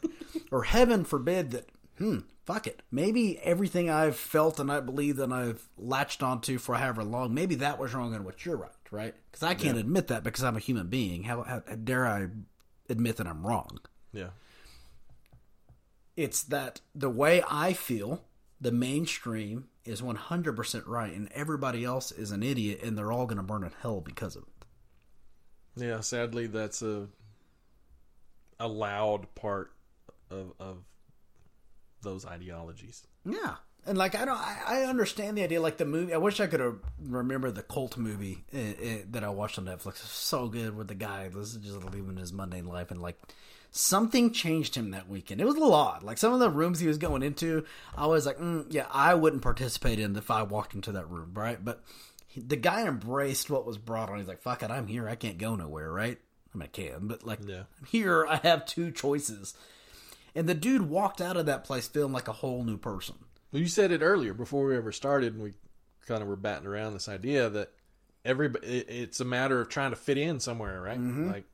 or 0.51 0.63
heaven 0.63 1.03
forbid 1.03 1.51
that, 1.51 1.69
hmm, 1.97 2.19
fuck 2.45 2.67
it. 2.67 2.81
Maybe 2.91 3.39
everything 3.39 3.89
I've 3.89 4.15
felt 4.15 4.59
and 4.59 4.71
I 4.71 4.79
believe 4.79 5.19
and 5.19 5.33
I've 5.33 5.67
latched 5.77 6.23
onto 6.23 6.57
for 6.57 6.75
however 6.75 7.03
long, 7.03 7.33
maybe 7.33 7.55
that 7.55 7.79
was 7.79 7.93
wrong 7.93 8.13
and 8.13 8.25
what 8.25 8.45
you're 8.45 8.57
right, 8.57 8.71
right? 8.91 9.15
Because 9.31 9.43
I 9.43 9.53
can't 9.53 9.77
admit 9.77 10.07
that 10.07 10.23
because 10.23 10.43
I'm 10.43 10.55
a 10.55 10.59
human 10.59 10.87
being. 10.87 11.23
How, 11.23 11.43
how, 11.43 11.63
how 11.67 11.75
dare 11.75 12.07
I 12.07 12.27
admit 12.89 13.17
that 13.17 13.27
I'm 13.27 13.45
wrong? 13.45 13.79
Yeah. 14.13 14.29
It's 16.15 16.43
that 16.43 16.81
the 16.95 17.09
way 17.09 17.43
I 17.49 17.73
feel, 17.73 18.23
the 18.59 18.71
mainstream 18.71 19.67
is 19.85 20.01
100% 20.01 20.83
right 20.87 21.13
and 21.13 21.31
everybody 21.33 21.85
else 21.85 22.11
is 22.11 22.31
an 22.31 22.43
idiot 22.43 22.81
and 22.83 22.97
they're 22.97 23.11
all 23.11 23.25
going 23.25 23.37
to 23.37 23.43
burn 23.43 23.63
in 23.63 23.71
hell 23.81 24.01
because 24.01 24.35
of 24.35 24.43
it. 24.43 24.49
Yeah, 25.77 25.99
sadly, 25.99 26.47
that's 26.47 26.81
a 26.81 27.07
a 28.59 28.67
loud 28.67 29.33
part 29.35 29.71
of 30.31 30.53
of 30.59 30.77
those 32.01 32.25
ideologies. 32.25 33.05
Yeah. 33.25 33.55
And 33.85 33.97
like 33.97 34.15
I 34.15 34.25
don't, 34.25 34.37
I, 34.37 34.57
I 34.67 34.81
understand 34.83 35.37
the 35.37 35.43
idea. 35.43 35.61
Like 35.61 35.77
the 35.77 35.85
movie, 35.85 36.13
I 36.13 36.17
wish 36.17 36.39
I 36.39 36.47
could 36.47 36.79
remember 37.01 37.51
the 37.51 37.63
cult 37.63 37.97
movie 37.97 38.43
uh, 38.53 38.57
uh, 38.57 38.97
that 39.11 39.23
I 39.23 39.29
watched 39.29 39.57
on 39.57 39.65
Netflix. 39.65 39.97
So 39.97 40.47
good 40.47 40.75
with 40.75 40.89
the 40.89 40.95
guy 40.95 41.29
This 41.29 41.55
is 41.55 41.57
just 41.57 41.83
living 41.83 42.17
his 42.17 42.33
mundane 42.33 42.65
life, 42.65 42.91
and 42.91 43.01
like 43.01 43.17
something 43.71 44.31
changed 44.31 44.75
him 44.75 44.91
that 44.91 45.07
weekend. 45.07 45.39
It 45.39 45.45
was 45.45 45.55
a 45.55 45.63
lot. 45.63 46.03
Like 46.03 46.17
some 46.17 46.33
of 46.33 46.39
the 46.39 46.49
rooms 46.49 46.79
he 46.79 46.87
was 46.87 46.97
going 46.97 47.23
into, 47.23 47.65
I 47.95 48.07
was 48.07 48.25
like, 48.25 48.37
mm, 48.39 48.65
yeah, 48.69 48.87
I 48.91 49.13
wouldn't 49.13 49.41
participate 49.41 49.99
in 49.99 50.15
if 50.15 50.31
I 50.31 50.43
walked 50.43 50.73
into 50.73 50.91
that 50.93 51.09
room, 51.09 51.31
right? 51.33 51.63
But 51.63 51.83
he, 52.25 52.41
the 52.41 52.55
guy 52.55 52.85
embraced 52.85 53.49
what 53.49 53.65
was 53.65 53.77
brought 53.77 54.09
on. 54.09 54.17
He's 54.19 54.27
like, 54.27 54.41
fuck 54.41 54.63
it, 54.63 54.71
I'm 54.71 54.87
here. 54.87 55.07
I 55.07 55.15
can't 55.15 55.37
go 55.37 55.55
nowhere, 55.55 55.91
right? 55.91 56.17
I 56.53 56.57
mean, 56.57 56.63
I 56.63 56.67
can, 56.67 57.07
but 57.07 57.25
like, 57.25 57.39
Yeah. 57.45 57.63
Here. 57.87 58.25
I 58.27 58.37
have 58.37 58.65
two 58.65 58.91
choices. 58.91 59.53
And 60.37 60.47
the 60.47 60.53
dude 60.53 60.83
walked 60.83 61.19
out 61.19 61.35
of 61.35 61.47
that 61.47 61.63
place 61.65 61.87
feeling 61.87 62.13
like 62.13 62.27
a 62.27 62.31
whole 62.33 62.63
new 62.63 62.77
person. 62.77 63.15
Well, 63.51 63.61
you 63.61 63.67
said 63.67 63.91
it 63.91 64.01
earlier 64.01 64.33
before 64.33 64.65
we 64.65 64.77
ever 64.77 64.91
started, 64.91 65.33
and 65.33 65.41
we 65.43 65.53
kind 66.05 66.21
of 66.21 66.27
were 66.27 66.35
batting 66.35 66.67
around 66.67 66.93
this 66.93 67.09
idea 67.09 67.49
that 67.49 67.71
everybody 68.23 68.67
it, 68.67 68.85
it's 68.89 69.19
a 69.19 69.25
matter 69.25 69.59
of 69.59 69.67
trying 69.69 69.89
to 69.89 69.95
fit 69.95 70.17
in 70.17 70.39
somewhere, 70.39 70.79
right? 70.81 70.99
Like 70.99 71.45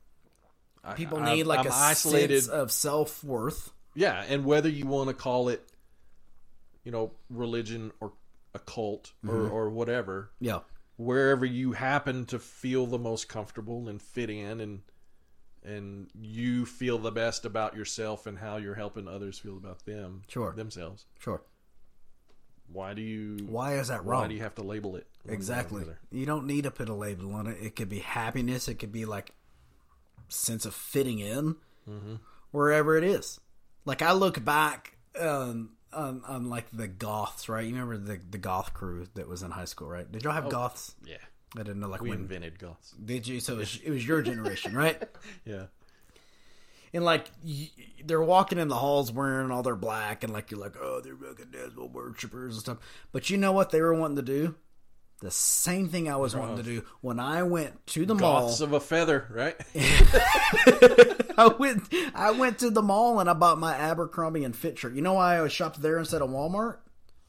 Mm-hmm. 0.84 0.94
People 0.96 1.18
I- 1.18 1.34
need 1.34 1.44
like 1.44 1.60
I'm 1.60 1.66
a 1.68 1.70
isolated. 1.74 2.42
sense 2.42 2.48
of 2.48 2.70
self 2.70 3.24
worth. 3.24 3.72
Yeah, 3.94 4.22
and 4.28 4.44
whether 4.44 4.68
you 4.68 4.86
want 4.86 5.08
to 5.08 5.14
call 5.14 5.48
it, 5.48 5.66
you 6.84 6.92
know, 6.92 7.12
religion 7.30 7.90
or 8.00 8.12
a 8.54 8.58
cult 8.58 9.12
or 9.26 9.34
Mm-hmm. 9.34 9.52
or 9.54 9.70
whatever, 9.70 10.30
Yeah, 10.40 10.58
wherever 10.96 11.46
you 11.46 11.72
happen 11.72 12.26
to 12.26 12.38
feel 12.38 12.86
the 12.86 12.98
most 12.98 13.28
comfortable 13.30 13.88
and 13.88 14.02
fit 14.02 14.28
in 14.28 14.60
and 14.60 14.82
and 15.64 16.08
you 16.20 16.66
feel 16.66 16.98
the 16.98 17.10
best 17.12 17.44
about 17.44 17.74
yourself 17.76 18.26
and 18.26 18.38
how 18.38 18.56
you're 18.58 18.74
helping 18.74 19.08
others 19.08 19.38
feel 19.38 19.56
about 19.56 19.84
them 19.86 20.22
Sure. 20.28 20.52
themselves 20.52 21.06
sure. 21.18 21.42
why 22.72 22.94
do 22.94 23.02
you 23.02 23.38
Why 23.46 23.74
is 23.78 23.88
that 23.88 24.04
wrong 24.04 24.22
why 24.22 24.28
do 24.28 24.34
you 24.34 24.42
have 24.42 24.54
to 24.56 24.62
label 24.62 24.96
it 24.96 25.06
one 25.22 25.30
way 25.30 25.32
or 25.32 25.34
exactly. 25.34 25.84
You 26.10 26.26
don't 26.26 26.46
need 26.46 26.64
to 26.64 26.70
put 26.70 26.88
a 26.88 26.94
label 26.94 27.32
on 27.34 27.46
it. 27.46 27.56
It 27.60 27.76
could 27.76 27.88
be 27.88 28.00
happiness. 28.00 28.68
It 28.68 28.74
could 28.74 28.92
be 28.92 29.04
like 29.06 29.32
sense 30.28 30.64
of 30.66 30.74
fitting 30.74 31.18
in 31.18 31.56
Mm-hmm. 31.88 32.14
wherever 32.50 32.96
it 32.96 33.04
is. 33.04 33.38
Like 33.84 34.00
I 34.02 34.12
look 34.12 34.42
back 34.44 34.96
um, 35.20 35.76
on 35.92 36.22
on 36.26 36.48
like 36.48 36.66
the 36.72 36.88
goths, 36.88 37.48
right? 37.48 37.64
You 37.66 37.72
remember 37.74 37.98
the 37.98 38.18
the 38.30 38.38
goth 38.38 38.72
crew 38.74 39.06
that 39.14 39.28
was 39.28 39.42
in 39.42 39.50
high 39.50 39.66
school, 39.66 39.88
right? 39.88 40.10
Did 40.10 40.24
y'all 40.24 40.32
have 40.32 40.48
goths? 40.48 40.94
yeah 41.04 41.16
I 41.56 41.62
didn't 41.62 41.80
know 41.80 41.88
like 41.88 42.00
we 42.02 42.10
when 42.10 42.20
invented 42.20 42.58
goths 42.58 42.92
did 43.04 43.26
you? 43.26 43.40
So 43.40 43.54
it 43.54 43.58
was, 43.58 43.80
it 43.84 43.90
was 43.90 44.06
your 44.06 44.22
generation, 44.22 44.74
right? 44.74 45.00
yeah 45.44 45.66
And 46.92 47.04
like 47.04 47.26
y- 47.44 47.70
they're 48.04 48.22
walking 48.22 48.58
in 48.58 48.68
the 48.68 48.76
halls 48.76 49.10
wearing 49.12 49.50
all 49.50 49.62
their 49.62 49.76
black, 49.76 50.24
and 50.24 50.32
like 50.32 50.50
you're 50.50 50.60
like, 50.60 50.76
oh, 50.80 51.00
they're 51.02 51.16
fucking 51.16 51.50
devil 51.52 51.88
worshippers 51.88 52.54
and 52.54 52.60
stuff. 52.62 52.78
But 53.12 53.30
you 53.30 53.36
know 53.36 53.52
what 53.52 53.70
they 53.70 53.80
were 53.80 53.94
wanting 53.94 54.16
to 54.16 54.22
do? 54.22 54.54
The 55.20 55.30
same 55.30 55.88
thing 55.88 56.08
I 56.10 56.16
was 56.16 56.36
wanting 56.36 56.56
to 56.56 56.62
do 56.62 56.84
when 57.00 57.18
I 57.18 57.44
went 57.44 57.86
to 57.88 58.04
the 58.04 58.14
goths 58.14 58.60
mall. 58.60 58.66
of 58.68 58.72
a 58.74 58.80
feather 58.80 59.26
right 59.30 59.56
I 61.38 61.54
went, 61.58 61.82
I 62.14 62.30
went 62.32 62.58
to 62.58 62.70
the 62.70 62.82
mall 62.82 63.20
and 63.20 63.28
I 63.30 63.32
bought 63.32 63.58
my 63.58 63.74
Abercrombie 63.74 64.44
and 64.44 64.54
Fitch 64.54 64.80
shirt. 64.80 64.94
You 64.94 65.02
know 65.02 65.14
why 65.14 65.40
I 65.40 65.48
shopped 65.48 65.80
there 65.82 65.98
instead 65.98 66.22
of 66.22 66.30
Walmart? 66.30 66.78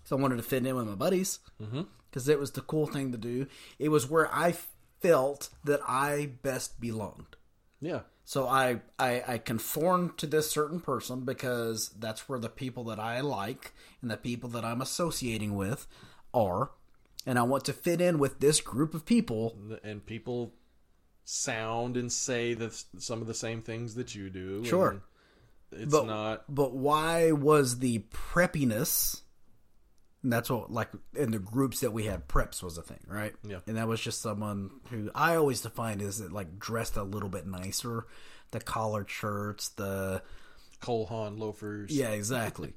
Because 0.03 0.11
I 0.11 0.15
wanted 0.15 0.37
to 0.37 0.43
fit 0.43 0.65
in 0.65 0.75
with 0.75 0.87
my 0.87 0.95
buddies. 0.95 1.39
Mm-hmm. 1.61 1.81
Because 2.15 2.29
it 2.29 2.39
was 2.39 2.51
the 2.51 2.61
cool 2.61 2.87
thing 2.87 3.11
to 3.11 3.17
do. 3.17 3.45
It 3.77 3.89
was 3.89 4.09
where 4.09 4.33
I 4.33 4.55
felt 5.01 5.49
that 5.65 5.81
I 5.85 6.29
best 6.43 6.79
belonged. 6.79 7.35
yeah 7.81 8.03
So 8.23 8.47
I, 8.47 8.79
I 8.97 9.23
I 9.33 9.37
conform 9.37 10.13
to 10.17 10.25
this 10.25 10.49
certain 10.49 10.79
person 10.79 11.25
because 11.25 11.89
that's 11.99 12.29
where 12.29 12.39
the 12.39 12.49
people 12.49 12.85
that 12.85 12.99
I 12.99 13.19
like 13.19 13.73
and 14.01 14.09
the 14.09 14.15
people 14.17 14.49
that 14.51 14.63
I'm 14.63 14.81
associating 14.81 15.55
with 15.55 15.87
are, 16.33 16.71
and 17.25 17.37
I 17.37 17.43
want 17.43 17.65
to 17.65 17.73
fit 17.73 17.99
in 17.99 18.17
with 18.17 18.39
this 18.39 18.61
group 18.61 18.93
of 18.93 19.05
people. 19.05 19.57
and 19.83 20.05
people 20.05 20.53
sound 21.25 21.97
and 21.97 22.09
say 22.11 22.53
the, 22.53 22.69
some 22.97 23.19
of 23.21 23.27
the 23.27 23.33
same 23.33 23.61
things 23.61 23.95
that 23.95 24.15
you 24.15 24.29
do 24.29 24.63
Sure. 24.63 25.01
it's 25.71 25.91
But 25.91 26.05
not 26.05 26.43
but 26.47 26.71
why 26.73 27.31
was 27.33 27.79
the 27.79 28.05
preppiness? 28.11 29.21
And 30.25 30.33
that's 30.33 30.49
what 30.49 30.71
like 30.71 30.89
in 31.13 31.29
the 31.29 31.37
groups 31.37 31.81
that 31.81 31.93
we 31.93 32.05
had 32.05 32.27
preps 32.27 32.63
was 32.63 32.79
a 32.79 32.81
thing, 32.81 33.01
right? 33.07 33.35
Yeah. 33.47 33.59
And 33.67 33.77
that 33.77 33.87
was 33.87 34.01
just 34.01 34.23
someone 34.23 34.71
who 34.89 35.11
I 35.13 35.35
always 35.35 35.61
defined 35.61 36.01
as 36.01 36.19
it 36.19 36.31
like 36.31 36.57
dressed 36.57 36.97
a 36.97 37.03
little 37.03 37.29
bit 37.29 37.45
nicer, 37.45 38.07
the 38.49 38.59
collared 38.59 39.07
shirts, 39.07 39.69
the 39.69 40.23
Cole 40.79 41.05
Haan 41.05 41.37
loafers 41.37 41.91
Yeah, 41.91 42.09
exactly. 42.09 42.73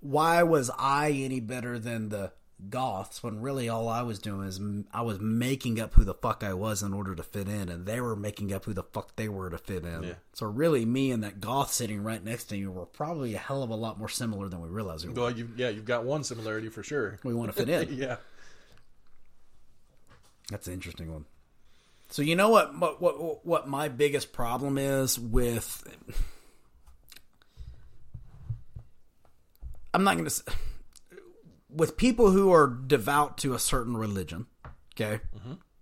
Why 0.00 0.42
was 0.42 0.72
I 0.76 1.12
any 1.12 1.38
better 1.38 1.78
than 1.78 2.08
the 2.08 2.32
goths 2.68 3.22
when 3.22 3.40
really 3.40 3.68
all 3.68 3.88
I 3.88 4.02
was 4.02 4.18
doing 4.18 4.46
is 4.46 4.60
I 4.92 5.02
was 5.02 5.20
making 5.20 5.80
up 5.80 5.94
who 5.94 6.04
the 6.04 6.14
fuck 6.14 6.42
I 6.44 6.54
was 6.54 6.82
in 6.82 6.92
order 6.92 7.14
to 7.14 7.22
fit 7.22 7.48
in, 7.48 7.68
and 7.68 7.86
they 7.86 8.00
were 8.00 8.16
making 8.16 8.52
up 8.52 8.64
who 8.64 8.72
the 8.72 8.82
fuck 8.82 9.16
they 9.16 9.28
were 9.28 9.50
to 9.50 9.58
fit 9.58 9.84
in. 9.84 10.02
Yeah. 10.02 10.14
So 10.32 10.46
really, 10.46 10.84
me 10.84 11.10
and 11.10 11.22
that 11.24 11.40
goth 11.40 11.72
sitting 11.72 12.02
right 12.02 12.22
next 12.22 12.44
to 12.44 12.56
you 12.56 12.70
were 12.70 12.86
probably 12.86 13.34
a 13.34 13.38
hell 13.38 13.62
of 13.62 13.70
a 13.70 13.74
lot 13.74 13.98
more 13.98 14.08
similar 14.08 14.48
than 14.48 14.60
we 14.60 14.68
realized. 14.68 15.06
We, 15.06 15.14
well 15.14 15.30
you 15.30 15.48
yeah 15.56 15.68
you've 15.68 15.84
got 15.84 16.04
one 16.04 16.24
similarity 16.24 16.68
for 16.68 16.82
sure 16.82 17.18
we 17.22 17.34
want 17.34 17.54
to 17.54 17.64
fit 17.64 17.68
in. 17.68 17.96
yeah 17.96 18.16
That's 20.50 20.66
an 20.66 20.74
interesting 20.74 21.12
one. 21.12 21.24
So 22.10 22.22
you 22.22 22.36
know 22.36 22.50
what? 22.50 22.78
What 22.78 23.00
what, 23.00 23.46
what 23.46 23.68
my 23.68 23.88
biggest 23.88 24.32
problem 24.32 24.78
is 24.78 25.18
with? 25.18 25.84
I'm 29.94 30.04
not 30.04 30.16
going 30.16 30.28
to 30.28 30.42
with 31.74 31.96
people 31.96 32.30
who 32.30 32.52
are 32.52 32.66
devout 32.66 33.38
to 33.38 33.54
a 33.54 33.58
certain 33.58 33.96
religion. 33.96 34.46
Okay, 34.94 35.20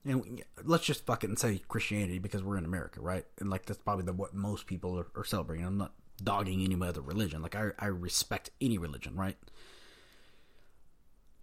and 0.04 0.42
let's 0.64 0.84
just 0.84 1.04
fucking 1.04 1.36
say 1.36 1.60
Christianity 1.68 2.18
because 2.18 2.42
we're 2.42 2.56
in 2.58 2.64
America, 2.64 3.00
right? 3.00 3.26
And 3.38 3.50
like 3.50 3.66
that's 3.66 3.80
probably 3.80 4.04
the 4.04 4.12
what 4.12 4.34
most 4.34 4.66
people 4.66 4.98
are, 4.98 5.08
are 5.16 5.24
celebrating. 5.24 5.66
I'm 5.66 5.78
not 5.78 5.92
dogging 6.22 6.62
any 6.62 6.76
other 6.86 7.00
religion. 7.00 7.42
Like 7.42 7.56
I, 7.56 7.70
I 7.78 7.86
respect 7.86 8.50
any 8.60 8.78
religion, 8.78 9.16
right? 9.16 9.36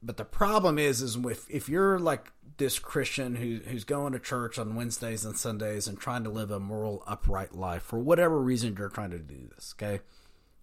But 0.02 0.18
the 0.18 0.26
problem 0.26 0.78
is, 0.80 1.02
is 1.02 1.16
if 1.18 1.50
if 1.50 1.68
you're 1.70 2.00
like 2.00 2.32
this 2.58 2.80
Christian 2.80 3.36
who 3.36 3.60
who's 3.68 3.84
going 3.84 4.14
to 4.14 4.20
church 4.20 4.58
on 4.58 4.76
Wednesdays 4.76 5.26
and 5.26 5.36
Sundays 5.36 5.88
and 5.88 6.00
trying 6.00 6.24
to 6.24 6.30
live 6.30 6.52
a 6.52 6.60
moral, 6.60 7.04
upright 7.06 7.56
life 7.56 7.84
for 7.84 8.00
whatever 8.00 8.40
reason 8.40 8.76
you're 8.78 8.90
trying 8.90 9.12
to 9.12 9.20
do 9.20 9.50
this, 9.56 9.76
okay? 9.78 10.02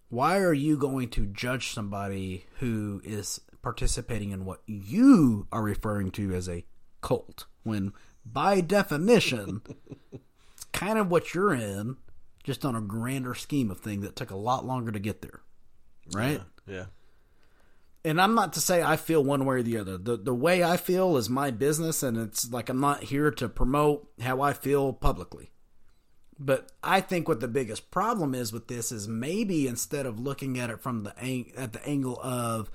Why 0.09 0.39
are 0.39 0.53
you 0.53 0.77
going 0.77 1.09
to 1.09 1.25
judge 1.25 1.73
somebody 1.73 2.45
who 2.59 3.01
is 3.03 3.41
participating 3.65 4.29
in 4.29 4.45
what 4.45 4.61
you 4.67 5.47
are 5.51 5.63
referring 5.63 6.11
to 6.11 6.33
as 6.35 6.47
a 6.47 6.63
cult 7.01 7.47
when, 7.63 7.91
by 8.23 8.61
definition, 8.61 9.63
it's 10.53 10.65
kind 10.71 10.99
of 10.99 11.09
what 11.09 11.33
you're 11.33 11.51
in, 11.55 11.97
just 12.43 12.63
on 12.63 12.75
a 12.75 12.81
grander 12.81 13.33
scheme 13.33 13.71
of 13.71 13.79
thing 13.79 14.01
that 14.01 14.15
took 14.15 14.29
a 14.29 14.35
lot 14.35 14.65
longer 14.65 14.91
to 14.91 14.99
get 14.99 15.23
there, 15.23 15.41
right? 16.13 16.41
Yeah. 16.67 16.85
and 18.03 18.21
I'm 18.21 18.35
not 18.35 18.53
to 18.53 18.61
say 18.61 18.83
I 18.83 18.97
feel 18.97 19.23
one 19.23 19.45
way 19.45 19.55
or 19.55 19.63
the 19.63 19.79
other. 19.79 19.97
The 19.97 20.15
the 20.15 20.33
way 20.33 20.63
I 20.63 20.77
feel 20.77 21.17
is 21.17 21.27
my 21.27 21.49
business 21.49 22.03
and 22.03 22.17
it's 22.17 22.51
like 22.51 22.69
I'm 22.69 22.79
not 22.79 23.03
here 23.05 23.31
to 23.31 23.49
promote 23.49 24.07
how 24.21 24.41
I 24.41 24.53
feel 24.53 24.93
publicly. 24.93 25.49
But 26.37 26.71
I 26.83 27.01
think 27.01 27.27
what 27.27 27.39
the 27.39 27.47
biggest 27.47 27.89
problem 27.89 28.35
is 28.35 28.51
with 28.53 28.67
this 28.67 28.91
is 28.91 29.07
maybe 29.07 29.67
instead 29.67 30.05
of 30.05 30.19
looking 30.19 30.59
at 30.59 30.69
it 30.69 30.81
from 30.81 31.03
the 31.03 31.13
ang- 31.19 31.51
at 31.57 31.73
the 31.73 31.83
angle 31.87 32.19
of 32.21 32.69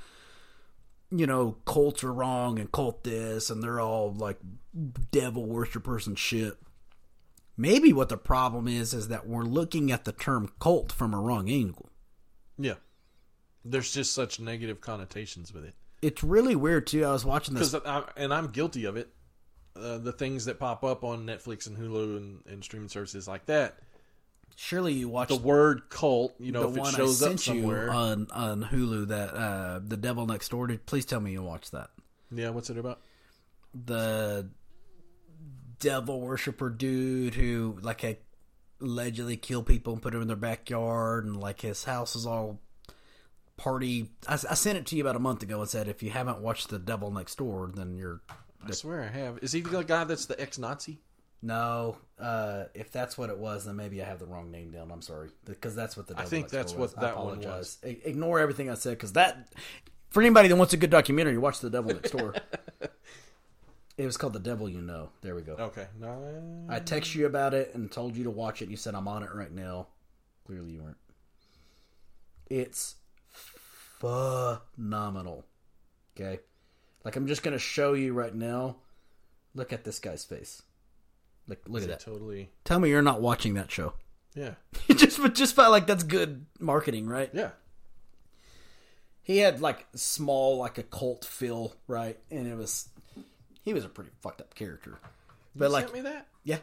you 1.10 1.26
know 1.26 1.56
cults 1.64 2.04
are 2.04 2.12
wrong 2.12 2.58
and 2.58 2.70
cult 2.70 3.04
this 3.04 3.50
and 3.50 3.62
they're 3.62 3.80
all 3.80 4.12
like 4.12 4.38
devil 5.10 5.44
worshippers 5.46 6.06
and 6.06 6.18
shit. 6.18 6.54
Maybe 7.56 7.92
what 7.92 8.08
the 8.08 8.16
problem 8.16 8.68
is 8.68 8.94
is 8.94 9.08
that 9.08 9.26
we're 9.26 9.44
looking 9.44 9.92
at 9.92 10.04
the 10.04 10.12
term 10.12 10.52
cult 10.60 10.92
from 10.92 11.12
a 11.12 11.20
wrong 11.20 11.50
angle. 11.50 11.90
Yeah. 12.58 12.74
There's 13.64 13.92
just 13.92 14.14
such 14.14 14.40
negative 14.40 14.80
connotations 14.80 15.52
with 15.52 15.64
it. 15.64 15.74
It's 16.00 16.24
really 16.24 16.56
weird 16.56 16.86
too. 16.86 17.04
I 17.04 17.12
was 17.12 17.24
watching 17.24 17.54
this 17.54 17.72
Because 17.72 18.04
and 18.16 18.32
I'm 18.32 18.48
guilty 18.48 18.86
of 18.86 18.96
it. 18.96 19.10
Uh, 19.76 19.98
the 19.98 20.12
things 20.12 20.46
that 20.46 20.58
pop 20.58 20.82
up 20.82 21.04
on 21.04 21.26
Netflix 21.26 21.66
and 21.66 21.76
Hulu 21.76 22.16
and, 22.16 22.42
and 22.46 22.64
streaming 22.64 22.88
services 22.88 23.28
like 23.28 23.46
that. 23.46 23.78
Surely 24.62 24.92
you 24.92 25.08
watched 25.08 25.30
The 25.30 25.36
word 25.38 25.88
cult, 25.88 26.34
you 26.38 26.52
know, 26.52 26.68
if 26.68 26.76
it 26.76 26.86
shows 26.88 27.22
up 27.22 27.38
somewhere. 27.38 27.90
on 27.90 28.26
on 28.30 28.62
Hulu 28.62 29.08
that 29.08 29.34
uh 29.34 29.80
the 29.82 29.96
Devil 29.96 30.26
Next 30.26 30.50
Door. 30.50 30.66
Did 30.66 30.84
please 30.84 31.06
tell 31.06 31.18
me 31.18 31.32
you 31.32 31.42
watched 31.42 31.72
that? 31.72 31.88
yeah, 32.30 32.50
what's 32.50 32.68
it 32.68 32.76
about? 32.76 33.00
The 33.86 34.50
devil 35.78 36.20
worshiper 36.20 36.68
dude 36.68 37.36
who 37.36 37.78
like 37.80 38.22
allegedly 38.82 39.38
kill 39.38 39.62
people 39.62 39.94
and 39.94 40.02
put 40.02 40.12
them 40.12 40.20
in 40.20 40.28
their 40.28 40.36
backyard 40.36 41.24
and 41.24 41.40
like 41.40 41.62
his 41.62 41.84
house 41.84 42.14
is 42.14 42.26
all 42.26 42.60
party. 43.56 44.10
I, 44.28 44.34
I 44.34 44.54
sent 44.54 44.76
it 44.76 44.84
to 44.88 44.96
you 44.96 45.02
about 45.02 45.16
a 45.16 45.20
month 45.20 45.42
ago 45.42 45.62
and 45.62 45.70
said 45.70 45.88
if 45.88 46.02
you 46.02 46.10
haven't 46.10 46.42
watched 46.42 46.68
the 46.68 46.78
Devil 46.78 47.10
Next 47.10 47.38
Door, 47.38 47.72
then 47.76 47.94
you're 47.94 48.20
I 48.66 48.72
swear 48.72 49.02
I 49.04 49.08
have. 49.08 49.38
Is 49.40 49.52
he 49.52 49.62
the 49.62 49.82
guy 49.82 50.04
that's 50.04 50.26
the 50.26 50.38
ex-Nazi? 50.38 50.98
No. 51.42 51.96
Uh, 52.18 52.64
if 52.74 52.92
that's 52.92 53.16
what 53.16 53.30
it 53.30 53.38
was, 53.38 53.64
then 53.64 53.76
maybe 53.76 54.02
I 54.02 54.04
have 54.06 54.18
the 54.18 54.26
wrong 54.26 54.50
name 54.50 54.70
down. 54.70 54.90
I'm 54.90 55.02
sorry 55.02 55.30
because 55.44 55.74
that's 55.74 55.96
what 55.96 56.06
the. 56.06 56.18
I 56.18 56.24
think 56.24 56.48
that's 56.48 56.72
what 56.72 56.80
was. 56.80 56.94
I 56.96 57.00
that 57.02 57.16
one. 57.18 57.44
I- 57.46 57.98
Ignore 58.04 58.40
everything 58.40 58.68
I 58.70 58.74
said 58.74 58.90
because 58.90 59.12
that. 59.14 59.52
For 60.10 60.20
anybody 60.20 60.48
that 60.48 60.56
wants 60.56 60.72
a 60.72 60.76
good 60.76 60.90
documentary, 60.90 61.38
watch 61.38 61.60
The 61.60 61.70
Devil 61.70 61.94
Next 61.94 62.10
Door. 62.10 62.34
it 63.96 64.04
was 64.06 64.16
called 64.16 64.32
The 64.32 64.40
Devil 64.40 64.68
You 64.68 64.80
Know. 64.82 65.10
There 65.20 65.36
we 65.36 65.42
go. 65.42 65.52
Okay. 65.54 65.86
No. 66.00 66.66
I 66.68 66.80
texted 66.80 67.14
you 67.14 67.26
about 67.26 67.54
it 67.54 67.74
and 67.74 67.90
told 67.90 68.16
you 68.16 68.24
to 68.24 68.30
watch 68.30 68.60
it. 68.60 68.68
You 68.68 68.76
said 68.76 68.94
I'm 68.96 69.06
on 69.06 69.22
it 69.22 69.32
right 69.32 69.52
now. 69.52 69.86
Clearly 70.46 70.72
you 70.72 70.82
weren't. 70.82 70.96
It's 72.48 72.96
phenomenal. 74.00 75.44
Okay, 76.16 76.40
like 77.04 77.16
I'm 77.16 77.26
just 77.26 77.42
gonna 77.42 77.58
show 77.58 77.92
you 77.92 78.12
right 78.12 78.34
now. 78.34 78.76
Look 79.54 79.72
at 79.72 79.84
this 79.84 79.98
guy's 79.98 80.24
face. 80.24 80.62
Like, 81.48 81.60
look 81.68 81.82
at 81.82 81.88
that. 81.88 82.00
Totally. 82.00 82.50
Tell 82.64 82.78
me 82.78 82.88
you're 82.90 83.02
not 83.02 83.20
watching 83.20 83.54
that 83.54 83.70
show. 83.70 83.92
Yeah. 84.34 84.54
just, 84.96 85.20
but 85.20 85.34
just 85.34 85.56
felt 85.56 85.70
like 85.72 85.86
that's 85.86 86.04
good 86.04 86.46
marketing, 86.60 87.06
right? 87.08 87.30
Yeah. 87.32 87.50
He 89.22 89.38
had 89.38 89.60
like 89.60 89.86
small, 89.94 90.58
like 90.58 90.78
a 90.78 90.82
cult 90.82 91.24
feel, 91.24 91.74
right? 91.86 92.18
And 92.30 92.46
it 92.46 92.56
was, 92.56 92.88
he 93.62 93.74
was 93.74 93.84
a 93.84 93.88
pretty 93.88 94.10
fucked 94.22 94.40
up 94.40 94.54
character. 94.54 94.98
But 95.54 95.66
You 95.66 95.70
like, 95.72 95.84
sent 95.84 95.94
me 95.94 96.00
that? 96.02 96.26
yeah. 96.44 96.58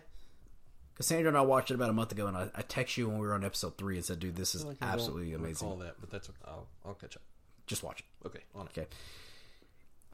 Cassandra 0.95 1.27
and 1.27 1.37
I 1.37 1.41
watched 1.41 1.69
it 1.69 1.75
about 1.75 1.91
a 1.91 1.93
month 1.93 2.11
ago, 2.11 2.25
and 2.25 2.35
I, 2.35 2.49
I 2.55 2.63
text 2.63 2.97
you 2.97 3.07
when 3.07 3.19
we 3.19 3.27
were 3.27 3.35
on 3.35 3.45
episode 3.45 3.77
three 3.77 3.97
and 3.97 4.03
said, 4.03 4.19
"Dude, 4.19 4.35
this 4.35 4.55
is 4.55 4.65
Like, 4.65 4.77
absolutely 4.81 5.31
amazing. 5.33 5.67
All 5.67 5.75
that, 5.75 5.93
but 5.99 6.09
that's 6.09 6.27
I'll 6.43 6.65
I'll 6.83 6.95
catch 6.95 7.15
up. 7.15 7.21
Just 7.67 7.83
watch 7.83 7.99
it." 7.99 8.05
Okay, 8.25 8.39
on 8.55 8.65
it. 8.65 8.71
Okay. 8.75 8.87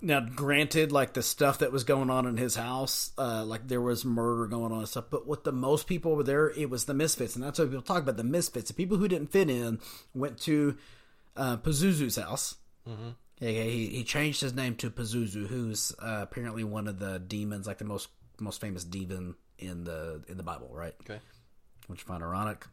Now, 0.03 0.19
granted, 0.19 0.91
like 0.91 1.13
the 1.13 1.23
stuff 1.23 1.59
that 1.59 1.71
was 1.71 1.85
going 1.85 2.09
on 2.09 2.27
in 2.27 2.35
his 2.35 2.55
house, 2.55 3.11
uh, 3.17 3.45
like 3.45 3.69
there 3.69 3.79
was 3.79 4.03
murder 4.03 4.47
going 4.47 4.73
on 4.73 4.79
and 4.79 4.87
stuff. 4.87 5.05
But 5.09 5.25
what 5.25 5.45
the 5.45 5.53
most 5.53 5.87
people 5.87 6.17
were 6.17 6.23
there, 6.23 6.49
it 6.49 6.69
was 6.69 6.83
the 6.83 6.93
misfits, 6.93 7.35
and 7.35 7.43
that's 7.43 7.57
what 7.57 7.69
people 7.69 7.81
talk 7.81 8.03
about 8.03 8.17
the 8.17 8.23
misfits. 8.25 8.67
The 8.67 8.73
people 8.73 8.97
who 8.97 9.07
didn't 9.07 9.31
fit 9.31 9.49
in 9.49 9.79
went 10.13 10.39
to 10.41 10.77
uh, 11.37 11.55
Pazuzu's 11.55 12.17
house. 12.17 12.55
Mm-hmm. 12.87 13.09
He, 13.39 13.87
he 13.87 14.03
changed 14.03 14.41
his 14.41 14.53
name 14.53 14.75
to 14.75 14.89
Pazuzu, 14.89 15.47
who's 15.47 15.93
uh, 15.99 16.19
apparently 16.21 16.65
one 16.65 16.89
of 16.89 16.99
the 16.99 17.19
demons, 17.19 17.65
like 17.65 17.77
the 17.77 17.85
most 17.85 18.09
most 18.41 18.59
famous 18.59 18.83
demon 18.83 19.35
in 19.57 19.85
the 19.85 20.21
in 20.27 20.35
the 20.35 20.43
Bible, 20.43 20.69
right? 20.73 20.95
Okay. 21.01 21.19
Which 21.87 22.01
I 22.01 22.07
find 22.07 22.23
ironic 22.23 22.67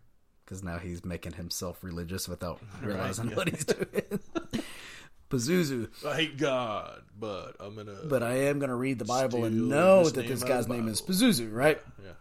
because 0.45 0.65
now 0.65 0.79
he's 0.79 1.05
making 1.05 1.35
himself 1.35 1.85
religious 1.85 2.29
without 2.29 2.61
realizing 2.83 3.31
yeah. 3.31 3.37
what 3.37 3.49
he's 3.49 3.65
doing. 3.65 4.21
Pazuzu. 5.31 5.89
I 6.07 6.17
hate 6.17 6.37
God, 6.37 7.03
but 7.19 7.57
I'm 7.61 7.77
gonna. 7.77 7.97
but 8.05 8.23
I 8.23 8.35
am 8.49 8.59
going 8.59 8.69
to 8.71 8.75
read 8.75 8.99
the 8.99 9.05
Bible 9.05 9.45
and 9.45 9.69
know 9.69 10.09
that 10.09 10.27
this 10.27 10.43
guy's 10.43 10.69
name 10.69 10.89
is. 10.89 11.01
Pazuzu, 11.01 11.53
right? 11.53 11.81
yeah. 12.05 12.13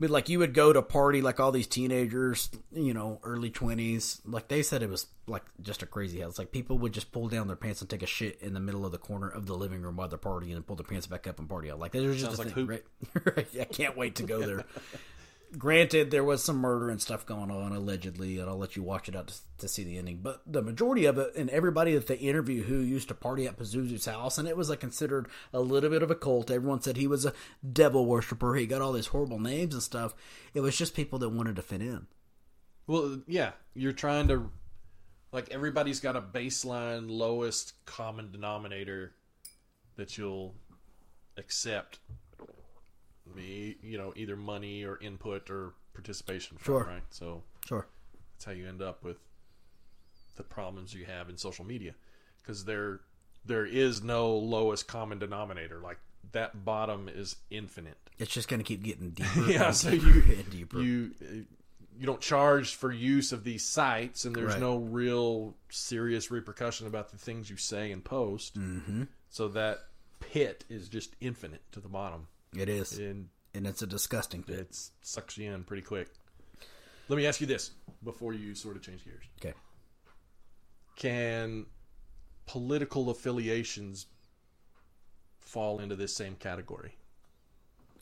But 0.00 0.10
like 0.10 0.28
you 0.28 0.38
would 0.38 0.54
go 0.54 0.72
to 0.72 0.80
party 0.80 1.22
like 1.22 1.40
all 1.40 1.50
these 1.50 1.66
teenagers, 1.66 2.50
you 2.70 2.94
know, 2.94 3.18
early 3.24 3.50
twenties. 3.50 4.20
Like 4.24 4.46
they 4.46 4.62
said, 4.62 4.82
it 4.84 4.88
was 4.88 5.06
like 5.26 5.42
just 5.60 5.82
a 5.82 5.86
crazy 5.86 6.20
house. 6.20 6.38
Like 6.38 6.52
people 6.52 6.78
would 6.78 6.92
just 6.92 7.10
pull 7.10 7.26
down 7.28 7.48
their 7.48 7.56
pants 7.56 7.80
and 7.80 7.90
take 7.90 8.04
a 8.04 8.06
shit 8.06 8.40
in 8.40 8.54
the 8.54 8.60
middle 8.60 8.86
of 8.86 8.92
the 8.92 8.98
corner 8.98 9.28
of 9.28 9.46
the 9.46 9.54
living 9.54 9.82
room 9.82 9.96
while 9.96 10.06
they're 10.06 10.16
partying 10.16 10.54
and 10.54 10.64
pull 10.64 10.76
their 10.76 10.86
pants 10.86 11.08
back 11.08 11.26
up 11.26 11.40
and 11.40 11.48
party 11.48 11.68
out. 11.70 11.80
Like 11.80 11.90
there's 11.90 12.20
just 12.20 12.36
Sounds 12.36 12.38
a 12.38 12.42
like 12.44 12.54
thing, 12.54 12.66
right? 12.68 12.84
right? 13.36 13.48
I 13.60 13.64
can't 13.64 13.96
wait 13.96 14.14
to 14.16 14.22
go 14.22 14.38
there. 14.40 14.64
Granted, 15.56 16.10
there 16.10 16.24
was 16.24 16.44
some 16.44 16.58
murder 16.58 16.90
and 16.90 17.00
stuff 17.00 17.24
going 17.24 17.50
on 17.50 17.72
allegedly, 17.72 18.38
and 18.38 18.50
I'll 18.50 18.58
let 18.58 18.76
you 18.76 18.82
watch 18.82 19.08
it 19.08 19.16
out 19.16 19.28
to, 19.28 19.34
to 19.58 19.68
see 19.68 19.82
the 19.82 19.96
ending. 19.96 20.20
But 20.22 20.42
the 20.46 20.60
majority 20.60 21.06
of 21.06 21.16
it, 21.16 21.34
and 21.36 21.48
everybody 21.48 21.94
that 21.94 22.06
they 22.06 22.16
interview 22.16 22.64
who 22.64 22.80
used 22.80 23.08
to 23.08 23.14
party 23.14 23.46
at 23.46 23.56
Pazuzu's 23.56 24.04
house, 24.04 24.36
and 24.36 24.46
it 24.46 24.56
was 24.56 24.68
like 24.68 24.80
considered 24.80 25.28
a 25.52 25.60
little 25.60 25.88
bit 25.88 26.02
of 26.02 26.10
a 26.10 26.14
cult. 26.14 26.50
Everyone 26.50 26.82
said 26.82 26.96
he 26.96 27.06
was 27.06 27.24
a 27.24 27.32
devil 27.72 28.04
worshiper. 28.04 28.56
He 28.56 28.66
got 28.66 28.82
all 28.82 28.92
these 28.92 29.06
horrible 29.06 29.40
names 29.40 29.72
and 29.72 29.82
stuff. 29.82 30.14
It 30.52 30.60
was 30.60 30.76
just 30.76 30.94
people 30.94 31.18
that 31.20 31.30
wanted 31.30 31.56
to 31.56 31.62
fit 31.62 31.80
in. 31.80 32.08
Well, 32.86 33.20
yeah, 33.26 33.52
you're 33.74 33.92
trying 33.92 34.28
to 34.28 34.50
like 35.32 35.50
everybody's 35.50 36.00
got 36.00 36.16
a 36.16 36.22
baseline 36.22 37.06
lowest 37.08 37.72
common 37.84 38.32
denominator 38.32 39.12
that 39.96 40.16
you'll 40.16 40.54
accept. 41.36 41.98
Be 43.34 43.76
you 43.82 43.98
know 43.98 44.12
either 44.16 44.36
money 44.36 44.84
or 44.84 44.98
input 45.00 45.50
or 45.50 45.74
participation 45.94 46.56
from, 46.58 46.64
Sure. 46.64 46.84
right? 46.84 47.02
So 47.10 47.42
Sure. 47.66 47.86
that's 48.32 48.44
how 48.44 48.52
you 48.52 48.68
end 48.68 48.82
up 48.82 49.02
with 49.04 49.16
the 50.36 50.42
problems 50.44 50.94
you 50.94 51.04
have 51.04 51.28
in 51.28 51.36
social 51.36 51.64
media 51.64 51.94
because 52.42 52.64
there 52.64 53.00
there 53.44 53.66
is 53.66 54.02
no 54.02 54.36
lowest 54.36 54.86
common 54.86 55.18
denominator 55.18 55.80
like 55.80 55.98
that 56.32 56.64
bottom 56.64 57.08
is 57.08 57.36
infinite 57.50 57.96
It's 58.18 58.32
just 58.32 58.48
going 58.48 58.60
to 58.60 58.64
keep 58.64 58.82
getting 58.82 59.10
deeper. 59.14 59.50
yeah 59.50 59.70
so 59.72 59.90
you 59.90 60.22
deeper. 60.50 60.80
you 60.80 61.10
you 61.98 62.06
don't 62.06 62.20
charge 62.20 62.76
for 62.76 62.92
use 62.92 63.32
of 63.32 63.42
these 63.42 63.64
sites 63.64 64.24
and 64.24 64.36
there's 64.36 64.52
Right. 64.52 64.60
no 64.60 64.76
real 64.76 65.56
serious 65.70 66.30
repercussion 66.30 66.86
about 66.86 67.10
the 67.10 67.18
things 67.18 67.50
you 67.50 67.56
say 67.56 67.90
and 67.90 68.04
post 68.04 68.56
mm-hmm. 68.58 69.04
so 69.30 69.48
that 69.48 69.78
pit 70.20 70.64
is 70.68 70.88
just 70.88 71.16
infinite 71.20 71.62
to 71.72 71.80
the 71.80 71.88
bottom 71.88 72.28
It 72.56 72.68
is, 72.68 72.98
and 72.98 73.28
and 73.54 73.66
it's 73.66 73.82
a 73.82 73.86
disgusting 73.86 74.42
pit. 74.42 74.58
it 74.60 74.76
sucks 75.02 75.36
you 75.38 75.52
in 75.52 75.64
pretty 75.64 75.82
quick 75.82 76.08
let 77.08 77.16
me 77.16 77.26
ask 77.26 77.40
you 77.40 77.46
this 77.46 77.70
before 78.04 78.32
you 78.34 78.54
sort 78.54 78.76
of 78.76 78.82
change 78.82 79.04
gears 79.04 79.24
Okay. 79.40 79.54
can 80.96 81.66
political 82.46 83.10
affiliations 83.10 84.06
fall 85.38 85.78
into 85.80 85.96
this 85.96 86.14
same 86.14 86.34
category 86.36 86.94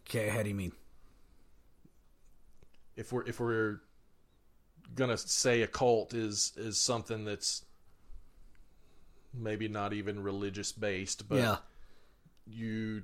Okay. 0.09 0.29
How 0.29 0.43
do 0.43 0.49
you 0.49 0.55
mean? 0.55 0.73
if 2.97 3.13
we're 3.13 3.25
if 3.27 3.39
we're 3.41 3.81
gonna 4.95 5.19
say 5.19 5.63
a 5.63 5.67
cult 5.67 6.15
is 6.15 6.53
is 6.57 6.79
something 6.81 7.25
that's 7.25 7.65
maybe 9.35 9.69
not 9.69 9.93
even 9.93 10.23
religious 10.23 10.73
based 10.73 11.29
but 11.29 11.37
yeah. 11.37 11.57
you 12.47 13.03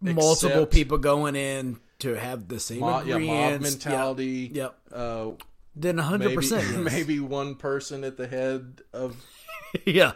multiple 0.00 0.66
people 0.66 0.98
going 0.98 1.36
in 1.36 1.78
to 2.00 2.14
have 2.14 2.48
the 2.48 2.58
same 2.60 2.80
mob, 2.80 3.06
yeah, 3.06 3.18
mob 3.18 3.60
mentality. 3.60 4.50
Yep. 4.52 4.78
Uh, 4.92 5.30
Then 5.76 5.98
hundred 5.98 6.26
maybe 6.26 6.34
percent. 6.36 6.82
maybe 6.84 7.20
one 7.20 7.54
person 7.54 8.04
at 8.04 8.16
the 8.16 8.26
head 8.26 8.82
of 8.92 9.16
yeah. 9.86 10.12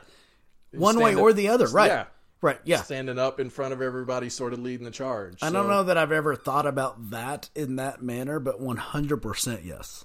One 0.72 0.98
way 0.98 1.12
stand 1.12 1.20
or 1.20 1.32
the 1.32 1.48
other. 1.48 1.68
Right. 1.68 1.86
Yeah, 1.88 2.04
Right. 2.40 2.60
Yeah. 2.64 2.82
standing 2.82 3.18
up 3.18 3.40
in 3.40 3.48
front 3.48 3.72
of 3.72 3.80
everybody, 3.80 4.28
sort 4.28 4.52
of 4.52 4.58
leading 4.58 4.84
the 4.84 4.90
charge. 4.90 5.38
I 5.42 5.50
don't 5.50 5.68
know 5.68 5.84
that 5.84 5.96
I've 5.96 6.12
ever 6.12 6.34
thought 6.36 6.66
about 6.66 7.10
that 7.10 7.48
in 7.54 7.76
that 7.76 8.02
manner, 8.02 8.38
but 8.38 8.60
100% 8.60 9.64
yes. 9.64 10.04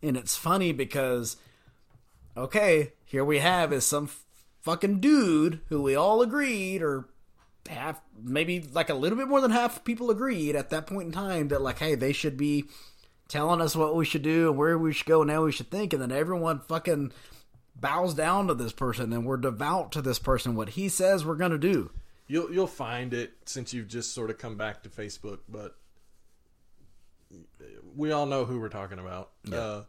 And 0.00 0.16
it's 0.16 0.36
funny 0.36 0.70
because, 0.72 1.36
okay, 2.36 2.92
here 3.04 3.24
we 3.24 3.38
have 3.40 3.72
is 3.72 3.84
some 3.86 4.08
fucking 4.60 5.00
dude 5.00 5.62
who 5.68 5.82
we 5.82 5.96
all 5.96 6.22
agreed, 6.22 6.80
or 6.82 7.08
half, 7.68 8.00
maybe 8.22 8.60
like 8.72 8.90
a 8.90 8.94
little 8.94 9.18
bit 9.18 9.28
more 9.28 9.40
than 9.40 9.50
half 9.50 9.84
people 9.84 10.10
agreed 10.10 10.56
at 10.56 10.70
that 10.70 10.86
point 10.86 11.06
in 11.06 11.12
time 11.12 11.48
that, 11.48 11.62
like, 11.62 11.78
hey, 11.78 11.94
they 11.94 12.12
should 12.12 12.36
be 12.36 12.64
telling 13.28 13.60
us 13.60 13.74
what 13.74 13.96
we 13.96 14.04
should 14.04 14.22
do 14.22 14.48
and 14.50 14.58
where 14.58 14.76
we 14.76 14.92
should 14.92 15.06
go 15.06 15.22
and 15.22 15.30
how 15.30 15.44
we 15.44 15.52
should 15.52 15.70
think. 15.70 15.92
And 15.92 16.02
then 16.02 16.12
everyone 16.12 16.60
fucking 16.60 17.12
bows 17.74 18.14
down 18.14 18.46
to 18.46 18.54
this 18.54 18.72
person 18.72 19.12
and 19.12 19.26
we're 19.26 19.36
devout 19.36 19.92
to 19.92 20.02
this 20.02 20.18
person, 20.18 20.54
what 20.54 20.70
he 20.70 20.88
says 20.88 21.24
we're 21.24 21.34
going 21.34 21.50
to 21.50 21.58
do. 21.58 21.90
You'll 22.26 22.50
you'll 22.52 22.66
find 22.66 23.12
it 23.12 23.34
since 23.44 23.74
you've 23.74 23.88
just 23.88 24.14
sort 24.14 24.30
of 24.30 24.38
come 24.38 24.56
back 24.56 24.82
to 24.84 24.88
Facebook, 24.88 25.40
but 25.48 25.76
we 27.94 28.12
all 28.12 28.26
know 28.26 28.44
who 28.44 28.60
we're 28.60 28.68
talking 28.68 28.98
about. 28.98 29.30
Uh, 29.52 29.82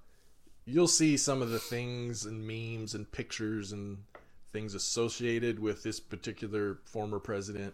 you'll 0.65 0.87
see 0.87 1.15
some 1.15 1.41
of 1.41 1.49
the 1.49 1.59
things 1.59 2.25
and 2.25 2.45
memes 2.45 2.93
and 2.93 3.09
pictures 3.09 3.71
and 3.71 3.99
things 4.55 4.73
associated 4.73 5.59
with 5.59 5.83
this 5.83 5.99
particular 5.99 6.79
former 6.85 7.19
president 7.19 7.73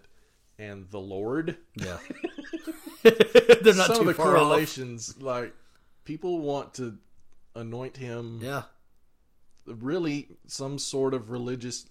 and 0.58 0.90
the 0.90 1.00
Lord. 1.00 1.58
Yeah. 1.76 1.98
They're 3.04 3.76
not 3.76 3.86
some 3.88 3.96
too 3.98 4.02
of 4.02 4.08
the 4.08 4.14
far 4.16 4.36
off. 4.36 4.42
correlations, 4.44 5.22
like 5.22 5.54
people 6.06 6.40
want 6.40 6.74
to 6.76 6.98
anoint 7.56 7.98
him 7.98 8.40
Yeah, 8.42 8.64
really 9.68 10.30
some 10.48 10.80
sort 10.80 11.14
of 11.14 11.30
religious 11.30 11.86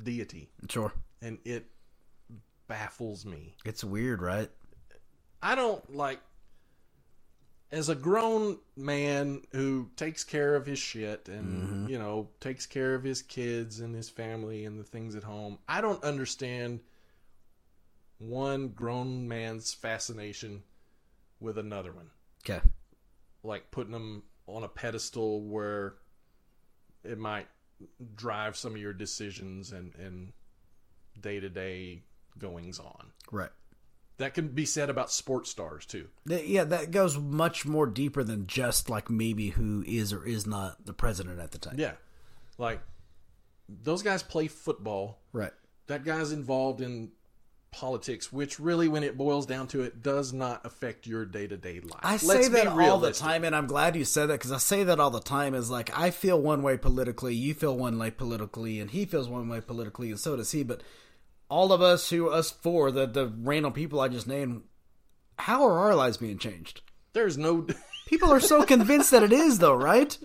deity, 0.00 0.48
sure. 0.68 0.92
and 1.20 1.38
it 1.44 1.66
baffles 2.68 3.26
me. 3.26 3.56
It's 3.64 3.82
weird, 3.82 4.22
right? 4.22 4.50
I 5.42 5.56
don't 5.56 5.92
like 5.94 6.20
as 7.70 7.88
a 7.88 7.94
grown 7.94 8.58
man 8.76 9.42
who 9.52 9.90
takes 9.96 10.24
care 10.24 10.54
of 10.54 10.66
his 10.66 10.78
shit 10.78 11.28
and 11.28 11.68
mm-hmm. 11.68 11.88
you 11.88 11.98
know 11.98 12.28
takes 12.40 12.66
care 12.66 12.94
of 12.94 13.04
his 13.04 13.22
kids 13.22 13.80
and 13.80 13.94
his 13.94 14.08
family 14.08 14.64
and 14.64 14.78
the 14.78 14.84
things 14.84 15.14
at 15.14 15.22
home. 15.22 15.58
I 15.68 15.80
don't 15.80 16.02
understand 16.02 16.80
one 18.18 18.68
grown 18.68 19.28
man's 19.28 19.74
fascination 19.74 20.62
with 21.40 21.58
another 21.58 21.92
one. 21.92 22.10
Okay. 22.44 22.60
Like 23.42 23.70
putting 23.70 23.92
them 23.92 24.24
on 24.46 24.64
a 24.64 24.68
pedestal 24.68 25.42
where 25.42 25.94
it 27.04 27.18
might 27.18 27.46
drive 28.14 28.56
some 28.56 28.72
of 28.74 28.80
your 28.80 28.92
decisions 28.92 29.72
and 29.72 29.94
and 29.96 30.32
day-to-day 31.20 32.02
goings 32.38 32.78
on. 32.78 33.12
Right. 33.30 33.50
That 34.18 34.34
can 34.34 34.48
be 34.48 34.66
said 34.66 34.90
about 34.90 35.12
sports 35.12 35.50
stars 35.50 35.86
too. 35.86 36.08
Yeah, 36.26 36.64
that 36.64 36.90
goes 36.90 37.16
much 37.16 37.64
more 37.64 37.86
deeper 37.86 38.24
than 38.24 38.46
just 38.46 38.90
like 38.90 39.08
maybe 39.08 39.50
who 39.50 39.84
is 39.86 40.12
or 40.12 40.26
is 40.26 40.46
not 40.46 40.84
the 40.86 40.92
president 40.92 41.38
at 41.38 41.52
the 41.52 41.58
time. 41.58 41.76
Yeah. 41.78 41.92
Like 42.58 42.80
those 43.68 44.02
guys 44.02 44.22
play 44.22 44.48
football. 44.48 45.20
Right. 45.32 45.52
That 45.86 46.04
guy's 46.04 46.32
involved 46.32 46.80
in 46.80 47.12
politics, 47.70 48.32
which 48.32 48.58
really 48.58 48.88
when 48.88 49.04
it 49.04 49.16
boils 49.16 49.46
down 49.46 49.68
to 49.68 49.82
it 49.82 50.02
does 50.02 50.32
not 50.32 50.64
affect 50.64 51.06
your 51.06 51.24
day-to-day 51.24 51.80
life. 51.80 52.00
I 52.02 52.12
Let's 52.12 52.26
say 52.26 52.48
that 52.48 52.66
all 52.66 52.98
the 52.98 53.12
time, 53.12 53.44
and 53.44 53.54
I'm 53.54 53.66
glad 53.66 53.94
you 53.94 54.04
said 54.04 54.26
that 54.26 54.34
because 54.34 54.52
I 54.52 54.58
say 54.58 54.84
that 54.84 54.98
all 54.98 55.10
the 55.10 55.20
time. 55.20 55.54
Is 55.54 55.70
like 55.70 55.96
I 55.96 56.10
feel 56.10 56.40
one 56.40 56.62
way 56.62 56.76
politically, 56.76 57.34
you 57.34 57.54
feel 57.54 57.76
one 57.76 57.98
way 57.98 58.10
politically, 58.10 58.80
and 58.80 58.90
he 58.90 59.04
feels 59.04 59.28
one 59.28 59.48
way 59.48 59.60
politically, 59.60 60.10
and 60.10 60.18
so 60.18 60.34
does 60.36 60.50
he. 60.50 60.62
But 60.62 60.82
all 61.48 61.72
of 61.72 61.80
us 61.82 62.10
who 62.10 62.28
us 62.28 62.50
four, 62.50 62.90
the 62.90 63.06
the 63.06 63.26
random 63.26 63.72
people 63.72 64.00
I 64.00 64.08
just 64.08 64.26
named, 64.28 64.62
how 65.38 65.64
are 65.66 65.78
our 65.78 65.94
lives 65.94 66.16
being 66.16 66.38
changed? 66.38 66.82
There's 67.12 67.38
no 67.38 67.66
People 68.06 68.30
are 68.32 68.40
so 68.40 68.62
convinced 68.74 69.10
that 69.10 69.22
it 69.22 69.32
is, 69.32 69.58
though, 69.58 69.74
right? 69.74 70.16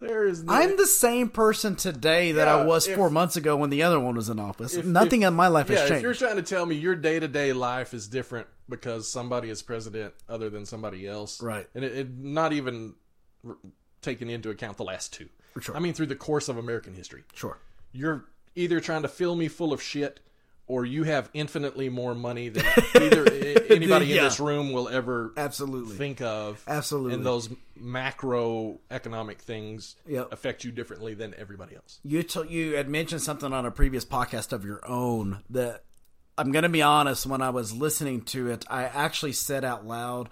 there 0.00 0.26
is 0.26 0.42
no 0.42 0.52
I'm 0.52 0.76
the 0.76 0.86
same 0.86 1.30
person 1.30 1.74
today 1.76 2.32
that 2.32 2.48
I 2.48 2.64
was 2.64 2.86
if- 2.86 2.94
four 2.94 3.08
months 3.10 3.36
ago 3.36 3.56
when 3.56 3.70
the 3.70 3.82
other 3.82 3.98
one 3.98 4.14
was 4.16 4.28
in 4.28 4.38
office. 4.38 4.74
if- 4.74 4.84
Nothing 4.84 5.22
if- 5.22 5.28
in 5.28 5.34
my 5.34 5.48
life 5.48 5.70
yeah, 5.70 5.80
has 5.80 5.90
if 5.90 6.02
you're 6.02 6.14
trying 6.14 6.36
to 6.36 6.42
tell 6.42 6.66
me 6.66 6.74
your 6.76 6.94
day-to-day 6.94 7.52
life 7.54 7.94
is 7.94 8.06
different 8.06 8.46
because 8.68 9.10
somebody 9.10 9.48
is 9.48 9.62
president 9.62 10.12
other 10.28 10.50
than 10.50 10.66
somebody 10.66 11.06
else. 11.06 11.40
Right. 11.42 11.66
And 11.74 11.84
it, 11.84 11.96
it 11.96 12.18
not 12.18 12.52
even 12.52 12.94
taking 14.02 14.28
into 14.28 14.50
account 14.50 14.76
the 14.76 14.84
last 14.84 15.12
two. 15.14 15.28
Sure. 15.60 15.74
I 15.74 15.78
mean 15.78 15.94
through 15.94 16.06
the 16.06 16.16
course 16.16 16.48
of 16.50 16.58
American 16.58 16.92
history. 16.94 17.24
Sure. 17.34 17.58
you're 17.92 18.26
either 18.56 18.80
trying 18.80 19.02
to 19.02 19.08
fill 19.08 19.36
me 19.36 19.46
full 19.48 19.72
of 19.72 19.80
shit 19.82 20.20
or 20.68 20.84
you 20.84 21.04
have 21.04 21.30
infinitely 21.32 21.88
more 21.88 22.12
money 22.14 22.48
than 22.48 22.64
either 23.00 23.24
anybody 23.70 24.16
in 24.18 24.24
this 24.24 24.40
room 24.40 24.72
will 24.72 24.88
ever 24.88 25.32
Absolutely. 25.36 25.94
think 25.96 26.20
of. 26.20 26.60
Absolutely. 26.66 27.14
And 27.14 27.24
those 27.24 27.48
macroeconomic 27.80 29.38
things 29.38 29.96
Yep. 30.08 30.32
affect 30.32 30.64
you 30.64 30.72
differently 30.72 31.14
than 31.14 31.34
everybody 31.38 31.76
else. 31.76 32.00
You 32.02 32.22
t- 32.22 32.48
you 32.48 32.74
had 32.76 32.88
mentioned 32.88 33.22
something 33.22 33.52
on 33.52 33.64
a 33.66 33.70
previous 33.70 34.04
podcast 34.04 34.52
of 34.52 34.64
your 34.64 34.80
own 34.88 35.42
that 35.50 35.84
I'm 36.38 36.50
going 36.52 36.64
to 36.64 36.68
be 36.68 36.82
honest. 36.82 37.26
When 37.26 37.42
I 37.42 37.50
was 37.50 37.72
listening 37.72 38.22
to 38.22 38.50
it, 38.50 38.64
I 38.68 38.84
actually 38.84 39.32
said 39.32 39.64
out 39.64 39.86
loud, 39.86 40.28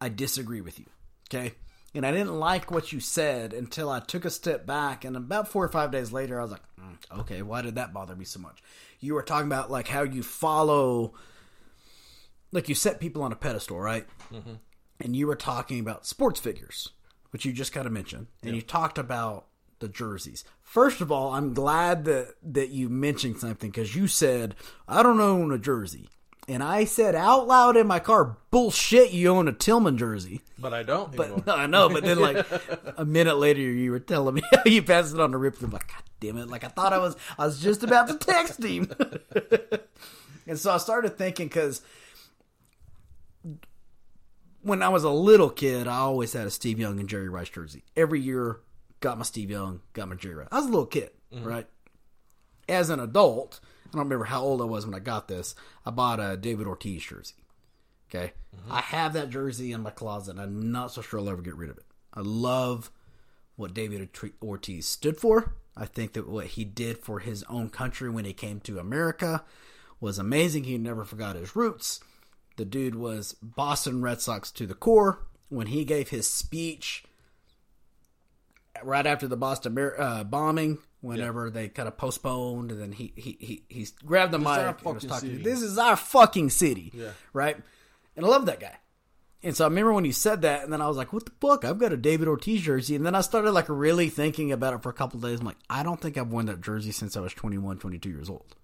"I 0.00 0.08
disagree 0.08 0.60
with 0.60 0.78
you." 0.78 0.86
Okay, 1.30 1.54
and 1.94 2.04
I 2.04 2.10
didn't 2.10 2.38
like 2.38 2.70
what 2.70 2.92
you 2.92 3.00
said 3.00 3.52
until 3.52 3.88
I 3.88 4.00
took 4.00 4.24
a 4.24 4.30
step 4.30 4.66
back, 4.66 5.04
and 5.04 5.16
about 5.16 5.48
four 5.48 5.64
or 5.64 5.68
five 5.68 5.90
days 5.90 6.12
later, 6.12 6.38
I 6.38 6.42
was 6.42 6.52
like, 6.52 6.62
"Mm, 6.80 7.20
"Okay, 7.20 7.42
why 7.42 7.62
did 7.62 7.76
that 7.76 7.92
bother 7.92 8.16
me 8.16 8.24
so 8.24 8.40
much?" 8.40 8.62
You 9.00 9.14
were 9.14 9.22
talking 9.22 9.46
about 9.46 9.70
like 9.70 9.88
how 9.88 10.02
you 10.02 10.22
follow, 10.22 11.14
like 12.52 12.68
you 12.68 12.74
set 12.74 13.00
people 13.00 13.22
on 13.22 13.32
a 13.32 13.36
pedestal, 13.36 13.78
right? 13.80 14.06
and 15.00 15.16
you 15.16 15.26
were 15.26 15.36
talking 15.36 15.80
about 15.80 16.06
sports 16.06 16.40
figures, 16.40 16.90
which 17.30 17.44
you 17.44 17.52
just 17.52 17.72
kind 17.72 17.86
of 17.86 17.92
mentioned, 17.92 18.26
and 18.42 18.54
you 18.56 18.62
talked 18.62 18.98
about 18.98 19.46
the 19.80 19.88
jerseys. 19.88 20.44
First 20.62 21.00
of 21.00 21.10
all, 21.12 21.34
I'm 21.34 21.52
glad 21.52 22.04
that 22.04 22.34
that 22.42 22.70
you 22.70 22.88
mentioned 22.88 23.38
something 23.38 23.70
because 23.70 23.94
you 23.94 24.06
said 24.06 24.54
I 24.88 25.02
don't 25.02 25.20
own 25.20 25.52
a 25.52 25.58
jersey, 25.58 26.08
and 26.48 26.62
I 26.62 26.84
said 26.84 27.14
out 27.14 27.46
loud 27.46 27.76
in 27.76 27.86
my 27.86 27.98
car, 27.98 28.36
"Bullshit! 28.50 29.12
You 29.12 29.28
own 29.28 29.48
a 29.48 29.52
Tillman 29.52 29.96
jersey." 29.96 30.42
But 30.58 30.74
I 30.74 30.82
don't 30.82 31.18
anymore. 31.18 31.42
No, 31.46 31.54
I 31.56 31.66
know, 31.66 31.88
but 31.88 32.04
then 32.04 32.18
like 32.18 32.46
a 32.96 33.04
minute 33.04 33.36
later, 33.36 33.60
you 33.60 33.90
were 33.90 34.00
telling 34.00 34.34
me 34.34 34.42
you 34.66 34.82
passed 34.82 35.14
it 35.14 35.20
on 35.20 35.32
to 35.32 35.38
Rip. 35.38 35.60
I'm 35.62 35.70
like, 35.70 35.88
God 35.88 36.02
damn 36.20 36.36
it! 36.36 36.48
Like 36.48 36.64
I 36.64 36.68
thought 36.68 36.92
I 36.92 36.98
was, 36.98 37.16
I 37.38 37.46
was 37.46 37.60
just 37.60 37.82
about 37.82 38.08
to 38.08 38.14
text 38.14 38.62
him, 38.62 38.90
and 40.46 40.58
so 40.58 40.72
I 40.72 40.78
started 40.78 41.16
thinking 41.16 41.48
because 41.48 41.82
when 44.62 44.82
I 44.82 44.88
was 44.88 45.04
a 45.04 45.10
little 45.10 45.50
kid, 45.50 45.86
I 45.86 45.98
always 45.98 46.32
had 46.32 46.46
a 46.46 46.50
Steve 46.50 46.78
Young 46.78 46.98
and 46.98 47.08
Jerry 47.08 47.28
Rice 47.28 47.50
jersey. 47.50 47.84
Every 47.96 48.20
year, 48.20 48.60
got 49.00 49.18
my 49.18 49.24
Steve 49.24 49.50
Young, 49.50 49.80
got 49.92 50.08
my 50.08 50.14
Jerry 50.14 50.36
Rice. 50.36 50.48
I 50.50 50.56
was 50.56 50.66
a 50.66 50.70
little 50.70 50.86
kid, 50.86 51.10
mm-hmm. 51.32 51.44
right? 51.44 51.66
As 52.68 52.88
an 52.88 52.98
adult, 52.98 53.60
I 53.94 53.98
don't 53.98 54.06
remember 54.06 54.24
how 54.24 54.42
old 54.42 54.60
I 54.60 54.64
was 54.64 54.84
when 54.84 54.94
I 54.94 54.98
got 54.98 55.28
this. 55.28 55.54
I 55.86 55.90
bought 55.90 56.20
a 56.20 56.36
David 56.36 56.66
Ortiz 56.66 57.02
jersey. 57.02 57.34
Okay, 58.10 58.32
I 58.70 58.80
have 58.80 59.12
that 59.14 59.30
jersey 59.30 59.72
in 59.72 59.82
my 59.82 59.90
closet. 59.90 60.32
and 60.32 60.40
I'm 60.40 60.72
not 60.72 60.92
so 60.92 61.02
sure 61.02 61.20
I'll 61.20 61.28
ever 61.28 61.42
get 61.42 61.56
rid 61.56 61.70
of 61.70 61.78
it. 61.78 61.84
I 62.12 62.20
love 62.20 62.90
what 63.56 63.74
David 63.74 64.08
Ortiz 64.42 64.86
stood 64.86 65.18
for. 65.18 65.54
I 65.76 65.86
think 65.86 66.12
that 66.12 66.28
what 66.28 66.46
he 66.46 66.64
did 66.64 66.98
for 66.98 67.20
his 67.20 67.42
own 67.44 67.70
country 67.70 68.08
when 68.10 68.24
he 68.24 68.32
came 68.32 68.60
to 68.60 68.78
America 68.78 69.44
was 70.00 70.18
amazing. 70.18 70.64
He 70.64 70.78
never 70.78 71.04
forgot 71.04 71.36
his 71.36 71.56
roots. 71.56 72.00
The 72.56 72.64
dude 72.64 72.94
was 72.94 73.34
Boston 73.42 74.02
Red 74.02 74.20
Sox 74.20 74.50
to 74.52 74.66
the 74.66 74.74
core. 74.74 75.20
When 75.48 75.66
he 75.68 75.84
gave 75.84 76.08
his 76.08 76.28
speech 76.28 77.04
right 78.82 79.06
after 79.06 79.26
the 79.26 79.36
Boston 79.36 79.76
uh, 79.78 80.24
bombing, 80.24 80.78
whenever 81.04 81.50
they 81.50 81.68
kind 81.68 81.86
of 81.88 81.96
postponed, 81.96 82.70
and 82.72 82.80
then 82.80 82.92
he 82.92 83.12
he 83.16 83.36
he, 83.40 83.64
he 83.68 83.86
grabbed 84.04 84.32
the 84.32 84.38
our 84.38 84.66
mic 84.72 84.84
and 84.84 84.94
was 84.94 85.04
talking. 85.04 85.30
city. 85.30 85.42
This 85.42 85.62
is 85.62 85.78
our 85.78 85.96
fucking 85.96 86.50
city, 86.50 86.90
Yeah. 86.94 87.10
right? 87.32 87.56
And 88.16 88.24
I 88.24 88.28
love 88.28 88.46
that 88.46 88.60
guy. 88.60 88.76
And 89.42 89.54
so 89.54 89.64
I 89.66 89.68
remember 89.68 89.92
when 89.92 90.06
you 90.06 90.12
said 90.12 90.40
that, 90.42 90.64
and 90.64 90.72
then 90.72 90.80
I 90.80 90.88
was 90.88 90.96
like, 90.96 91.12
"What 91.12 91.26
the 91.26 91.32
fuck? 91.40 91.64
I've 91.66 91.78
got 91.78 91.92
a 91.92 91.96
David 91.98 92.28
Ortiz 92.28 92.62
jersey." 92.62 92.96
And 92.96 93.04
then 93.04 93.14
I 93.14 93.20
started 93.20 93.50
like 93.52 93.68
really 93.68 94.08
thinking 94.08 94.52
about 94.52 94.72
it 94.72 94.82
for 94.82 94.88
a 94.88 94.94
couple 94.94 95.20
days. 95.20 95.40
I'm 95.40 95.46
like, 95.46 95.58
I 95.68 95.82
don't 95.82 96.00
think 96.00 96.16
I've 96.16 96.28
worn 96.32 96.46
that 96.46 96.62
jersey 96.62 96.92
since 96.92 97.14
I 97.16 97.20
was 97.20 97.34
21, 97.34 97.78
22 97.78 98.08
years 98.08 98.30
old. 98.30 98.54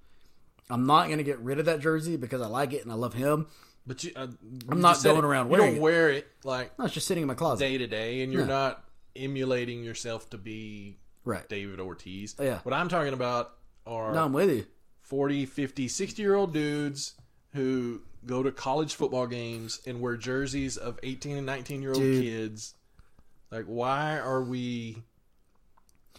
I'm 0.70 0.86
not 0.86 1.10
gonna 1.10 1.22
get 1.22 1.38
rid 1.40 1.58
of 1.58 1.66
that 1.66 1.80
jersey 1.80 2.16
because 2.16 2.40
I 2.40 2.46
like 2.46 2.72
it 2.72 2.82
and 2.82 2.90
I 2.90 2.94
love 2.94 3.12
him. 3.14 3.46
But 3.86 4.04
you, 4.04 4.12
uh, 4.16 4.28
I'm 4.68 4.76
you 4.76 4.82
not 4.82 5.02
going 5.02 5.18
it. 5.18 5.24
around 5.24 5.46
You 5.46 5.52
wearing 5.52 5.66
don't 5.72 5.76
it. 5.76 5.82
wear 5.82 6.08
it 6.10 6.26
like 6.44 6.78
No, 6.78 6.84
it's 6.86 6.94
just 6.94 7.06
sitting 7.06 7.22
in 7.22 7.28
my 7.28 7.34
closet. 7.34 7.62
day 7.64 7.76
to 7.76 7.86
day, 7.86 8.22
and 8.22 8.32
you're 8.32 8.42
Yeah. 8.42 8.46
not 8.48 8.84
emulating 9.16 9.82
yourself 9.82 10.30
to 10.30 10.38
be 10.38 10.98
Right. 11.24 11.48
David 11.48 11.80
Ortiz. 11.80 12.34
Yeah. 12.40 12.58
What 12.62 12.72
I'm 12.74 12.88
talking 12.88 13.12
about 13.12 13.52
are 13.86 14.12
No, 14.14 14.24
I'm 14.24 14.32
with 14.32 14.50
you. 14.50 14.66
40, 15.02 15.46
50, 15.46 15.88
60 15.88 16.22
year 16.22 16.34
old 16.34 16.52
dudes 16.52 17.14
who 17.52 18.02
go 18.24 18.42
to 18.42 18.52
college 18.52 18.94
football 18.94 19.26
games 19.26 19.80
and 19.86 20.00
wear 20.00 20.16
jerseys 20.16 20.76
of 20.76 20.98
18 21.02 21.36
and 21.36 21.46
19 21.46 21.82
year 21.82 21.90
old 21.92 22.00
Dude. 22.00 22.22
kids. 22.22 22.74
Like, 23.50 23.64
why 23.64 24.18
are 24.18 24.42
we 24.42 25.02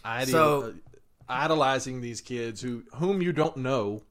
ideal, 0.04 0.32
So- 0.32 0.62
uh, 0.62 0.72
idolizing 1.28 2.00
these 2.00 2.20
kids 2.20 2.60
who 2.60 2.82
whom 2.94 3.22
you 3.22 3.32
don't 3.32 3.56
know? 3.56 4.02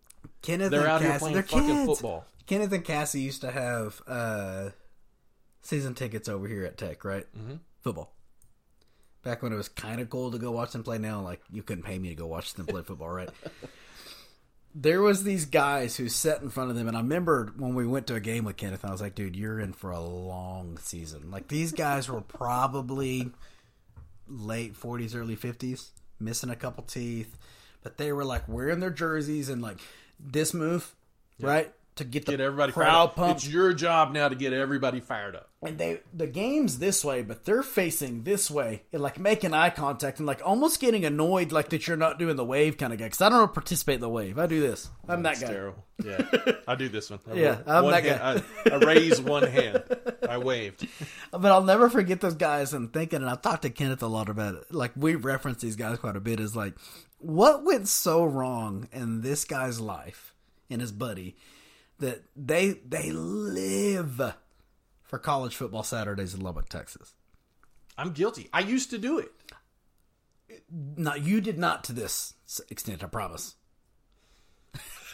Kenneth 0.42 0.72
They're 0.72 0.88
out 0.88 1.02
here 1.02 1.18
playing 1.20 1.34
they're 1.36 1.44
fucking 1.44 1.68
kids. 1.68 1.86
football. 1.86 2.26
Kenneth 2.48 2.72
and 2.72 2.84
Cassie 2.84 3.22
used 3.22 3.42
to 3.42 3.52
have 3.52 4.02
uh, 4.08 4.70
season 5.62 5.94
tickets 5.94 6.28
over 6.28 6.48
here 6.48 6.66
at 6.66 6.78
Tech, 6.78 7.06
right? 7.06 7.26
Mm-hmm. 7.38 7.56
Football. 7.82 8.12
Back 9.24 9.44
when 9.44 9.54
it 9.54 9.56
was 9.56 9.70
kind 9.70 10.02
of 10.02 10.10
cool 10.10 10.32
to 10.32 10.40
go 10.40 10.52
watch 10.52 10.72
them 10.72 10.84
play. 10.84 10.98
Now, 10.98 11.22
like 11.22 11.42
you 11.52 11.64
couldn't 11.64 11.84
pay 11.84 12.00
me 12.00 12.10
to 12.10 12.16
go 12.16 12.26
watch 12.26 12.54
them 12.56 12.66
play 12.66 12.82
football, 12.82 13.10
right? 13.10 13.30
there 14.76 15.02
was 15.02 15.24
these 15.24 15.46
guys 15.46 15.98
who 15.98 16.10
sat 16.10 16.42
in 16.42 16.50
front 16.50 16.70
of 16.70 16.76
them, 16.76 16.88
and 16.88 16.96
I 16.96 17.02
remember 17.02 17.54
when 17.58 17.76
we 17.76 17.86
went 17.86 18.08
to 18.08 18.16
a 18.16 18.20
game 18.20 18.46
with 18.46 18.58
Kenneth, 18.58 18.86
I 18.86 18.92
was 18.92 19.02
like, 19.02 19.16
"Dude, 19.16 19.36
you're 19.36 19.60
in 19.60 19.74
for 19.74 19.92
a 19.92 20.00
long 20.00 20.78
season." 20.78 21.30
Like 21.30 21.48
these 21.48 21.72
guys 21.72 22.10
were 22.10 22.22
probably 22.22 23.32
late 24.28 24.74
40s, 24.74 25.16
early 25.16 25.36
50s, 25.36 25.90
missing 26.20 26.50
a 26.50 26.56
couple 26.56 26.84
teeth, 26.84 27.38
but 27.84 27.98
they 27.98 28.12
were 28.12 28.26
like 28.26 28.48
wearing 28.48 28.80
their 28.80 28.90
jerseys 28.90 29.50
and 29.50 29.62
like 29.62 29.78
this 30.20 30.54
move, 30.54 30.96
right? 31.40 31.74
To 31.98 32.06
get 32.06 32.26
the 32.26 32.32
Get 32.32 32.40
everybody 32.40 32.72
fired 32.72 32.86
crowd 32.86 33.04
up. 33.10 33.16
pumped. 33.18 33.44
It's 33.44 33.54
your 33.54 33.74
job 33.74 34.14
now 34.14 34.30
to 34.30 34.36
get 34.36 34.54
everybody 34.54 35.02
fired 35.02 35.36
up. 35.36 35.50
and 35.62 35.78
they 35.78 36.00
the 36.14 36.26
game's 36.26 36.80
this 36.80 37.04
way, 37.04 37.22
but 37.22 37.44
they're 37.44 37.64
facing 37.64 38.24
this 38.24 38.50
way 38.50 38.84
and 38.94 39.02
like 39.02 39.20
making 39.20 39.54
eye 39.54 39.70
contact 39.72 40.18
and 40.20 40.26
like 40.26 40.42
almost 40.44 40.80
getting 40.80 41.04
annoyed 41.04 41.52
like 41.52 41.70
that 41.70 41.88
you're 41.88 41.98
not 41.98 42.18
doing 42.18 42.38
the 42.38 42.46
wave 42.46 42.78
kind 42.78 42.94
of 42.94 42.98
guy. 43.00 43.06
Because 43.06 43.22
I 43.22 43.28
don't 43.28 43.40
know 43.40 43.48
participate 43.48 43.96
in 43.96 44.02
the 44.02 44.10
wave. 44.10 44.40
I 44.40 44.48
do 44.48 44.62
this. 44.62 44.90
I'm 45.08 45.22
that 45.24 45.34
It's 45.34 45.42
guy. 45.42 45.48
terrible. 45.50 45.84
Yeah, 46.04 46.22
I 46.68 46.76
do 46.76 46.88
this 46.88 47.10
one. 47.10 47.20
I 47.30 47.34
Yeah, 47.34 47.58
I'm 47.68 47.84
one 47.84 47.92
that 47.94 48.04
hand- 48.06 48.44
I, 48.66 48.70
I 48.72 48.76
raise 48.78 49.20
one 49.20 49.44
hand. 49.48 49.84
I 50.28 50.38
waved. 50.38 50.88
But 51.32 51.46
I'll 51.52 51.64
never 51.64 51.90
forget 51.90 52.22
those 52.22 52.36
guys 52.36 52.74
and 52.74 52.92
thinking, 52.92 53.22
and 53.22 53.30
I've 53.30 53.42
talked 53.42 53.62
to 53.64 53.70
Kenneth 53.70 54.02
a 54.02 54.08
lot 54.08 54.28
about 54.30 54.56
it. 54.56 54.74
Like, 54.74 54.92
we 54.96 55.16
reference 55.16 55.62
these 55.62 55.76
guys 55.76 55.98
quite 56.00 56.16
a 56.16 56.20
bit. 56.22 56.40
Is 56.40 56.56
like, 56.56 56.74
what 57.20 57.64
went 57.66 57.88
so 57.90 58.24
wrong 58.26 58.88
in 58.94 59.22
this 59.22 59.44
guy's 59.46 59.80
life 59.82 60.34
and 60.70 60.80
his 60.82 60.92
buddy 60.92 61.36
that 62.02 62.24
they 62.36 62.80
they 62.88 63.12
live 63.12 64.36
for 65.04 65.18
college 65.18 65.56
football 65.56 65.84
Saturdays 65.84 66.34
in 66.34 66.42
Lubbock, 66.42 66.70
Texas? 66.70 67.14
I'm 67.98 68.12
guilty. 68.12 68.50
I 68.54 68.60
used 68.62 68.90
to 68.92 68.98
do 68.98 69.18
it. 69.20 69.32
No, 70.70 71.16
you 71.16 71.42
did 71.42 71.58
not 71.58 71.84
to 71.86 71.94
this 71.94 72.34
extent. 72.70 73.04
I 73.04 73.08
promise. 73.08 73.56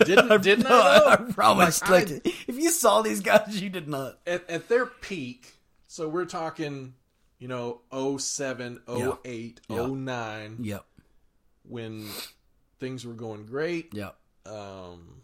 Didn't 0.03 0.41
didn't 0.43 0.69
No, 0.69 0.79
I, 0.79 0.97
I? 0.97 1.13
I 1.13 1.15
promise. 1.31 1.81
Like, 1.81 2.09
Like, 2.09 2.25
if 2.47 2.55
you 2.55 2.69
saw 2.71 3.01
these 3.01 3.19
guys, 3.21 3.59
you 3.61 3.69
did 3.69 3.87
not. 3.87 4.19
at, 4.27 4.49
at 4.49 4.69
their 4.69 4.85
peak, 4.85 5.53
so 5.87 6.07
we're 6.07 6.25
talking, 6.25 6.93
you 7.39 7.47
know, 7.47 7.81
07, 8.19 8.81
08, 8.87 9.61
Yeah. 9.69 9.85
09, 9.87 10.57
Yep. 10.61 10.85
when 11.63 12.07
things 12.79 13.05
were 13.05 13.13
going 13.13 13.45
great. 13.47 13.93
Yep. 13.93 14.15
Um, 14.45 15.21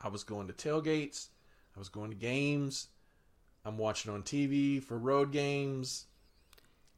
I 0.00 0.08
was 0.08 0.24
going 0.24 0.46
to 0.48 0.52
tailgates. 0.52 1.28
I 1.76 1.78
was 1.78 1.88
going 1.88 2.10
to 2.10 2.16
games. 2.16 2.88
I'm 3.64 3.76
watching 3.78 4.12
on 4.12 4.22
TV 4.22 4.82
for 4.82 4.98
road 4.98 5.32
games. 5.32 6.06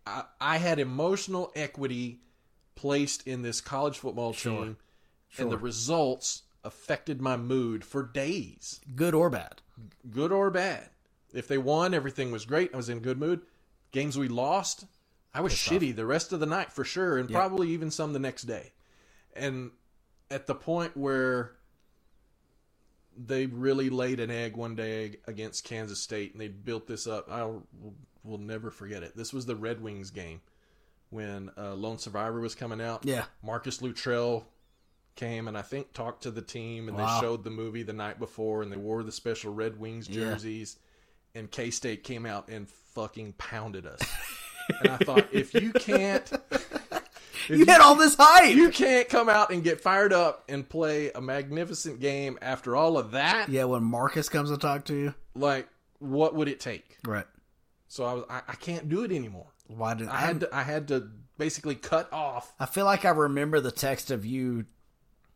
I, 0.07 0.25
I 0.41 0.57
had 0.59 0.79
emotional 0.79 1.53
equity 1.57 2.21
placed 2.75 3.27
in 3.27 3.43
this 3.43 3.61
college 3.61 3.99
football 3.99 4.33
Sure. 4.33 4.65
team, 4.65 4.77
and 5.39 5.51
the 5.51 5.59
results 5.59 6.43
affected 6.65 7.21
my 7.21 7.37
mood 7.37 7.85
for 7.85 8.03
days, 8.03 8.81
Good 8.95 9.15
or 9.15 9.29
bad. 9.31 9.63
good 10.11 10.31
or 10.33 10.51
bad. 10.51 10.91
If 11.33 11.49
they 11.49 11.59
won, 11.59 11.95
everything 11.95 12.31
was 12.31 12.45
great. 12.45 12.73
I 12.73 12.77
was 12.77 12.89
in 12.89 13.01
good 13.01 13.19
mood. 13.19 13.41
Games 13.91 14.17
we 14.19 14.29
lost, 14.29 14.85
I 15.35 15.41
was 15.41 15.53
shitty 15.55 15.95
the 15.97 16.07
rest 16.07 16.33
of 16.33 16.41
the 16.41 16.47
night 16.47 16.73
for 16.73 16.85
sure, 16.85 17.19
and 17.19 17.29
probably 17.31 17.71
even 17.71 17.91
some 17.91 18.13
the 18.13 18.19
next 18.19 18.43
day. 18.43 18.73
And 19.35 19.71
at 20.31 20.47
the 20.47 20.55
point 20.55 20.97
where 20.97 21.53
they 23.17 23.47
really 23.47 23.91
laid 23.91 24.21
an 24.21 24.31
egg 24.31 24.57
one 24.57 24.75
day 24.75 25.17
against 25.27 25.65
Kansas 25.65 26.01
State, 26.01 26.33
and 26.33 26.41
they 26.41 26.49
built 26.49 26.87
this 26.87 27.07
up. 27.07 27.31
I 27.31 27.45
will 28.25 28.39
never 28.39 28.71
forget 28.71 29.03
it. 29.03 29.17
This 29.17 29.33
was 29.33 29.47
the 29.47 29.57
Red 29.57 29.83
Wings 29.83 30.11
game 30.11 30.41
when 31.11 31.51
uh, 31.59 31.75
Lone 31.75 31.99
Survivor 31.99 32.41
was 32.41 32.55
coming 32.55 32.81
out. 32.81 33.05
Yeah. 33.05 33.25
Marcus 33.43 33.83
Luttrell 33.83 34.47
came 35.15 35.47
and 35.47 35.59
I 35.59 35.63
think 35.63 35.93
talked 35.93 36.23
to 36.23 36.31
the 36.31 36.41
team, 36.43 36.89
and 36.89 36.97
Wow. 36.97 37.15
they 37.15 37.27
showed 37.27 37.45
the 37.45 37.51
movie 37.51 37.83
the 37.83 37.93
night 37.93 38.19
before, 38.19 38.63
and 38.63 38.73
they 38.73 38.77
wore 38.79 39.03
the 39.03 39.13
special 39.13 39.53
Red 39.53 39.79
Wings 39.79 40.09
Yeah. 40.09 40.31
jerseys, 40.31 40.77
and 41.35 41.51
K 41.51 41.71
State 41.71 42.05
came 42.05 42.25
out 42.25 42.49
and 42.49 42.69
fucking 42.69 43.35
pounded 43.35 43.87
us. 43.87 44.01
and 44.81 44.89
I 44.91 44.97
thought, 44.99 45.27
if 45.33 45.53
you 45.55 45.73
can't. 45.73 46.31
If 47.49 47.59
You 47.59 47.67
had 47.67 47.81
all 47.81 47.95
this 47.95 48.15
hype. 48.19 48.55
you 48.55 48.71
can't 48.71 49.09
come 49.09 49.29
out 49.29 49.51
and 49.51 49.63
get 49.65 49.81
fired 49.81 50.13
up 50.13 50.45
and 50.49 50.69
play 50.69 51.11
a 51.13 51.21
magnificent 51.21 52.01
game 52.01 52.39
after 52.43 52.77
all 52.77 52.97
of 52.99 53.13
that. 53.13 53.49
yeah, 53.49 53.65
when 53.65 53.83
Marcus 53.85 54.29
comes 54.29 54.51
to 54.51 54.57
talk 54.59 54.85
to 54.87 54.95
you. 54.95 55.15
Like, 55.35 55.69
what 55.99 56.35
would 56.35 56.49
it 56.49 56.61
take? 56.61 56.99
Right. 57.07 57.27
So 57.89 58.05
I 58.05 58.13
was, 58.15 58.25
I, 58.31 58.43
I 58.49 58.55
can't 58.55 58.89
do 58.89 59.05
it 59.05 59.13
anymore. 59.13 59.47
Why 59.69 59.95
did 59.95 60.09
I 60.09 60.17
had 60.17 60.41
to, 60.41 60.55
I 60.55 60.63
had 60.63 60.89
to 60.89 61.09
basically 61.39 61.75
cut 61.75 62.13
off. 62.13 62.53
I 62.61 62.67
feel 62.67 62.85
like 62.85 63.05
I 63.05 63.11
remember 63.11 63.61
the 63.61 63.71
text 63.71 64.11
of 64.11 64.25
you 64.27 64.67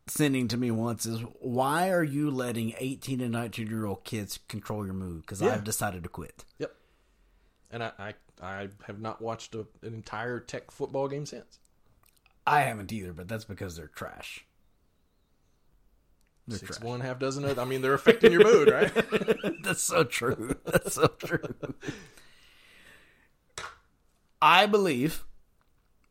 sending 0.09 0.47
to 0.49 0.57
me 0.57 0.71
once 0.71 1.05
is 1.05 1.21
why 1.41 1.91
are 1.91 2.05
you 2.05 2.31
letting 2.31 2.73
18 2.79 3.21
and 3.21 3.33
19 3.33 3.67
year 3.67 3.87
old 3.87 4.05
kids 4.05 4.39
control 4.49 4.85
your 4.85 4.95
mood? 4.95 5.23
Because 5.23 5.41
Yeah. 5.43 5.55
I've 5.55 5.65
decided 5.65 6.03
to 6.05 6.09
quit. 6.09 6.45
Yep. 6.59 6.75
And 7.71 7.83
I, 7.83 7.93
I, 7.99 8.15
I 8.43 8.69
have 8.87 9.01
not 9.01 9.21
watched 9.21 9.55
a, 9.55 9.61
an 9.83 9.95
entire 9.95 10.39
Tech 10.41 10.71
football 10.71 11.09
game 11.09 11.27
since. 11.27 11.59
I 12.47 12.61
haven't 12.63 12.93
either, 12.93 13.13
but 13.13 13.29
that's 13.29 13.45
because 13.45 13.77
they're 13.77 13.89
trash. 13.89 14.45
They're 16.47 16.59
Six 16.59 16.77
trash. 16.79 16.85
one, 16.89 17.01
half 17.01 17.19
dozen. 17.19 17.45
Of, 17.45 17.59
I 17.59 17.65
mean, 17.65 17.83
they're 17.83 17.95
affecting 17.95 18.31
your 18.33 18.45
mood, 18.45 18.71
right? 18.71 18.93
That's 19.65 19.83
so 19.83 20.05
true. 20.05 20.55
That's 20.65 20.95
so 20.95 21.09
true. 21.09 21.43
I 24.41 24.67
believe 24.67 25.25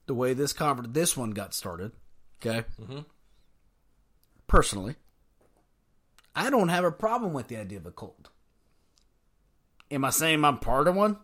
the 0.07 0.13
way 0.13 0.33
this 0.33 0.51
conver- 0.51 0.93
this 0.93 1.15
one 1.15 1.31
got 1.31 1.53
started, 1.53 1.93
okay? 2.41 2.65
Mm-hmm. 2.81 2.99
Personally, 4.47 4.95
I 6.35 6.49
don't 6.49 6.67
have 6.69 6.83
a 6.83 6.91
problem 6.91 7.31
with 7.31 7.47
the 7.47 7.55
idea 7.57 7.77
of 7.77 7.85
a 7.85 7.91
cult. 7.91 8.29
Am 9.89 10.03
I 10.03 10.09
saying 10.09 10.43
I'm 10.43 10.57
part 10.57 10.87
of 10.89 10.95
one? 10.95 11.17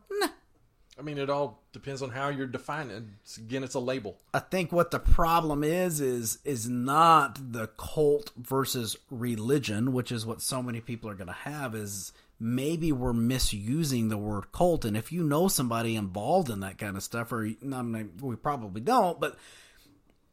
I 1.01 1.03
mean, 1.03 1.17
it 1.17 1.31
all 1.31 1.63
depends 1.73 2.03
on 2.03 2.11
how 2.11 2.29
you're 2.29 2.45
defining 2.45 2.91
it. 2.95 2.97
It's- 2.97 3.37
Again, 3.37 3.63
it's 3.63 3.73
a 3.73 3.79
label. 3.79 4.19
I 4.35 4.39
think 4.39 4.71
what 4.71 4.91
the 4.91 4.99
problem 4.99 5.63
is 5.63 5.99
is 5.99 6.37
is 6.45 6.69
not 6.69 7.53
the 7.53 7.67
cult 7.69 8.31
versus 8.37 8.95
religion, 9.09 9.93
which 9.93 10.11
is 10.11 10.23
what 10.27 10.41
so 10.43 10.61
many 10.61 10.79
people 10.79 11.09
are 11.09 11.15
going 11.15 11.25
to 11.25 11.33
have 11.33 11.73
is 11.73 12.13
maybe 12.39 12.91
we're 12.91 13.13
misusing 13.13 14.09
the 14.09 14.17
word 14.17 14.51
cult 14.51 14.85
and 14.85 14.95
if 14.97 15.11
you 15.11 15.23
know 15.23 15.47
somebody 15.47 15.95
involved 15.95 16.49
in 16.51 16.59
that 16.59 16.77
kind 16.77 16.95
of 16.97 17.01
stuff 17.03 17.31
or 17.31 17.45
I 17.47 17.81
mean, 17.81 18.11
we 18.21 18.35
probably 18.35 18.81
don't, 18.81 19.19
but 19.19 19.37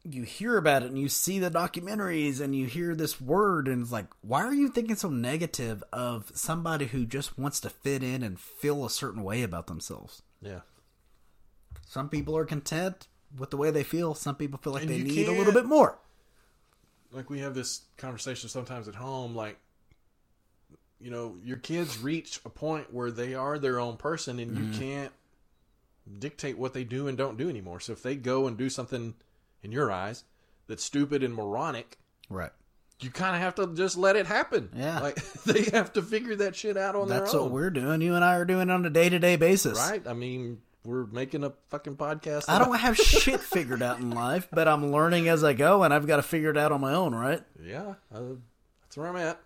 you 0.03 0.23
hear 0.23 0.57
about 0.57 0.83
it 0.83 0.89
and 0.89 0.97
you 0.99 1.09
see 1.09 1.39
the 1.39 1.51
documentaries 1.51 2.39
and 2.41 2.55
you 2.55 2.65
hear 2.67 2.95
this 2.95 3.19
word 3.19 3.67
and 3.67 3.81
it's 3.81 3.91
like 3.91 4.07
why 4.21 4.43
are 4.43 4.53
you 4.53 4.69
thinking 4.69 4.95
so 4.95 5.09
negative 5.09 5.83
of 5.91 6.31
somebody 6.35 6.85
who 6.87 7.05
just 7.05 7.37
wants 7.39 7.59
to 7.59 7.69
fit 7.69 8.01
in 8.03 8.23
and 8.23 8.39
feel 8.39 8.85
a 8.85 8.89
certain 8.89 9.23
way 9.23 9.41
about 9.43 9.67
themselves? 9.67 10.21
Yeah. 10.41 10.61
Some 11.85 12.09
people 12.09 12.37
are 12.37 12.45
content 12.45 13.07
with 13.37 13.49
the 13.49 13.57
way 13.57 13.71
they 13.71 13.83
feel. 13.83 14.13
Some 14.15 14.35
people 14.35 14.59
feel 14.59 14.73
like 14.73 14.83
And 14.83 14.91
they 14.91 15.01
need 15.01 15.27
a 15.27 15.31
little 15.31 15.53
bit 15.53 15.65
more. 15.65 15.99
like 17.11 17.29
we 17.29 17.39
have 17.39 17.55
this 17.55 17.81
conversation 17.97 18.49
sometimes 18.49 18.87
at 18.87 18.93
home 18.95 19.35
like 19.35 19.57
you 20.99 21.09
know 21.09 21.35
your 21.43 21.57
kids 21.57 21.97
reach 21.97 22.39
a 22.45 22.49
point 22.49 22.93
where 22.93 23.09
they 23.09 23.33
are 23.33 23.57
their 23.57 23.79
own 23.79 23.97
person 23.97 24.37
and 24.37 24.55
you 24.55 24.63
mm-hmm. 24.65 24.79
can't 24.79 25.11
dictate 26.19 26.57
what 26.57 26.73
they 26.73 26.83
do 26.83 27.07
and 27.07 27.17
don't 27.17 27.35
do 27.35 27.49
anymore 27.49 27.79
so 27.79 27.93
if 27.93 28.03
they 28.03 28.15
go 28.15 28.45
and 28.45 28.57
do 28.57 28.69
something 28.69 29.15
in 29.63 29.71
your 29.71 29.91
eyes 29.91 30.23
that's 30.67 30.83
stupid 30.83 31.23
and 31.23 31.33
moronic 31.33 31.97
Right. 32.29 32.51
You 33.01 33.09
kind 33.09 33.35
of 33.35 33.41
have 33.41 33.55
to 33.55 33.73
just 33.75 33.97
let 33.97 34.15
it 34.15 34.25
happen 34.27 34.69
Yeah. 34.75 34.99
like 34.99 35.15
they 35.45 35.63
have 35.71 35.93
to 35.93 36.01
figure 36.01 36.35
that 36.37 36.55
shit 36.55 36.75
out 36.77 36.95
on 36.95 37.07
That's 37.07 37.09
their 37.09 37.19
own. 37.19 37.25
That's 37.25 37.33
what 37.35 37.51
we're 37.51 37.69
doing. 37.69 38.01
You 38.01 38.15
and 38.15 38.25
I 38.25 38.35
are 38.35 38.45
doing 38.45 38.69
on 38.69 38.85
a 38.85 38.89
day 38.89 39.09
to 39.09 39.19
day 39.19 39.35
basis. 39.35 39.77
right 39.77 40.05
i 40.07 40.13
mean 40.13 40.59
we're 40.85 41.05
making 41.07 41.43
a 41.43 41.51
fucking 41.69 41.97
podcast 41.97 42.45
I 42.47 42.57
don't 42.59 42.75
have 42.77 42.95
shit 42.97 43.39
figured 43.41 43.81
out 43.83 43.99
in 43.99 44.11
life, 44.11 44.47
but 44.51 44.67
I'm 44.67 44.91
learning 44.93 45.27
as 45.27 45.43
I 45.43 45.51
go, 45.53 45.83
and 45.83 45.93
I've 45.93 46.07
got 46.07 46.15
to 46.15 46.23
figure 46.23 46.49
it 46.51 46.57
out 46.57 46.71
on 46.71 46.79
my 46.79 46.93
own, 46.93 47.13
right? 47.13 47.43
Yeah, 47.61 47.95
uh, 48.15 48.21
that's 48.81 48.95
where 48.95 49.07
I'm 49.07 49.17
at. 49.17 49.39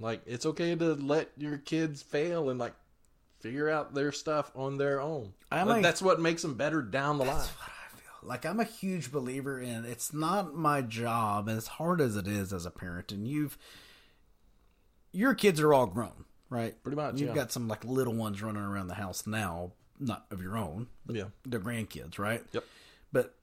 like, 0.00 0.22
it's 0.26 0.46
okay 0.46 0.74
to 0.74 0.94
let 0.94 1.28
your 1.36 1.58
kids 1.58 2.02
fail 2.02 2.48
and 2.48 2.58
like 2.58 2.72
figure 3.40 3.68
out 3.68 3.94
their 3.94 4.12
stuff 4.12 4.50
on 4.56 4.78
their 4.78 4.98
own. 5.00 5.34
I 5.52 5.62
might- 5.64 5.82
that's 5.82 6.00
what 6.00 6.20
makes 6.20 6.40
them 6.40 6.54
better 6.54 6.80
down 6.80 7.18
the 7.18 7.24
line. 7.26 7.46
Like 8.24 8.44
I'm 8.46 8.60
a 8.60 8.64
huge 8.64 9.12
believer 9.12 9.60
in 9.60 9.84
it's 9.84 10.12
not 10.12 10.54
my 10.54 10.80
job 10.82 11.48
as 11.48 11.66
hard 11.66 12.00
as 12.00 12.16
it 12.16 12.26
is 12.26 12.52
as 12.52 12.66
a 12.66 12.70
parent 12.70 13.12
and 13.12 13.26
you've 13.28 13.56
your 15.12 15.34
kids 15.34 15.60
are 15.60 15.72
all 15.72 15.86
grown, 15.86 16.24
right? 16.50 16.82
Pretty 16.82 16.96
much, 16.96 17.20
You've 17.20 17.28
yeah. 17.30 17.34
got 17.34 17.52
some 17.52 17.68
like 17.68 17.84
little 17.84 18.14
ones 18.14 18.42
running 18.42 18.62
around 18.62 18.88
the 18.88 18.94
house 18.94 19.26
now, 19.28 19.72
not 20.00 20.26
of 20.32 20.42
your 20.42 20.56
own, 20.56 20.88
but 21.06 21.14
Yeah. 21.16 21.26
they're 21.46 21.60
grandkids, 21.60 22.18
right? 22.18 22.42
Yep. 22.52 22.64
But 23.12 23.34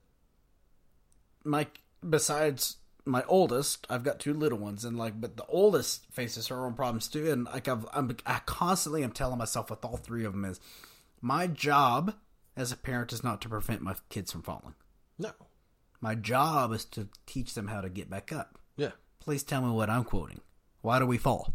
my 1.44 1.66
besides 2.08 2.76
my 3.04 3.24
oldest, 3.24 3.86
I've 3.90 4.04
got 4.04 4.20
two 4.20 4.34
little 4.34 4.58
ones, 4.58 4.84
and 4.84 4.96
like, 4.96 5.20
but 5.20 5.36
the 5.36 5.46
oldest 5.46 6.06
faces 6.12 6.48
her 6.48 6.66
own 6.66 6.74
problems 6.74 7.08
too, 7.08 7.30
and 7.32 7.44
like 7.46 7.66
I've, 7.68 7.86
I'm, 7.92 8.16
I 8.26 8.40
constantly 8.46 9.02
am 9.02 9.10
telling 9.12 9.38
myself 9.38 9.70
with 9.70 9.84
all 9.84 9.96
three 9.96 10.24
of 10.24 10.32
them 10.32 10.44
is 10.44 10.60
my 11.20 11.46
job 11.46 12.14
as 12.56 12.72
a 12.72 12.76
parent 12.76 13.12
is 13.12 13.22
not 13.24 13.40
to 13.42 13.48
prevent 13.48 13.82
my 13.82 13.94
kids 14.08 14.32
from 14.32 14.42
falling. 14.42 14.74
No. 15.18 15.30
My 16.00 16.14
job 16.14 16.72
is 16.72 16.84
to 16.86 17.08
teach 17.26 17.54
them 17.54 17.68
how 17.68 17.80
to 17.80 17.88
get 17.88 18.10
back 18.10 18.32
up. 18.32 18.58
Yeah. 18.76 18.90
Please 19.20 19.42
tell 19.42 19.62
me 19.62 19.70
what 19.70 19.88
I'm 19.90 20.04
quoting. 20.04 20.40
Why 20.80 20.98
do 20.98 21.06
we 21.06 21.16
fall? 21.18 21.54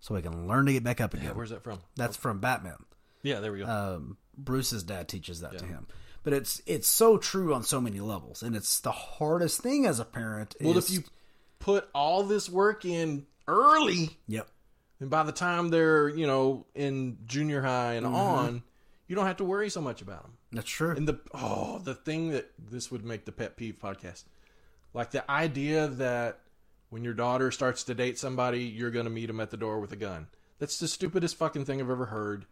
So 0.00 0.14
we 0.14 0.22
can 0.22 0.46
learn 0.46 0.66
to 0.66 0.72
get 0.72 0.84
back 0.84 1.00
up 1.00 1.14
again. 1.14 1.26
Yeah, 1.26 1.32
where's 1.32 1.50
that 1.50 1.64
from? 1.64 1.80
That's 1.96 2.16
from 2.16 2.38
Batman. 2.38 2.76
Yeah, 3.22 3.40
there 3.40 3.52
we 3.52 3.60
go. 3.60 3.66
Um, 3.66 4.16
Bruce's 4.36 4.82
dad 4.82 5.08
teaches 5.08 5.40
that 5.40 5.58
to 5.58 5.64
him. 5.64 5.86
But 6.22 6.32
it's 6.34 6.62
it's 6.66 6.88
so 6.88 7.18
true 7.18 7.52
on 7.54 7.62
so 7.64 7.80
many 7.80 8.00
levels, 8.00 8.42
and 8.42 8.54
it's 8.56 8.80
the 8.80 8.92
hardest 8.92 9.60
thing 9.60 9.86
as 9.86 9.98
a 10.00 10.04
parent. 10.04 10.54
well, 10.60 10.76
is- 10.78 10.88
if 10.88 10.94
you 10.94 11.04
put 11.58 11.88
all 11.94 12.22
this 12.22 12.48
work 12.48 12.84
in 12.84 13.26
early, 13.48 14.18
yep, 14.26 14.48
and 15.00 15.10
by 15.10 15.22
the 15.22 15.32
time 15.32 15.68
they're 15.70 16.08
you 16.08 16.26
know 16.26 16.66
in 16.74 17.18
junior 17.26 17.60
high 17.62 17.94
and 17.94 18.06
on, 18.06 18.62
you 19.06 19.14
don't 19.16 19.26
have 19.26 19.36
to 19.38 19.44
worry 19.44 19.68
so 19.70 19.80
much 19.80 20.00
about 20.02 20.22
them. 20.22 20.32
that's 20.52 20.70
true. 20.70 20.90
And 20.96 21.06
the 21.08 21.18
oh, 21.34 21.78
the 21.78 21.94
thing 21.94 22.30
that 22.30 22.50
this 22.70 22.90
would 22.90 23.04
make 23.04 23.24
the 23.24 23.32
pet 23.32 23.56
peeve 23.56 23.76
podcast, 23.82 24.24
like 24.92 25.10
the 25.10 25.28
idea 25.30 25.88
that 25.88 26.40
when 26.90 27.02
your 27.04 27.14
daughter 27.14 27.50
starts 27.50 27.84
to 27.84 27.94
date 27.94 28.18
somebody, 28.18 28.62
you're 28.64 28.90
going 28.90 29.04
to 29.06 29.10
meet 29.10 29.26
them 29.26 29.40
at 29.40 29.50
the 29.50 29.56
door 29.56 29.80
with 29.80 29.92
a 29.92 29.96
gun. 29.96 30.28
That's 30.58 30.78
the 30.78 30.86
stupidest 30.88 31.36
fucking 31.36 31.64
thing 31.64 31.80
I've 31.80 31.90
ever 31.90 32.06
heard. 32.06 32.46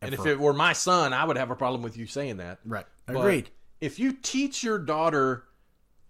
And 0.00 0.14
if 0.14 0.24
it 0.24 0.38
were 0.38 0.52
my 0.52 0.72
son, 0.74 1.12
I 1.12 1.24
would 1.24 1.36
have 1.36 1.50
a 1.50 1.56
problem 1.56 1.82
with 1.82 1.96
you 1.96 2.06
saying 2.06 2.36
that. 2.36 2.60
right, 2.64 2.86
But 3.06 3.16
agreed. 3.16 3.50
If 3.80 3.98
you 3.98 4.12
teach 4.12 4.62
your 4.62 4.78
daughter 4.78 5.44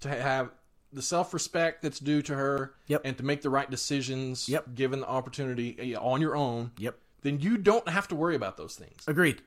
to 0.00 0.08
have 0.10 0.50
the 0.92 1.00
self 1.00 1.32
respect 1.32 1.82
that's 1.82 1.98
due 1.98 2.20
to 2.22 2.34
her, 2.34 2.74
Yep. 2.88 3.00
and 3.06 3.16
to 3.16 3.24
make 3.24 3.40
the 3.40 3.48
right 3.50 3.70
decisions, 3.70 4.46
Yep. 4.48 4.74
given 4.74 5.00
the 5.00 5.08
opportunity 5.08 5.94
uh, 5.94 6.00
on 6.02 6.20
your 6.20 6.36
own, 6.36 6.72
Yep, 6.76 6.98
then 7.22 7.40
you 7.40 7.56
don't 7.56 7.88
have 7.88 8.08
to 8.08 8.14
worry 8.14 8.34
about 8.36 8.58
those 8.58 8.74
things. 8.76 9.04
agreed. 9.06 9.40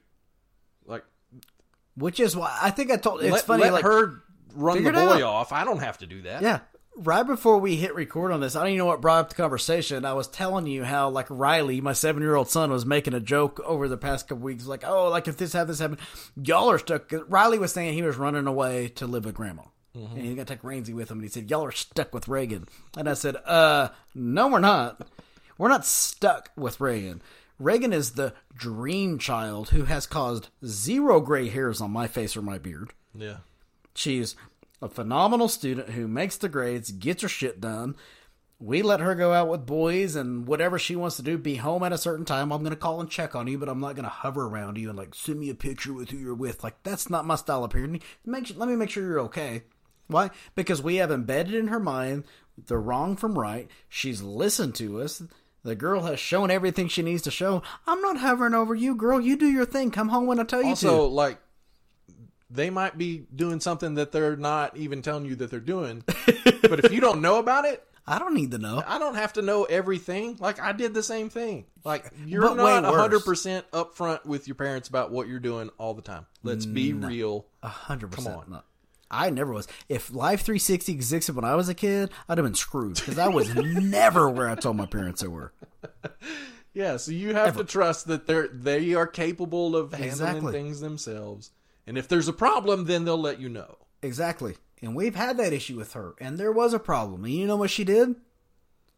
Which 1.95 2.19
is 2.19 2.35
why 2.35 2.57
I 2.61 2.71
think 2.71 2.91
I 2.91 2.97
told. 2.97 3.21
It's 3.21 3.31
let, 3.31 3.45
funny, 3.45 3.63
let 3.63 3.73
like 3.73 3.83
her 3.83 4.23
run 4.55 4.83
the 4.83 4.91
boy 4.91 5.23
off. 5.23 5.51
I 5.51 5.65
don't 5.65 5.79
have 5.79 5.97
to 5.99 6.05
do 6.05 6.21
that. 6.23 6.41
Yeah. 6.41 6.59
Right 6.97 7.25
before 7.25 7.57
we 7.59 7.77
hit 7.77 7.95
record 7.95 8.33
on 8.33 8.41
this, 8.41 8.55
I 8.55 8.59
don't 8.59 8.69
even 8.69 8.79
know 8.79 8.85
what 8.87 8.99
brought 8.99 9.19
up 9.19 9.29
the 9.29 9.35
conversation. 9.35 10.03
I 10.03 10.13
was 10.13 10.27
telling 10.27 10.67
you 10.67 10.83
how, 10.83 11.09
like, 11.09 11.27
Riley, 11.29 11.79
my 11.79 11.93
seven 11.93 12.21
year 12.21 12.35
old 12.35 12.49
son, 12.49 12.69
was 12.69 12.85
making 12.85 13.13
a 13.13 13.21
joke 13.21 13.61
over 13.61 13.87
the 13.87 13.97
past 13.97 14.27
couple 14.27 14.43
weeks. 14.43 14.65
Like, 14.65 14.83
oh, 14.85 15.07
like, 15.07 15.29
if 15.29 15.37
this 15.37 15.53
had 15.53 15.67
this 15.67 15.79
happened. 15.79 16.01
Y'all 16.35 16.69
are 16.69 16.77
stuck. 16.77 17.11
Riley 17.29 17.59
was 17.59 17.71
saying 17.71 17.93
he 17.93 18.01
was 18.01 18.17
running 18.17 18.45
away 18.45 18.89
to 18.95 19.07
live 19.07 19.23
with 19.23 19.35
grandma. 19.35 19.63
And 19.93 20.17
he's 20.25 20.35
to 20.37 20.45
take 20.45 20.61
Rainsy 20.61 20.93
with 20.93 21.11
him. 21.11 21.17
And 21.17 21.23
he 21.23 21.29
said, 21.29 21.49
y'all 21.49 21.65
are 21.65 21.71
stuck 21.71 22.13
with 22.13 22.27
Reagan. 22.27 22.67
And 22.95 23.09
I 23.09 23.13
said, 23.13 23.35
uh, 23.45 23.89
no, 24.15 24.47
we're 24.47 24.59
not. 24.59 25.05
We're 25.57 25.69
not 25.69 25.85
stuck 25.85 26.49
with 26.55 26.79
Reagan. 26.79 27.21
Reagan 27.61 27.93
is 27.93 28.11
the 28.11 28.33
dream 28.55 29.19
child 29.19 29.69
who 29.69 29.83
has 29.83 30.07
caused 30.07 30.49
zero 30.65 31.19
gray 31.19 31.49
hairs 31.49 31.79
on 31.79 31.91
my 31.91 32.07
face 32.07 32.35
or 32.35 32.41
my 32.41 32.57
beard. 32.57 32.91
Yeah. 33.13 33.37
She's 33.93 34.35
a 34.81 34.89
phenomenal 34.89 35.47
student 35.47 35.89
who 35.89 36.07
makes 36.07 36.37
the 36.37 36.49
grades, 36.49 36.91
gets 36.91 37.21
her 37.21 37.27
shit 37.27 37.61
done. 37.61 37.95
We 38.59 38.81
let 38.81 38.99
her 38.99 39.15
go 39.15 39.33
out 39.33 39.47
with 39.47 39.65
boys 39.65 40.15
and 40.15 40.47
whatever 40.47 40.79
she 40.79 40.95
wants 40.95 41.17
to 41.17 41.23
do, 41.23 41.37
be 41.37 41.55
home 41.55 41.83
at 41.83 41.93
a 41.93 41.97
certain 41.97 42.25
time. 42.25 42.51
I'm 42.51 42.61
going 42.61 42.71
to 42.71 42.75
call 42.75 42.99
and 42.99 43.09
check 43.09 43.35
on 43.35 43.47
you, 43.47 43.57
but 43.57 43.69
I'm 43.69 43.79
not 43.79 43.95
going 43.95 44.05
to 44.05 44.09
hover 44.09 44.47
around 44.47 44.77
you 44.77 44.89
and 44.89 44.97
like 44.97 45.13
send 45.13 45.39
me 45.39 45.49
a 45.49 45.55
picture 45.55 45.93
with 45.93 46.09
who 46.09 46.17
you're 46.17 46.33
with. 46.33 46.63
Like 46.63 46.81
that's 46.83 47.09
not 47.09 47.25
my 47.25 47.35
style 47.35 47.63
of 47.63 47.71
parenting. 47.71 48.01
Make 48.25 48.47
sure, 48.47 48.57
let 48.57 48.69
me 48.69 48.75
make 48.75 48.89
sure 48.89 49.03
you're 49.03 49.21
okay. 49.21 49.63
Why? 50.07 50.31
Because 50.55 50.81
we 50.81 50.97
have 50.97 51.11
embedded 51.11 51.53
in 51.53 51.67
her 51.67 51.79
mind 51.79 52.25
the 52.67 52.77
wrong 52.77 53.15
from 53.15 53.37
right. 53.37 53.69
She's 53.87 54.21
listened 54.21 54.75
to 54.75 55.01
us. 55.01 55.23
The 55.63 55.75
girl 55.75 56.01
has 56.01 56.19
shown 56.19 56.49
everything 56.49 56.87
she 56.87 57.01
needs 57.03 57.21
to 57.23 57.31
show. 57.31 57.61
I'm 57.85 58.01
not 58.01 58.17
hovering 58.17 58.53
over 58.53 58.73
you, 58.73 58.95
girl. 58.95 59.21
You 59.21 59.37
do 59.37 59.47
your 59.47 59.65
thing. 59.65 59.91
Come 59.91 60.09
home 60.09 60.25
when 60.25 60.39
I 60.39 60.43
tell 60.43 60.61
you 60.61 60.69
Also, 60.69 60.87
to. 60.87 60.93
Also, 60.93 61.07
like 61.09 61.39
they 62.49 62.69
might 62.69 62.97
be 62.97 63.25
doing 63.35 63.59
something 63.59 63.95
that 63.95 64.11
they're 64.11 64.35
not 64.35 64.75
even 64.75 65.01
telling 65.01 65.25
you 65.25 65.35
that 65.35 65.51
they're 65.51 65.59
doing. 65.59 66.03
but 66.63 66.83
if 66.83 66.91
you 66.91 66.99
don't 66.99 67.21
know 67.21 67.37
about 67.37 67.65
it, 67.65 67.85
I 68.07 68.17
don't 68.19 68.33
need 68.33 68.51
to 68.51 68.57
know. 68.57 68.83
I 68.85 68.97
don't 68.97 69.15
have 69.15 69.33
to 69.33 69.41
know 69.41 69.65
everything. 69.65 70.37
Like 70.39 70.59
I 70.59 70.71
did 70.71 70.93
the 70.93 71.03
same 71.03 71.29
thing. 71.29 71.65
Like 71.83 72.11
you're 72.25 72.41
But 72.41 72.55
not 72.55 72.83
hundred 72.95 73.23
percent 73.23 73.69
upfront 73.71 74.25
with 74.25 74.47
your 74.47 74.55
parents 74.55 74.89
about 74.89 75.11
what 75.11 75.27
you're 75.27 75.39
doing 75.39 75.69
all 75.77 75.93
the 75.93 76.01
time. 76.01 76.25
Let's 76.43 76.65
be 76.65 76.93
real. 76.93 77.45
Hundred 77.63 78.11
percent. 78.11 78.35
on. 78.35 78.45
not. 78.49 78.65
I 79.11 79.29
never 79.29 79.51
was. 79.53 79.67
If 79.89 80.13
Life 80.13 80.41
360 80.41 80.91
existed 80.93 81.35
when 81.35 81.45
I 81.45 81.55
was 81.55 81.67
a 81.69 81.75
kid, 81.75 82.09
I'd 82.29 82.37
have 82.37 82.45
been 82.45 82.55
screwed 82.55 82.95
because 82.95 83.19
I 83.19 83.27
was 83.27 83.53
never 83.55 84.29
where 84.29 84.49
I 84.49 84.55
told 84.55 84.77
my 84.77 84.85
parents 84.87 85.21
they 85.21 85.27
were. 85.27 85.51
Yeah, 86.73 86.95
so 86.97 87.11
you 87.11 87.33
have 87.33 87.57
to 87.57 87.65
trust 87.65 88.07
that 88.07 88.27
they're 88.27 88.47
they 88.47 88.93
are 88.93 89.05
capable 89.05 89.75
of 89.75 89.91
handling 89.91 90.07
Exactly. 90.09 90.51
things 90.53 90.79
themselves. 90.79 91.51
And 91.85 91.97
if 91.97 92.07
there's 92.07 92.29
a 92.29 92.33
problem, 92.33 92.85
then 92.85 93.03
they'll 93.03 93.19
let 93.19 93.41
you 93.41 93.49
know. 93.49 93.75
Exactly. 94.01 94.55
And 94.81 94.95
we've 94.95 95.15
had 95.15 95.35
that 95.37 95.51
issue 95.51 95.75
with 95.75 95.91
her, 95.93 96.13
and 96.21 96.37
there 96.37 96.51
was 96.53 96.73
a 96.73 96.79
problem. 96.79 97.25
And 97.25 97.33
you 97.33 97.45
know 97.45 97.57
what 97.57 97.71
she 97.71 97.83
did? 97.83 98.15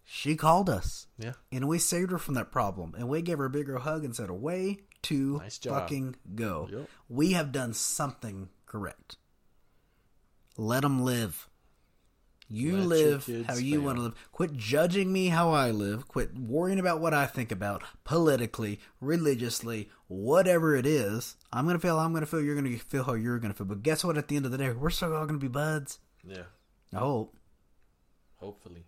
She 0.04 0.36
called 0.36 0.70
us, 0.70 1.08
Yeah. 1.18 1.34
and 1.52 1.68
we 1.68 1.80
saved 1.80 2.12
her 2.12 2.20
from 2.20 2.36
that 2.36 2.52
problem. 2.52 2.94
And 2.96 3.10
we 3.10 3.24
gave 3.24 3.40
her 3.40 3.46
a 3.46 3.50
bigger 3.50 3.80
hug 3.80 4.04
and 4.06 4.16
said, 4.16 4.30
"Away 4.30 4.82
to 5.04 5.40
Nice 5.40 5.58
fucking 5.58 6.16
go." 6.36 6.68
Yep. 6.72 6.90
We 7.10 7.32
have 7.32 7.52
done 7.52 7.74
something 7.74 8.50
correct. 8.68 9.18
Let 10.58 10.82
them 10.82 11.04
live. 11.04 11.50
You 12.50 12.78
Let 12.78 12.88
live 12.88 13.46
how 13.48 13.56
you 13.56 13.82
want 13.82 13.98
to 13.98 14.04
live. 14.04 14.30
Quit 14.32 14.54
judging 14.54 15.12
me 15.12 15.30
how 15.30 15.52
I 15.52 15.72
live. 15.72 16.08
Quit 16.08 16.38
worrying 16.38 16.80
about 16.80 17.00
what 17.02 17.14
I 17.14 17.26
think 17.26 17.52
about 17.52 17.84
politically, 18.04 18.80
religiously, 19.02 19.90
whatever 20.08 20.76
it 20.76 20.86
is. 20.86 21.36
I'm 21.52 21.66
going 21.66 21.76
to 21.76 21.80
feel 21.80 21.98
how 21.98 22.06
I'm 22.06 22.12
going 22.12 22.22
to 22.22 22.28
feel. 22.28 22.42
You're 22.42 22.60
going 22.60 22.72
to 22.72 22.78
feel 22.78 23.06
how 23.06 23.14
you're 23.14 23.40
going 23.40 23.52
to 23.52 23.58
feel. 23.58 23.66
But 23.66 23.82
guess 23.82 24.04
what? 24.04 24.18
At 24.18 24.28
the 24.28 24.36
end 24.36 24.46
of 24.46 24.52
the 24.52 24.58
day, 24.58 24.72
we're 24.72 24.92
still 24.92 25.16
all 25.16 25.26
going 25.26 25.40
to 25.40 25.44
be 25.44 25.48
buds. 25.48 26.00
Yeah. 26.24 26.44
I 26.94 26.98
hope. 26.98 27.36
Hopefully. 28.38 28.86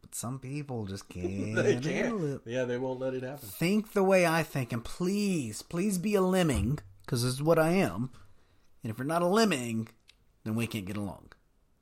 But 0.00 0.14
some 0.14 0.38
people 0.38 0.86
just 0.86 1.08
can't. 1.08 1.56
They 1.56 1.80
can't. 1.80 2.22
it. 2.22 2.40
Yeah, 2.44 2.64
they 2.64 2.78
won't 2.78 3.00
let 3.00 3.14
it 3.14 3.22
happen. 3.22 3.48
Think 3.48 3.92
the 3.92 4.04
way 4.04 4.26
I 4.26 4.42
think, 4.42 4.72
and 4.72 4.84
please, 4.84 5.62
please 5.62 5.98
be 5.98 6.14
a 6.14 6.22
lemming, 6.22 6.78
because 7.04 7.24
this 7.24 7.32
is 7.32 7.42
what 7.42 7.58
I 7.58 7.70
am. 7.70 8.10
And 8.82 8.92
if 8.92 8.98
you're 8.98 9.06
not 9.06 9.22
a 9.22 9.26
lemming, 9.26 9.88
then 10.44 10.54
we 10.54 10.66
can't 10.66 10.86
get 10.86 10.96
along. 10.96 11.32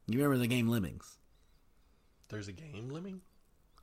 You 0.06 0.18
remember 0.18 0.38
the 0.38 0.46
game 0.46 0.68
Lemmings? 0.68 1.18
There's 2.28 2.48
a 2.48 2.52
game 2.52 2.88
lemming? 2.88 3.20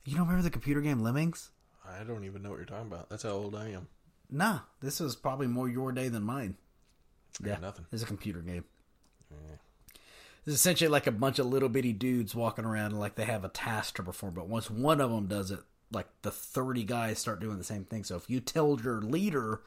You 0.06 0.16
don't 0.16 0.26
remember 0.26 0.44
the 0.44 0.50
computer 0.50 0.82
game 0.82 1.02
Lemmings? 1.02 1.52
I 1.88 2.04
don't 2.04 2.24
even 2.24 2.42
know 2.42 2.50
what 2.50 2.58
you're 2.58 2.66
talking 2.66 2.88
about. 2.88 3.10
That's 3.10 3.24
how 3.24 3.30
old 3.30 3.56
I 3.56 3.70
am. 3.70 3.88
Nah, 4.30 4.60
this 4.82 5.00
is 5.00 5.16
probably 5.16 5.48
more 5.48 5.70
your 5.70 5.92
day 5.92 6.08
than 6.08 6.24
mine. 6.24 6.56
Yeah, 7.44 7.58
nothing. 7.62 7.86
It's 7.92 8.04
a 8.04 8.08
computer 8.08 8.40
game. 8.40 8.64
It's 10.46 10.56
essentially 10.56 10.88
like 10.88 11.06
a 11.06 11.12
bunch 11.12 11.38
of 11.38 11.46
little 11.46 11.70
bitty 11.70 11.94
dudes 11.94 12.34
walking 12.34 12.66
around 12.66 12.92
and 12.92 13.00
like 13.00 13.16
they 13.16 13.26
have 13.26 13.44
a 13.46 13.50
task 13.50 13.96
to 13.98 14.04
perform. 14.04 14.34
But 14.34 14.48
once 14.48 14.70
one 14.70 15.00
of 15.00 15.12
them 15.12 15.28
does 15.28 15.52
it, 15.52 15.60
like 15.92 16.08
the 16.24 16.32
30 16.32 16.84
guys 16.86 17.20
start 17.20 17.40
doing 17.40 17.58
the 17.58 17.64
same 17.64 17.86
thing. 17.86 18.04
So 18.04 18.16
if 18.16 18.30
you 18.30 18.40
tell 18.40 18.80
your 18.82 19.02
leader 19.02 19.62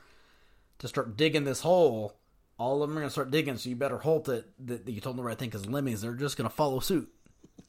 to 0.79 0.89
start 0.89 1.17
digging 1.17 1.45
this 1.45 1.61
hole, 1.61 2.17
all 2.63 2.83
of 2.83 2.89
them 2.89 2.97
are 2.97 3.01
going 3.01 3.09
to 3.09 3.13
start 3.13 3.31
digging. 3.31 3.57
So 3.57 3.69
you 3.69 3.77
better 3.77 3.99
hope 3.99 4.27
that, 4.27 4.45
that, 4.67 4.89
you 4.89 5.01
told 5.01 5.17
them 5.17 5.25
the 5.25 5.29
right 5.29 5.39
thing 5.39 5.49
because 5.49 5.67
lemmings, 5.67 6.01
they're 6.01 6.15
just 6.15 6.37
going 6.37 6.49
to 6.49 6.55
follow 6.55 6.79
suit. 6.81 7.13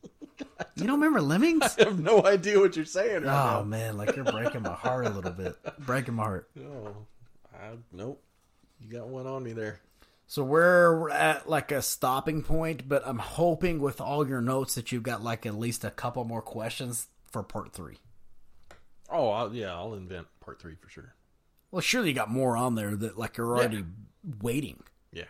you 0.39 0.85
don't 0.85 0.99
remember 0.99 1.21
lemmings? 1.21 1.75
I 1.79 1.85
have 1.85 1.99
no 1.99 2.23
idea 2.23 2.59
what 2.59 2.75
you're 2.75 2.85
saying 2.85 3.23
right 3.23 3.55
Oh 3.55 3.63
man, 3.63 3.97
like 3.97 4.15
you're 4.15 4.25
breaking 4.25 4.61
my 4.61 4.73
heart 4.73 5.05
a 5.05 5.09
little 5.09 5.31
bit. 5.31 5.55
Breaking 5.79 6.13
my 6.15 6.23
heart. 6.23 6.49
No. 6.55 7.07
I 7.53 7.71
nope. 7.91 8.21
You 8.79 8.97
got 8.97 9.07
one 9.07 9.27
on 9.27 9.43
me 9.43 9.53
there. 9.53 9.79
So 10.27 10.43
we're 10.43 11.09
at 11.09 11.49
like 11.49 11.71
a 11.71 11.81
stopping 11.81 12.43
point, 12.43 12.87
but 12.87 13.03
I'm 13.05 13.19
hoping 13.19 13.79
with 13.79 14.01
all 14.01 14.27
your 14.27 14.41
notes 14.41 14.75
that 14.75 14.91
you've 14.91 15.03
got 15.03 15.23
like 15.23 15.45
at 15.45 15.55
least 15.55 15.83
a 15.83 15.91
couple 15.91 16.23
more 16.23 16.41
questions 16.41 17.07
for 17.29 17.43
part 17.43 17.73
three. 17.73 17.97
Oh, 19.09 19.29
I'll, 19.29 19.53
yeah, 19.53 19.73
I'll 19.73 19.93
invent 19.93 20.27
part 20.39 20.61
three 20.61 20.75
for 20.75 20.89
sure. 20.89 21.13
Well, 21.71 21.81
surely 21.81 22.09
you 22.09 22.15
got 22.15 22.31
more 22.31 22.57
on 22.57 22.75
there 22.75 22.95
that 22.95 23.17
like 23.17 23.37
you're 23.37 23.55
already 23.57 23.83
waiting. 24.41 24.83
Yeah. 25.11 25.25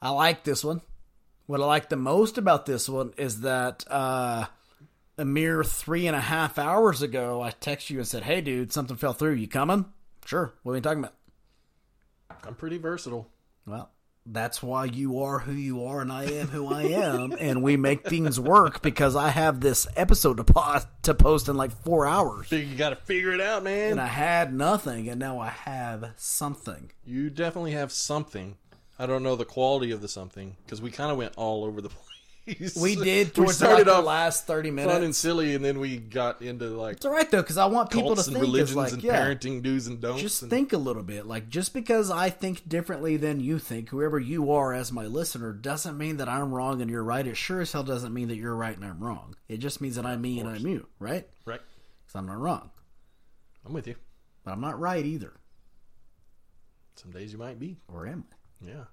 I 0.00 0.10
like 0.10 0.44
this 0.44 0.64
one. 0.64 0.82
What 1.46 1.60
I 1.60 1.64
like 1.64 1.88
the 1.88 1.96
most 1.96 2.38
about 2.38 2.66
this 2.66 2.88
one 2.88 3.12
is 3.16 3.42
that 3.42 3.84
uh, 3.88 4.46
a 5.16 5.24
mere 5.24 5.62
three 5.62 6.06
and 6.06 6.16
a 6.16 6.20
half 6.20 6.58
hours 6.58 7.02
ago, 7.02 7.40
I 7.40 7.50
texted 7.50 7.90
you 7.90 7.98
and 7.98 8.08
said, 8.08 8.24
"Hey, 8.24 8.40
dude, 8.40 8.72
something 8.72 8.96
fell 8.96 9.12
through. 9.12 9.34
You 9.34 9.48
coming?" 9.48 9.86
Sure. 10.24 10.54
What 10.62 10.72
are 10.72 10.74
we 10.74 10.80
talking 10.80 10.98
about? 10.98 11.14
I'm 12.44 12.56
pretty 12.56 12.78
versatile. 12.78 13.28
Well, 13.64 13.90
that's 14.28 14.62
why 14.62 14.84
you 14.86 15.20
are 15.22 15.38
who 15.38 15.52
you 15.52 15.84
are 15.84 16.00
and 16.00 16.10
I 16.10 16.24
am 16.24 16.48
who 16.48 16.66
I 16.66 16.82
am 16.82 17.32
and 17.38 17.62
we 17.62 17.76
make 17.76 18.06
things 18.08 18.40
work 18.40 18.82
because 18.82 19.14
I 19.14 19.28
have 19.28 19.60
this 19.60 19.86
episode 19.96 20.38
to 20.38 20.44
post 20.44 20.88
to 21.02 21.14
post 21.14 21.48
in 21.48 21.56
like 21.56 21.70
4 21.84 22.06
hours 22.06 22.50
You 22.50 22.74
got 22.76 22.90
to 22.90 22.96
figure 22.96 23.32
it 23.32 23.40
out, 23.40 23.62
man. 23.62 23.92
and 23.92 24.00
I 24.00 24.06
had 24.06 24.52
nothing 24.52 25.08
and 25.08 25.20
now 25.20 25.38
I 25.38 25.48
have 25.50 26.10
something. 26.16 26.90
You 27.04 27.30
definitely 27.30 27.72
have 27.72 27.92
something. 27.92 28.56
I 28.98 29.06
don't 29.06 29.22
know 29.22 29.36
the 29.36 29.44
quality 29.44 29.90
of 29.92 30.00
the 30.00 30.08
something 30.08 30.56
because 30.64 30.80
we 30.82 30.90
kind 30.90 31.12
of 31.12 31.18
went 31.18 31.34
all 31.36 31.64
over 31.64 31.80
the 31.80 31.88
place. 31.90 32.02
We 32.46 32.94
did 32.94 33.26
we 33.28 33.32
towards 33.32 33.60
like 33.60 33.70
started 33.70 33.86
the 33.88 33.94
off 33.94 34.04
last 34.04 34.46
30 34.46 34.70
minutes 34.70 34.92
fun 34.92 35.02
and 35.02 35.14
silly, 35.14 35.54
and 35.56 35.64
then 35.64 35.80
we 35.80 35.96
got 35.96 36.42
into 36.42 36.66
like 36.68 36.96
It's 36.98 37.04
all 37.06 37.12
right 37.12 37.28
though 37.30 37.42
cuz 37.42 37.56
I 37.56 37.66
want 37.66 37.90
people 37.90 38.14
to 38.14 38.22
think 38.22 38.38
religions 38.38 38.76
like 38.76 38.92
and 38.92 39.02
yeah, 39.02 39.20
parenting 39.20 39.62
do's 39.62 39.88
and 39.88 40.00
don'ts. 40.00 40.22
just 40.22 40.42
and, 40.42 40.50
think 40.50 40.72
a 40.72 40.78
little 40.78 41.02
bit. 41.02 41.26
Like 41.26 41.48
just 41.48 41.74
because 41.74 42.10
I 42.10 42.30
think 42.30 42.68
differently 42.68 43.16
than 43.16 43.40
you 43.40 43.58
think, 43.58 43.88
whoever 43.88 44.20
you 44.20 44.52
are 44.52 44.72
as 44.72 44.92
my 44.92 45.06
listener, 45.06 45.52
doesn't 45.52 45.98
mean 45.98 46.18
that 46.18 46.28
I'm 46.28 46.54
wrong 46.54 46.80
and 46.80 46.88
you're 46.90 47.02
right. 47.02 47.26
It 47.26 47.36
sure 47.36 47.60
as 47.62 47.72
hell 47.72 47.82
doesn't 47.82 48.14
mean 48.14 48.28
that 48.28 48.36
you're 48.36 48.54
right 48.54 48.76
and 48.76 48.84
I'm 48.84 49.00
wrong. 49.02 49.34
It 49.48 49.58
just 49.58 49.80
means 49.80 49.96
that 49.96 50.06
I'm 50.06 50.20
me 50.20 50.38
and 50.38 50.48
I'm 50.48 50.64
you, 50.66 50.86
right? 51.00 51.28
right? 51.44 51.60
Because 52.06 52.18
I'm 52.18 52.26
not 52.26 52.38
wrong, 52.38 52.70
I'm 53.64 53.72
with 53.72 53.88
you. 53.88 53.96
but 54.44 54.52
I'm 54.52 54.60
not 54.60 54.78
right 54.78 55.04
either. 55.04 55.32
Some 56.94 57.10
days 57.10 57.32
you 57.32 57.38
might 57.38 57.58
be. 57.58 57.76
Or 57.92 58.06
am 58.06 58.24
I? 58.30 58.66
Yeah. 58.68 58.84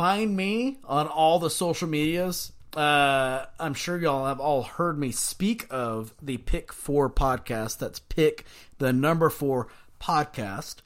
Find 0.00 0.34
me 0.34 0.78
on 0.84 1.08
all 1.08 1.38
the 1.38 1.50
social 1.50 1.86
medias. 1.86 2.52
Uh, 2.74 3.44
I'm 3.58 3.74
sure 3.74 3.98
y'all 3.98 4.24
have 4.24 4.40
all 4.40 4.62
heard 4.62 4.98
me 4.98 5.12
speak 5.12 5.66
of 5.68 6.14
the 6.22 6.38
Pick 6.38 6.72
Four 6.72 7.10
podcast. 7.10 7.76
That's 7.76 7.98
Pick 7.98 8.46
the 8.78 8.94
number 8.94 9.28
four 9.28 9.68
podcast. 10.00 10.76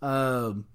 Um, 0.00 0.66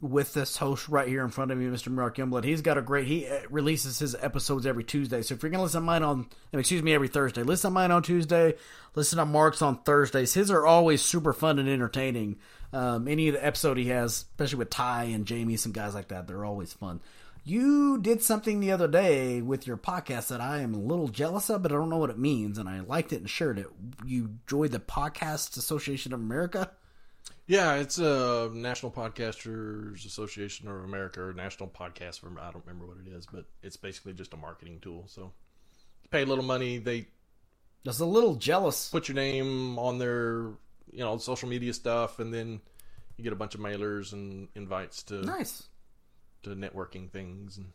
with 0.00 0.32
this 0.32 0.56
host 0.56 0.88
right 0.88 1.08
here 1.08 1.24
in 1.24 1.30
front 1.30 1.50
of 1.50 1.58
me, 1.58 1.66
Mr. 1.66 1.88
Mark 1.88 2.16
Youngblood. 2.16 2.44
He's 2.44 2.62
got 2.62 2.78
a 2.78 2.82
great. 2.82 3.06
He 3.06 3.26
uh, 3.26 3.40
releases 3.50 3.98
his 3.98 4.14
episodes 4.14 4.64
every 4.64 4.84
Tuesday. 4.84 5.22
So 5.22 5.34
if 5.34 5.42
you're 5.42 5.50
gonna 5.50 5.64
listen 5.64 5.82
to 5.82 5.86
mine 5.86 6.02
on, 6.02 6.28
excuse 6.52 6.82
me, 6.82 6.94
every 6.94 7.08
Thursday, 7.08 7.42
listen 7.42 7.70
to 7.70 7.74
mine 7.74 7.90
on 7.90 8.02
Tuesday. 8.02 8.54
Listen 8.94 9.18
to 9.18 9.26
Mark's 9.26 9.60
on 9.60 9.82
Thursdays. 9.82 10.34
His 10.34 10.50
are 10.50 10.66
always 10.66 11.02
super 11.02 11.32
fun 11.32 11.58
and 11.58 11.68
entertaining. 11.68 12.38
Um, 12.72 13.08
any 13.08 13.28
of 13.28 13.34
the 13.34 13.44
episode 13.44 13.76
he 13.76 13.86
has, 13.86 14.12
especially 14.12 14.58
with 14.58 14.70
Ty 14.70 15.04
and 15.04 15.26
Jamie, 15.26 15.56
some 15.56 15.72
guys 15.72 15.94
like 15.94 16.08
that, 16.08 16.26
they're 16.26 16.44
always 16.44 16.72
fun. 16.72 17.00
You 17.48 17.96
did 17.96 18.22
something 18.22 18.60
the 18.60 18.72
other 18.72 18.88
day 18.88 19.40
with 19.40 19.66
your 19.66 19.78
podcast 19.78 20.28
that 20.28 20.42
I 20.42 20.60
am 20.60 20.74
a 20.74 20.78
little 20.78 21.08
jealous 21.08 21.48
of, 21.48 21.62
but 21.62 21.72
I 21.72 21.76
don't 21.76 21.88
know 21.88 21.96
what 21.96 22.10
it 22.10 22.18
means, 22.18 22.58
and 22.58 22.68
I 22.68 22.80
liked 22.80 23.10
it 23.10 23.20
and 23.20 23.30
shared 23.30 23.58
it. 23.58 23.68
You 24.04 24.34
joined 24.46 24.72
the 24.72 24.80
Podcast 24.80 25.56
Association 25.56 26.12
of 26.12 26.20
America. 26.20 26.70
Yeah, 27.46 27.76
it's 27.76 27.96
a 27.98 28.50
National 28.52 28.92
Podcasters 28.92 30.04
Association 30.04 30.68
of 30.68 30.84
America 30.84 31.22
or 31.22 31.32
National 31.32 31.70
Podcast 31.70 32.20
firm. 32.20 32.38
I 32.38 32.50
don't 32.50 32.66
remember 32.66 32.84
what 32.84 32.98
it 32.98 33.10
is, 33.10 33.24
but 33.24 33.46
it's 33.62 33.78
basically 33.78 34.12
just 34.12 34.34
a 34.34 34.36
marketing 34.36 34.80
tool. 34.82 35.04
So 35.06 35.32
you 36.02 36.08
pay 36.10 36.24
a 36.24 36.26
little 36.26 36.44
money, 36.44 36.76
they 36.76 37.06
Just 37.82 38.00
a 38.00 38.04
little 38.04 38.34
jealous. 38.34 38.90
put 38.90 39.08
your 39.08 39.14
name 39.14 39.78
on 39.78 39.96
their 39.96 40.50
you 40.92 40.98
know 40.98 41.16
social 41.16 41.48
media 41.48 41.72
stuff, 41.72 42.18
and 42.18 42.34
then 42.34 42.60
you 43.16 43.24
get 43.24 43.32
a 43.32 43.36
bunch 43.36 43.54
of 43.54 43.62
mailers 43.62 44.12
and 44.12 44.48
invites 44.54 45.02
to 45.04 45.22
Nice. 45.22 45.66
To 46.42 46.50
networking 46.50 47.10
things. 47.10 47.56
And 47.56 47.66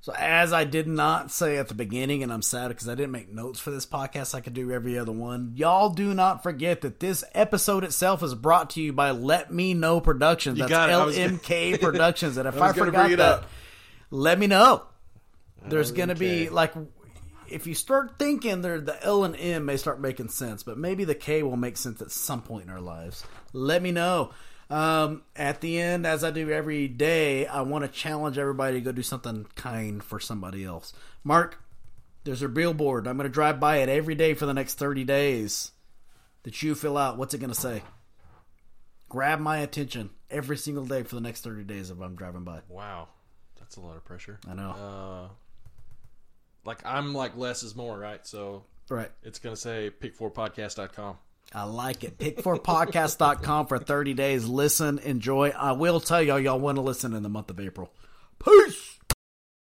So, 0.00 0.12
as 0.14 0.52
I 0.52 0.64
did 0.64 0.86
not 0.88 1.30
say 1.30 1.58
at 1.58 1.68
the 1.68 1.74
beginning, 1.74 2.22
and 2.22 2.32
I'm 2.32 2.42
sad 2.42 2.68
because 2.68 2.88
I 2.88 2.94
didn't 2.94 3.12
make 3.12 3.32
notes 3.32 3.60
for 3.60 3.70
this 3.70 3.86
podcast, 3.86 4.34
I 4.34 4.40
could 4.40 4.54
do 4.54 4.70
every 4.72 4.98
other 4.98 5.12
one. 5.12 5.52
Y'all 5.54 5.90
do 5.90 6.12
not 6.14 6.42
forget 6.42 6.80
that 6.80 7.00
this 7.00 7.22
episode 7.34 7.84
itself 7.84 8.22
is 8.22 8.34
brought 8.34 8.70
to 8.70 8.82
you 8.82 8.92
by 8.92 9.10
Let 9.12 9.52
Me 9.52 9.74
Know 9.74 10.00
Productions. 10.00 10.58
You 10.58 10.64
That's 10.66 10.70
got 10.70 10.88
it. 10.88 11.16
Gonna- 11.16 11.38
LMK 11.38 11.80
Productions. 11.80 12.36
And 12.36 12.48
if 12.48 12.60
I 12.60 12.68
I, 12.68 12.72
forgot 12.72 13.10
it 13.12 13.16
that, 13.18 13.28
up. 13.40 13.46
let 14.10 14.38
me 14.38 14.46
know. 14.46 14.82
There's 15.66 15.92
going 15.92 16.08
to 16.08 16.14
be 16.16 16.48
like. 16.48 16.72
If 17.48 17.66
you 17.66 17.74
start 17.74 18.18
thinking 18.18 18.62
there, 18.62 18.80
the 18.80 19.00
L 19.04 19.24
and 19.24 19.36
M 19.36 19.66
may 19.66 19.76
start 19.76 20.00
making 20.00 20.28
sense, 20.28 20.62
but 20.62 20.78
maybe 20.78 21.04
the 21.04 21.14
K 21.14 21.42
will 21.42 21.58
make 21.58 21.76
sense 21.76 22.00
at 22.00 22.10
some 22.10 22.40
point 22.40 22.64
in 22.64 22.70
our 22.70 22.80
lives. 22.80 23.24
Let 23.52 23.82
me 23.82 23.92
know. 23.92 24.30
Um, 24.70 25.22
at 25.36 25.60
the 25.60 25.78
end, 25.80 26.06
as 26.06 26.24
I 26.24 26.30
do 26.30 26.50
every 26.50 26.88
day, 26.88 27.46
I 27.46 27.60
want 27.62 27.84
to 27.84 27.90
challenge 27.90 28.38
everybody 28.38 28.74
to 28.78 28.80
go 28.80 28.92
do 28.92 29.02
something 29.02 29.46
kind 29.54 30.02
for 30.02 30.18
somebody 30.18 30.64
else. 30.64 30.92
Mark, 31.24 31.62
there's 32.24 32.42
a 32.42 32.48
billboard. 32.48 33.06
I'm 33.06 33.16
going 33.16 33.28
to 33.28 33.32
drive 33.32 33.60
by 33.60 33.78
it 33.78 33.88
every 33.88 34.14
day 34.14 34.32
for 34.34 34.46
the 34.46 34.54
next 34.54 34.74
30 34.78 35.04
days. 35.04 35.72
That 36.44 36.62
you 36.62 36.74
fill 36.74 36.96
out. 36.98 37.18
What's 37.18 37.34
it 37.34 37.38
going 37.38 37.52
to 37.52 37.60
say? 37.60 37.82
Grab 39.08 39.38
my 39.38 39.58
attention 39.58 40.10
every 40.30 40.56
single 40.56 40.84
day 40.86 41.02
for 41.04 41.14
the 41.14 41.20
next 41.20 41.42
30 41.42 41.64
days 41.64 41.90
if 41.90 42.00
I'm 42.00 42.16
driving 42.16 42.42
by. 42.44 42.60
wow, 42.68 43.08
that's 43.60 43.76
a 43.76 43.80
lot 43.80 43.96
of 43.96 44.04
pressure. 44.04 44.40
I 44.48 44.54
know. 44.54 44.70
Uh, 44.70 45.28
like 46.64 46.80
I'm 46.84 47.12
like 47.14 47.36
less 47.36 47.62
is 47.62 47.76
more, 47.76 47.98
right? 47.98 48.26
So 48.26 48.64
Right. 48.88 49.10
it's 49.22 49.38
gonna 49.38 49.54
say 49.56 49.90
pick4podcast.com. 50.00 51.18
I 51.54 51.64
like 51.64 52.04
it. 52.04 52.18
Pick4podcast.com 52.18 53.66
for 53.66 53.78
30 53.78 54.14
days. 54.14 54.46
Listen, 54.46 54.98
enjoy. 54.98 55.50
I 55.50 55.72
will 55.72 56.00
tell 56.00 56.22
y'all, 56.22 56.40
y'all 56.40 56.58
want 56.58 56.76
to 56.76 56.82
listen 56.82 57.12
in 57.12 57.22
the 57.22 57.28
month 57.28 57.50
of 57.50 57.60
April. 57.60 57.92
Peace. 58.42 58.98